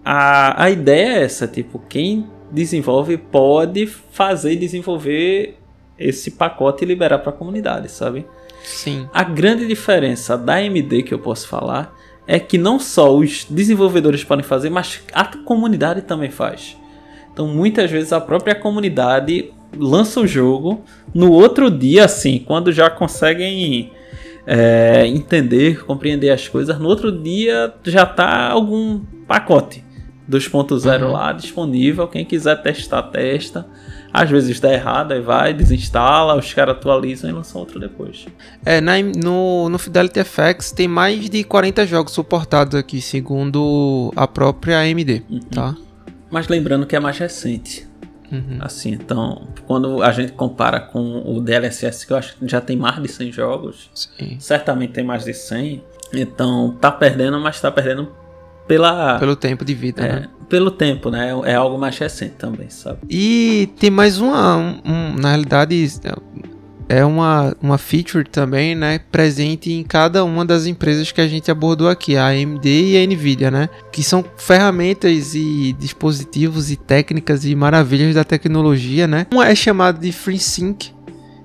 A, 0.04 0.64
a 0.64 0.70
ideia 0.72 1.20
é 1.20 1.24
essa, 1.24 1.48
tipo, 1.48 1.82
quem 1.88 2.26
desenvolve 2.52 3.18
pode 3.18 3.86
fazer 3.86 4.54
e 4.54 4.56
desenvolver 4.56 5.58
esse 5.98 6.32
pacote 6.32 6.84
e 6.84 6.88
liberar 6.88 7.20
para 7.20 7.30
a 7.30 7.36
comunidade, 7.36 7.90
sabe? 7.90 8.26
Sim. 8.64 9.08
A 9.14 9.24
grande 9.24 9.68
diferença 9.68 10.38
da 10.38 10.56
AMD 10.56 11.04
que 11.04 11.14
eu 11.14 11.20
posso 11.20 11.48
falar 11.48 11.96
é 12.28 12.40
que 12.40 12.58
não 12.58 12.80
só 12.80 13.16
os 13.16 13.46
desenvolvedores 13.46 14.24
podem 14.24 14.44
fazer, 14.44 14.70
mas 14.70 15.02
a 15.14 15.26
comunidade 15.26 16.02
também 16.02 16.32
faz. 16.32 16.76
Então 17.32 17.48
muitas 17.48 17.92
vezes 17.92 18.12
a 18.12 18.20
própria 18.20 18.56
comunidade 18.56 19.54
lança 19.78 20.20
o 20.20 20.28
jogo 20.28 20.84
no 21.14 21.32
outro 21.32 21.70
dia, 21.70 22.06
assim, 22.06 22.40
quando 22.40 22.72
já 22.72 22.90
conseguem 22.90 23.92
é, 24.48 25.06
entender, 25.08 25.86
compreender 25.86 26.30
as 26.30 26.48
coisas, 26.48 26.80
no 26.80 26.88
outro 26.88 27.12
dia 27.12 27.74
já 27.84 28.06
tá 28.06 28.50
algum 28.50 29.02
pacote 29.28 29.84
2.0 30.30 31.04
uhum. 31.04 31.12
lá 31.12 31.32
disponível. 31.32 32.08
Quem 32.08 32.26
quiser 32.26 32.62
testar, 32.62 33.04
testa. 33.04 33.68
Às 34.18 34.30
vezes 34.30 34.62
dá 34.62 34.72
errado, 34.72 35.12
aí 35.12 35.20
vai, 35.20 35.54
desinstala, 35.54 36.38
os 36.38 36.54
caras 36.54 36.78
atualizam 36.78 37.30
e 37.30 37.34
lançam 37.34 37.60
outro 37.60 37.78
depois. 37.78 38.26
É, 38.66 38.80
na, 38.80 38.94
no, 39.02 39.68
no 39.68 39.78
Fidelity 39.78 40.24
FX 40.24 40.72
tem 40.72 40.88
mais 40.88 41.30
de 41.30 41.44
40 41.44 41.86
jogos 41.86 42.14
suportados 42.14 42.76
aqui, 42.76 43.02
segundo 43.02 44.14
a 44.16 44.26
própria 44.26 44.80
AMD, 44.80 45.22
uhum. 45.30 45.40
tá? 45.52 45.76
Mas 46.32 46.48
lembrando 46.48 46.86
que 46.86 46.96
é 46.96 47.00
mais 47.00 47.18
recente. 47.18 47.86
Uhum. 48.32 48.58
Assim, 48.62 48.94
então, 48.94 49.50
quando 49.68 50.02
a 50.02 50.14
gente 50.14 50.32
compara 50.32 50.80
com 50.80 51.22
o 51.26 51.42
DLSS, 51.42 52.08
que 52.08 52.14
eu 52.14 52.18
acho 52.18 52.38
que 52.38 52.48
já 52.48 52.62
tem 52.62 52.78
mais 52.78 53.02
de 53.02 53.10
100 53.10 53.34
jogos, 53.34 53.90
Sim. 53.94 54.38
certamente 54.40 54.94
tem 54.94 55.04
mais 55.04 55.26
de 55.26 55.34
100, 55.34 55.84
então 56.14 56.78
tá 56.80 56.90
perdendo, 56.90 57.38
mas 57.38 57.60
tá 57.60 57.70
perdendo 57.70 58.10
pela 58.68 59.20
pelo 59.20 59.36
tempo 59.36 59.64
de 59.64 59.74
vida, 59.74 60.04
é, 60.04 60.12
né? 60.14 60.30
Pelo 60.50 60.72
tempo, 60.72 61.10
né? 61.10 61.32
É 61.46 61.56
algo 61.56 61.78
mais 61.78 61.98
recente 61.98 62.36
também, 62.38 62.70
sabe? 62.70 63.00
E 63.10 63.70
tem 63.80 63.90
mais 63.90 64.20
uma, 64.20 64.58
um, 64.86 65.16
na 65.16 65.30
realidade 65.30 65.76
é 66.88 67.04
uma, 67.04 67.56
uma 67.62 67.78
feature 67.78 68.24
também, 68.24 68.76
né, 68.76 69.00
presente 69.12 69.72
em 69.72 69.84
cada 69.84 70.24
uma 70.24 70.46
das 70.46 70.66
empresas 70.66 71.12
que 71.12 71.20
a 71.20 71.28
gente 71.28 71.50
abordou 71.50 71.90
aqui, 71.90 72.16
a 72.16 72.28
AMD 72.28 72.66
e 72.66 72.98
a 72.98 73.06
Nvidia, 73.06 73.50
né, 73.50 73.70
que 73.92 74.04
são 74.04 74.24
ferramentas 74.38 75.34
e 75.34 75.76
dispositivos 75.80 76.72
e 76.72 76.76
técnicas 76.76 77.46
e 77.46 77.56
maravilhas 77.56 78.14
da 78.14 78.24
tecnologia, 78.24 79.08
né. 79.08 79.26
Uma 79.34 79.48
é 79.48 79.56
chamada 79.56 80.00
de 80.00 80.12
FreeSync, 80.12 80.94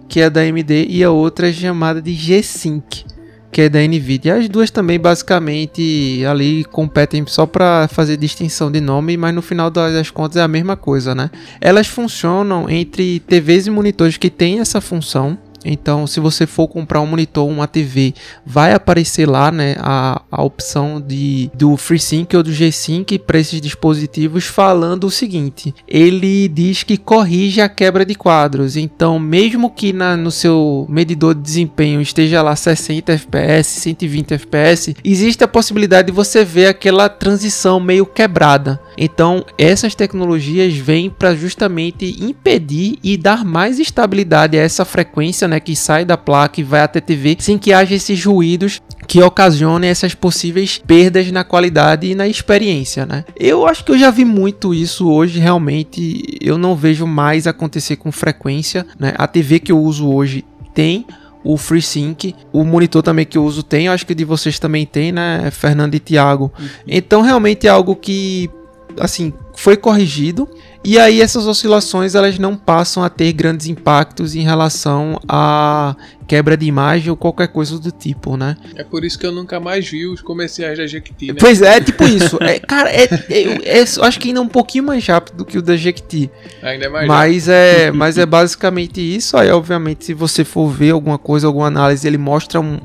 que 0.08 0.20
é 0.20 0.28
da 0.28 0.40
AMD, 0.40 0.86
e 0.88 1.02
a 1.02 1.10
outra 1.10 1.48
é 1.48 1.52
chamada 1.52 2.02
de 2.02 2.12
G-Sync, 2.12 3.06
que 3.50 3.62
é 3.62 3.68
da 3.68 3.80
Nvidia. 3.80 4.36
As 4.36 4.48
duas 4.48 4.70
também 4.70 4.98
basicamente 4.98 6.24
ali 6.28 6.64
competem 6.64 7.24
só 7.26 7.46
para 7.46 7.88
fazer 7.88 8.16
distinção 8.16 8.70
de 8.70 8.80
nome, 8.80 9.16
mas 9.16 9.34
no 9.34 9.42
final 9.42 9.70
das 9.70 10.10
contas 10.10 10.36
é 10.36 10.42
a 10.42 10.48
mesma 10.48 10.76
coisa, 10.76 11.14
né? 11.14 11.30
Elas 11.60 11.86
funcionam 11.86 12.68
entre 12.68 13.20
TVs 13.20 13.66
e 13.66 13.70
monitores 13.70 14.16
que 14.16 14.30
têm 14.30 14.60
essa 14.60 14.80
função 14.80 15.38
então, 15.64 16.06
se 16.06 16.20
você 16.20 16.46
for 16.46 16.68
comprar 16.68 17.00
um 17.00 17.06
monitor, 17.06 17.46
uma 17.46 17.66
TV, 17.66 18.14
vai 18.44 18.72
aparecer 18.72 19.28
lá, 19.28 19.52
né, 19.52 19.76
a, 19.78 20.22
a 20.30 20.42
opção 20.42 21.00
de 21.00 21.50
do 21.54 21.76
FreeSync 21.76 22.34
ou 22.34 22.42
do 22.42 22.52
G-Sync 22.52 23.18
para 23.18 23.38
esses 23.38 23.60
dispositivos 23.60 24.46
falando 24.46 25.04
o 25.04 25.10
seguinte: 25.10 25.74
ele 25.86 26.48
diz 26.48 26.82
que 26.82 26.96
corrige 26.96 27.60
a 27.60 27.68
quebra 27.68 28.04
de 28.04 28.14
quadros. 28.14 28.76
Então, 28.76 29.18
mesmo 29.18 29.70
que 29.70 29.92
na, 29.92 30.16
no 30.16 30.30
seu 30.30 30.86
medidor 30.88 31.34
de 31.34 31.42
desempenho 31.42 32.00
esteja 32.00 32.42
lá 32.42 32.56
60 32.56 33.12
FPS, 33.12 33.80
120 33.80 34.34
FPS, 34.34 34.96
existe 35.04 35.44
a 35.44 35.48
possibilidade 35.48 36.06
de 36.06 36.12
você 36.12 36.44
ver 36.44 36.66
aquela 36.66 37.08
transição 37.08 37.80
meio 37.80 38.06
quebrada. 38.06 38.80
Então, 38.96 39.44
essas 39.58 39.94
tecnologias 39.94 40.74
vêm 40.74 41.10
para 41.10 41.34
justamente 41.34 42.16
impedir 42.22 42.98
e 43.02 43.16
dar 43.16 43.44
mais 43.44 43.78
estabilidade 43.78 44.58
a 44.58 44.62
essa 44.62 44.84
frequência 44.84 45.48
né, 45.50 45.60
que 45.60 45.76
sai 45.76 46.04
da 46.04 46.16
placa 46.16 46.60
e 46.60 46.64
vai 46.64 46.80
até 46.80 47.00
TV, 47.00 47.36
sem 47.38 47.58
que 47.58 47.72
haja 47.72 47.94
esses 47.94 48.24
ruídos 48.24 48.80
que 49.06 49.20
ocasionem 49.20 49.90
essas 49.90 50.14
possíveis 50.14 50.78
perdas 50.78 51.30
na 51.32 51.42
qualidade 51.42 52.06
e 52.06 52.14
na 52.14 52.28
experiência, 52.28 53.04
né? 53.04 53.24
Eu 53.36 53.66
acho 53.66 53.84
que 53.84 53.90
eu 53.90 53.98
já 53.98 54.10
vi 54.10 54.24
muito 54.24 54.72
isso 54.72 55.10
hoje, 55.10 55.40
realmente 55.40 56.38
eu 56.40 56.56
não 56.56 56.76
vejo 56.76 57.06
mais 57.06 57.46
acontecer 57.46 57.96
com 57.96 58.12
frequência, 58.12 58.86
né? 58.98 59.12
A 59.18 59.26
TV 59.26 59.58
que 59.58 59.72
eu 59.72 59.80
uso 59.80 60.08
hoje 60.08 60.44
tem 60.72 61.04
o 61.42 61.56
FreeSync, 61.56 62.34
o 62.52 62.64
monitor 62.64 63.02
também 63.02 63.24
que 63.24 63.36
eu 63.36 63.44
uso 63.44 63.62
tem, 63.62 63.86
eu 63.86 63.92
acho 63.92 64.06
que 64.06 64.14
de 64.14 64.24
vocês 64.24 64.58
também 64.58 64.84
tem, 64.86 65.10
né, 65.10 65.50
Fernando 65.50 65.94
e 65.94 65.98
Thiago. 65.98 66.52
Uhum. 66.58 66.68
Então 66.86 67.22
realmente 67.22 67.66
é 67.66 67.70
algo 67.70 67.96
que 67.96 68.50
assim, 68.98 69.32
foi 69.54 69.76
corrigido 69.76 70.48
e 70.82 70.98
aí 70.98 71.20
essas 71.20 71.46
oscilações 71.46 72.14
elas 72.14 72.38
não 72.38 72.56
passam 72.56 73.02
a 73.02 73.10
ter 73.10 73.32
grandes 73.32 73.66
impactos 73.66 74.34
em 74.34 74.40
relação 74.40 75.20
a 75.28 75.94
quebra 76.26 76.56
de 76.56 76.64
imagem 76.64 77.10
ou 77.10 77.16
qualquer 77.16 77.48
coisa 77.48 77.78
do 77.78 77.90
tipo, 77.90 78.36
né? 78.36 78.56
É 78.74 78.82
por 78.82 79.04
isso 79.04 79.18
que 79.18 79.26
eu 79.26 79.32
nunca 79.32 79.60
mais 79.60 79.88
vi 79.88 80.06
os 80.06 80.22
comerciais 80.22 80.78
da 80.78 80.86
Jequiti, 80.86 81.32
né? 81.32 81.38
Pois 81.38 81.60
é, 81.60 81.80
tipo 81.80 82.04
isso. 82.04 82.38
É, 82.40 82.58
cara, 82.58 82.90
é, 82.90 83.04
é, 83.28 83.80
é, 83.80 83.82
acho 83.82 84.18
que 84.18 84.28
ainda 84.28 84.40
é 84.40 84.42
um 84.42 84.48
pouquinho 84.48 84.84
mais 84.84 85.06
rápido 85.06 85.38
do 85.38 85.44
que 85.44 85.58
o 85.58 85.62
da 85.62 85.76
Jequiti. 85.76 86.30
Ainda 86.62 86.86
é 86.86 86.88
mais 86.88 87.06
mas 87.06 87.46
rápido. 87.46 87.52
é, 87.52 87.90
mas 87.90 88.16
é 88.16 88.24
basicamente 88.24 89.00
isso. 89.00 89.36
Aí, 89.36 89.50
obviamente, 89.50 90.04
se 90.04 90.14
você 90.14 90.44
for 90.44 90.68
ver 90.68 90.92
alguma 90.92 91.18
coisa, 91.18 91.46
alguma 91.46 91.66
análise, 91.66 92.06
ele 92.06 92.18
mostra 92.18 92.60
um, 92.60 92.78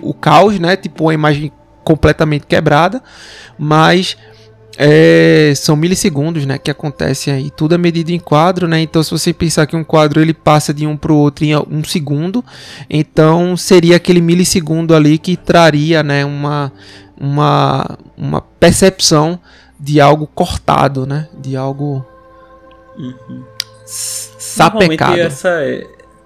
o 0.00 0.14
caos, 0.14 0.58
né? 0.60 0.76
Tipo 0.76 1.04
uma 1.04 1.14
imagem 1.14 1.50
completamente 1.82 2.46
quebrada, 2.46 3.02
mas 3.58 4.16
é, 4.82 5.52
são 5.54 5.76
milissegundos, 5.76 6.46
né, 6.46 6.56
que 6.56 6.70
acontece 6.70 7.30
aí. 7.30 7.50
Tudo 7.50 7.74
é 7.74 7.78
medido 7.78 8.12
em 8.12 8.18
quadro, 8.18 8.66
né? 8.66 8.80
Então, 8.80 9.02
se 9.02 9.10
você 9.10 9.30
pensar 9.30 9.66
que 9.66 9.76
um 9.76 9.84
quadro 9.84 10.22
ele 10.22 10.32
passa 10.32 10.72
de 10.72 10.86
um 10.86 10.96
para 10.96 11.12
o 11.12 11.16
outro 11.16 11.44
em 11.44 11.54
um 11.54 11.84
segundo, 11.84 12.42
então 12.88 13.58
seria 13.58 13.96
aquele 13.96 14.22
milissegundo 14.22 14.94
ali 14.94 15.18
que 15.18 15.36
traria, 15.36 16.02
né, 16.02 16.24
uma 16.24 16.72
uma 17.20 17.98
uma 18.16 18.40
percepção 18.40 19.38
de 19.78 20.00
algo 20.00 20.26
cortado, 20.26 21.04
né? 21.04 21.28
De 21.38 21.58
algo 21.58 22.02
uhum. 22.96 23.44
sapecado. 23.84 25.20
Essa, 25.20 25.60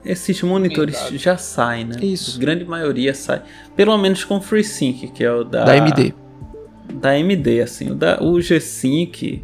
esses 0.04 0.40
monitores 0.42 0.94
Verdade. 0.94 1.18
já 1.18 1.36
saem, 1.36 1.86
né? 1.86 1.96
Isso. 2.00 2.36
A 2.36 2.40
grande 2.40 2.64
maioria 2.64 3.14
sai. 3.14 3.42
Pelo 3.74 3.98
menos 3.98 4.22
com 4.22 4.40
FreeSync, 4.40 5.08
que 5.08 5.24
é 5.24 5.32
o 5.32 5.42
da, 5.42 5.64
da 5.64 5.72
AMD 5.72 6.23
da 6.92 7.10
AMD, 7.10 7.60
assim. 7.62 7.90
O, 7.90 7.94
da, 7.94 8.22
o 8.22 8.34
G5 8.34 9.42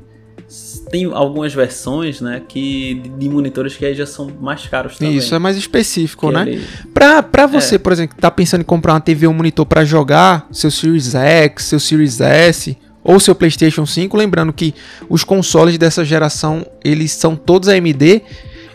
tem 0.90 1.04
algumas 1.12 1.54
versões, 1.54 2.20
né, 2.20 2.42
que 2.48 3.00
de 3.16 3.28
monitores 3.28 3.76
que 3.76 3.84
aí 3.84 3.94
já 3.94 4.06
são 4.06 4.28
mais 4.40 4.66
caros 4.66 4.98
também. 4.98 5.16
Isso, 5.16 5.32
é 5.32 5.38
mais 5.38 5.56
específico, 5.56 6.26
que 6.26 6.34
né? 6.34 6.42
Ele... 6.42 6.66
Pra, 6.92 7.22
pra 7.22 7.46
você, 7.46 7.76
é. 7.76 7.78
por 7.78 7.92
exemplo, 7.92 8.16
que 8.16 8.20
tá 8.20 8.30
pensando 8.30 8.62
em 8.62 8.64
comprar 8.64 8.94
uma 8.94 9.00
TV 9.00 9.26
ou 9.26 9.32
um 9.32 9.36
monitor 9.36 9.64
para 9.64 9.84
jogar, 9.84 10.48
seu 10.50 10.70
Series 10.70 11.14
X, 11.14 11.64
seu 11.64 11.78
Series 11.78 12.20
S 12.20 12.76
ou 13.02 13.20
seu 13.20 13.34
PlayStation 13.34 13.86
5, 13.86 14.16
lembrando 14.16 14.52
que 14.52 14.74
os 15.08 15.22
consoles 15.22 15.78
dessa 15.78 16.04
geração, 16.04 16.66
eles 16.84 17.12
são 17.12 17.36
todos 17.36 17.68
AMD, 17.68 18.22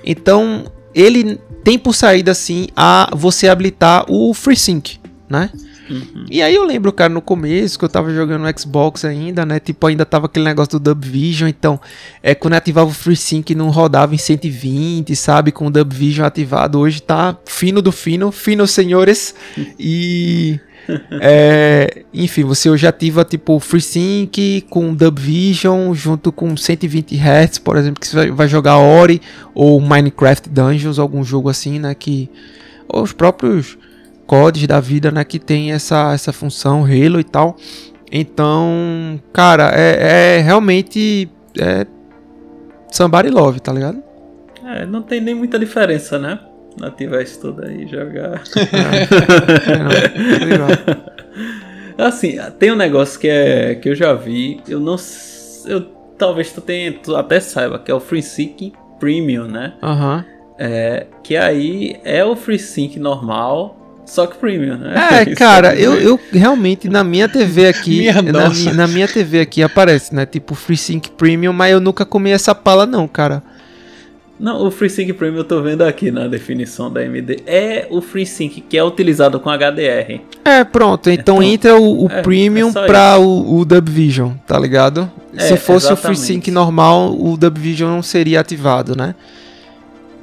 então 0.06 0.72
ele 0.94 1.40
tem 1.64 1.78
por 1.78 1.94
saída 1.94 2.32
assim 2.32 2.68
a 2.76 3.12
você 3.14 3.50
habilitar 3.50 4.06
o 4.08 4.34
FreeSync, 4.34 4.98
né? 5.30 5.50
Uhum. 5.90 6.26
E 6.30 6.42
aí 6.42 6.56
eu 6.56 6.64
lembro, 6.64 6.92
cara, 6.92 7.14
no 7.14 7.22
começo 7.22 7.78
que 7.78 7.86
eu 7.86 7.90
tava 7.90 8.14
jogando 8.14 8.46
Xbox 8.60 9.06
ainda, 9.06 9.46
né? 9.46 9.60
Tipo, 9.60 9.88
ainda 9.88 10.06
tava 10.06 10.26
aquele 10.26 10.46
negócio 10.46 10.80
do 10.80 10.94
Dub 10.94 11.06
Vision, 11.06 11.48
então, 11.50 11.80
é 12.24 12.34
quando 12.34 12.54
eu 12.54 12.58
ativava 12.58 12.90
o 12.90 12.94
FreeSync 12.94 13.52
não 13.56 13.70
rodava 13.70 14.16
em 14.16 14.18
120, 14.18 15.16
sabe? 15.16 15.52
Com 15.52 15.68
o 15.68 15.72
Dub 15.72 15.94
Vision 15.94 16.26
ativado. 16.26 16.80
Hoje 16.80 17.02
tá 17.02 17.38
fino 17.46 17.82
do 17.82 17.92
fino, 17.92 18.32
fino, 18.32 18.66
senhores. 18.66 19.36
E 19.80 20.60
é, 21.22 22.04
enfim, 22.14 22.44
você 22.44 22.70
hoje 22.70 22.88
ativa 22.88 23.24
tipo 23.24 23.60
FreeSync 23.60 24.62
com 24.70 24.94
Dub 24.94 25.20
Vision 25.20 25.94
junto 25.94 26.32
com 26.32 26.56
120 26.56 27.16
Hz, 27.16 27.60
por 27.60 27.78
exemplo, 27.78 28.00
que 28.00 28.08
você 28.08 28.32
vai 28.32 28.48
jogar 28.48 28.78
Ori 28.78 29.22
ou 29.54 29.80
Minecraft 29.80 30.50
Dungeons, 30.50 31.00
algum 31.00 31.24
jogo 31.24 31.50
assim, 31.50 31.80
né? 31.80 31.94
Que 31.94 32.30
ou 32.88 33.04
os 33.04 33.14
próprios 33.14 33.78
CODs 34.26 34.68
da 34.68 34.80
vida, 34.80 35.12
né? 35.12 35.24
Que 35.24 35.40
tem 35.40 35.72
essa, 35.72 36.14
essa 36.14 36.34
função 36.34 36.84
Halo 36.84 37.20
e 37.20 37.24
tal. 37.24 37.56
Então, 38.12 39.20
cara, 39.34 39.72
é, 39.74 40.38
é 40.38 40.42
realmente 40.42 41.30
é 41.60 41.86
somebody 42.92 43.30
love, 43.30 43.60
tá 43.60 43.74
ligado? 43.74 44.02
É, 44.64 44.86
não 44.86 45.02
tem 45.02 45.22
nem 45.22 45.36
muita 45.36 45.60
diferença, 45.60 46.18
né? 46.18 46.40
Nativa 46.80 47.24
tudo 47.40 47.66
aí 47.66 47.88
jogar. 47.88 48.42
É, 51.98 52.04
assim, 52.04 52.38
tem 52.60 52.72
um 52.72 52.76
negócio 52.76 53.20
que 53.20 53.28
é 53.28 53.76
que 53.76 53.90
eu 53.90 53.96
já 53.96 54.14
vi, 54.14 54.62
eu 54.68 54.80
não 54.80 54.98
eu 55.66 55.82
talvez 56.18 56.52
tu 56.52 56.62
tenha, 56.62 56.92
tu 56.92 57.16
até 57.16 57.40
saiba 57.40 57.80
que 57.80 57.92
é 57.92 57.96
o 57.96 58.00
FreeSync 58.00 58.74
Premium, 59.00 59.46
né? 59.46 59.74
Aham. 59.82 60.18
Uhum. 60.18 60.36
É, 60.58 61.08
que 61.22 61.36
aí 61.36 62.00
é 62.04 62.24
o 62.24 62.36
FreeSync 62.36 62.98
normal, 62.98 63.85
só 64.06 64.28
que 64.28 64.38
premium, 64.38 64.78
né? 64.78 64.94
É, 65.22 65.26
cara, 65.36 65.76
eu, 65.76 65.96
eu 65.96 66.20
realmente 66.32 66.88
na 66.88 67.04
minha 67.04 67.28
TV 67.28 67.68
aqui, 67.68 68.00
minha 68.12 68.22
na, 68.22 68.50
minha, 68.50 68.74
na 68.74 68.88
minha 68.88 69.08
TV 69.08 69.42
aqui 69.42 69.64
aparece, 69.64 70.14
né? 70.14 70.26
Tipo 70.26 70.56
FreeSync 70.56 71.10
Premium, 71.12 71.54
mas 71.54 71.72
eu 71.72 71.80
nunca 71.80 72.06
comi 72.06 72.32
essa 72.32 72.54
pala 72.54 72.86
não, 72.86 73.08
cara. 73.08 73.42
Não, 74.40 74.66
o 74.66 74.70
FreeSync 74.70 75.14
Premium 75.14 75.40
eu 75.40 75.44
tô 75.46 75.62
vendo 75.62 75.82
aqui 75.84 76.12
na 76.12 76.28
definição 76.28 76.92
da 76.92 77.00
AMD. 77.00 77.44
É 77.46 77.88
o 77.90 78.02
FreeSync 78.02 78.62
que 78.62 78.78
é 78.78 78.84
utilizado 78.84 79.40
com 79.40 79.50
HDR. 79.50 80.20
É, 80.44 80.64
pronto. 80.64 81.10
Então, 81.10 81.38
então 81.38 81.44
entra 81.44 81.80
o, 81.80 82.06
o 82.06 82.12
é, 82.12 82.22
Premium 82.22 82.70
é 82.70 82.86
para 82.86 83.18
o, 83.18 83.60
o 83.60 83.66
Dubvision, 83.66 84.34
tá 84.46 84.60
ligado? 84.60 85.10
É, 85.36 85.40
Se 85.40 85.58
fosse 85.58 85.88
exatamente. 85.88 86.00
o 86.00 86.02
FreeSync 86.02 86.52
normal, 86.52 87.18
o 87.18 87.38
Dubvision 87.38 87.90
não 87.90 88.04
seria 88.04 88.42
ativado, 88.42 88.96
né? 88.96 89.16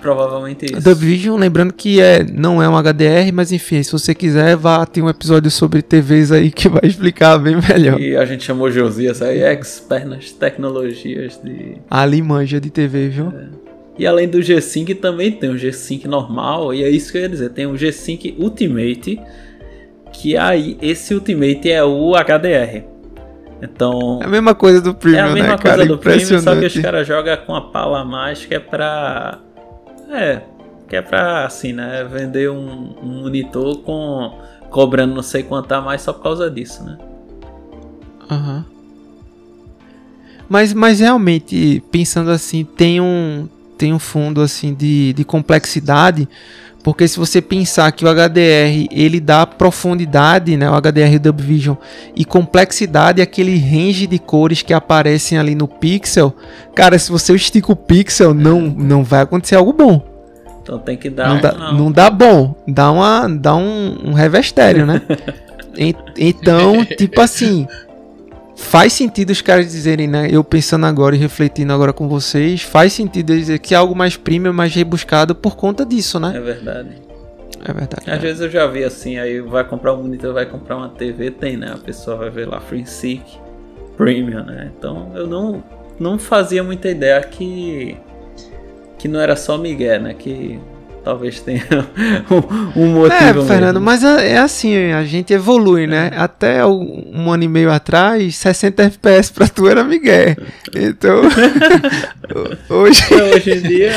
Provavelmente 0.02 0.66
isso. 0.66 0.82
Dubvision, 0.82 1.38
lembrando 1.38 1.72
que 1.72 2.00
é, 2.00 2.24
não 2.24 2.60
é 2.60 2.68
um 2.68 2.76
HDR, 2.76 3.32
mas 3.32 3.52
enfim, 3.52 3.80
se 3.84 3.92
você 3.92 4.12
quiser, 4.12 4.56
vá 4.56 4.84
ter 4.84 5.00
um 5.00 5.08
episódio 5.08 5.48
sobre 5.48 5.80
TVs 5.80 6.32
aí 6.32 6.50
que 6.50 6.68
vai 6.68 6.82
explicar 6.82 7.38
bem 7.38 7.56
melhor. 7.56 8.00
E 8.00 8.16
a 8.16 8.24
gente 8.24 8.42
chamou 8.42 8.68
Josias 8.68 9.22
aí, 9.22 9.40
expert 9.42 10.04
nas 10.04 10.32
tecnologias 10.32 11.40
de. 11.42 11.76
Ali 11.88 12.20
manja 12.20 12.60
de 12.60 12.68
TV, 12.68 13.08
viu? 13.10 13.28
É. 13.28 13.62
E 13.96 14.06
além 14.06 14.26
do 14.26 14.42
G-Sync 14.42 14.94
também 14.96 15.30
tem 15.30 15.50
o 15.50 15.56
G-Sync 15.56 16.08
normal, 16.08 16.74
e 16.74 16.82
é 16.82 16.90
isso 16.90 17.12
que 17.12 17.18
eu 17.18 17.22
ia 17.22 17.28
dizer, 17.28 17.50
tem 17.50 17.66
o 17.66 17.76
G-Sync 17.76 18.34
Ultimate, 18.38 19.20
que 20.12 20.36
aí 20.36 20.76
esse 20.82 21.14
Ultimate 21.14 21.70
é 21.70 21.84
o 21.84 22.12
HDR. 22.16 22.84
Então. 23.62 24.18
É 24.20 24.24
a 24.24 24.28
mesma 24.28 24.54
coisa 24.56 24.80
do 24.80 24.92
Premium, 24.92 25.20
né? 25.20 25.28
É 25.28 25.30
a 25.30 25.34
mesma 25.34 25.48
né, 25.50 25.58
coisa 25.58 25.76
cara? 25.76 25.86
do 25.86 25.98
Premium, 25.98 26.40
só 26.40 26.56
que 26.56 26.66
os 26.66 26.78
caras 26.78 27.06
jogam 27.06 27.36
com 27.46 27.54
a 27.54 27.60
pala 27.60 28.00
a 28.00 28.04
mais 28.04 28.44
que 28.44 28.54
é 28.54 28.58
pra. 28.58 29.38
É. 30.12 30.42
Que 30.88 30.96
é 30.96 31.02
pra, 31.02 31.46
assim, 31.46 31.72
né? 31.72 32.04
Vender 32.04 32.50
um, 32.50 32.94
um 33.02 33.22
monitor 33.22 33.78
com. 33.78 34.38
cobrando 34.70 35.14
não 35.14 35.22
sei 35.22 35.42
quanto 35.42 35.72
a 35.72 35.80
mais 35.80 36.02
só 36.02 36.12
por 36.12 36.22
causa 36.22 36.50
disso, 36.50 36.84
né? 36.84 36.98
Aham. 38.30 38.56
Uhum. 38.56 38.72
Mas, 40.48 40.74
mas 40.74 41.00
realmente, 41.00 41.82
pensando 41.90 42.30
assim, 42.30 42.62
tem 42.62 43.00
um, 43.00 43.48
tem 43.78 43.94
um 43.94 43.98
fundo 43.98 44.42
assim 44.42 44.74
de, 44.74 45.14
de 45.14 45.24
complexidade, 45.24 46.28
porque 46.82 47.06
se 47.06 47.18
você 47.18 47.40
pensar 47.40 47.92
que 47.92 48.04
o 48.04 48.08
HDR 48.08 48.88
ele 48.90 49.20
dá 49.20 49.46
profundidade, 49.46 50.56
né, 50.56 50.68
o 50.68 50.74
HDR 50.74 51.18
Dub 51.20 51.40
Vision 51.40 51.76
e 52.16 52.24
complexidade 52.24 53.22
aquele 53.22 53.56
range 53.56 54.06
de 54.06 54.18
cores 54.18 54.62
que 54.62 54.74
aparecem 54.74 55.38
ali 55.38 55.54
no 55.54 55.68
pixel, 55.68 56.34
cara, 56.74 56.98
se 56.98 57.10
você 57.10 57.34
estica 57.34 57.72
o 57.72 57.76
pixel, 57.76 58.34
não 58.34 58.60
não 58.62 59.04
vai 59.04 59.22
acontecer 59.22 59.54
algo 59.54 59.72
bom. 59.72 60.02
Então 60.62 60.78
tem 60.78 60.96
que 60.96 61.10
dar 61.10 61.28
não, 61.28 61.36
um, 61.36 61.40
dá, 61.40 61.52
não. 61.52 61.72
não 61.74 61.92
dá 61.92 62.10
bom, 62.10 62.54
dá 62.66 62.90
uma 62.90 63.28
dá 63.28 63.54
um, 63.54 63.98
um 64.04 64.12
revestério, 64.12 64.84
né? 64.86 65.02
então, 66.18 66.84
tipo 66.84 67.20
assim, 67.20 67.66
faz 68.62 68.92
sentido 68.92 69.30
os 69.30 69.42
caras 69.42 69.70
dizerem, 69.70 70.06
né? 70.06 70.28
Eu 70.30 70.42
pensando 70.42 70.86
agora 70.86 71.14
e 71.14 71.18
refletindo 71.18 71.72
agora 71.72 71.92
com 71.92 72.08
vocês, 72.08 72.62
faz 72.62 72.92
sentido 72.92 73.36
dizer 73.36 73.58
que 73.58 73.74
é 73.74 73.76
algo 73.76 73.94
mais 73.94 74.16
premium, 74.16 74.52
mais 74.52 74.74
rebuscado 74.74 75.34
por 75.34 75.56
conta 75.56 75.84
disso, 75.84 76.18
né? 76.18 76.32
É 76.34 76.40
verdade. 76.40 76.90
É 77.64 77.72
verdade. 77.72 78.10
Às 78.10 78.16
é. 78.16 78.18
vezes 78.18 78.40
eu 78.40 78.50
já 78.50 78.66
vi 78.66 78.82
assim, 78.82 79.18
aí 79.18 79.40
vai 79.40 79.64
comprar 79.64 79.94
um 79.94 80.02
monitor, 80.02 80.32
vai 80.32 80.46
comprar 80.46 80.76
uma 80.76 80.88
TV, 80.88 81.30
tem, 81.30 81.56
né? 81.56 81.72
A 81.74 81.78
pessoa 81.78 82.16
vai 82.16 82.30
ver 82.30 82.48
lá 82.48 82.60
FreeSync 82.60 83.22
Premium, 83.96 84.44
né? 84.44 84.70
Então 84.76 85.12
eu 85.14 85.26
não, 85.26 85.62
não 85.98 86.18
fazia 86.18 86.62
muita 86.62 86.88
ideia 86.88 87.20
que 87.20 87.96
que 88.98 89.08
não 89.08 89.20
era 89.20 89.34
só 89.34 89.58
Miguel, 89.58 90.00
né? 90.00 90.14
Que 90.14 90.60
talvez 91.02 91.40
tenha 91.40 91.64
um, 92.76 92.82
um 92.82 92.86
motivo. 92.94 93.42
É, 93.42 93.46
Fernando, 93.46 93.74
mesmo. 93.74 93.80
mas 93.80 94.04
é, 94.04 94.32
é, 94.32 94.38
assim, 94.38 94.92
a 94.92 95.04
gente 95.04 95.32
evolui, 95.32 95.86
né? 95.86 96.10
É. 96.12 96.18
Até 96.18 96.64
um 96.66 97.30
ano 97.30 97.44
e 97.44 97.48
meio 97.48 97.70
atrás, 97.70 98.36
60 98.36 98.82
FPS 98.84 99.32
pra 99.32 99.48
tu 99.48 99.68
era 99.68 99.84
Miguel. 99.84 100.36
Então, 100.74 101.22
hoje... 102.68 103.02
hoje 103.14 103.50
em 103.50 103.62
dia... 103.62 103.92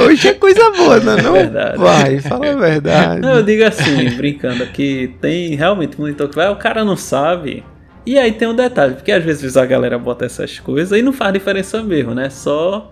Hoje 0.00 0.28
é 0.28 0.34
coisa 0.34 0.70
boa, 0.70 1.00
não 1.00 1.18
é? 1.18 1.22
Não? 1.22 1.32
Verdade. 1.32 1.78
Vai, 1.78 2.20
fala 2.20 2.50
a 2.50 2.56
verdade. 2.56 3.20
Não, 3.20 3.36
eu 3.36 3.42
digo 3.42 3.64
assim, 3.64 4.10
brincando, 4.10 4.66
que 4.66 5.14
tem 5.20 5.54
realmente 5.54 5.98
monitor 5.98 6.28
que 6.28 6.36
vai, 6.36 6.50
o 6.50 6.56
cara 6.56 6.84
não 6.84 6.96
sabe... 6.96 7.64
E 8.06 8.18
aí 8.18 8.32
tem 8.32 8.48
um 8.48 8.54
detalhe, 8.54 8.94
porque 8.94 9.12
às 9.12 9.22
vezes 9.22 9.58
a 9.58 9.66
galera 9.66 9.98
bota 9.98 10.24
essas 10.24 10.58
coisas 10.58 10.98
e 10.98 11.02
não 11.02 11.12
faz 11.12 11.34
diferença 11.34 11.82
mesmo, 11.82 12.14
né? 12.14 12.30
Só 12.30 12.90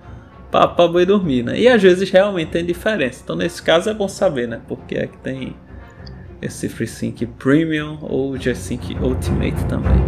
para 0.51 0.89
boi 0.89 1.05
dormir, 1.05 1.43
né? 1.43 1.59
E 1.59 1.69
às 1.69 1.83
vezes 1.83 2.11
realmente 2.11 2.51
tem 2.51 2.65
diferença. 2.65 3.21
Então 3.23 3.37
nesse 3.37 3.63
caso 3.63 3.91
é 3.91 3.95
bom 3.95 4.09
saber, 4.09 4.49
né? 4.49 4.61
Porque 4.67 4.95
é 4.95 5.07
que 5.07 5.19
tem 5.19 5.55
esse 6.41 6.69
FreeSync 6.69 7.27
Premium 7.39 7.99
ou 8.03 8.37
G-Sync 8.37 8.97
Ultimate 9.01 9.65
também. 9.69 9.99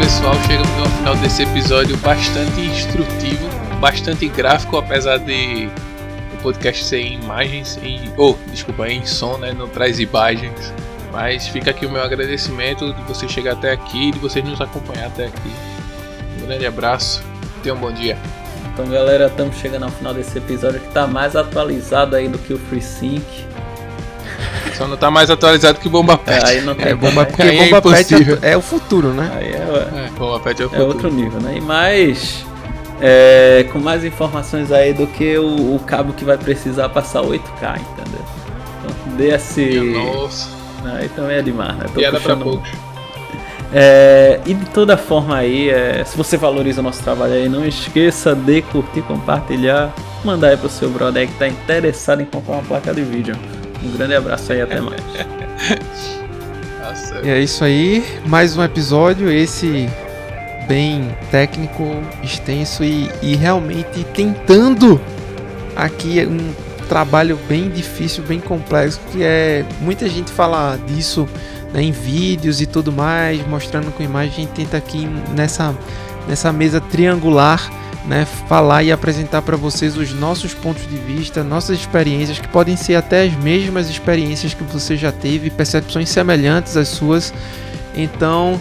Pessoal, 0.00 0.34
chegamos 0.46 0.78
ao 0.78 0.86
final 0.98 1.16
desse 1.16 1.42
episódio 1.42 1.96
bastante 1.96 2.60
instrutivo, 2.60 3.48
bastante 3.80 4.28
gráfico, 4.28 4.76
apesar 4.76 5.16
de 5.16 5.66
podcast 6.44 6.84
sem 6.84 7.14
imagens, 7.14 7.78
em, 7.82 8.12
oh, 8.18 8.34
desculpa, 8.48 8.86
em 8.86 9.06
som, 9.06 9.38
né? 9.38 9.54
Não 9.54 9.66
traz 9.66 9.98
imagens. 9.98 10.74
Mas 11.10 11.48
fica 11.48 11.70
aqui 11.70 11.86
o 11.86 11.90
meu 11.90 12.02
agradecimento 12.02 12.92
de 12.92 13.02
você 13.04 13.26
chegar 13.26 13.52
até 13.52 13.72
aqui, 13.72 14.10
de 14.10 14.18
vocês 14.18 14.44
nos 14.44 14.60
acompanhar 14.60 15.06
até 15.06 15.26
aqui. 15.26 15.50
Um 16.38 16.46
grande 16.46 16.66
abraço, 16.66 17.24
tenha 17.62 17.74
um 17.74 17.78
bom 17.78 17.90
dia. 17.90 18.18
Então 18.72 18.86
galera, 18.86 19.26
estamos 19.26 19.56
chegando 19.56 19.84
ao 19.84 19.90
final 19.90 20.12
desse 20.12 20.36
episódio 20.36 20.80
que 20.80 20.88
está 20.88 21.06
mais 21.06 21.34
atualizado 21.34 22.14
aí 22.14 22.28
do 22.28 22.36
que 22.36 22.52
o 22.52 22.58
FreeSync. 22.58 23.24
Só 24.74 24.86
não 24.86 24.94
está 24.94 25.10
mais 25.10 25.30
atualizado 25.30 25.78
que 25.78 25.86
o 25.86 25.90
Bomba 25.90 26.18
Pet. 26.18 26.44
É, 26.44 26.48
aí 26.48 26.60
não 26.60 26.74
tem 26.74 26.88
é, 26.88 26.94
bomba, 26.94 27.24
porque 27.24 27.42
aí 27.42 27.70
Bomba 27.70 27.78
é 27.78 27.96
Pet 27.96 28.14
é, 28.42 28.50
é, 28.50 28.56
o 28.56 28.60
futuro, 28.60 29.14
né? 29.14 29.30
Aí 29.36 29.52
é, 29.52 30.06
é, 30.06 30.10
Bomba 30.18 30.40
Pet 30.40 30.60
é 30.60 30.66
o 30.66 30.68
futuro. 30.68 30.84
É 30.84 30.86
outro 30.86 31.10
nível, 31.10 31.40
né? 31.40 31.54
E 31.56 31.60
mais 31.60 32.44
é, 33.00 33.66
com 33.72 33.78
mais 33.78 34.04
informações 34.04 34.70
aí 34.70 34.92
do 34.92 35.06
que 35.06 35.36
o, 35.36 35.74
o, 35.74 35.80
cabo 35.80 36.12
que 36.12 36.24
vai 36.24 36.38
precisar 36.38 36.88
passar 36.88 37.22
8K, 37.22 37.80
entendeu? 37.80 38.24
Então, 38.78 39.16
desse. 39.16 39.80
Nossa. 39.80 40.48
Aí 40.84 41.08
também 41.08 41.38
é 41.38 41.42
demais, 41.42 41.76
né? 41.76 41.86
Tô 41.86 42.00
Piada 42.00 42.18
puxando... 42.18 42.38
pra 42.38 42.50
poucos. 42.50 42.94
É, 43.76 44.40
e 44.46 44.54
de 44.54 44.66
toda 44.66 44.96
forma 44.96 45.36
aí, 45.36 45.68
é, 45.68 46.04
se 46.04 46.16
você 46.16 46.36
valoriza 46.36 46.80
o 46.80 46.84
nosso 46.84 47.02
trabalho 47.02 47.32
aí, 47.32 47.48
não 47.48 47.66
esqueça 47.66 48.32
de 48.32 48.62
curtir, 48.62 49.02
compartilhar, 49.02 49.92
mandar 50.24 50.50
aí 50.50 50.56
pro 50.56 50.68
seu 50.68 50.88
brother 50.88 51.26
que 51.26 51.32
está 51.32 51.48
interessado 51.48 52.20
em 52.20 52.24
comprar 52.24 52.54
uma 52.54 52.62
placa 52.62 52.94
de 52.94 53.02
vídeo. 53.02 53.36
Um 53.82 53.90
grande 53.96 54.14
abraço 54.14 54.52
aí, 54.52 54.60
até 54.60 54.80
mais. 54.80 55.02
e 57.24 57.28
é 57.28 57.40
isso 57.40 57.64
aí, 57.64 58.04
mais 58.26 58.56
um 58.56 58.62
episódio, 58.62 59.28
esse 59.28 59.90
bem 60.66 61.14
técnico, 61.30 61.84
extenso 62.22 62.84
e, 62.84 63.10
e 63.22 63.36
realmente 63.36 64.04
tentando 64.14 65.00
aqui 65.76 66.24
um 66.26 66.52
trabalho 66.88 67.38
bem 67.48 67.70
difícil, 67.70 68.22
bem 68.24 68.40
complexo, 68.40 69.00
que 69.10 69.22
é 69.22 69.64
muita 69.80 70.08
gente 70.08 70.30
fala 70.30 70.78
disso 70.86 71.28
né, 71.72 71.82
em 71.82 71.92
vídeos 71.92 72.60
e 72.60 72.66
tudo 72.66 72.92
mais, 72.92 73.44
mostrando 73.46 73.90
com 73.92 74.02
imagem, 74.02 74.30
a 74.30 74.36
gente 74.36 74.52
tenta 74.52 74.76
aqui 74.76 75.08
nessa, 75.34 75.74
nessa 76.28 76.52
mesa 76.52 76.80
triangular 76.80 77.70
né, 78.04 78.26
falar 78.48 78.82
e 78.82 78.92
apresentar 78.92 79.42
para 79.42 79.56
vocês 79.56 79.96
os 79.96 80.12
nossos 80.12 80.52
pontos 80.52 80.86
de 80.88 80.96
vista, 80.96 81.42
nossas 81.42 81.78
experiências, 81.78 82.38
que 82.38 82.48
podem 82.48 82.76
ser 82.76 82.96
até 82.96 83.24
as 83.24 83.34
mesmas 83.36 83.88
experiências 83.88 84.52
que 84.52 84.62
você 84.62 84.96
já 84.96 85.10
teve, 85.10 85.50
percepções 85.50 86.08
semelhantes 86.08 86.76
às 86.76 86.88
suas. 86.88 87.32
Então, 87.94 88.60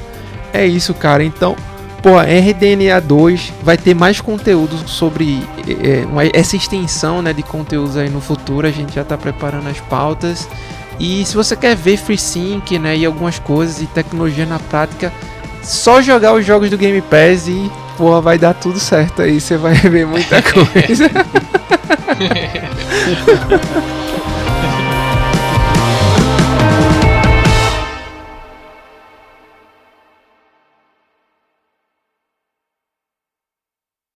é 0.53 0.65
isso, 0.65 0.93
cara. 0.93 1.23
Então, 1.23 1.55
pô, 2.03 2.19
RDNA 2.19 2.99
2 2.99 3.53
vai 3.63 3.77
ter 3.77 3.95
mais 3.95 4.19
conteúdo 4.19 4.77
sobre 4.87 5.41
é, 5.65 6.05
essa 6.37 6.57
extensão 6.57 7.21
né, 7.21 7.31
de 7.31 7.41
conteúdos 7.41 7.95
aí 7.95 8.09
no 8.09 8.19
futuro. 8.19 8.67
A 8.67 8.71
gente 8.71 8.93
já 8.93 9.01
está 9.01 9.17
preparando 9.17 9.69
as 9.69 9.79
pautas. 9.79 10.47
E 10.99 11.25
se 11.25 11.33
você 11.33 11.55
quer 11.55 11.75
ver 11.75 11.97
FreeSync 11.97 12.77
né, 12.77 12.97
e 12.97 13.05
algumas 13.05 13.39
coisas 13.39 13.81
e 13.81 13.87
tecnologia 13.87 14.45
na 14.45 14.59
prática, 14.59 15.11
só 15.63 16.01
jogar 16.01 16.33
os 16.33 16.45
jogos 16.45 16.69
do 16.69 16.77
Game 16.77 17.01
Pass 17.01 17.47
e 17.47 17.71
porra, 17.97 18.19
vai 18.19 18.37
dar 18.37 18.53
tudo 18.53 18.79
certo 18.79 19.21
aí, 19.21 19.39
você 19.39 19.55
vai 19.55 19.73
ver 19.89 20.05
muita 20.05 20.41
coisa. 20.51 21.09